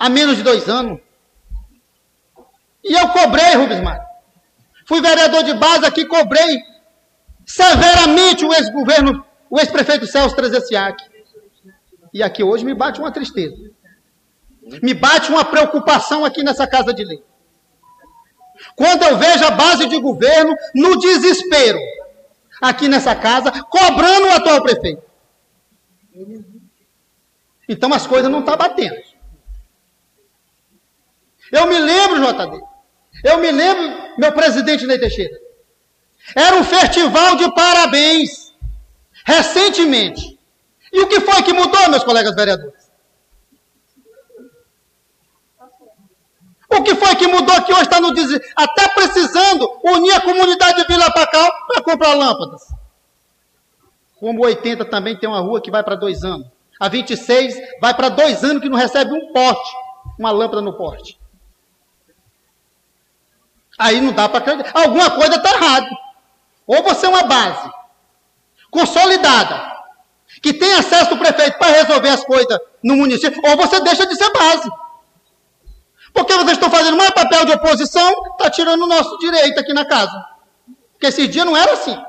há 0.00 0.08
menos 0.08 0.38
de 0.38 0.42
dois 0.42 0.66
anos. 0.66 0.98
E 2.82 2.98
eu 2.98 3.10
cobrei, 3.10 3.54
Rubens 3.54 3.82
Mário. 3.82 4.02
Fui 4.86 5.02
vereador 5.02 5.44
de 5.44 5.52
base 5.52 5.84
aqui, 5.84 6.06
cobrei 6.06 6.64
severamente 7.44 8.44
o 8.44 8.52
ex-governo, 8.54 9.24
o 9.50 9.60
ex-prefeito 9.60 10.06
Celso 10.06 10.34
Trezessiak. 10.34 11.04
E 12.14 12.22
aqui 12.22 12.42
hoje 12.42 12.64
me 12.64 12.74
bate 12.74 12.98
uma 12.98 13.12
tristeza. 13.12 13.70
Me 14.82 14.94
bate 14.94 15.30
uma 15.30 15.44
preocupação 15.44 16.24
aqui 16.24 16.42
nessa 16.42 16.66
casa 16.66 16.94
de 16.94 17.04
lei. 17.04 17.22
Quando 18.74 19.02
eu 19.02 19.18
vejo 19.18 19.44
a 19.44 19.50
base 19.50 19.86
de 19.86 20.00
governo 20.00 20.54
no 20.74 20.98
desespero, 20.98 21.78
aqui 22.60 22.88
nessa 22.88 23.14
casa, 23.14 23.50
cobrando 23.64 24.26
o 24.26 24.32
atual 24.32 24.62
prefeito. 24.62 25.02
Então 27.68 27.92
as 27.92 28.06
coisas 28.06 28.30
não 28.30 28.40
estão 28.40 28.56
tá 28.56 28.68
batendo. 28.68 29.09
Eu 31.52 31.66
me 31.66 31.78
lembro, 31.78 32.20
JD, 32.20 32.60
eu 33.24 33.38
me 33.38 33.50
lembro, 33.50 34.14
meu 34.18 34.32
presidente 34.32 34.86
Ney 34.86 34.98
Teixeira, 34.98 35.36
era 36.34 36.56
um 36.56 36.64
festival 36.64 37.36
de 37.36 37.52
parabéns, 37.54 38.54
recentemente. 39.24 40.38
E 40.92 41.00
o 41.00 41.08
que 41.08 41.20
foi 41.20 41.42
que 41.42 41.52
mudou, 41.52 41.88
meus 41.88 42.04
colegas 42.04 42.34
vereadores? 42.34 42.90
O 46.68 46.82
que 46.84 46.94
foi 46.94 47.16
que 47.16 47.26
mudou 47.26 47.62
que 47.62 47.72
hoje 47.72 47.82
está 47.82 48.00
no 48.00 48.12
des... 48.12 48.30
até 48.54 48.88
precisando 48.94 49.68
unir 49.82 50.12
a 50.12 50.20
comunidade 50.20 50.82
de 50.82 50.86
Vila 50.86 51.10
Pacal 51.12 51.50
para 51.66 51.82
comprar 51.82 52.14
lâmpadas? 52.14 52.62
Como 54.20 54.44
80 54.44 54.84
também 54.84 55.16
tem 55.18 55.28
uma 55.28 55.40
rua 55.40 55.60
que 55.60 55.70
vai 55.70 55.82
para 55.82 55.96
dois 55.96 56.22
anos. 56.22 56.46
A 56.78 56.88
26 56.88 57.56
vai 57.80 57.92
para 57.92 58.08
dois 58.08 58.44
anos 58.44 58.62
que 58.62 58.68
não 58.68 58.78
recebe 58.78 59.12
um 59.12 59.32
pote, 59.32 59.70
uma 60.18 60.30
lâmpada 60.30 60.62
no 60.62 60.76
porte. 60.76 61.18
Aí 63.80 63.98
não 63.98 64.12
dá 64.12 64.28
para 64.28 64.40
acreditar. 64.40 64.78
Alguma 64.78 65.10
coisa 65.10 65.36
está 65.36 65.52
errada. 65.52 65.88
Ou 66.66 66.82
você 66.82 67.06
é 67.06 67.08
uma 67.08 67.22
base 67.22 67.70
consolidada, 68.70 69.68
que 70.40 70.52
tem 70.52 70.72
acesso 70.74 71.10
do 71.10 71.18
prefeito 71.18 71.58
para 71.58 71.72
resolver 71.72 72.10
as 72.10 72.22
coisas 72.22 72.56
no 72.84 72.94
município, 72.94 73.42
ou 73.44 73.56
você 73.56 73.80
deixa 73.80 74.06
de 74.06 74.14
ser 74.14 74.30
base. 74.32 74.70
Porque 76.12 76.32
vocês 76.34 76.52
estão 76.52 76.70
fazendo 76.70 76.96
mais 76.96 77.10
papel 77.10 77.46
de 77.46 77.52
oposição, 77.52 78.26
está 78.32 78.48
tirando 78.48 78.82
o 78.82 78.86
nosso 78.86 79.18
direito 79.18 79.58
aqui 79.58 79.72
na 79.72 79.84
casa. 79.84 80.24
Porque 80.92 81.06
esse 81.06 81.26
dia 81.26 81.44
não 81.44 81.56
era 81.56 81.72
assim. 81.72 82.00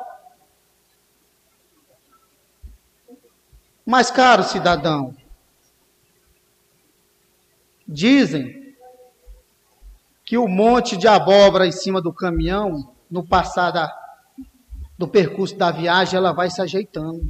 Mas, 3.83 4.11
caro 4.11 4.43
cidadão, 4.43 5.15
dizem 7.87 8.60
que 10.31 10.37
o 10.37 10.47
monte 10.47 10.95
de 10.95 11.09
abóbora 11.09 11.67
em 11.67 11.73
cima 11.73 12.01
do 12.01 12.13
caminhão, 12.13 12.95
no 13.09 13.21
passar 13.21 13.69
da, 13.69 13.93
do 14.97 15.05
percurso 15.05 15.57
da 15.57 15.71
viagem, 15.71 16.15
ela 16.15 16.31
vai 16.31 16.49
se 16.49 16.61
ajeitando. 16.61 17.21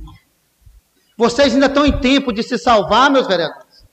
Vocês 1.17 1.51
ainda 1.51 1.65
estão 1.65 1.83
em 1.83 1.99
tempo 1.99 2.31
de 2.31 2.43
se 2.43 2.59
salvar, 2.59 3.09
meus 3.09 3.25
vereadores. 3.25 3.87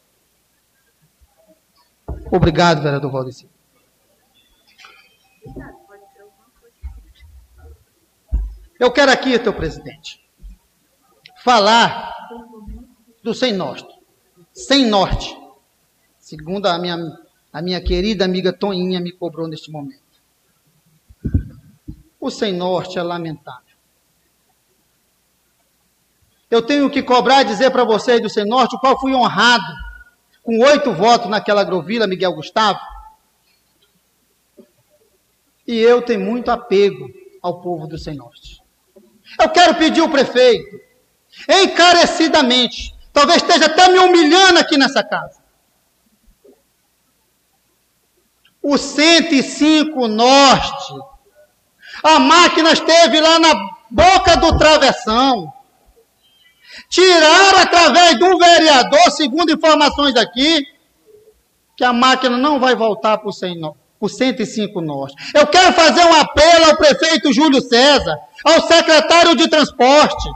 Obrigado, 2.31 2.83
vereador 2.83 3.11
Valdeci. 3.11 3.49
Eu 8.79 8.93
quero 8.93 9.11
aqui, 9.11 9.39
teu 9.39 9.55
presidente, 9.55 10.23
falar 11.43 12.15
do 13.25 13.33
sem 13.33 13.55
norte. 13.55 13.89
Sem 14.53 14.85
norte. 14.85 15.35
Segundo 16.19 16.67
a 16.67 16.79
minha, 16.79 16.99
a 17.53 17.63
minha 17.63 17.81
querida 17.81 18.25
amiga 18.25 18.53
Toninha 18.53 19.01
me 19.01 19.13
cobrou 19.13 19.49
neste 19.49 19.71
momento. 19.71 20.03
O 22.21 22.31
sem 22.31 22.53
norte 22.53 22.99
é 22.99 23.03
lamentável. 23.03 23.69
Eu 26.51 26.63
tenho 26.63 26.89
que 26.89 27.03
cobrar 27.03 27.43
e 27.43 27.47
dizer 27.47 27.71
para 27.71 27.85
vocês 27.85 28.21
do 28.21 28.47
Norte 28.47 28.75
o 28.75 28.79
qual 28.79 28.99
fui 28.99 29.15
honrado 29.15 29.67
com 30.43 30.59
oito 30.61 30.95
votos 30.95 31.29
naquela 31.29 31.61
agrovila, 31.61 32.07
Miguel 32.07 32.33
Gustavo. 32.33 32.81
E 35.67 35.77
eu 35.79 36.01
tenho 36.01 36.21
muito 36.21 36.51
apego 36.51 37.11
ao 37.43 37.61
povo 37.61 37.87
do 37.87 37.97
Norte. 38.15 38.63
Eu 39.39 39.51
quero 39.51 39.75
pedir 39.75 40.01
ao 40.01 40.09
prefeito, 40.09 40.81
encarecidamente, 41.47 42.95
talvez 43.13 43.43
esteja 43.43 43.67
até 43.67 43.89
me 43.93 43.99
humilhando 43.99 44.59
aqui 44.59 44.79
nessa 44.79 45.05
casa. 45.05 45.38
O 48.63 48.77
105 48.77 50.09
Norte, 50.09 50.95
a 52.03 52.19
máquina 52.19 52.73
esteve 52.73 53.21
lá 53.21 53.39
na 53.39 53.55
boca 53.91 54.37
do 54.37 54.59
travessão. 54.59 55.53
Tiraram 56.89 57.61
através 57.61 58.19
do 58.19 58.39
vereador, 58.39 59.11
segundo 59.11 59.53
informações 59.53 60.17
aqui, 60.17 60.67
que 61.77 61.85
a 61.85 61.93
máquina 61.93 62.37
não 62.37 62.59
vai 62.59 62.75
voltar 62.75 63.19
para 63.19 63.29
o 63.29 64.09
105 64.09 64.81
Norte. 64.81 65.15
Eu 65.35 65.47
quero 65.47 65.73
fazer 65.73 66.05
um 66.05 66.15
apelo 66.15 66.67
ao 66.67 66.77
prefeito 66.77 67.33
Júlio 67.33 67.61
César, 67.61 68.19
ao 68.45 68.61
secretário 68.63 69.37
de 69.37 69.49
transporte. 69.49 70.29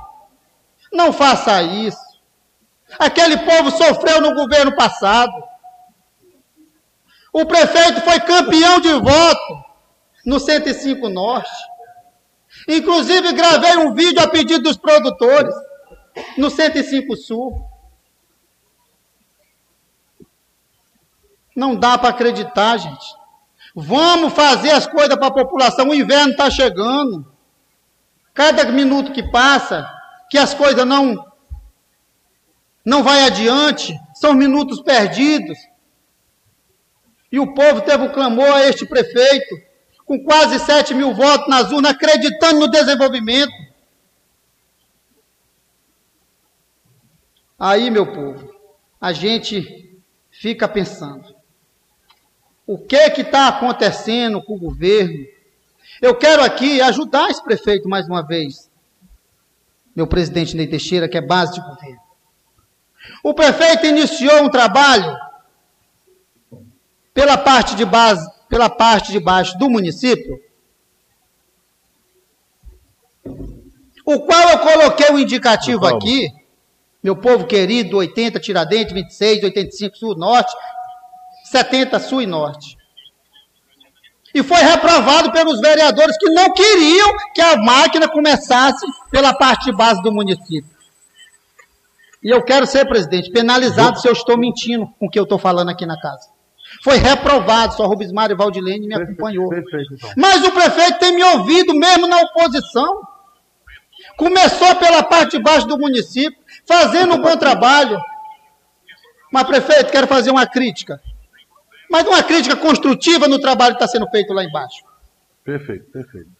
Não 0.93 1.13
faça 1.13 1.63
isso. 1.63 2.13
Aquele 2.99 3.39
povo 3.39 3.71
sofreu 3.71 4.21
no 4.21 4.35
governo 4.35 4.75
passado. 4.77 5.33
O 7.33 7.47
prefeito 7.47 8.03
foi 8.03 8.21
campeão 8.21 8.79
de 8.81 8.93
voto 8.93 9.65
no 10.27 10.39
105 10.39 11.09
Norte. 11.09 11.51
Inclusive, 12.69 13.33
gravei 13.33 13.77
um 13.79 13.95
vídeo 13.95 14.23
a 14.23 14.29
pedido 14.29 14.65
dos 14.65 14.77
produtores 14.77 15.55
no 16.37 16.51
105 16.51 17.17
Sul. 17.17 17.69
Não 21.57 21.75
dá 21.75 21.97
para 21.97 22.11
acreditar, 22.11 22.77
gente. 22.77 23.07
Vamos 23.75 24.35
fazer 24.35 24.71
as 24.71 24.87
coisas 24.87 25.17
para 25.17 25.29
a 25.29 25.33
população. 25.33 25.89
O 25.89 25.95
inverno 25.95 26.33
está 26.33 26.51
chegando. 26.51 27.27
Cada 28.35 28.65
minuto 28.67 29.13
que 29.13 29.23
passa, 29.31 29.91
que 30.31 30.37
as 30.39 30.55
coisas 30.55 30.87
não 30.87 31.33
não 32.85 33.03
vai 33.05 33.25
adiante, 33.25 33.97
são 34.15 34.35
minutos 34.35 34.81
perdidos. 34.81 35.57
E 37.33 37.41
o 37.41 37.55
povo 37.55 37.81
teve 37.81 38.05
o 38.05 38.13
clamor 38.13 38.53
a 38.53 38.69
este 38.69 38.85
prefeito, 38.85 39.59
com 40.05 40.23
quase 40.23 40.59
7 40.59 40.93
mil 40.93 41.15
votos 41.15 41.49
nas 41.49 41.73
urnas, 41.73 41.93
acreditando 41.93 42.61
no 42.61 42.69
desenvolvimento. 42.69 43.51
Aí, 47.59 47.91
meu 47.91 48.13
povo, 48.13 48.55
a 49.01 49.15
gente 49.15 49.99
fica 50.31 50.69
pensando: 50.69 51.35
o 52.67 52.77
que 52.77 53.11
que 53.11 53.23
está 53.23 53.49
acontecendo 53.49 54.43
com 54.43 54.57
o 54.57 54.59
governo? 54.59 55.27
Eu 56.03 56.15
quero 56.15 56.43
aqui 56.43 56.83
ajudar 56.83 57.31
esse 57.31 57.43
prefeito 57.43 57.89
mais 57.89 58.07
uma 58.07 58.27
vez, 58.27 58.71
meu 59.97 60.07
presidente 60.07 60.55
Ney 60.55 60.67
Teixeira, 60.67 61.09
que 61.09 61.17
é 61.17 61.23
base 61.23 61.55
de 61.55 61.61
governo. 61.61 62.03
O 63.23 63.33
prefeito 63.33 63.87
iniciou 63.87 64.43
um 64.43 64.51
trabalho 64.51 65.17
pela 67.15 67.37
parte 67.37 67.75
de 67.75 67.85
base, 67.85 68.27
pela 68.49 68.69
parte 68.69 69.13
de 69.13 69.21
baixo 69.21 69.57
do 69.59 69.71
município, 69.71 70.41
o 74.05 74.21
qual 74.21 74.49
eu 74.51 74.59
coloquei 74.59 75.11
o 75.11 75.15
um 75.15 75.19
indicativo 75.19 75.87
aqui, 75.87 76.29
meu 77.03 77.17
povo 77.17 77.47
querido, 77.47 77.97
80 77.97 78.41
Tiradentes, 78.41 78.93
26, 78.93 79.45
85 79.45 79.97
Sul 79.97 80.17
Norte, 80.17 80.53
70 81.45 81.99
Sul 81.99 82.23
e 82.23 82.27
Norte. 82.27 82.77
E 84.35 84.43
foi 84.43 84.59
reprovado 84.59 85.31
pelos 85.31 85.61
vereadores 85.61 86.17
que 86.17 86.31
não 86.31 86.53
queriam 86.53 87.13
que 87.35 87.41
a 87.41 87.57
máquina 87.59 88.09
começasse 88.09 88.85
pela 89.11 89.35
parte 89.35 89.67
de 89.67 89.77
base 89.77 90.03
do 90.03 90.11
município. 90.11 90.71
E 92.23 92.31
eu 92.31 92.43
quero 92.43 92.67
ser, 92.67 92.87
presidente, 92.87 93.31
penalizado 93.31 94.01
se 94.01 94.09
eu 94.09 94.13
estou 94.13 94.39
mentindo 94.39 94.87
com 94.99 95.07
o 95.07 95.11
que 95.11 95.19
eu 95.19 95.25
estou 95.25 95.39
falando 95.39 95.71
aqui 95.71 95.85
na 95.85 96.01
casa. 96.01 96.31
Foi 96.83 96.97
reprovado, 96.97 97.75
só 97.75 97.87
Rubens 97.87 98.13
Mário 98.13 98.37
Valdilene 98.37 98.87
me 98.87 98.95
acompanhou. 98.95 99.49
Perfeito, 99.49 99.95
então. 99.95 100.11
Mas 100.17 100.43
o 100.45 100.53
prefeito 100.53 100.99
tem 100.99 101.15
me 101.15 101.23
ouvido 101.23 101.75
mesmo 101.75 102.07
na 102.07 102.21
oposição. 102.21 103.03
Começou 104.17 104.75
pela 104.77 105.03
parte 105.03 105.37
de 105.37 105.43
baixo 105.43 105.67
do 105.67 105.79
município, 105.79 106.39
fazendo 106.67 107.15
um 107.15 107.21
bom 107.21 107.37
trabalho. 107.37 108.01
Mas, 109.33 109.45
prefeito, 109.45 109.91
quero 109.91 110.07
fazer 110.07 110.31
uma 110.31 110.47
crítica. 110.47 111.01
Mas 111.91 112.07
uma 112.07 112.23
crítica 112.23 112.57
construtiva 112.57 113.29
no 113.29 113.39
trabalho 113.39 113.77
que 113.77 113.83
está 113.83 113.91
sendo 113.91 114.09
feito 114.11 114.33
lá 114.33 114.45
embaixo. 114.45 114.83
Perfeito, 115.45 115.91
perfeito. 115.91 116.31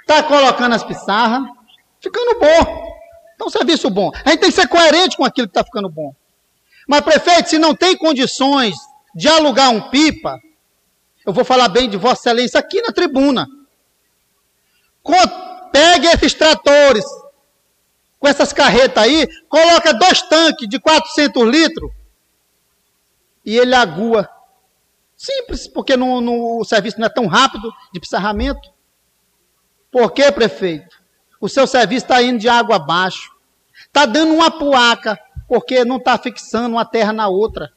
Está 0.00 0.22
colocando 0.22 0.74
as 0.74 0.84
pissarras, 0.84 1.48
ficando 2.00 2.38
bom. 2.38 2.96
Então, 3.34 3.50
serviço 3.50 3.90
bom. 3.90 4.10
A 4.24 4.30
gente 4.30 4.40
tem 4.40 4.50
que 4.50 4.56
ser 4.56 4.68
coerente 4.68 5.16
com 5.16 5.24
aquilo 5.24 5.46
que 5.46 5.50
está 5.50 5.64
ficando 5.64 5.88
bom. 5.88 6.14
Mas, 6.88 7.00
prefeito, 7.00 7.50
se 7.50 7.58
não 7.58 7.74
tem 7.74 7.96
condições 7.96 8.74
de 9.16 9.28
alugar 9.28 9.70
um 9.70 9.88
pipa, 9.88 10.38
eu 11.24 11.32
vou 11.32 11.42
falar 11.42 11.68
bem 11.68 11.88
de 11.88 11.96
Vossa 11.96 12.20
Excelência 12.20 12.60
aqui 12.60 12.82
na 12.82 12.92
tribuna. 12.92 13.48
Pegue 15.72 16.06
esses 16.08 16.34
tratores, 16.34 17.04
com 18.18 18.28
essas 18.28 18.52
carretas 18.52 19.02
aí, 19.02 19.26
coloca 19.48 19.94
dois 19.94 20.20
tanques 20.20 20.68
de 20.68 20.78
400 20.78 21.42
litros 21.48 21.90
e 23.42 23.56
ele 23.56 23.74
agua. 23.74 24.28
Simples, 25.16 25.66
porque 25.66 25.96
no, 25.96 26.60
o 26.60 26.64
serviço 26.64 27.00
não 27.00 27.06
é 27.06 27.10
tão 27.10 27.26
rápido 27.26 27.72
de 27.94 28.00
pissarramento. 28.00 28.70
Por 29.90 30.12
quê, 30.12 30.30
prefeito? 30.30 30.94
O 31.40 31.48
seu 31.48 31.66
serviço 31.66 32.04
está 32.04 32.22
indo 32.22 32.38
de 32.38 32.50
água 32.50 32.76
abaixo. 32.76 33.30
Está 33.86 34.04
dando 34.04 34.34
uma 34.34 34.50
puaca, 34.50 35.18
porque 35.48 35.86
não 35.86 35.96
está 35.96 36.18
fixando 36.18 36.76
uma 36.76 36.84
terra 36.84 37.14
na 37.14 37.28
outra. 37.28 37.72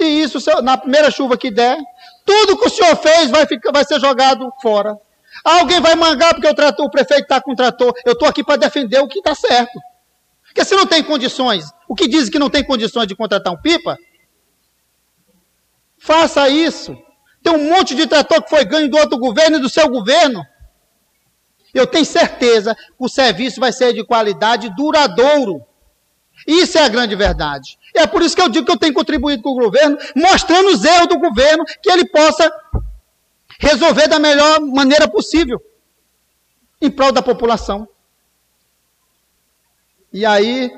E 0.00 0.22
isso, 0.22 0.38
na 0.62 0.76
primeira 0.76 1.10
chuva 1.10 1.36
que 1.36 1.50
der, 1.50 1.76
tudo 2.24 2.56
que 2.56 2.66
o 2.66 2.70
senhor 2.70 2.96
fez 2.96 3.30
vai, 3.30 3.46
ficar, 3.46 3.72
vai 3.72 3.84
ser 3.84 3.98
jogado 3.98 4.50
fora. 4.62 4.96
Alguém 5.44 5.80
vai 5.80 5.94
mangar 5.94 6.34
porque 6.34 6.48
o, 6.48 6.54
trator, 6.54 6.86
o 6.86 6.90
prefeito 6.90 7.22
está 7.22 7.40
com 7.40 7.52
o 7.52 7.56
trator. 7.56 7.92
Eu 8.04 8.12
estou 8.12 8.28
aqui 8.28 8.44
para 8.44 8.56
defender 8.56 9.00
o 9.00 9.08
que 9.08 9.18
está 9.18 9.34
certo. 9.34 9.78
Porque 10.44 10.64
se 10.64 10.74
não 10.74 10.86
tem 10.86 11.02
condições, 11.02 11.66
o 11.88 11.94
que 11.94 12.08
dizem 12.08 12.30
que 12.30 12.38
não 12.38 12.50
tem 12.50 12.64
condições 12.64 13.06
de 13.06 13.14
contratar 13.14 13.52
um 13.52 13.60
pipa, 13.60 13.96
faça 15.98 16.48
isso. 16.48 16.96
Tem 17.42 17.52
um 17.52 17.70
monte 17.70 17.94
de 17.94 18.06
trator 18.06 18.42
que 18.42 18.50
foi 18.50 18.64
ganho 18.64 18.90
do 18.90 18.98
outro 18.98 19.18
governo 19.18 19.58
e 19.58 19.60
do 19.60 19.68
seu 19.68 19.88
governo. 19.88 20.44
Eu 21.72 21.86
tenho 21.86 22.04
certeza 22.04 22.74
que 22.74 22.82
o 22.98 23.08
serviço 23.08 23.60
vai 23.60 23.72
ser 23.72 23.92
de 23.92 24.04
qualidade 24.04 24.74
duradouro. 24.74 25.62
Isso 26.46 26.78
é 26.78 26.84
a 26.84 26.88
grande 26.88 27.14
verdade. 27.14 27.78
E 27.94 27.98
é 27.98 28.06
por 28.06 28.22
isso 28.22 28.36
que 28.36 28.42
eu 28.42 28.48
digo 28.48 28.66
que 28.66 28.72
eu 28.72 28.78
tenho 28.78 28.94
contribuído 28.94 29.42
com 29.42 29.50
o 29.50 29.60
governo, 29.60 29.98
mostrando 30.14 30.68
os 30.68 30.84
erros 30.84 31.08
do 31.08 31.18
governo, 31.18 31.64
que 31.82 31.90
ele 31.90 32.06
possa 32.06 32.50
resolver 33.58 34.08
da 34.08 34.18
melhor 34.18 34.60
maneira 34.60 35.08
possível, 35.08 35.60
em 36.80 36.90
prol 36.90 37.12
da 37.12 37.22
população. 37.22 37.88
E 40.12 40.24
aí, 40.24 40.70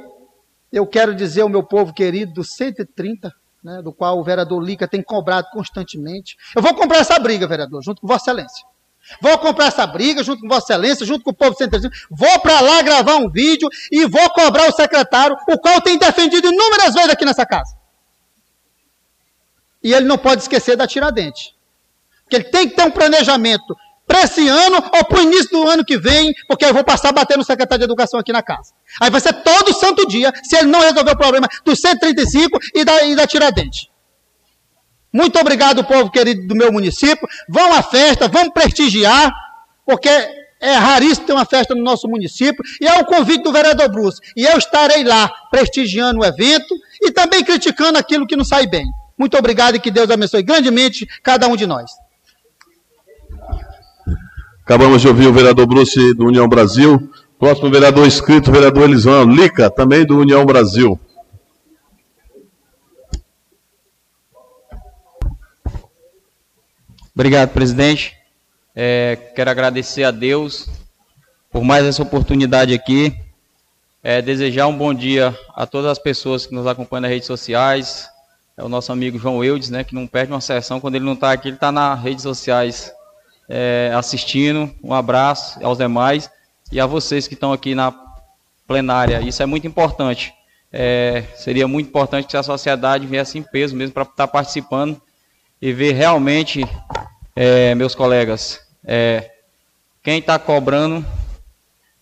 eu 0.72 0.86
quero 0.86 1.14
dizer 1.14 1.42
ao 1.42 1.48
meu 1.48 1.62
povo 1.62 1.92
querido 1.92 2.32
do 2.32 2.44
130, 2.44 3.32
né, 3.62 3.82
do 3.82 3.92
qual 3.92 4.18
o 4.18 4.24
vereador 4.24 4.62
Lica 4.62 4.88
tem 4.88 5.02
cobrado 5.02 5.48
constantemente. 5.52 6.36
Eu 6.56 6.62
vou 6.62 6.74
comprar 6.74 6.98
essa 6.98 7.18
briga, 7.18 7.46
vereador, 7.46 7.82
junto 7.82 8.00
com 8.00 8.06
Vossa 8.06 8.30
Excelência. 8.30 8.66
Vou 9.20 9.36
comprar 9.38 9.66
essa 9.66 9.86
briga 9.86 10.22
junto 10.22 10.42
com 10.42 10.48
Vossa 10.48 10.72
Excelência, 10.72 11.06
junto 11.06 11.24
com 11.24 11.30
o 11.30 11.34
povo 11.34 11.56
centro 11.56 11.80
Vou 12.10 12.40
para 12.40 12.60
lá 12.60 12.82
gravar 12.82 13.16
um 13.16 13.30
vídeo 13.30 13.68
e 13.90 14.06
vou 14.06 14.30
cobrar 14.30 14.68
o 14.68 14.72
secretário, 14.72 15.36
o 15.48 15.58
qual 15.58 15.80
tem 15.80 15.98
defendido 15.98 16.48
inúmeras 16.48 16.94
vezes 16.94 17.10
aqui 17.10 17.24
nessa 17.24 17.46
casa. 17.46 17.76
E 19.82 19.92
ele 19.92 20.06
não 20.06 20.18
pode 20.18 20.42
esquecer 20.42 20.76
da 20.76 20.86
Tiradentes. 20.86 21.54
Porque 22.22 22.36
ele 22.36 22.44
tem 22.44 22.68
que 22.68 22.76
ter 22.76 22.82
um 22.82 22.90
planejamento 22.90 23.76
para 24.06 24.22
esse 24.22 24.46
ano 24.48 24.76
ou 24.76 25.04
para 25.04 25.18
o 25.18 25.22
início 25.22 25.50
do 25.50 25.68
ano 25.68 25.84
que 25.84 25.96
vem, 25.96 26.34
porque 26.48 26.64
eu 26.64 26.74
vou 26.74 26.82
passar 26.82 27.10
a 27.10 27.12
bater 27.12 27.38
no 27.38 27.44
secretário 27.44 27.78
de 27.78 27.84
Educação 27.84 28.18
aqui 28.18 28.32
na 28.32 28.42
casa. 28.42 28.72
Aí 29.00 29.08
vai 29.08 29.20
ser 29.20 29.32
todo 29.32 29.72
santo 29.72 30.06
dia, 30.06 30.32
se 30.42 30.56
ele 30.56 30.66
não 30.66 30.80
resolver 30.80 31.12
o 31.12 31.16
problema 31.16 31.48
dos 31.64 31.80
135 31.80 32.58
e 32.74 32.84
da, 32.84 33.04
e 33.04 33.14
da 33.14 33.26
Tiradentes. 33.26 33.88
Muito 35.12 35.38
obrigado, 35.38 35.84
povo 35.84 36.10
querido 36.10 36.46
do 36.46 36.54
meu 36.54 36.72
município. 36.72 37.28
Vão 37.48 37.74
à 37.74 37.82
festa, 37.82 38.28
vamos 38.28 38.52
prestigiar, 38.52 39.32
porque 39.84 40.08
é 40.60 40.74
raríssimo 40.74 41.26
ter 41.26 41.32
uma 41.32 41.44
festa 41.44 41.74
no 41.74 41.82
nosso 41.82 42.06
município, 42.06 42.62
e 42.80 42.86
é 42.86 43.00
o 43.00 43.04
convite 43.04 43.42
do 43.42 43.52
vereador 43.52 43.90
Bruce. 43.90 44.20
E 44.36 44.44
eu 44.44 44.56
estarei 44.58 45.02
lá 45.02 45.28
prestigiando 45.50 46.20
o 46.20 46.24
evento 46.24 46.74
e 47.00 47.10
também 47.10 47.42
criticando 47.42 47.98
aquilo 47.98 48.26
que 48.26 48.36
não 48.36 48.44
sai 48.44 48.66
bem. 48.66 48.84
Muito 49.18 49.36
obrigado 49.36 49.76
e 49.76 49.80
que 49.80 49.90
Deus 49.90 50.10
abençoe 50.10 50.42
grandemente 50.42 51.06
cada 51.22 51.48
um 51.48 51.56
de 51.56 51.66
nós. 51.66 51.90
Acabamos 54.64 55.02
de 55.02 55.08
ouvir 55.08 55.26
o 55.26 55.32
vereador 55.32 55.66
Bruce 55.66 56.14
do 56.14 56.26
União 56.26 56.48
Brasil. 56.48 57.10
Próximo 57.38 57.70
vereador 57.70 58.06
inscrito, 58.06 58.52
vereador 58.52 58.84
Elisandro 58.84 59.34
Lica, 59.34 59.70
também 59.70 60.06
do 60.06 60.18
União 60.18 60.44
Brasil. 60.44 60.98
Obrigado, 67.20 67.50
presidente. 67.50 68.16
É, 68.74 69.14
quero 69.36 69.50
agradecer 69.50 70.04
a 70.04 70.10
Deus 70.10 70.70
por 71.52 71.62
mais 71.62 71.84
essa 71.84 72.02
oportunidade 72.02 72.72
aqui. 72.72 73.14
É, 74.02 74.22
desejar 74.22 74.66
um 74.68 74.74
bom 74.74 74.94
dia 74.94 75.38
a 75.54 75.66
todas 75.66 75.90
as 75.90 75.98
pessoas 75.98 76.46
que 76.46 76.54
nos 76.54 76.66
acompanham 76.66 77.02
nas 77.02 77.10
redes 77.10 77.26
sociais. 77.26 78.08
É 78.56 78.64
o 78.64 78.70
nosso 78.70 78.90
amigo 78.90 79.18
João 79.18 79.44
Eudes, 79.44 79.68
né, 79.68 79.84
que 79.84 79.94
não 79.94 80.06
perde 80.06 80.32
uma 80.32 80.40
sessão. 80.40 80.80
Quando 80.80 80.94
ele 80.94 81.04
não 81.04 81.12
está 81.12 81.30
aqui, 81.30 81.48
ele 81.48 81.56
está 81.56 81.70
nas 81.70 82.02
redes 82.02 82.22
sociais 82.22 82.90
é, 83.50 83.92
assistindo. 83.94 84.74
Um 84.82 84.94
abraço 84.94 85.62
aos 85.62 85.76
demais 85.76 86.30
e 86.72 86.80
a 86.80 86.86
vocês 86.86 87.28
que 87.28 87.34
estão 87.34 87.52
aqui 87.52 87.74
na 87.74 87.94
plenária. 88.66 89.20
Isso 89.20 89.42
é 89.42 89.46
muito 89.46 89.66
importante. 89.66 90.32
É, 90.72 91.24
seria 91.36 91.68
muito 91.68 91.88
importante 91.88 92.28
que 92.28 92.36
a 92.38 92.42
sociedade 92.42 93.06
viesse 93.06 93.36
em 93.36 93.42
peso 93.42 93.76
mesmo 93.76 93.92
para 93.92 94.04
estar 94.04 94.14
tá 94.14 94.26
participando 94.26 94.98
e 95.60 95.72
ver 95.72 95.92
realmente, 95.92 96.64
é, 97.36 97.74
meus 97.74 97.94
colegas, 97.94 98.60
é, 98.84 99.30
quem 100.02 100.18
está 100.18 100.38
cobrando 100.38 101.04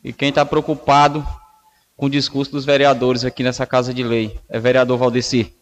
e 0.02 0.12
quem 0.12 0.28
está 0.28 0.44
preocupado 0.44 1.26
com 1.96 2.06
o 2.06 2.10
discurso 2.10 2.52
dos 2.52 2.64
vereadores 2.64 3.24
aqui 3.24 3.42
nessa 3.42 3.66
Casa 3.66 3.92
de 3.92 4.04
Lei. 4.04 4.38
É 4.48 4.60
vereador 4.60 4.96
Valdeci. 4.96 5.52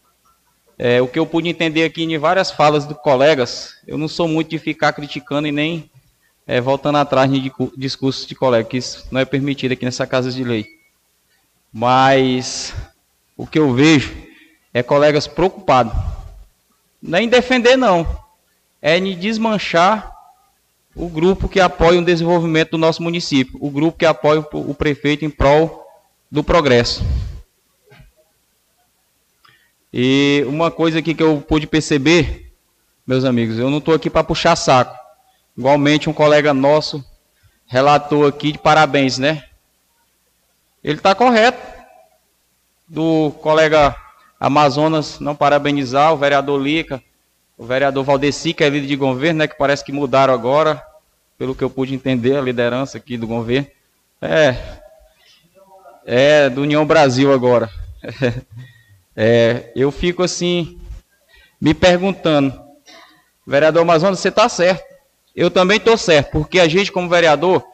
É, 0.78 1.00
o 1.00 1.08
que 1.08 1.18
eu 1.18 1.24
pude 1.24 1.48
entender 1.48 1.84
aqui 1.84 2.02
em 2.02 2.18
várias 2.18 2.50
falas 2.50 2.84
dos 2.84 2.98
colegas, 2.98 3.78
eu 3.86 3.96
não 3.96 4.08
sou 4.08 4.28
muito 4.28 4.50
de 4.50 4.58
ficar 4.58 4.92
criticando 4.92 5.48
e 5.48 5.52
nem 5.52 5.90
é, 6.46 6.60
voltando 6.60 6.98
atrás 6.98 7.30
de 7.30 7.50
discursos 7.76 8.26
de 8.26 8.34
colegas, 8.34 8.68
que 8.68 8.76
isso 8.76 9.08
não 9.10 9.20
é 9.20 9.24
permitido 9.24 9.72
aqui 9.72 9.86
nessa 9.86 10.06
Casa 10.06 10.30
de 10.30 10.44
Lei. 10.44 10.66
Mas 11.72 12.74
o 13.34 13.46
que 13.46 13.58
eu 13.58 13.72
vejo 13.72 14.14
é 14.74 14.82
colegas 14.82 15.26
preocupados. 15.26 16.15
Nem 17.00 17.28
defender, 17.28 17.76
não. 17.76 18.06
É 18.80 18.96
em 18.96 19.16
desmanchar 19.16 20.14
o 20.94 21.08
grupo 21.08 21.48
que 21.48 21.60
apoia 21.60 22.00
o 22.00 22.04
desenvolvimento 22.04 22.72
do 22.72 22.78
nosso 22.78 23.02
município, 23.02 23.58
o 23.60 23.70
grupo 23.70 23.98
que 23.98 24.06
apoia 24.06 24.40
o 24.52 24.74
prefeito 24.74 25.24
em 25.24 25.30
prol 25.30 25.86
do 26.30 26.42
progresso. 26.42 27.04
E 29.92 30.44
uma 30.46 30.70
coisa 30.70 30.98
aqui 30.98 31.14
que 31.14 31.22
eu 31.22 31.40
pude 31.40 31.66
perceber, 31.66 32.52
meus 33.06 33.24
amigos, 33.24 33.58
eu 33.58 33.70
não 33.70 33.78
estou 33.78 33.94
aqui 33.94 34.10
para 34.10 34.24
puxar 34.24 34.56
saco. 34.56 34.96
Igualmente 35.56 36.10
um 36.10 36.12
colega 36.12 36.52
nosso 36.52 37.04
relatou 37.66 38.26
aqui 38.26 38.52
de 38.52 38.58
parabéns, 38.58 39.18
né? 39.18 39.44
Ele 40.82 40.98
está 40.98 41.14
correto. 41.14 41.76
Do 42.88 43.32
colega 43.42 43.96
Amazonas 44.38 45.18
não 45.18 45.34
parabenizar 45.34 46.12
o 46.12 46.16
vereador 46.16 46.60
Lica, 46.60 47.02
o 47.56 47.64
vereador 47.64 48.04
Valdeci, 48.04 48.52
que 48.52 48.62
é 48.62 48.68
líder 48.68 48.86
de 48.86 48.96
governo, 48.96 49.38
né? 49.38 49.48
Que 49.48 49.56
parece 49.56 49.84
que 49.84 49.92
mudaram 49.92 50.34
agora, 50.34 50.82
pelo 51.38 51.54
que 51.54 51.64
eu 51.64 51.70
pude 51.70 51.94
entender, 51.94 52.36
a 52.36 52.42
liderança 52.42 52.98
aqui 52.98 53.16
do 53.16 53.26
governo. 53.26 53.68
É, 54.20 54.56
é 56.04 56.50
do 56.50 56.62
União 56.62 56.86
Brasil 56.86 57.32
agora. 57.32 57.70
É, 59.18 59.72
eu 59.74 59.90
fico 59.90 60.22
assim, 60.22 60.78
me 61.58 61.72
perguntando, 61.72 62.52
vereador 63.46 63.80
Amazonas, 63.80 64.20
você 64.20 64.28
está 64.28 64.46
certo. 64.46 64.84
Eu 65.34 65.50
também 65.50 65.78
estou 65.78 65.96
certo, 65.96 66.32
porque 66.32 66.60
a 66.60 66.68
gente, 66.68 66.92
como 66.92 67.08
vereador, 67.08 67.64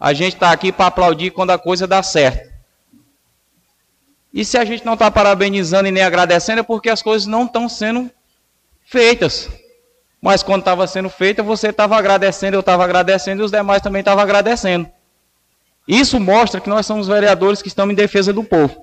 a 0.00 0.14
gente 0.14 0.32
está 0.32 0.52
aqui 0.52 0.72
para 0.72 0.86
aplaudir 0.86 1.32
quando 1.32 1.50
a 1.50 1.58
coisa 1.58 1.86
dá 1.86 2.02
certo. 2.02 2.50
E 4.36 4.44
se 4.44 4.58
a 4.58 4.66
gente 4.66 4.84
não 4.84 4.92
está 4.92 5.10
parabenizando 5.10 5.88
e 5.88 5.90
nem 5.90 6.02
agradecendo, 6.02 6.60
é 6.60 6.62
porque 6.62 6.90
as 6.90 7.00
coisas 7.00 7.26
não 7.26 7.46
estão 7.46 7.70
sendo 7.70 8.10
feitas. 8.84 9.48
Mas 10.20 10.42
quando 10.42 10.60
estava 10.60 10.86
sendo 10.86 11.08
feita, 11.08 11.42
você 11.42 11.68
estava 11.68 11.96
agradecendo, 11.96 12.54
eu 12.54 12.60
estava 12.60 12.84
agradecendo 12.84 13.40
e 13.40 13.44
os 13.46 13.50
demais 13.50 13.80
também 13.80 14.00
estavam 14.00 14.22
agradecendo. 14.22 14.86
Isso 15.88 16.20
mostra 16.20 16.60
que 16.60 16.68
nós 16.68 16.84
somos 16.84 17.08
vereadores 17.08 17.62
que 17.62 17.68
estamos 17.68 17.94
em 17.94 17.96
defesa 17.96 18.30
do 18.30 18.44
povo. 18.44 18.76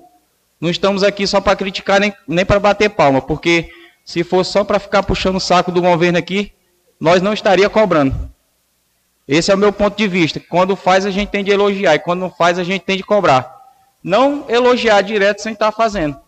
Não 0.60 0.68
estamos 0.68 1.04
aqui 1.04 1.24
só 1.24 1.40
para 1.40 1.54
criticar 1.54 2.00
nem, 2.00 2.12
nem 2.26 2.44
para 2.44 2.58
bater 2.58 2.90
palma, 2.90 3.22
porque 3.22 3.70
se 4.04 4.24
fosse 4.24 4.50
só 4.50 4.64
para 4.64 4.80
ficar 4.80 5.04
puxando 5.04 5.36
o 5.36 5.40
saco 5.40 5.70
do 5.70 5.80
governo 5.80 6.18
aqui, 6.18 6.52
nós 6.98 7.22
não 7.22 7.32
estaria 7.32 7.70
cobrando. 7.70 8.28
Esse 9.28 9.52
é 9.52 9.54
o 9.54 9.58
meu 9.58 9.72
ponto 9.72 9.96
de 9.96 10.08
vista. 10.08 10.40
Quando 10.40 10.74
faz, 10.74 11.06
a 11.06 11.12
gente 11.12 11.28
tem 11.28 11.44
de 11.44 11.52
elogiar, 11.52 11.94
e 11.94 12.00
quando 12.00 12.18
não 12.18 12.30
faz, 12.30 12.58
a 12.58 12.64
gente 12.64 12.82
tem 12.82 12.96
de 12.96 13.04
cobrar. 13.04 13.54
Não 14.04 14.44
elogiar 14.50 15.00
direto 15.00 15.40
sem 15.40 15.54
estar 15.54 15.72
fazendo. 15.72 16.20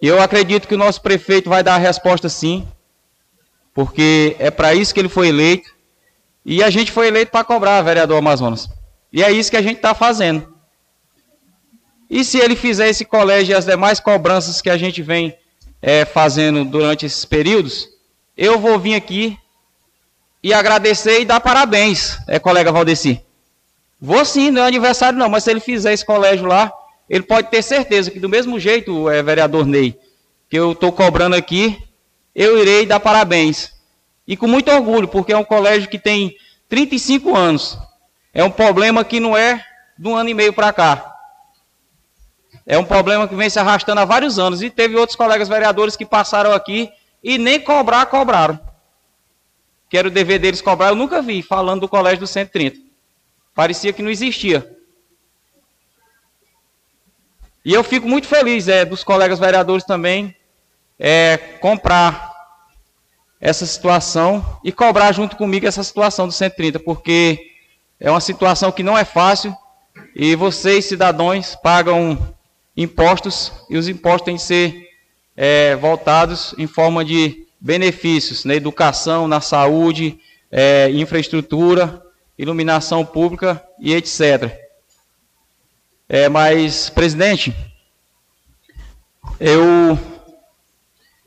E 0.00 0.06
eu 0.06 0.22
acredito 0.22 0.68
que 0.68 0.74
o 0.76 0.78
nosso 0.78 1.02
prefeito 1.02 1.50
vai 1.50 1.64
dar 1.64 1.74
a 1.74 1.78
resposta 1.78 2.28
sim, 2.28 2.66
porque 3.74 4.36
é 4.38 4.48
para 4.48 4.72
isso 4.72 4.94
que 4.94 5.00
ele 5.00 5.08
foi 5.08 5.28
eleito. 5.28 5.68
E 6.44 6.62
a 6.62 6.70
gente 6.70 6.92
foi 6.92 7.08
eleito 7.08 7.32
para 7.32 7.44
cobrar, 7.44 7.82
vereador 7.82 8.18
Amazonas. 8.18 8.68
E 9.12 9.22
é 9.22 9.32
isso 9.32 9.50
que 9.50 9.56
a 9.56 9.62
gente 9.62 9.76
está 9.76 9.94
fazendo. 9.94 10.52
E 12.08 12.24
se 12.24 12.38
ele 12.38 12.54
fizer 12.54 12.88
esse 12.88 13.04
colégio 13.04 13.52
e 13.52 13.54
as 13.56 13.64
demais 13.64 13.98
cobranças 13.98 14.60
que 14.60 14.70
a 14.70 14.76
gente 14.76 15.02
vem 15.02 15.36
é, 15.80 16.04
fazendo 16.04 16.64
durante 16.64 17.04
esses 17.04 17.24
períodos, 17.24 17.88
eu 18.36 18.58
vou 18.58 18.78
vir 18.78 18.94
aqui 18.94 19.36
e 20.42 20.52
agradecer 20.52 21.20
e 21.20 21.24
dar 21.24 21.40
parabéns, 21.40 22.18
é, 22.28 22.38
colega 22.38 22.70
Valdeci. 22.70 23.24
Vou 24.04 24.24
sim, 24.24 24.50
não 24.50 24.64
é 24.64 24.66
aniversário 24.66 25.16
não, 25.16 25.28
mas 25.28 25.44
se 25.44 25.50
ele 25.52 25.60
fizer 25.60 25.92
esse 25.92 26.04
colégio 26.04 26.44
lá, 26.44 26.72
ele 27.08 27.22
pode 27.22 27.48
ter 27.50 27.62
certeza 27.62 28.10
que 28.10 28.18
do 28.18 28.28
mesmo 28.28 28.58
jeito, 28.58 29.08
é, 29.08 29.22
vereador 29.22 29.64
Ney, 29.64 29.96
que 30.50 30.58
eu 30.58 30.72
estou 30.72 30.90
cobrando 30.90 31.36
aqui, 31.36 31.78
eu 32.34 32.58
irei 32.58 32.84
dar 32.84 32.98
parabéns. 32.98 33.70
E 34.26 34.36
com 34.36 34.48
muito 34.48 34.72
orgulho, 34.72 35.06
porque 35.06 35.32
é 35.32 35.38
um 35.38 35.44
colégio 35.44 35.88
que 35.88 36.00
tem 36.00 36.34
35 36.68 37.36
anos. 37.36 37.78
É 38.34 38.42
um 38.42 38.50
problema 38.50 39.04
que 39.04 39.20
não 39.20 39.36
é 39.36 39.64
de 39.96 40.08
um 40.08 40.16
ano 40.16 40.30
e 40.30 40.34
meio 40.34 40.52
para 40.52 40.72
cá. 40.72 41.14
É 42.66 42.76
um 42.76 42.84
problema 42.84 43.28
que 43.28 43.36
vem 43.36 43.48
se 43.48 43.60
arrastando 43.60 44.00
há 44.00 44.04
vários 44.04 44.36
anos. 44.36 44.62
E 44.62 44.68
teve 44.68 44.96
outros 44.96 45.14
colegas 45.14 45.48
vereadores 45.48 45.96
que 45.96 46.04
passaram 46.04 46.52
aqui 46.52 46.90
e 47.22 47.38
nem 47.38 47.60
cobrar, 47.60 48.06
cobraram. 48.06 48.58
Que 49.88 49.96
era 49.96 50.08
o 50.08 50.10
dever 50.10 50.40
deles 50.40 50.60
cobrar, 50.60 50.88
eu 50.88 50.96
nunca 50.96 51.22
vi 51.22 51.40
falando 51.40 51.82
do 51.82 51.88
colégio 51.88 52.18
do 52.18 52.26
130. 52.26 52.91
Parecia 53.54 53.92
que 53.92 54.02
não 54.02 54.10
existia. 54.10 54.76
E 57.64 57.72
eu 57.72 57.84
fico 57.84 58.08
muito 58.08 58.26
feliz 58.26 58.66
é, 58.66 58.84
dos 58.84 59.04
colegas 59.04 59.38
vereadores 59.38 59.84
também 59.84 60.34
é, 60.98 61.36
comprar 61.60 62.32
essa 63.40 63.66
situação 63.66 64.60
e 64.64 64.72
cobrar 64.72 65.12
junto 65.12 65.36
comigo 65.36 65.66
essa 65.66 65.82
situação 65.82 66.26
do 66.26 66.32
130, 66.32 66.80
porque 66.80 67.50
é 68.00 68.10
uma 68.10 68.20
situação 68.20 68.72
que 68.72 68.82
não 68.82 68.96
é 68.96 69.04
fácil 69.04 69.56
e 70.14 70.34
vocês, 70.34 70.84
cidadãos, 70.84 71.54
pagam 71.54 72.34
impostos 72.76 73.52
e 73.68 73.76
os 73.76 73.88
impostos 73.88 74.24
têm 74.24 74.36
que 74.36 74.42
ser 74.42 74.88
é, 75.36 75.76
voltados 75.76 76.54
em 76.58 76.66
forma 76.66 77.04
de 77.04 77.46
benefícios 77.60 78.44
na 78.44 78.54
educação, 78.54 79.28
na 79.28 79.40
saúde, 79.40 80.18
é, 80.50 80.90
infraestrutura, 80.90 82.02
iluminação 82.38 83.04
pública 83.04 83.62
e 83.78 83.94
etc. 83.94 84.58
É, 86.08 86.28
mas, 86.28 86.90
presidente, 86.90 87.54
eu, 89.40 89.98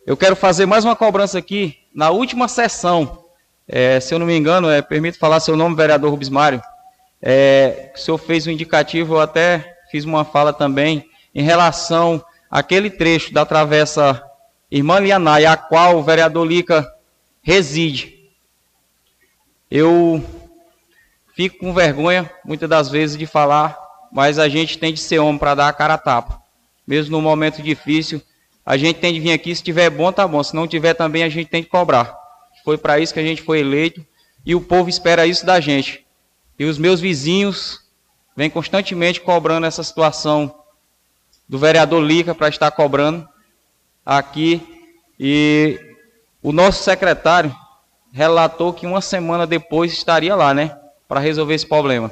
eu 0.06 0.16
quero 0.16 0.36
fazer 0.36 0.66
mais 0.66 0.86
uma 0.86 0.96
cobrança 0.96 1.38
aqui. 1.38 1.78
Na 1.94 2.12
última 2.12 2.48
sessão, 2.48 3.24
é, 3.68 4.00
se 4.00 4.14
eu 4.14 4.20
não 4.20 4.26
me 4.26 4.38
engano, 4.38 4.70
é, 4.70 4.82
permito 4.82 5.18
falar 5.18 5.40
seu 5.40 5.56
nome, 5.56 5.76
vereador 5.76 6.12
Rubens 6.12 6.30
Mário, 6.30 6.62
é, 7.22 7.92
o 7.96 8.00
senhor 8.00 8.18
fez 8.18 8.46
um 8.46 8.52
indicativo, 8.52 9.16
eu 9.16 9.22
até 9.22 9.78
fiz 9.90 10.06
uma 10.06 10.24
fala 10.24 10.54
também, 10.54 11.10
em 11.34 11.42
relação 11.42 12.24
àquele 12.50 12.90
trecho 12.90 13.34
da 13.34 13.46
travessa 13.46 14.22
Irmã 14.70 15.00
Lianai, 15.00 15.46
a 15.46 15.58
qual 15.58 15.98
o 15.98 16.04
vereador 16.04 16.46
Lica 16.46 16.88
reside. 17.42 18.30
Eu 19.70 20.24
fico 21.36 21.60
com 21.60 21.74
vergonha, 21.74 22.32
muitas 22.44 22.70
das 22.70 22.90
vezes, 22.90 23.18
de 23.18 23.26
falar, 23.26 23.78
mas 24.12 24.40
a 24.40 24.48
gente 24.48 24.78
tem 24.78 24.94
de 24.94 25.00
ser 25.00 25.20
homem 25.20 25.38
para 25.38 25.54
dar 25.54 25.68
a 25.68 25.74
cara 25.74 25.96
a 25.96 25.98
tapa. 25.98 26.42
Mesmo 26.88 27.18
num 27.18 27.22
momento 27.22 27.62
difícil, 27.62 28.22
a 28.66 28.78
gente 28.78 29.00
tem 29.00 29.14
de 29.14 29.20
vir 29.20 29.34
aqui, 29.34 29.54
se 29.54 29.62
tiver 29.62 29.90
bom, 29.90 30.12
tá 30.12 30.28
bom. 30.28 30.42
Se 30.42 30.56
não 30.56 30.68
tiver 30.68 30.94
também, 30.94 31.24
a 31.24 31.30
gente 31.30 31.50
tem 31.50 31.62
de 31.62 31.68
cobrar. 31.68 32.18
Foi 32.64 32.78
para 32.78 33.00
isso 33.00 33.14
que 33.14 33.20
a 33.20 33.24
gente 33.24 33.42
foi 33.42 33.60
eleito 33.60 34.04
e 34.46 34.56
o 34.56 34.62
povo 34.62 34.90
espera 34.90 35.28
isso 35.28 35.46
da 35.46 35.60
gente. 35.60 36.06
E 36.58 36.66
os 36.66 36.78
meus 36.78 37.02
vizinhos 37.02 37.82
vêm 38.36 38.50
constantemente 38.50 39.20
cobrando 39.20 39.68
essa 39.68 39.84
situação 39.84 40.56
do 41.48 41.60
vereador 41.60 42.02
Lica 42.02 42.34
para 42.34 42.48
estar 42.48 42.72
cobrando 42.72 43.28
aqui. 44.06 44.62
E 45.20 45.80
o 46.42 46.52
nosso 46.52 46.84
secretário 46.84 47.56
relatou 48.12 48.74
que 48.74 48.88
uma 48.88 49.02
semana 49.02 49.46
depois 49.46 49.92
estaria 49.92 50.36
lá, 50.36 50.54
né? 50.54 50.76
Para 51.08 51.20
resolver 51.20 51.54
esse 51.54 51.68
problema. 51.68 52.12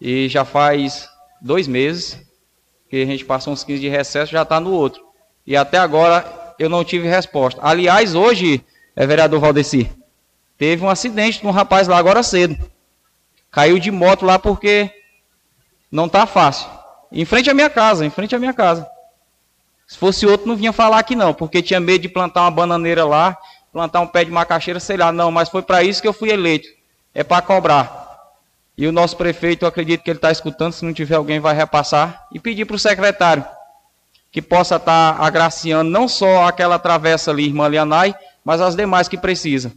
E 0.00 0.28
já 0.28 0.44
faz 0.44 1.08
dois 1.40 1.66
meses 1.66 2.20
que 2.88 3.02
a 3.02 3.06
gente 3.06 3.24
passou 3.24 3.52
uns 3.52 3.64
15 3.64 3.80
de 3.80 3.88
recesso, 3.88 4.32
já 4.32 4.42
está 4.42 4.60
no 4.60 4.72
outro. 4.72 5.02
E 5.46 5.56
até 5.56 5.78
agora 5.78 6.54
eu 6.58 6.68
não 6.68 6.84
tive 6.84 7.08
resposta. 7.08 7.60
Aliás, 7.62 8.14
hoje, 8.14 8.64
é 8.94 9.06
vereador 9.06 9.40
Valdeci, 9.40 9.90
teve 10.56 10.84
um 10.84 10.88
acidente 10.88 11.40
de 11.40 11.46
um 11.46 11.50
rapaz 11.50 11.88
lá 11.88 11.98
agora 11.98 12.22
cedo. 12.22 12.56
Caiu 13.50 13.78
de 13.78 13.90
moto 13.90 14.24
lá 14.24 14.38
porque 14.38 14.90
não 15.90 16.06
está 16.06 16.26
fácil. 16.26 16.68
Em 17.12 17.24
frente 17.24 17.48
à 17.48 17.54
minha 17.54 17.70
casa, 17.70 18.04
em 18.04 18.10
frente 18.10 18.34
à 18.34 18.38
minha 18.38 18.52
casa. 18.52 18.86
Se 19.86 19.98
fosse 19.98 20.26
outro, 20.26 20.48
não 20.48 20.56
vinha 20.56 20.72
falar 20.72 20.98
aqui 20.98 21.14
não, 21.14 21.34
porque 21.34 21.62
tinha 21.62 21.78
medo 21.78 22.02
de 22.02 22.08
plantar 22.08 22.42
uma 22.42 22.50
bananeira 22.50 23.04
lá, 23.04 23.36
plantar 23.72 24.00
um 24.00 24.06
pé 24.06 24.24
de 24.24 24.30
macaxeira, 24.30 24.80
sei 24.80 24.96
lá. 24.96 25.12
Não, 25.12 25.30
mas 25.30 25.48
foi 25.48 25.62
para 25.62 25.82
isso 25.82 26.00
que 26.00 26.08
eu 26.08 26.12
fui 26.12 26.30
eleito. 26.30 26.66
É 27.14 27.22
para 27.22 27.40
cobrar. 27.40 28.04
E 28.76 28.86
o 28.86 28.92
nosso 28.92 29.16
prefeito, 29.16 29.64
eu 29.64 29.68
acredito 29.68 30.02
que 30.02 30.10
ele 30.10 30.18
está 30.18 30.32
escutando, 30.32 30.72
se 30.72 30.84
não 30.84 30.92
tiver 30.92 31.14
alguém, 31.14 31.38
vai 31.38 31.54
repassar. 31.54 32.26
E 32.32 32.40
pedir 32.40 32.64
para 32.64 32.76
o 32.76 32.78
secretário 32.78 33.44
que 34.34 34.42
possa 34.42 34.76
estar 34.76 35.16
tá 35.16 35.24
agraciando 35.24 35.88
não 35.88 36.08
só 36.08 36.48
aquela 36.48 36.76
travessa 36.76 37.30
ali, 37.30 37.46
irmã 37.46 37.68
Lianai, 37.68 38.16
mas 38.44 38.60
as 38.60 38.74
demais 38.74 39.06
que 39.06 39.16
precisam. 39.16 39.70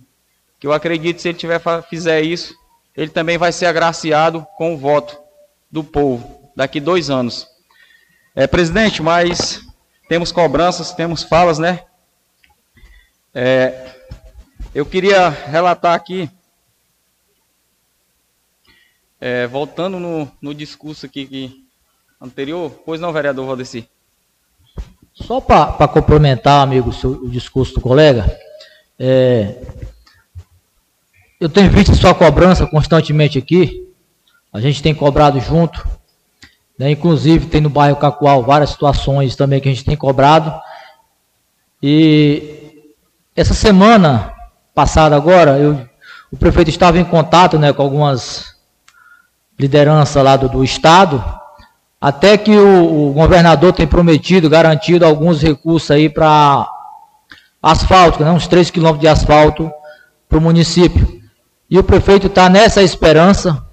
Que 0.59 0.65
eu 0.65 0.73
acredito 0.73 1.21
se 1.21 1.29
ele 1.29 1.37
tiver, 1.37 1.61
fizer 1.87 2.21
isso, 2.21 2.55
ele 2.95 3.11
também 3.11 3.37
vai 3.37 3.51
ser 3.51 3.67
agraciado 3.67 4.47
com 4.57 4.73
o 4.73 4.77
voto 4.77 5.15
do 5.69 5.83
povo 5.83 6.51
daqui 6.55 6.79
dois 6.79 7.11
anos. 7.11 7.47
É, 8.35 8.47
presidente, 8.47 8.99
mas 8.99 9.61
temos 10.09 10.31
cobranças, 10.31 10.91
temos 10.91 11.21
falas, 11.21 11.59
né? 11.59 11.81
É, 13.35 13.91
eu 14.73 14.87
queria 14.87 15.29
relatar 15.29 15.93
aqui, 15.93 16.27
é, 19.19 19.47
voltando 19.47 19.99
no, 19.99 20.31
no, 20.41 20.53
discurso 20.53 21.05
aqui 21.05 21.25
que, 21.25 21.65
anterior, 22.21 22.71
pois 22.85 23.01
não, 23.01 23.11
vereador 23.11 23.45
Valdeci? 23.45 23.87
Só 25.13 25.41
para 25.41 25.87
complementar, 25.87 26.61
amigo, 26.61 26.91
o 27.03 27.29
discurso 27.29 27.73
do 27.75 27.81
colega, 27.81 28.39
é, 28.99 29.55
eu 31.39 31.49
tenho 31.49 31.69
visto 31.71 31.95
sua 31.95 32.13
cobrança 32.13 32.67
constantemente 32.67 33.37
aqui, 33.37 33.91
a 34.53 34.59
gente 34.59 34.81
tem 34.81 34.93
cobrado 34.93 35.39
junto, 35.39 35.87
né? 36.77 36.91
Inclusive, 36.91 37.47
tem 37.47 37.61
no 37.61 37.69
bairro 37.69 37.97
Cacoal 37.97 38.43
várias 38.43 38.69
situações 38.69 39.35
também 39.35 39.59
que 39.59 39.67
a 39.67 39.71
gente 39.71 39.85
tem 39.85 39.95
cobrado. 39.95 40.53
E 41.81 42.85
essa 43.35 43.53
semana 43.53 44.33
passada 44.73 45.15
agora, 45.15 45.57
eu, 45.57 45.87
o 46.31 46.37
prefeito 46.37 46.69
estava 46.69 46.99
em 46.99 47.05
contato 47.05 47.57
né, 47.57 47.73
com 47.73 47.81
algumas 47.81 48.56
lideranças 49.59 50.23
lá 50.23 50.35
do, 50.35 50.47
do 50.47 50.63
Estado, 50.63 51.23
até 51.99 52.37
que 52.37 52.55
o, 52.55 53.09
o, 53.09 53.13
governador 53.13 53.73
tem 53.73 53.87
prometido, 53.87 54.49
garantido 54.49 55.05
alguns 55.05 55.41
recursos 55.41 55.89
aí 55.89 56.09
para 56.09 56.67
asfalto, 57.61 58.23
né, 58.23 58.31
uns 58.31 58.47
3 58.47 58.69
quilômetros 58.69 59.01
de 59.01 59.07
asfalto 59.07 59.71
para 60.29 60.37
o 60.37 60.41
município. 60.41 61.21
E 61.69 61.77
o 61.77 61.83
prefeito 61.83 62.27
está 62.27 62.49
nessa 62.49 62.83
esperança, 62.83 63.65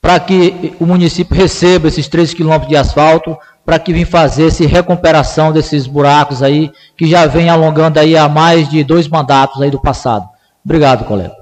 para 0.00 0.18
que 0.18 0.74
o 0.80 0.86
município 0.86 1.36
receba 1.36 1.88
esses 1.88 2.08
3 2.08 2.34
quilômetros 2.34 2.68
de 2.68 2.76
asfalto, 2.76 3.36
para 3.64 3.78
que 3.78 3.92
venha 3.92 4.06
fazer 4.06 4.48
essa 4.48 4.66
recuperação 4.66 5.52
desses 5.52 5.86
buracos 5.86 6.42
aí, 6.42 6.70
que 6.96 7.06
já 7.06 7.26
vem 7.26 7.48
alongando 7.48 7.98
aí 7.98 8.16
há 8.16 8.28
mais 8.28 8.68
de 8.68 8.84
dois 8.84 9.08
mandatos 9.08 9.60
aí 9.62 9.70
do 9.70 9.80
passado. 9.80 10.28
Obrigado, 10.64 11.04
colega. 11.04 11.34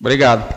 Obrigado. 0.00 0.54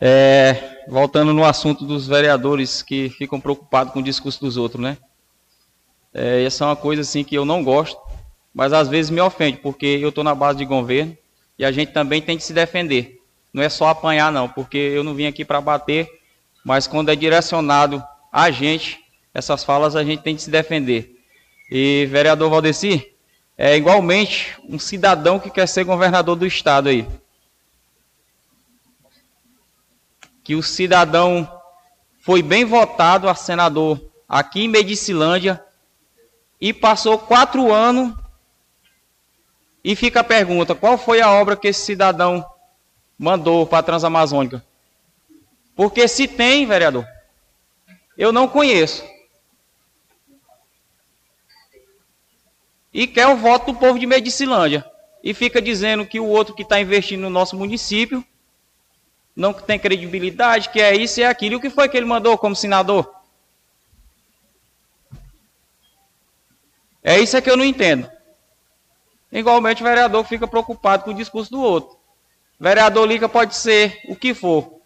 É, 0.00 0.71
voltando 0.88 1.32
no 1.32 1.44
assunto 1.44 1.84
dos 1.84 2.06
vereadores 2.06 2.82
que 2.82 3.08
ficam 3.10 3.40
preocupados 3.40 3.92
com 3.92 4.00
o 4.00 4.02
discurso 4.02 4.40
dos 4.40 4.56
outros, 4.56 4.82
né? 4.82 4.96
É, 6.14 6.44
essa 6.44 6.64
é 6.64 6.66
uma 6.68 6.76
coisa 6.76 7.02
assim 7.02 7.24
que 7.24 7.34
eu 7.34 7.44
não 7.44 7.64
gosto, 7.64 7.98
mas 8.54 8.72
às 8.72 8.88
vezes 8.88 9.10
me 9.10 9.20
ofende, 9.20 9.58
porque 9.58 9.86
eu 9.86 10.10
estou 10.10 10.22
na 10.22 10.34
base 10.34 10.58
de 10.58 10.64
governo 10.64 11.16
e 11.58 11.64
a 11.64 11.72
gente 11.72 11.92
também 11.92 12.20
tem 12.20 12.36
que 12.36 12.44
se 12.44 12.52
defender. 12.52 13.20
Não 13.52 13.62
é 13.62 13.68
só 13.68 13.88
apanhar, 13.88 14.30
não, 14.32 14.48
porque 14.48 14.76
eu 14.76 15.02
não 15.02 15.14
vim 15.14 15.26
aqui 15.26 15.44
para 15.44 15.60
bater 15.60 16.08
mas 16.64 16.86
quando 16.86 17.10
é 17.10 17.16
direcionado 17.16 18.02
a 18.32 18.50
gente, 18.50 19.00
essas 19.34 19.64
falas 19.64 19.96
a 19.96 20.04
gente 20.04 20.22
tem 20.22 20.36
que 20.36 20.42
se 20.42 20.50
defender. 20.50 21.16
E 21.70 22.06
vereador 22.10 22.50
Valdeci, 22.50 23.14
é 23.56 23.76
igualmente 23.76 24.56
um 24.68 24.78
cidadão 24.78 25.38
que 25.38 25.50
quer 25.50 25.66
ser 25.66 25.84
governador 25.84 26.36
do 26.36 26.46
estado 26.46 26.88
aí. 26.88 27.06
Que 30.42 30.54
o 30.54 30.62
cidadão 30.62 31.48
foi 32.20 32.42
bem 32.42 32.64
votado 32.64 33.28
a 33.28 33.34
senador 33.34 34.00
aqui 34.28 34.64
em 34.64 34.68
Medicilândia 34.68 35.62
e 36.60 36.72
passou 36.72 37.18
quatro 37.18 37.72
anos 37.72 38.14
e 39.84 39.96
fica 39.96 40.20
a 40.20 40.24
pergunta, 40.24 40.74
qual 40.74 40.96
foi 40.96 41.20
a 41.20 41.30
obra 41.30 41.56
que 41.56 41.68
esse 41.68 41.84
cidadão 41.84 42.44
mandou 43.18 43.66
para 43.66 43.78
a 43.78 43.82
Transamazônica? 43.82 44.64
Porque 45.74 46.06
se 46.06 46.28
tem, 46.28 46.66
vereador, 46.66 47.04
eu 48.16 48.30
não 48.30 48.46
conheço. 48.46 49.04
E 52.94 53.06
quer 53.06 53.26
o 53.26 53.36
voto 53.36 53.72
do 53.72 53.78
povo 53.78 53.98
de 53.98 54.06
Medicilândia. 54.06 54.84
E 55.24 55.32
fica 55.34 55.60
dizendo 55.60 56.06
que 56.06 56.20
o 56.20 56.26
outro 56.26 56.54
que 56.54 56.62
está 56.62 56.80
investindo 56.80 57.22
no 57.22 57.30
nosso 57.30 57.56
município 57.56 58.24
não 59.34 59.52
tem 59.52 59.78
credibilidade, 59.78 60.68
que 60.68 60.80
é 60.80 60.94
isso 60.94 61.20
e 61.20 61.22
é 61.22 61.26
aquilo. 61.26 61.54
E 61.54 61.56
o 61.56 61.60
que 61.60 61.70
foi 61.70 61.88
que 61.88 61.96
ele 61.96 62.06
mandou 62.06 62.36
como 62.36 62.54
senador? 62.54 63.12
É 67.02 67.18
isso 67.18 67.36
é 67.36 67.40
que 67.40 67.50
eu 67.50 67.56
não 67.56 67.64
entendo. 67.64 68.10
Igualmente 69.30 69.82
o 69.82 69.86
vereador 69.86 70.24
fica 70.24 70.46
preocupado 70.46 71.04
com 71.04 71.10
o 71.10 71.14
discurso 71.14 71.50
do 71.50 71.60
outro. 71.60 71.98
Vereador 72.60 73.06
Lica 73.06 73.28
pode 73.28 73.56
ser 73.56 74.00
o 74.08 74.14
que 74.14 74.34
for 74.34 74.82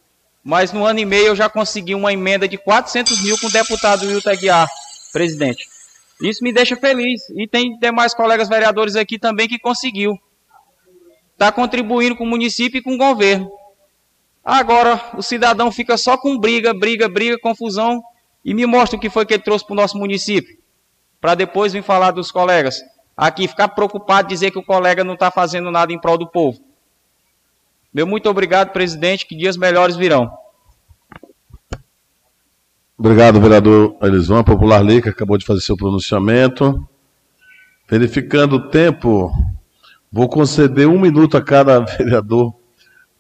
mas 0.46 0.72
no 0.72 0.86
ano 0.86 1.00
e 1.00 1.04
meio 1.04 1.26
eu 1.26 1.34
já 1.34 1.48
consegui 1.48 1.92
uma 1.92 2.12
emenda 2.12 2.46
de 2.46 2.56
400 2.56 3.20
mil 3.24 3.36
com 3.36 3.48
o 3.48 3.50
deputado 3.50 4.06
Wilton 4.06 4.30
Aguiar, 4.30 4.68
presidente. 5.12 5.66
Isso 6.22 6.44
me 6.44 6.52
deixa 6.52 6.76
feliz. 6.76 7.28
E 7.30 7.48
tem 7.48 7.76
demais 7.80 8.14
colegas 8.14 8.48
vereadores 8.48 8.94
aqui 8.94 9.18
também 9.18 9.48
que 9.48 9.58
conseguiu. 9.58 10.16
Está 11.32 11.50
contribuindo 11.50 12.14
com 12.14 12.22
o 12.22 12.28
município 12.28 12.78
e 12.78 12.82
com 12.82 12.94
o 12.94 12.96
governo. 12.96 13.50
Agora, 14.46 15.02
o 15.16 15.22
cidadão 15.22 15.72
fica 15.72 15.96
só 15.96 16.16
com 16.16 16.38
briga, 16.38 16.72
briga, 16.72 17.08
briga, 17.08 17.36
confusão 17.36 18.00
e 18.44 18.54
me 18.54 18.64
mostra 18.64 18.96
o 18.96 19.00
que 19.00 19.10
foi 19.10 19.26
que 19.26 19.34
ele 19.34 19.42
trouxe 19.42 19.66
para 19.66 19.72
o 19.72 19.76
nosso 19.76 19.98
município. 19.98 20.56
Para 21.20 21.34
depois 21.34 21.72
vir 21.72 21.82
falar 21.82 22.12
dos 22.12 22.30
colegas. 22.30 22.80
Aqui, 23.16 23.48
ficar 23.48 23.66
preocupado, 23.66 24.28
dizer 24.28 24.52
que 24.52 24.58
o 24.58 24.62
colega 24.62 25.02
não 25.02 25.14
está 25.14 25.32
fazendo 25.32 25.68
nada 25.72 25.92
em 25.92 26.00
prol 26.00 26.16
do 26.16 26.28
povo. 26.28 26.60
Meu 27.92 28.06
muito 28.06 28.30
obrigado, 28.30 28.70
presidente, 28.70 29.26
que 29.26 29.34
dias 29.34 29.56
melhores 29.56 29.96
virão. 29.96 30.30
Obrigado, 32.96 33.40
vereador 33.40 33.96
Elisão. 34.00 34.44
Popular 34.44 34.86
que 35.02 35.08
acabou 35.08 35.36
de 35.38 35.44
fazer 35.44 35.60
seu 35.60 35.76
pronunciamento. 35.76 36.88
Verificando 37.90 38.56
o 38.56 38.68
tempo, 38.68 39.32
vou 40.12 40.28
conceder 40.28 40.86
um 40.86 41.00
minuto 41.00 41.36
a 41.36 41.42
cada 41.42 41.80
vereador 41.98 42.54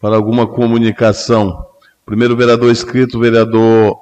para 0.06 0.14
alguma 0.14 0.46
comunicação. 0.46 1.66
Primeiro 2.04 2.36
vereador 2.36 2.70
escrito, 2.70 3.18
vereador 3.18 3.98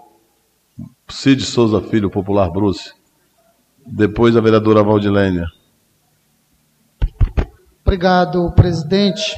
Cid 1.09 1.43
Souza 1.43 1.81
Filho, 1.81 2.11
Popular 2.11 2.51
Bruce. 2.51 2.93
Depois 3.87 4.37
a 4.37 4.41
vereadora 4.43 4.83
Valdilênia. 4.83 5.47
Obrigado, 7.83 8.53
presidente. 8.53 9.35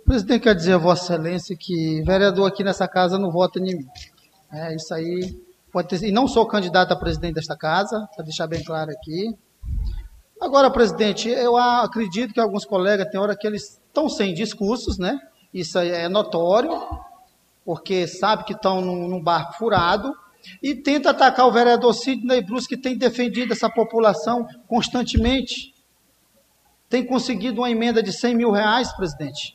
O 0.00 0.04
presidente 0.06 0.44
quer 0.44 0.54
dizer 0.54 0.72
a 0.72 0.78
Vossa 0.78 1.12
Excelência 1.12 1.54
que 1.60 2.00
vereador 2.00 2.48
aqui 2.48 2.64
nessa 2.64 2.88
casa 2.88 3.18
não 3.18 3.30
vota 3.30 3.58
em 3.58 3.64
mim. 3.64 3.86
É, 4.50 4.74
isso 4.74 4.94
aí 4.94 5.38
pode 5.70 5.88
ter. 5.88 6.02
E 6.02 6.10
não 6.10 6.26
sou 6.26 6.48
candidato 6.48 6.90
a 6.90 6.96
presidente 6.96 7.34
desta 7.34 7.54
casa, 7.54 8.08
para 8.16 8.24
deixar 8.24 8.46
bem 8.46 8.64
claro 8.64 8.90
aqui. 8.90 9.28
Agora, 10.40 10.70
presidente, 10.70 11.28
eu 11.28 11.54
acredito 11.54 12.32
que 12.32 12.40
alguns 12.40 12.64
colegas 12.64 13.06
têm 13.10 13.20
hora 13.20 13.36
que 13.36 13.46
eles 13.46 13.83
estão 13.94 14.08
sem 14.08 14.34
discursos, 14.34 14.98
né? 14.98 15.20
Isso 15.52 15.78
aí 15.78 15.90
é 15.90 16.08
notório, 16.08 16.76
porque 17.64 18.08
sabe 18.08 18.42
que 18.42 18.52
estão 18.52 18.80
num, 18.80 19.06
num 19.06 19.22
barco 19.22 19.54
furado 19.54 20.12
e 20.60 20.74
tenta 20.74 21.10
atacar 21.10 21.46
o 21.46 21.52
vereador 21.52 21.94
Sidney 21.94 22.42
Bruce, 22.42 22.68
que 22.68 22.76
tem 22.76 22.98
defendido 22.98 23.52
essa 23.52 23.70
população 23.70 24.46
constantemente. 24.66 25.72
Tem 26.90 27.06
conseguido 27.06 27.60
uma 27.60 27.70
emenda 27.70 28.02
de 28.02 28.12
100 28.12 28.34
mil 28.34 28.50
reais, 28.50 28.92
presidente. 28.92 29.54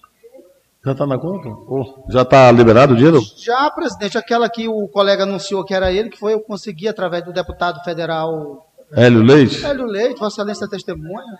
Já 0.84 0.94
está 0.94 1.06
na 1.06 1.18
conta? 1.18 1.50
Oh, 1.50 2.06
já 2.10 2.22
está 2.22 2.50
liberado 2.52 2.94
o 2.94 2.96
dinheiro? 2.96 3.20
Já, 3.38 3.70
presidente. 3.70 4.18
Aquela 4.18 4.50
que 4.50 4.70
o 4.70 4.88
colega 4.88 5.24
anunciou 5.24 5.66
que 5.66 5.74
era 5.74 5.92
ele, 5.92 6.10
que 6.10 6.18
foi 6.18 6.34
eu 6.34 6.40
consegui 6.40 6.88
através 6.88 7.24
do 7.26 7.34
deputado 7.34 7.84
federal. 7.84 8.66
Hélio 8.94 9.22
Leite? 9.22 9.64
Hélio 9.64 9.86
Leite, 9.86 10.20
Vossa 10.20 10.42
Excelência 10.42 10.70
testemunha. 10.70 11.40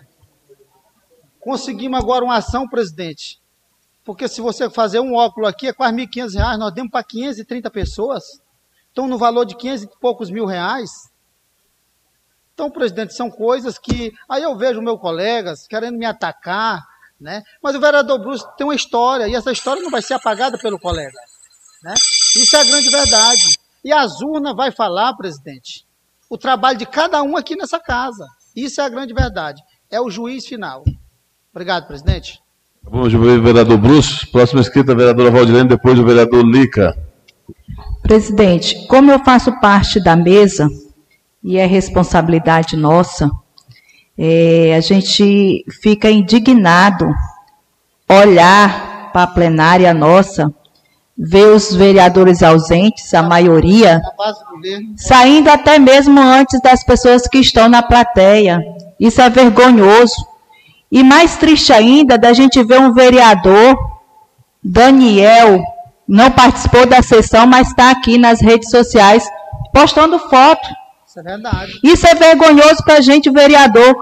Conseguimos 1.40 1.98
agora 1.98 2.24
uma 2.24 2.36
ação, 2.36 2.68
presidente, 2.68 3.40
Porque 4.04 4.28
se 4.28 4.40
você 4.40 4.68
fazer 4.68 5.00
um 5.00 5.14
óculos 5.14 5.48
aqui, 5.48 5.68
é 5.68 5.72
quase 5.72 5.96
R$ 5.96 6.06
1.500, 6.06 6.56
nós 6.58 6.72
demos 6.72 6.90
para 6.90 7.04
530 7.04 7.70
pessoas. 7.70 8.24
Então, 8.92 9.06
no 9.06 9.18
valor 9.18 9.44
de 9.44 9.56
500 9.56 9.84
e 9.84 9.88
poucos 10.00 10.30
mil 10.30 10.46
reais. 10.46 10.90
Então, 12.54 12.70
presidente, 12.70 13.14
são 13.14 13.30
coisas 13.30 13.78
que. 13.78 14.12
Aí 14.28 14.42
eu 14.42 14.56
vejo 14.56 14.82
meus 14.82 15.00
colegas 15.00 15.66
querendo 15.66 15.96
me 15.96 16.04
atacar, 16.04 16.82
né? 17.20 17.42
Mas 17.62 17.74
o 17.74 17.80
vereador 17.80 18.18
Bruce 18.18 18.44
tem 18.56 18.66
uma 18.66 18.74
história, 18.74 19.28
e 19.28 19.34
essa 19.34 19.52
história 19.52 19.82
não 19.82 19.90
vai 19.90 20.02
ser 20.02 20.14
apagada 20.14 20.58
pelo 20.58 20.78
colega. 20.78 21.18
Né? 21.82 21.94
Isso 22.36 22.56
é 22.56 22.60
a 22.60 22.64
grande 22.64 22.90
verdade. 22.90 23.58
E 23.82 23.92
as 23.92 24.20
urnas 24.20 24.54
vai 24.54 24.70
falar, 24.70 25.14
presidente, 25.14 25.86
o 26.28 26.36
trabalho 26.36 26.78
de 26.78 26.86
cada 26.86 27.22
um 27.22 27.36
aqui 27.36 27.56
nessa 27.56 27.78
casa. 27.78 28.26
Isso 28.54 28.80
é 28.80 28.84
a 28.84 28.88
grande 28.88 29.14
verdade. 29.14 29.62
É 29.90 30.00
o 30.00 30.10
juiz 30.10 30.46
final. 30.46 30.84
Obrigado, 31.52 31.86
presidente. 31.86 32.40
Vamos 32.82 33.12
ver 33.12 33.38
o 33.38 33.42
vereador 33.42 33.78
Bruce. 33.78 34.26
Próxima 34.30 34.60
escrita, 34.60 34.92
a 34.92 34.94
vereadora 34.94 35.30
Valdilene, 35.30 35.68
depois 35.68 35.98
o 35.98 36.04
vereador 36.04 36.44
Lica. 36.44 36.96
Presidente, 38.02 38.86
como 38.86 39.10
eu 39.10 39.18
faço 39.18 39.52
parte 39.60 40.02
da 40.02 40.16
mesa, 40.16 40.68
e 41.42 41.58
é 41.58 41.66
responsabilidade 41.66 42.76
nossa, 42.76 43.30
é, 44.16 44.74
a 44.76 44.80
gente 44.80 45.64
fica 45.82 46.10
indignado 46.10 47.06
olhar 48.08 49.10
para 49.12 49.22
a 49.22 49.26
plenária 49.26 49.92
nossa, 49.94 50.52
ver 51.16 51.46
os 51.48 51.74
vereadores 51.74 52.42
ausentes, 52.42 53.12
a 53.12 53.22
maioria, 53.22 54.00
saindo 54.96 55.50
até 55.50 55.78
mesmo 55.78 56.18
antes 56.20 56.60
das 56.62 56.84
pessoas 56.84 57.26
que 57.26 57.38
estão 57.38 57.68
na 57.68 57.82
plateia. 57.82 58.60
Isso 58.98 59.20
é 59.20 59.28
vergonhoso. 59.28 60.29
E 60.90 61.04
mais 61.04 61.36
triste 61.36 61.72
ainda 61.72 62.18
da 62.18 62.32
gente 62.32 62.62
ver 62.64 62.80
um 62.80 62.92
vereador, 62.92 63.78
Daniel, 64.62 65.62
não 66.06 66.30
participou 66.30 66.84
da 66.86 67.02
sessão, 67.02 67.46
mas 67.46 67.68
está 67.68 67.90
aqui 67.90 68.18
nas 68.18 68.40
redes 68.40 68.70
sociais 68.70 69.24
postando 69.72 70.18
foto. 70.18 70.68
Isso 71.06 71.20
é 71.20 71.22
verdade. 71.22 71.80
Isso 71.82 72.06
é 72.06 72.14
vergonhoso 72.14 72.82
para 72.84 72.94
a 72.94 73.00
gente, 73.00 73.30
vereador. 73.30 73.94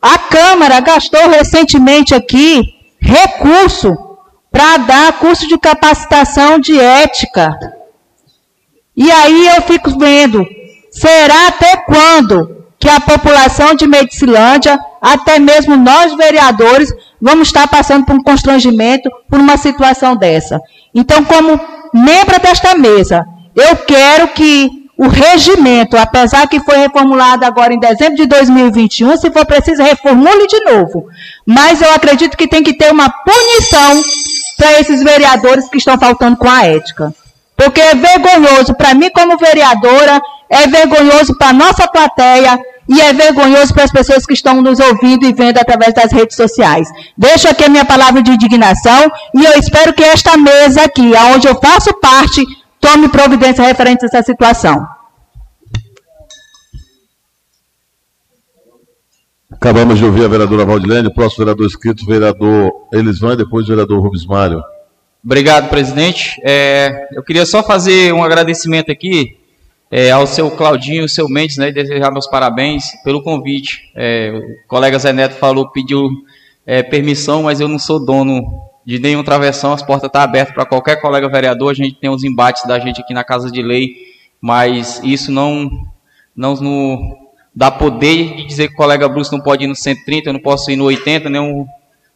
A 0.00 0.18
Câmara 0.18 0.80
gastou 0.80 1.28
recentemente 1.28 2.14
aqui 2.14 2.74
recurso 3.00 3.96
para 4.50 4.78
dar 4.78 5.12
curso 5.18 5.46
de 5.48 5.58
capacitação 5.58 6.58
de 6.58 6.78
ética. 6.78 7.56
E 8.96 9.10
aí 9.10 9.48
eu 9.56 9.62
fico 9.62 9.98
vendo, 9.98 10.46
será 10.90 11.48
até 11.48 11.76
quando 11.78 12.59
que 12.80 12.88
a 12.88 12.98
população 12.98 13.74
de 13.74 13.86
Medicilândia, 13.86 14.80
até 15.02 15.38
mesmo 15.38 15.76
nós 15.76 16.14
vereadores, 16.16 16.90
vamos 17.20 17.48
estar 17.48 17.68
passando 17.68 18.06
por 18.06 18.16
um 18.16 18.22
constrangimento, 18.22 19.10
por 19.28 19.38
uma 19.38 19.58
situação 19.58 20.16
dessa. 20.16 20.58
Então, 20.94 21.22
como 21.22 21.60
membro 21.92 22.40
desta 22.40 22.74
mesa, 22.74 23.26
eu 23.54 23.76
quero 23.76 24.28
que 24.28 24.80
o 24.96 25.08
regimento, 25.08 25.96
apesar 25.96 26.48
que 26.48 26.60
foi 26.60 26.78
reformulado 26.78 27.44
agora 27.44 27.72
em 27.72 27.78
dezembro 27.78 28.16
de 28.16 28.26
2021, 28.26 29.16
se 29.18 29.30
for 29.30 29.44
preciso, 29.44 29.82
reformule 29.82 30.46
de 30.46 30.60
novo. 30.64 31.06
Mas 31.46 31.82
eu 31.82 31.92
acredito 31.94 32.36
que 32.36 32.48
tem 32.48 32.62
que 32.62 32.74
ter 32.74 32.90
uma 32.90 33.10
punição 33.10 34.02
para 34.56 34.80
esses 34.80 35.02
vereadores 35.02 35.68
que 35.68 35.78
estão 35.78 35.98
faltando 35.98 36.36
com 36.36 36.48
a 36.48 36.64
ética. 36.66 37.14
Porque 37.60 37.80
é 37.80 37.94
vergonhoso 37.94 38.72
para 38.74 38.94
mim 38.94 39.10
como 39.10 39.36
vereadora, 39.36 40.18
é 40.48 40.66
vergonhoso 40.66 41.36
para 41.36 41.50
a 41.50 41.52
nossa 41.52 41.86
plateia, 41.86 42.58
e 42.88 43.00
é 43.02 43.12
vergonhoso 43.12 43.74
para 43.74 43.84
as 43.84 43.92
pessoas 43.92 44.24
que 44.24 44.32
estão 44.32 44.62
nos 44.62 44.80
ouvindo 44.80 45.26
e 45.26 45.32
vendo 45.32 45.58
através 45.58 45.92
das 45.92 46.10
redes 46.10 46.36
sociais. 46.36 46.88
Deixo 47.16 47.48
aqui 47.48 47.64
a 47.64 47.68
minha 47.68 47.84
palavra 47.84 48.22
de 48.22 48.30
indignação 48.32 49.12
e 49.34 49.44
eu 49.44 49.52
espero 49.58 49.92
que 49.92 50.02
esta 50.02 50.36
mesa 50.38 50.84
aqui, 50.84 51.12
onde 51.34 51.46
eu 51.46 51.54
faço 51.60 51.92
parte, 52.00 52.42
tome 52.80 53.08
providência 53.08 53.62
referente 53.62 54.04
a 54.04 54.06
essa 54.06 54.22
situação. 54.22 54.84
Acabamos 59.52 59.98
de 59.98 60.04
ouvir 60.06 60.24
a 60.24 60.28
vereadora 60.28 60.64
Valdilene, 60.64 61.12
próximo 61.12 61.44
vereador 61.44 61.66
escrito, 61.66 62.06
vereador 62.06 62.72
Elisvan, 62.92 63.36
depois 63.36 63.66
o 63.66 63.68
vereador 63.68 64.00
Rubens 64.02 64.24
Mário. 64.24 64.62
Obrigado, 65.22 65.68
presidente. 65.68 66.40
É, 66.42 67.08
eu 67.12 67.22
queria 67.22 67.44
só 67.44 67.62
fazer 67.62 68.12
um 68.14 68.24
agradecimento 68.24 68.90
aqui 68.90 69.36
é, 69.90 70.10
ao 70.10 70.26
seu 70.26 70.50
Claudinho, 70.50 71.02
ao 71.02 71.08
seu 71.08 71.28
Mendes, 71.28 71.58
né, 71.58 71.68
e 71.68 71.72
desejar 71.72 72.10
meus 72.10 72.26
parabéns 72.26 72.84
pelo 73.04 73.22
convite. 73.22 73.90
É, 73.94 74.32
o 74.32 74.66
colega 74.66 74.98
Zé 74.98 75.12
Neto 75.12 75.34
falou, 75.34 75.70
pediu 75.70 76.08
é, 76.64 76.82
permissão, 76.82 77.42
mas 77.42 77.60
eu 77.60 77.68
não 77.68 77.78
sou 77.78 78.02
dono 78.02 78.42
de 78.86 78.98
nenhum 78.98 79.22
travessão, 79.22 79.74
as 79.74 79.82
portas 79.82 80.06
estão 80.06 80.22
abertas 80.22 80.54
para 80.54 80.64
qualquer 80.64 81.00
colega 81.02 81.28
vereador, 81.28 81.70
a 81.70 81.74
gente 81.74 82.00
tem 82.00 82.08
os 82.08 82.24
embates 82.24 82.66
da 82.66 82.78
gente 82.78 83.02
aqui 83.02 83.12
na 83.12 83.22
Casa 83.22 83.50
de 83.50 83.60
Lei, 83.60 83.96
mas 84.40 85.02
isso 85.04 85.30
não, 85.30 85.70
não 86.34 86.54
no, 86.54 87.18
dá 87.54 87.70
poder 87.70 88.36
de 88.36 88.46
dizer 88.46 88.68
que 88.68 88.74
o 88.74 88.76
colega 88.76 89.06
Bruce 89.06 89.30
não 89.30 89.40
pode 89.40 89.64
ir 89.64 89.66
no 89.66 89.76
130, 89.76 90.30
eu 90.30 90.32
não 90.32 90.40
posso 90.40 90.70
ir 90.70 90.76
no 90.76 90.84
80, 90.84 91.28
nem 91.28 91.42
um, 91.42 91.66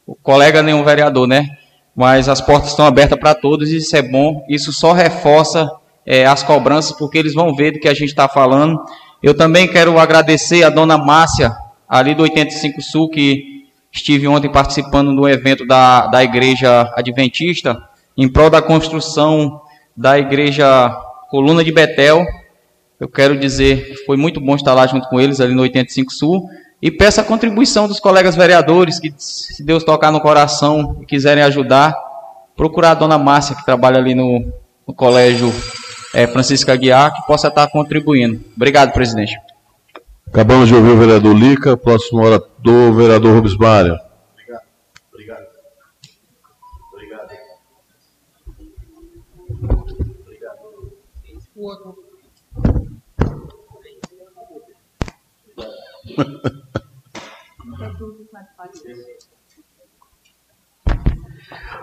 o 0.06 0.14
colega, 0.14 0.62
nem 0.62 0.72
um 0.72 0.82
vereador, 0.82 1.28
né? 1.28 1.50
Mas 1.94 2.28
as 2.28 2.40
portas 2.40 2.70
estão 2.70 2.86
abertas 2.86 3.18
para 3.18 3.34
todos 3.34 3.70
e 3.70 3.76
isso 3.76 3.96
é 3.96 4.02
bom, 4.02 4.44
isso 4.48 4.72
só 4.72 4.92
reforça 4.92 5.70
é, 6.04 6.26
as 6.26 6.42
cobranças, 6.42 6.96
porque 6.96 7.16
eles 7.18 7.34
vão 7.34 7.54
ver 7.54 7.72
do 7.72 7.78
que 7.78 7.88
a 7.88 7.94
gente 7.94 8.08
está 8.08 8.28
falando. 8.28 8.82
Eu 9.22 9.34
também 9.34 9.66
quero 9.66 9.98
agradecer 9.98 10.64
a 10.64 10.70
dona 10.70 10.98
Márcia, 10.98 11.54
ali 11.88 12.14
do 12.14 12.24
85 12.24 12.82
Sul, 12.82 13.08
que 13.08 13.64
estive 13.92 14.26
ontem 14.26 14.50
participando 14.50 15.14
do 15.14 15.28
evento 15.28 15.66
da, 15.66 16.08
da 16.08 16.24
Igreja 16.24 16.92
Adventista, 16.96 17.80
em 18.16 18.28
prol 18.28 18.50
da 18.50 18.60
construção 18.60 19.60
da 19.96 20.18
Igreja 20.18 20.90
Coluna 21.30 21.62
de 21.62 21.72
Betel. 21.72 22.24
Eu 22.98 23.08
quero 23.08 23.38
dizer 23.38 23.88
que 23.88 23.96
foi 24.04 24.16
muito 24.16 24.40
bom 24.40 24.56
estar 24.56 24.74
lá 24.74 24.86
junto 24.86 25.08
com 25.08 25.20
eles, 25.20 25.40
ali 25.40 25.54
no 25.54 25.62
85 25.62 26.12
Sul. 26.12 26.48
E 26.84 26.90
peço 26.90 27.18
a 27.18 27.24
contribuição 27.24 27.88
dos 27.88 27.98
colegas 27.98 28.36
vereadores, 28.36 29.00
que 29.00 29.10
se 29.16 29.64
Deus 29.64 29.82
tocar 29.82 30.12
no 30.12 30.20
coração 30.20 30.98
e 31.00 31.06
quiserem 31.06 31.42
ajudar, 31.42 31.96
procurar 32.54 32.90
a 32.90 32.94
dona 32.94 33.16
Márcia, 33.16 33.56
que 33.56 33.64
trabalha 33.64 33.96
ali 33.96 34.14
no, 34.14 34.52
no 34.86 34.92
colégio 34.92 35.50
é, 36.12 36.26
Francisco 36.26 36.70
Aguiar, 36.70 37.14
que 37.14 37.26
possa 37.26 37.48
estar 37.48 37.66
contribuindo. 37.68 38.38
Obrigado, 38.54 38.92
presidente. 38.92 39.34
Acabamos 40.28 40.68
de 40.68 40.74
ouvir 40.74 40.90
o 40.90 40.98
vereador 40.98 41.34
Lica, 41.34 41.74
próximo 41.74 42.22
hora 42.22 42.38
do 42.58 42.92
vereador 42.92 43.34
Rubens 43.34 43.56
Mário. 43.56 43.98
Obrigado. 44.34 44.62
Obrigado. 45.10 45.46
Obrigado. 46.92 47.30
Obrigado. 51.56 52.03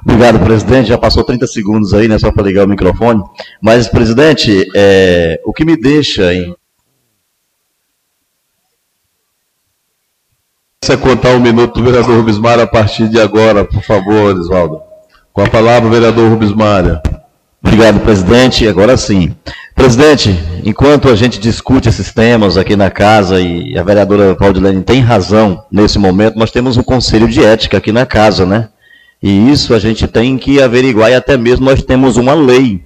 Obrigado, 0.04 0.40
presidente. 0.44 0.90
Já 0.90 0.98
passou 0.98 1.24
30 1.24 1.48
segundos 1.48 1.94
aí, 1.94 2.08
né, 2.08 2.18
só 2.18 2.32
para 2.32 2.44
ligar 2.44 2.66
o 2.66 2.70
microfone. 2.70 3.24
Mas, 3.62 3.88
presidente, 3.88 4.66
é, 4.76 5.40
o 5.46 5.54
que 5.54 5.64
me 5.64 5.78
deixa 5.78 6.34
em. 6.34 6.56
Você 10.84 10.98
contar 10.98 11.36
um 11.36 11.40
minuto 11.40 11.76
do 11.76 11.84
vereador 11.84 12.18
Rubens 12.18 12.38
a 12.44 12.66
partir 12.66 13.08
de 13.08 13.22
agora, 13.22 13.64
por 13.64 13.84
favor, 13.84 14.36
Oswaldo. 14.36 14.82
Com 15.32 15.42
a 15.42 15.50
palavra, 15.50 15.90
vereador 15.90 16.30
Rubens. 16.30 16.52
Obrigado, 17.64 18.00
presidente. 18.00 18.68
Agora 18.68 18.98
sim. 18.98 19.36
Presidente, 19.82 20.40
enquanto 20.64 21.10
a 21.10 21.16
gente 21.16 21.40
discute 21.40 21.90
esses 21.90 22.14
temas 22.14 22.56
aqui 22.56 22.76
na 22.76 22.92
casa 22.92 23.42
e 23.42 23.76
a 23.76 23.82
vereadora 23.82 24.36
Valdilene 24.36 24.84
tem 24.84 25.02
razão 25.02 25.66
nesse 25.72 25.98
momento, 25.98 26.38
nós 26.38 26.52
temos 26.52 26.78
um 26.78 26.84
conselho 26.84 27.28
de 27.28 27.44
ética 27.44 27.78
aqui 27.78 27.92
na 27.92 28.06
casa, 28.06 28.46
né? 28.46 28.70
E 29.24 29.50
isso 29.52 29.74
a 29.74 29.80
gente 29.80 30.08
tem 30.08 30.38
que 30.38 30.62
averiguar 30.62 31.10
e 31.10 31.16
até 31.16 31.36
mesmo 31.36 31.66
nós 31.66 31.82
temos 31.82 32.16
uma 32.16 32.36
lei 32.36 32.84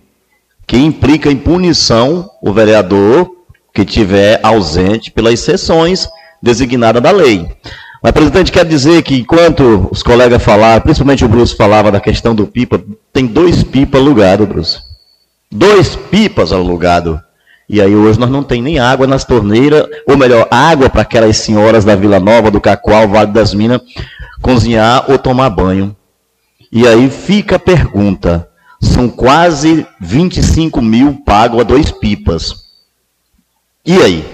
que 0.66 0.78
implica 0.78 1.30
em 1.30 1.36
punição 1.36 2.30
o 2.42 2.54
vereador 2.54 3.30
que 3.74 3.84
tiver 3.84 4.40
ausente 4.42 5.12
pelas 5.12 5.42
sessões 5.42 6.08
designadas 6.42 7.04
da 7.04 7.12
lei. 7.12 7.46
Mas, 8.02 8.14
presidente, 8.14 8.54
quer 8.54 8.64
dizer 8.64 9.04
que 9.04 9.16
enquanto 9.16 9.90
os 9.92 10.02
colegas 10.02 10.42
falaram, 10.42 10.82
principalmente 10.82 11.26
o 11.26 11.28
Bruce 11.28 11.58
falava 11.58 11.92
da 11.92 12.00
questão 12.00 12.34
do 12.34 12.48
pipa, 12.48 12.82
tem 13.12 13.26
dois 13.26 13.64
pipas 13.64 14.00
alugados, 14.00 14.48
Bruce. 14.48 14.95
Dois 15.56 15.96
pipas 15.96 16.52
alugados. 16.52 17.18
E 17.70 17.82
aí 17.82 17.96
hoje 17.96 18.20
nós 18.20 18.30
não 18.30 18.44
tem 18.44 18.62
nem 18.62 18.78
água 18.78 19.08
nas 19.08 19.24
torneiras, 19.24 19.88
ou 20.06 20.18
melhor, 20.18 20.50
água 20.52 20.90
para 20.90 21.04
aquelas 21.04 21.38
senhoras 21.38 21.86
da 21.86 21.96
Vila 21.96 22.20
Nova, 22.20 22.52
do 22.52 22.60
Cacoal, 22.60 23.08
Vale 23.08 23.32
das 23.32 23.54
Minas, 23.54 23.80
cozinhar 24.42 25.10
ou 25.10 25.18
tomar 25.18 25.50
banho. 25.50 25.96
E 26.70 26.86
aí 26.86 27.10
fica 27.10 27.56
a 27.56 27.60
pergunta: 27.60 28.50
são 28.82 29.08
quase 29.08 29.88
25 30.02 30.82
mil 30.82 31.24
pagos 31.26 31.62
a 31.62 31.64
dois 31.64 31.90
pipas. 31.90 32.66
E 33.86 33.98
aí? 34.02 34.26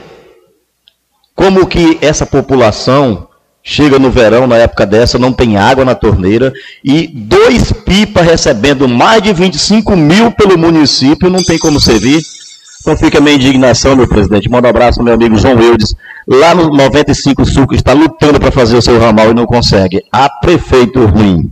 Como 1.35 1.67
que 1.67 1.99
essa 2.01 2.25
população 2.25 3.27
Chega 3.63 3.99
no 3.99 4.09
verão, 4.09 4.47
na 4.47 4.57
época 4.57 4.85
dessa, 4.85 5.19
não 5.19 5.31
tem 5.31 5.55
água 5.55 5.85
na 5.85 5.93
torneira, 5.93 6.51
e 6.83 7.07
dois 7.07 7.71
pipas 7.71 8.25
recebendo 8.25 8.87
mais 8.87 9.21
de 9.21 9.31
25 9.31 9.95
mil 9.95 10.31
pelo 10.31 10.57
município, 10.57 11.29
não 11.29 11.43
tem 11.43 11.59
como 11.59 11.79
servir. 11.79 12.21
Então 12.81 12.97
fica 12.97 13.19
a 13.19 13.21
minha 13.21 13.35
indignação, 13.35 13.95
meu 13.95 14.07
presidente. 14.07 14.49
Manda 14.49 14.67
um 14.67 14.71
abraço 14.71 14.99
ao 14.99 15.05
meu 15.05 15.13
amigo 15.13 15.37
João 15.37 15.61
Eudes, 15.61 15.93
lá 16.27 16.55
no 16.55 16.69
95 16.69 17.45
Sul, 17.45 17.67
que 17.67 17.75
está 17.75 17.93
lutando 17.93 18.39
para 18.39 18.51
fazer 18.51 18.75
o 18.75 18.81
seu 18.81 18.99
ramal 18.99 19.29
e 19.29 19.35
não 19.35 19.45
consegue. 19.45 20.03
A 20.11 20.27
prefeito 20.27 21.05
ruim. 21.05 21.51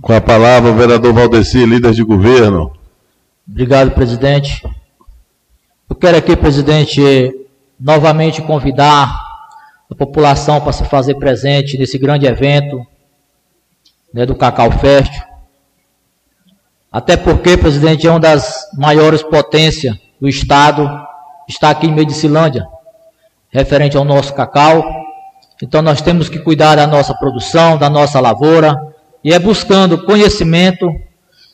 Com 0.00 0.14
a 0.14 0.20
palavra, 0.20 0.70
o 0.70 0.74
vereador 0.74 1.12
Valdeci, 1.12 1.66
líder 1.66 1.92
de 1.92 2.02
governo. 2.02 2.72
Obrigado, 3.46 3.90
presidente. 3.90 4.62
Eu 5.88 5.94
quero 5.94 6.16
aqui, 6.16 6.34
presidente, 6.34 7.02
novamente 7.82 8.40
convidar 8.40 9.12
a 9.90 9.94
população 9.94 10.60
para 10.60 10.72
se 10.72 10.84
fazer 10.84 11.16
presente 11.16 11.76
nesse 11.76 11.98
grande 11.98 12.26
evento 12.26 12.86
né, 14.14 14.24
do 14.24 14.36
Cacau 14.36 14.70
Fest. 14.70 15.12
Até 16.90 17.16
porque, 17.16 17.56
presidente, 17.56 18.06
é 18.06 18.10
uma 18.10 18.20
das 18.20 18.68
maiores 18.78 19.22
potências 19.22 19.96
do 20.20 20.28
Estado, 20.28 20.88
está 21.48 21.70
aqui 21.70 21.88
em 21.88 21.94
Medicilândia, 21.94 22.64
referente 23.50 23.96
ao 23.96 24.04
nosso 24.04 24.32
cacau. 24.32 24.84
Então 25.60 25.82
nós 25.82 26.00
temos 26.00 26.28
que 26.28 26.38
cuidar 26.38 26.76
da 26.76 26.86
nossa 26.86 27.14
produção, 27.14 27.76
da 27.76 27.90
nossa 27.90 28.20
lavoura, 28.20 28.76
e 29.24 29.32
é 29.32 29.38
buscando 29.38 30.04
conhecimento, 30.04 30.88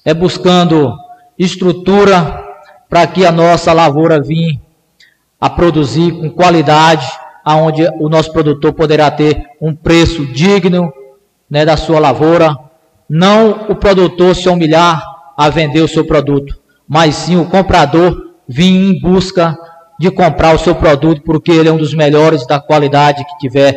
é 0.05 0.13
buscando 0.13 0.95
estrutura 1.39 2.45
para 2.89 3.07
que 3.07 3.25
a 3.25 3.33
nossa 3.33 3.73
lavoura 3.73 4.21
venha 4.21 4.68
a 5.41 5.49
produzir 5.49 6.13
com 6.13 6.31
qualidade, 6.31 7.07
aonde 7.45 7.87
o 7.99 8.09
nosso 8.09 8.33
produtor 8.33 8.73
poderá 8.73 9.11
ter 9.11 9.43
um 9.61 9.75
preço 9.75 10.27
digno 10.27 10.93
né, 11.51 11.65
da 11.65 11.77
sua 11.77 11.99
lavoura. 11.99 12.57
Não 13.09 13.67
o 13.69 13.75
produtor 13.75 14.35
se 14.35 14.49
humilhar 14.49 15.03
a 15.37 15.49
vender 15.49 15.81
o 15.81 15.89
seu 15.89 16.05
produto, 16.05 16.59
mas 16.87 17.15
sim 17.15 17.37
o 17.37 17.47
comprador 17.47 18.33
vir 18.47 18.71
em 18.71 19.01
busca 19.01 19.57
de 19.99 20.11
comprar 20.11 20.55
o 20.55 20.59
seu 20.59 20.75
produto 20.75 21.23
porque 21.23 21.51
ele 21.51 21.69
é 21.69 21.73
um 21.73 21.77
dos 21.77 21.95
melhores 21.95 22.47
da 22.47 22.61
qualidade 22.61 23.25
que 23.25 23.39
tiver 23.39 23.75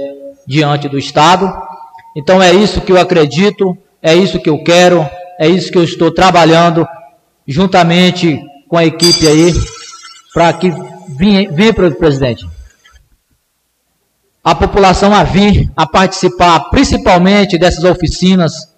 diante 0.48 0.90
do 0.90 0.98
Estado. 0.98 1.52
Então 2.16 2.42
é 2.42 2.52
isso 2.54 2.82
que 2.82 2.92
eu 2.92 3.00
acredito, 3.00 3.78
é 4.02 4.14
isso 4.14 4.40
que 4.40 4.50
eu 4.50 4.64
quero, 4.64 5.08
é 5.40 5.48
isso 5.48 5.72
que 5.72 5.78
eu 5.78 5.84
estou 5.84 6.12
trabalhando 6.12 6.86
juntamente 7.48 8.40
com 8.68 8.78
a 8.78 8.86
equipe 8.86 9.28
aí 9.28 9.54
para 10.34 10.54
que 10.54 10.74
para 11.76 11.88
o 11.88 11.96
presidente. 11.96 12.48
A 14.44 14.56
população 14.56 15.14
a 15.14 15.24
vir 15.24 15.72
a 15.76 15.86
participar, 15.86 16.60
principalmente 16.72 17.58
dessas 17.58 17.84
oficinas 17.84 18.72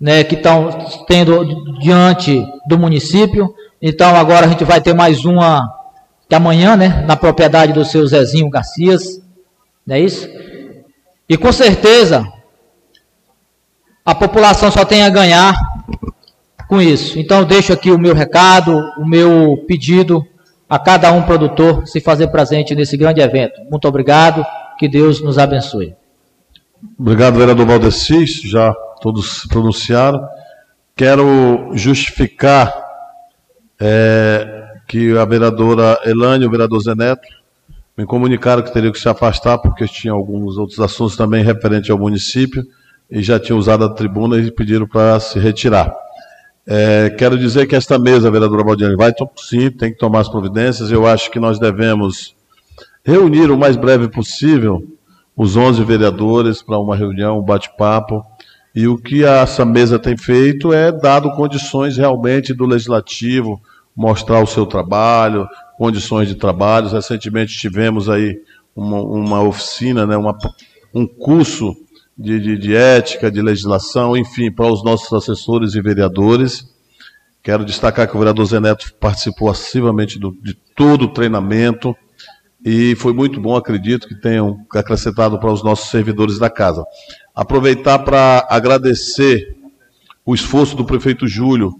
né, 0.00 0.22
que 0.22 0.34
estão 0.34 0.70
tendo 1.06 1.78
diante 1.78 2.44
do 2.68 2.78
município. 2.78 3.54
Então 3.80 4.14
agora 4.14 4.46
a 4.46 4.48
gente 4.48 4.64
vai 4.64 4.80
ter 4.80 4.94
mais 4.94 5.24
uma 5.24 5.66
que 6.28 6.34
amanhã, 6.34 6.76
né, 6.76 7.04
na 7.06 7.16
propriedade 7.16 7.72
do 7.72 7.84
seu 7.86 8.06
Zezinho 8.06 8.50
Garcias, 8.50 9.18
não 9.86 9.96
é 9.96 10.00
isso? 10.00 10.28
E 11.26 11.38
com 11.38 11.50
certeza 11.50 12.30
a 14.04 14.14
população 14.14 14.70
só 14.70 14.84
tem 14.84 15.02
a 15.02 15.10
ganhar 15.10 15.54
com 16.68 16.80
isso. 16.82 17.18
Então 17.18 17.44
deixo 17.44 17.72
aqui 17.72 17.90
o 17.90 17.98
meu 17.98 18.14
recado, 18.14 18.78
o 18.98 19.06
meu 19.06 19.64
pedido 19.66 20.26
a 20.68 20.78
cada 20.78 21.10
um 21.12 21.22
produtor 21.22 21.86
se 21.86 22.00
fazer 22.00 22.28
presente 22.28 22.74
nesse 22.74 22.96
grande 22.96 23.20
evento. 23.20 23.60
Muito 23.70 23.88
obrigado, 23.88 24.44
que 24.78 24.88
Deus 24.88 25.20
nos 25.22 25.38
abençoe. 25.38 25.96
Obrigado, 26.98 27.38
vereador 27.38 27.66
Valdeci, 27.66 28.26
já 28.48 28.72
todos 29.00 29.40
se 29.40 29.48
pronunciaram. 29.48 30.26
Quero 30.94 31.70
justificar 31.74 32.74
é, 33.80 34.64
que 34.86 35.16
a 35.16 35.24
vereadora 35.24 35.98
Elane 36.04 36.44
e 36.44 36.46
o 36.46 36.50
vereador 36.50 36.80
Zeneto 36.80 37.26
me 37.96 38.04
comunicaram 38.04 38.62
que 38.62 38.72
teriam 38.72 38.92
que 38.92 38.98
se 38.98 39.08
afastar 39.08 39.58
porque 39.58 39.86
tinha 39.86 40.12
alguns 40.12 40.56
outros 40.56 40.78
assuntos 40.78 41.16
também 41.16 41.42
referentes 41.42 41.90
ao 41.90 41.98
município 41.98 42.64
e 43.10 43.22
já 43.22 43.40
tinham 43.40 43.58
usado 43.58 43.84
a 43.84 43.88
tribuna 43.88 44.38
e 44.38 44.50
pediram 44.50 44.86
para 44.86 45.18
se 45.18 45.38
retirar. 45.38 45.92
É, 46.70 47.08
quero 47.08 47.38
dizer 47.38 47.66
que 47.66 47.74
esta 47.74 47.98
mesa, 47.98 48.30
vereadora 48.30 48.62
Baldiani, 48.62 48.94
vai 48.94 49.10
sim, 49.38 49.70
tem 49.70 49.90
que 49.90 49.96
tomar 49.98 50.20
as 50.20 50.28
providências. 50.28 50.90
Eu 50.90 51.06
acho 51.06 51.30
que 51.30 51.40
nós 51.40 51.58
devemos 51.58 52.36
reunir 53.02 53.50
o 53.50 53.56
mais 53.56 53.74
breve 53.74 54.06
possível 54.06 54.86
os 55.34 55.56
11 55.56 55.82
vereadores 55.82 56.60
para 56.60 56.78
uma 56.78 56.94
reunião, 56.94 57.38
um 57.38 57.42
bate-papo. 57.42 58.22
E 58.74 58.86
o 58.86 58.98
que 58.98 59.24
essa 59.24 59.64
mesa 59.64 59.98
tem 59.98 60.14
feito 60.14 60.70
é 60.70 60.92
dado 60.92 61.30
condições 61.30 61.96
realmente 61.96 62.52
do 62.52 62.66
legislativo 62.66 63.58
mostrar 63.96 64.42
o 64.42 64.46
seu 64.46 64.66
trabalho, 64.66 65.48
condições 65.78 66.28
de 66.28 66.34
trabalho. 66.34 66.90
Recentemente 66.90 67.58
tivemos 67.58 68.10
aí 68.10 68.42
uma, 68.76 69.00
uma 69.00 69.42
oficina, 69.42 70.06
né, 70.06 70.18
uma, 70.18 70.36
um 70.94 71.06
curso 71.06 71.74
de, 72.18 72.40
de, 72.40 72.58
de 72.58 72.74
ética, 72.74 73.30
de 73.30 73.40
legislação, 73.40 74.16
enfim, 74.16 74.50
para 74.50 74.66
os 74.66 74.82
nossos 74.82 75.12
assessores 75.12 75.74
e 75.74 75.80
vereadores. 75.80 76.66
Quero 77.42 77.64
destacar 77.64 78.08
que 78.08 78.16
o 78.16 78.18
vereador 78.18 78.44
Zeneto 78.44 78.92
participou 78.94 79.48
ativamente 79.48 80.18
de 80.18 80.54
todo 80.74 81.04
o 81.04 81.12
treinamento 81.12 81.96
e 82.64 82.96
foi 82.96 83.12
muito 83.12 83.40
bom, 83.40 83.56
acredito 83.56 84.08
que 84.08 84.20
tenham 84.20 84.66
acrescentado 84.74 85.38
para 85.38 85.52
os 85.52 85.62
nossos 85.62 85.90
servidores 85.90 86.38
da 86.38 86.50
casa. 86.50 86.84
Aproveitar 87.34 88.00
para 88.00 88.44
agradecer 88.50 89.56
o 90.26 90.34
esforço 90.34 90.76
do 90.76 90.84
prefeito 90.84 91.28
Júlio 91.28 91.72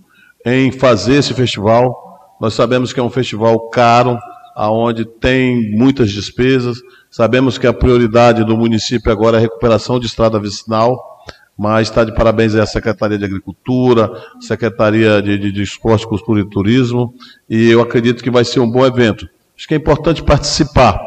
em 0.46 0.70
fazer 0.70 1.16
esse 1.16 1.34
festival. 1.34 2.36
Nós 2.40 2.54
sabemos 2.54 2.92
que 2.92 3.00
é 3.00 3.02
um 3.02 3.10
festival 3.10 3.68
caro, 3.68 4.16
aonde 4.54 5.04
tem 5.04 5.76
muitas 5.76 6.10
despesas, 6.10 6.78
Sabemos 7.10 7.56
que 7.56 7.66
a 7.66 7.72
prioridade 7.72 8.44
do 8.44 8.56
município 8.56 9.10
agora 9.10 9.36
é 9.36 9.38
a 9.38 9.42
recuperação 9.42 9.98
de 9.98 10.06
estrada 10.06 10.38
vicinal, 10.38 11.18
mas 11.56 11.88
está 11.88 12.04
de 12.04 12.14
parabéns 12.14 12.54
à 12.54 12.66
Secretaria 12.66 13.18
de 13.18 13.24
Agricultura, 13.24 14.10
Secretaria 14.40 15.20
de, 15.20 15.38
de, 15.38 15.50
de 15.50 15.62
Esporte, 15.62 16.06
Cultura 16.06 16.40
e 16.40 16.48
Turismo, 16.48 17.14
e 17.48 17.70
eu 17.70 17.80
acredito 17.80 18.22
que 18.22 18.30
vai 18.30 18.44
ser 18.44 18.60
um 18.60 18.70
bom 18.70 18.86
evento. 18.86 19.28
Acho 19.56 19.66
que 19.66 19.74
é 19.74 19.76
importante 19.76 20.22
participar. 20.22 21.00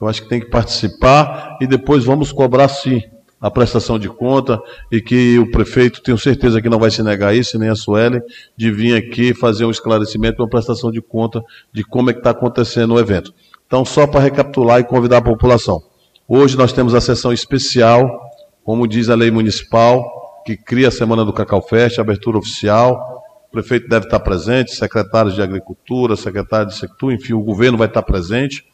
Eu 0.00 0.06
acho 0.06 0.22
que 0.22 0.28
tem 0.28 0.40
que 0.40 0.48
participar 0.48 1.58
e 1.60 1.66
depois 1.66 2.04
vamos 2.04 2.32
cobrar 2.32 2.68
sim 2.68 3.02
a 3.40 3.50
prestação 3.50 3.98
de 3.98 4.08
conta 4.08 4.60
e 4.92 5.00
que 5.00 5.38
o 5.38 5.50
prefeito, 5.50 6.02
tenho 6.02 6.18
certeza 6.18 6.60
que 6.60 6.68
não 6.68 6.78
vai 6.78 6.90
se 6.90 7.02
negar 7.02 7.34
isso, 7.34 7.58
nem 7.58 7.70
a 7.70 7.74
Suelen, 7.74 8.20
de 8.56 8.70
vir 8.70 8.94
aqui 8.94 9.32
fazer 9.32 9.64
um 9.64 9.70
esclarecimento, 9.70 10.42
uma 10.42 10.48
prestação 10.48 10.90
de 10.90 11.00
conta 11.00 11.42
de 11.72 11.82
como 11.82 12.10
é 12.10 12.12
que 12.12 12.20
está 12.20 12.30
acontecendo 12.30 12.94
o 12.94 13.00
evento. 13.00 13.32
Então, 13.70 13.84
só 13.84 14.04
para 14.04 14.18
recapitular 14.18 14.80
e 14.80 14.84
convidar 14.84 15.18
a 15.18 15.22
população. 15.22 15.80
Hoje 16.26 16.56
nós 16.56 16.72
temos 16.72 16.92
a 16.92 17.00
sessão 17.00 17.32
especial, 17.32 18.20
como 18.64 18.84
diz 18.84 19.08
a 19.08 19.14
lei 19.14 19.30
municipal, 19.30 20.42
que 20.44 20.56
cria 20.56 20.88
a 20.88 20.90
Semana 20.90 21.24
do 21.24 21.32
Cacau 21.32 21.62
Fest, 21.62 22.00
abertura 22.00 22.36
oficial. 22.36 23.22
O 23.46 23.52
prefeito 23.52 23.88
deve 23.88 24.06
estar 24.06 24.18
presente, 24.18 24.74
secretários 24.74 25.36
de 25.36 25.42
Agricultura, 25.42 26.16
secretário 26.16 26.66
de 26.66 26.74
Sector, 26.74 27.12
enfim, 27.12 27.32
o 27.32 27.42
governo 27.42 27.78
vai 27.78 27.86
estar 27.86 28.02
presente. 28.02 28.64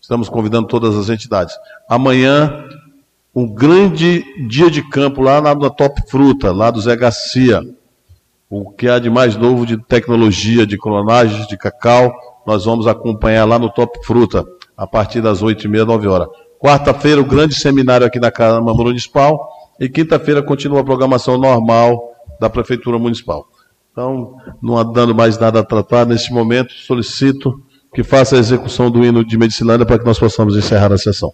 Estamos 0.00 0.26
convidando 0.30 0.68
todas 0.68 0.96
as 0.96 1.10
entidades. 1.10 1.54
Amanhã, 1.86 2.64
um 3.34 3.46
grande 3.46 4.24
dia 4.48 4.70
de 4.70 4.80
campo 4.88 5.20
lá 5.20 5.38
na, 5.38 5.54
na 5.54 5.68
Top 5.68 6.00
Fruta, 6.08 6.50
lá 6.50 6.70
do 6.70 6.80
Zé 6.80 6.96
Garcia. 6.96 7.60
O 8.48 8.70
que 8.70 8.88
há 8.88 8.98
de 8.98 9.10
mais 9.10 9.36
novo 9.36 9.66
de 9.66 9.76
tecnologia, 9.84 10.66
de 10.66 10.78
clonagem 10.78 11.46
de 11.46 11.58
cacau, 11.58 12.10
nós 12.46 12.64
vamos 12.64 12.86
acompanhar 12.86 13.44
lá 13.44 13.58
no 13.58 13.70
Top 13.70 13.98
Fruta, 14.06 14.46
a 14.76 14.86
partir 14.86 15.20
das 15.20 15.42
8h30, 15.42 15.84
9 15.84 16.06
horas. 16.06 16.28
Quarta-feira, 16.58 17.20
o 17.20 17.24
grande 17.24 17.54
seminário 17.54 18.06
aqui 18.06 18.20
na 18.20 18.30
Câmara 18.30 18.62
Municipal. 18.62 19.48
E 19.78 19.88
quinta-feira 19.88 20.42
continua 20.42 20.80
a 20.80 20.84
programação 20.84 21.36
normal 21.36 22.12
da 22.40 22.48
Prefeitura 22.48 22.98
Municipal. 22.98 23.46
Então, 23.92 24.36
não 24.62 24.92
dando 24.92 25.14
mais 25.14 25.38
nada 25.38 25.60
a 25.60 25.64
tratar, 25.64 26.06
neste 26.06 26.32
momento, 26.32 26.72
solicito 26.72 27.60
que 27.94 28.02
faça 28.02 28.36
a 28.36 28.38
execução 28.38 28.90
do 28.90 29.04
hino 29.04 29.24
de 29.24 29.38
Medicilândia 29.38 29.86
para 29.86 29.98
que 29.98 30.04
nós 30.04 30.18
possamos 30.18 30.56
encerrar 30.56 30.92
a 30.92 30.98
sessão. 30.98 31.32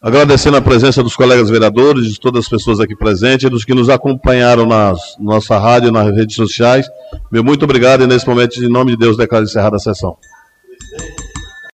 Agradecendo 0.00 0.56
a 0.56 0.62
presença 0.62 1.02
dos 1.02 1.16
colegas 1.16 1.50
vereadores, 1.50 2.06
de 2.06 2.20
todas 2.20 2.44
as 2.44 2.48
pessoas 2.48 2.78
aqui 2.78 2.94
presentes 2.94 3.50
dos 3.50 3.64
que 3.64 3.74
nos 3.74 3.88
acompanharam 3.88 4.64
na 4.64 4.94
nossa 5.18 5.58
rádio, 5.58 5.90
nas 5.90 6.14
redes 6.14 6.36
sociais. 6.36 6.88
Meu 7.32 7.42
muito 7.42 7.64
obrigado 7.64 8.04
e 8.04 8.06
nesse 8.06 8.24
momento, 8.24 8.62
em 8.62 8.68
nome 8.68 8.92
de 8.92 8.96
Deus, 8.96 9.16
declaro 9.16 9.44
encerrada 9.44 9.74
a 9.74 9.80
sessão. 9.80 10.16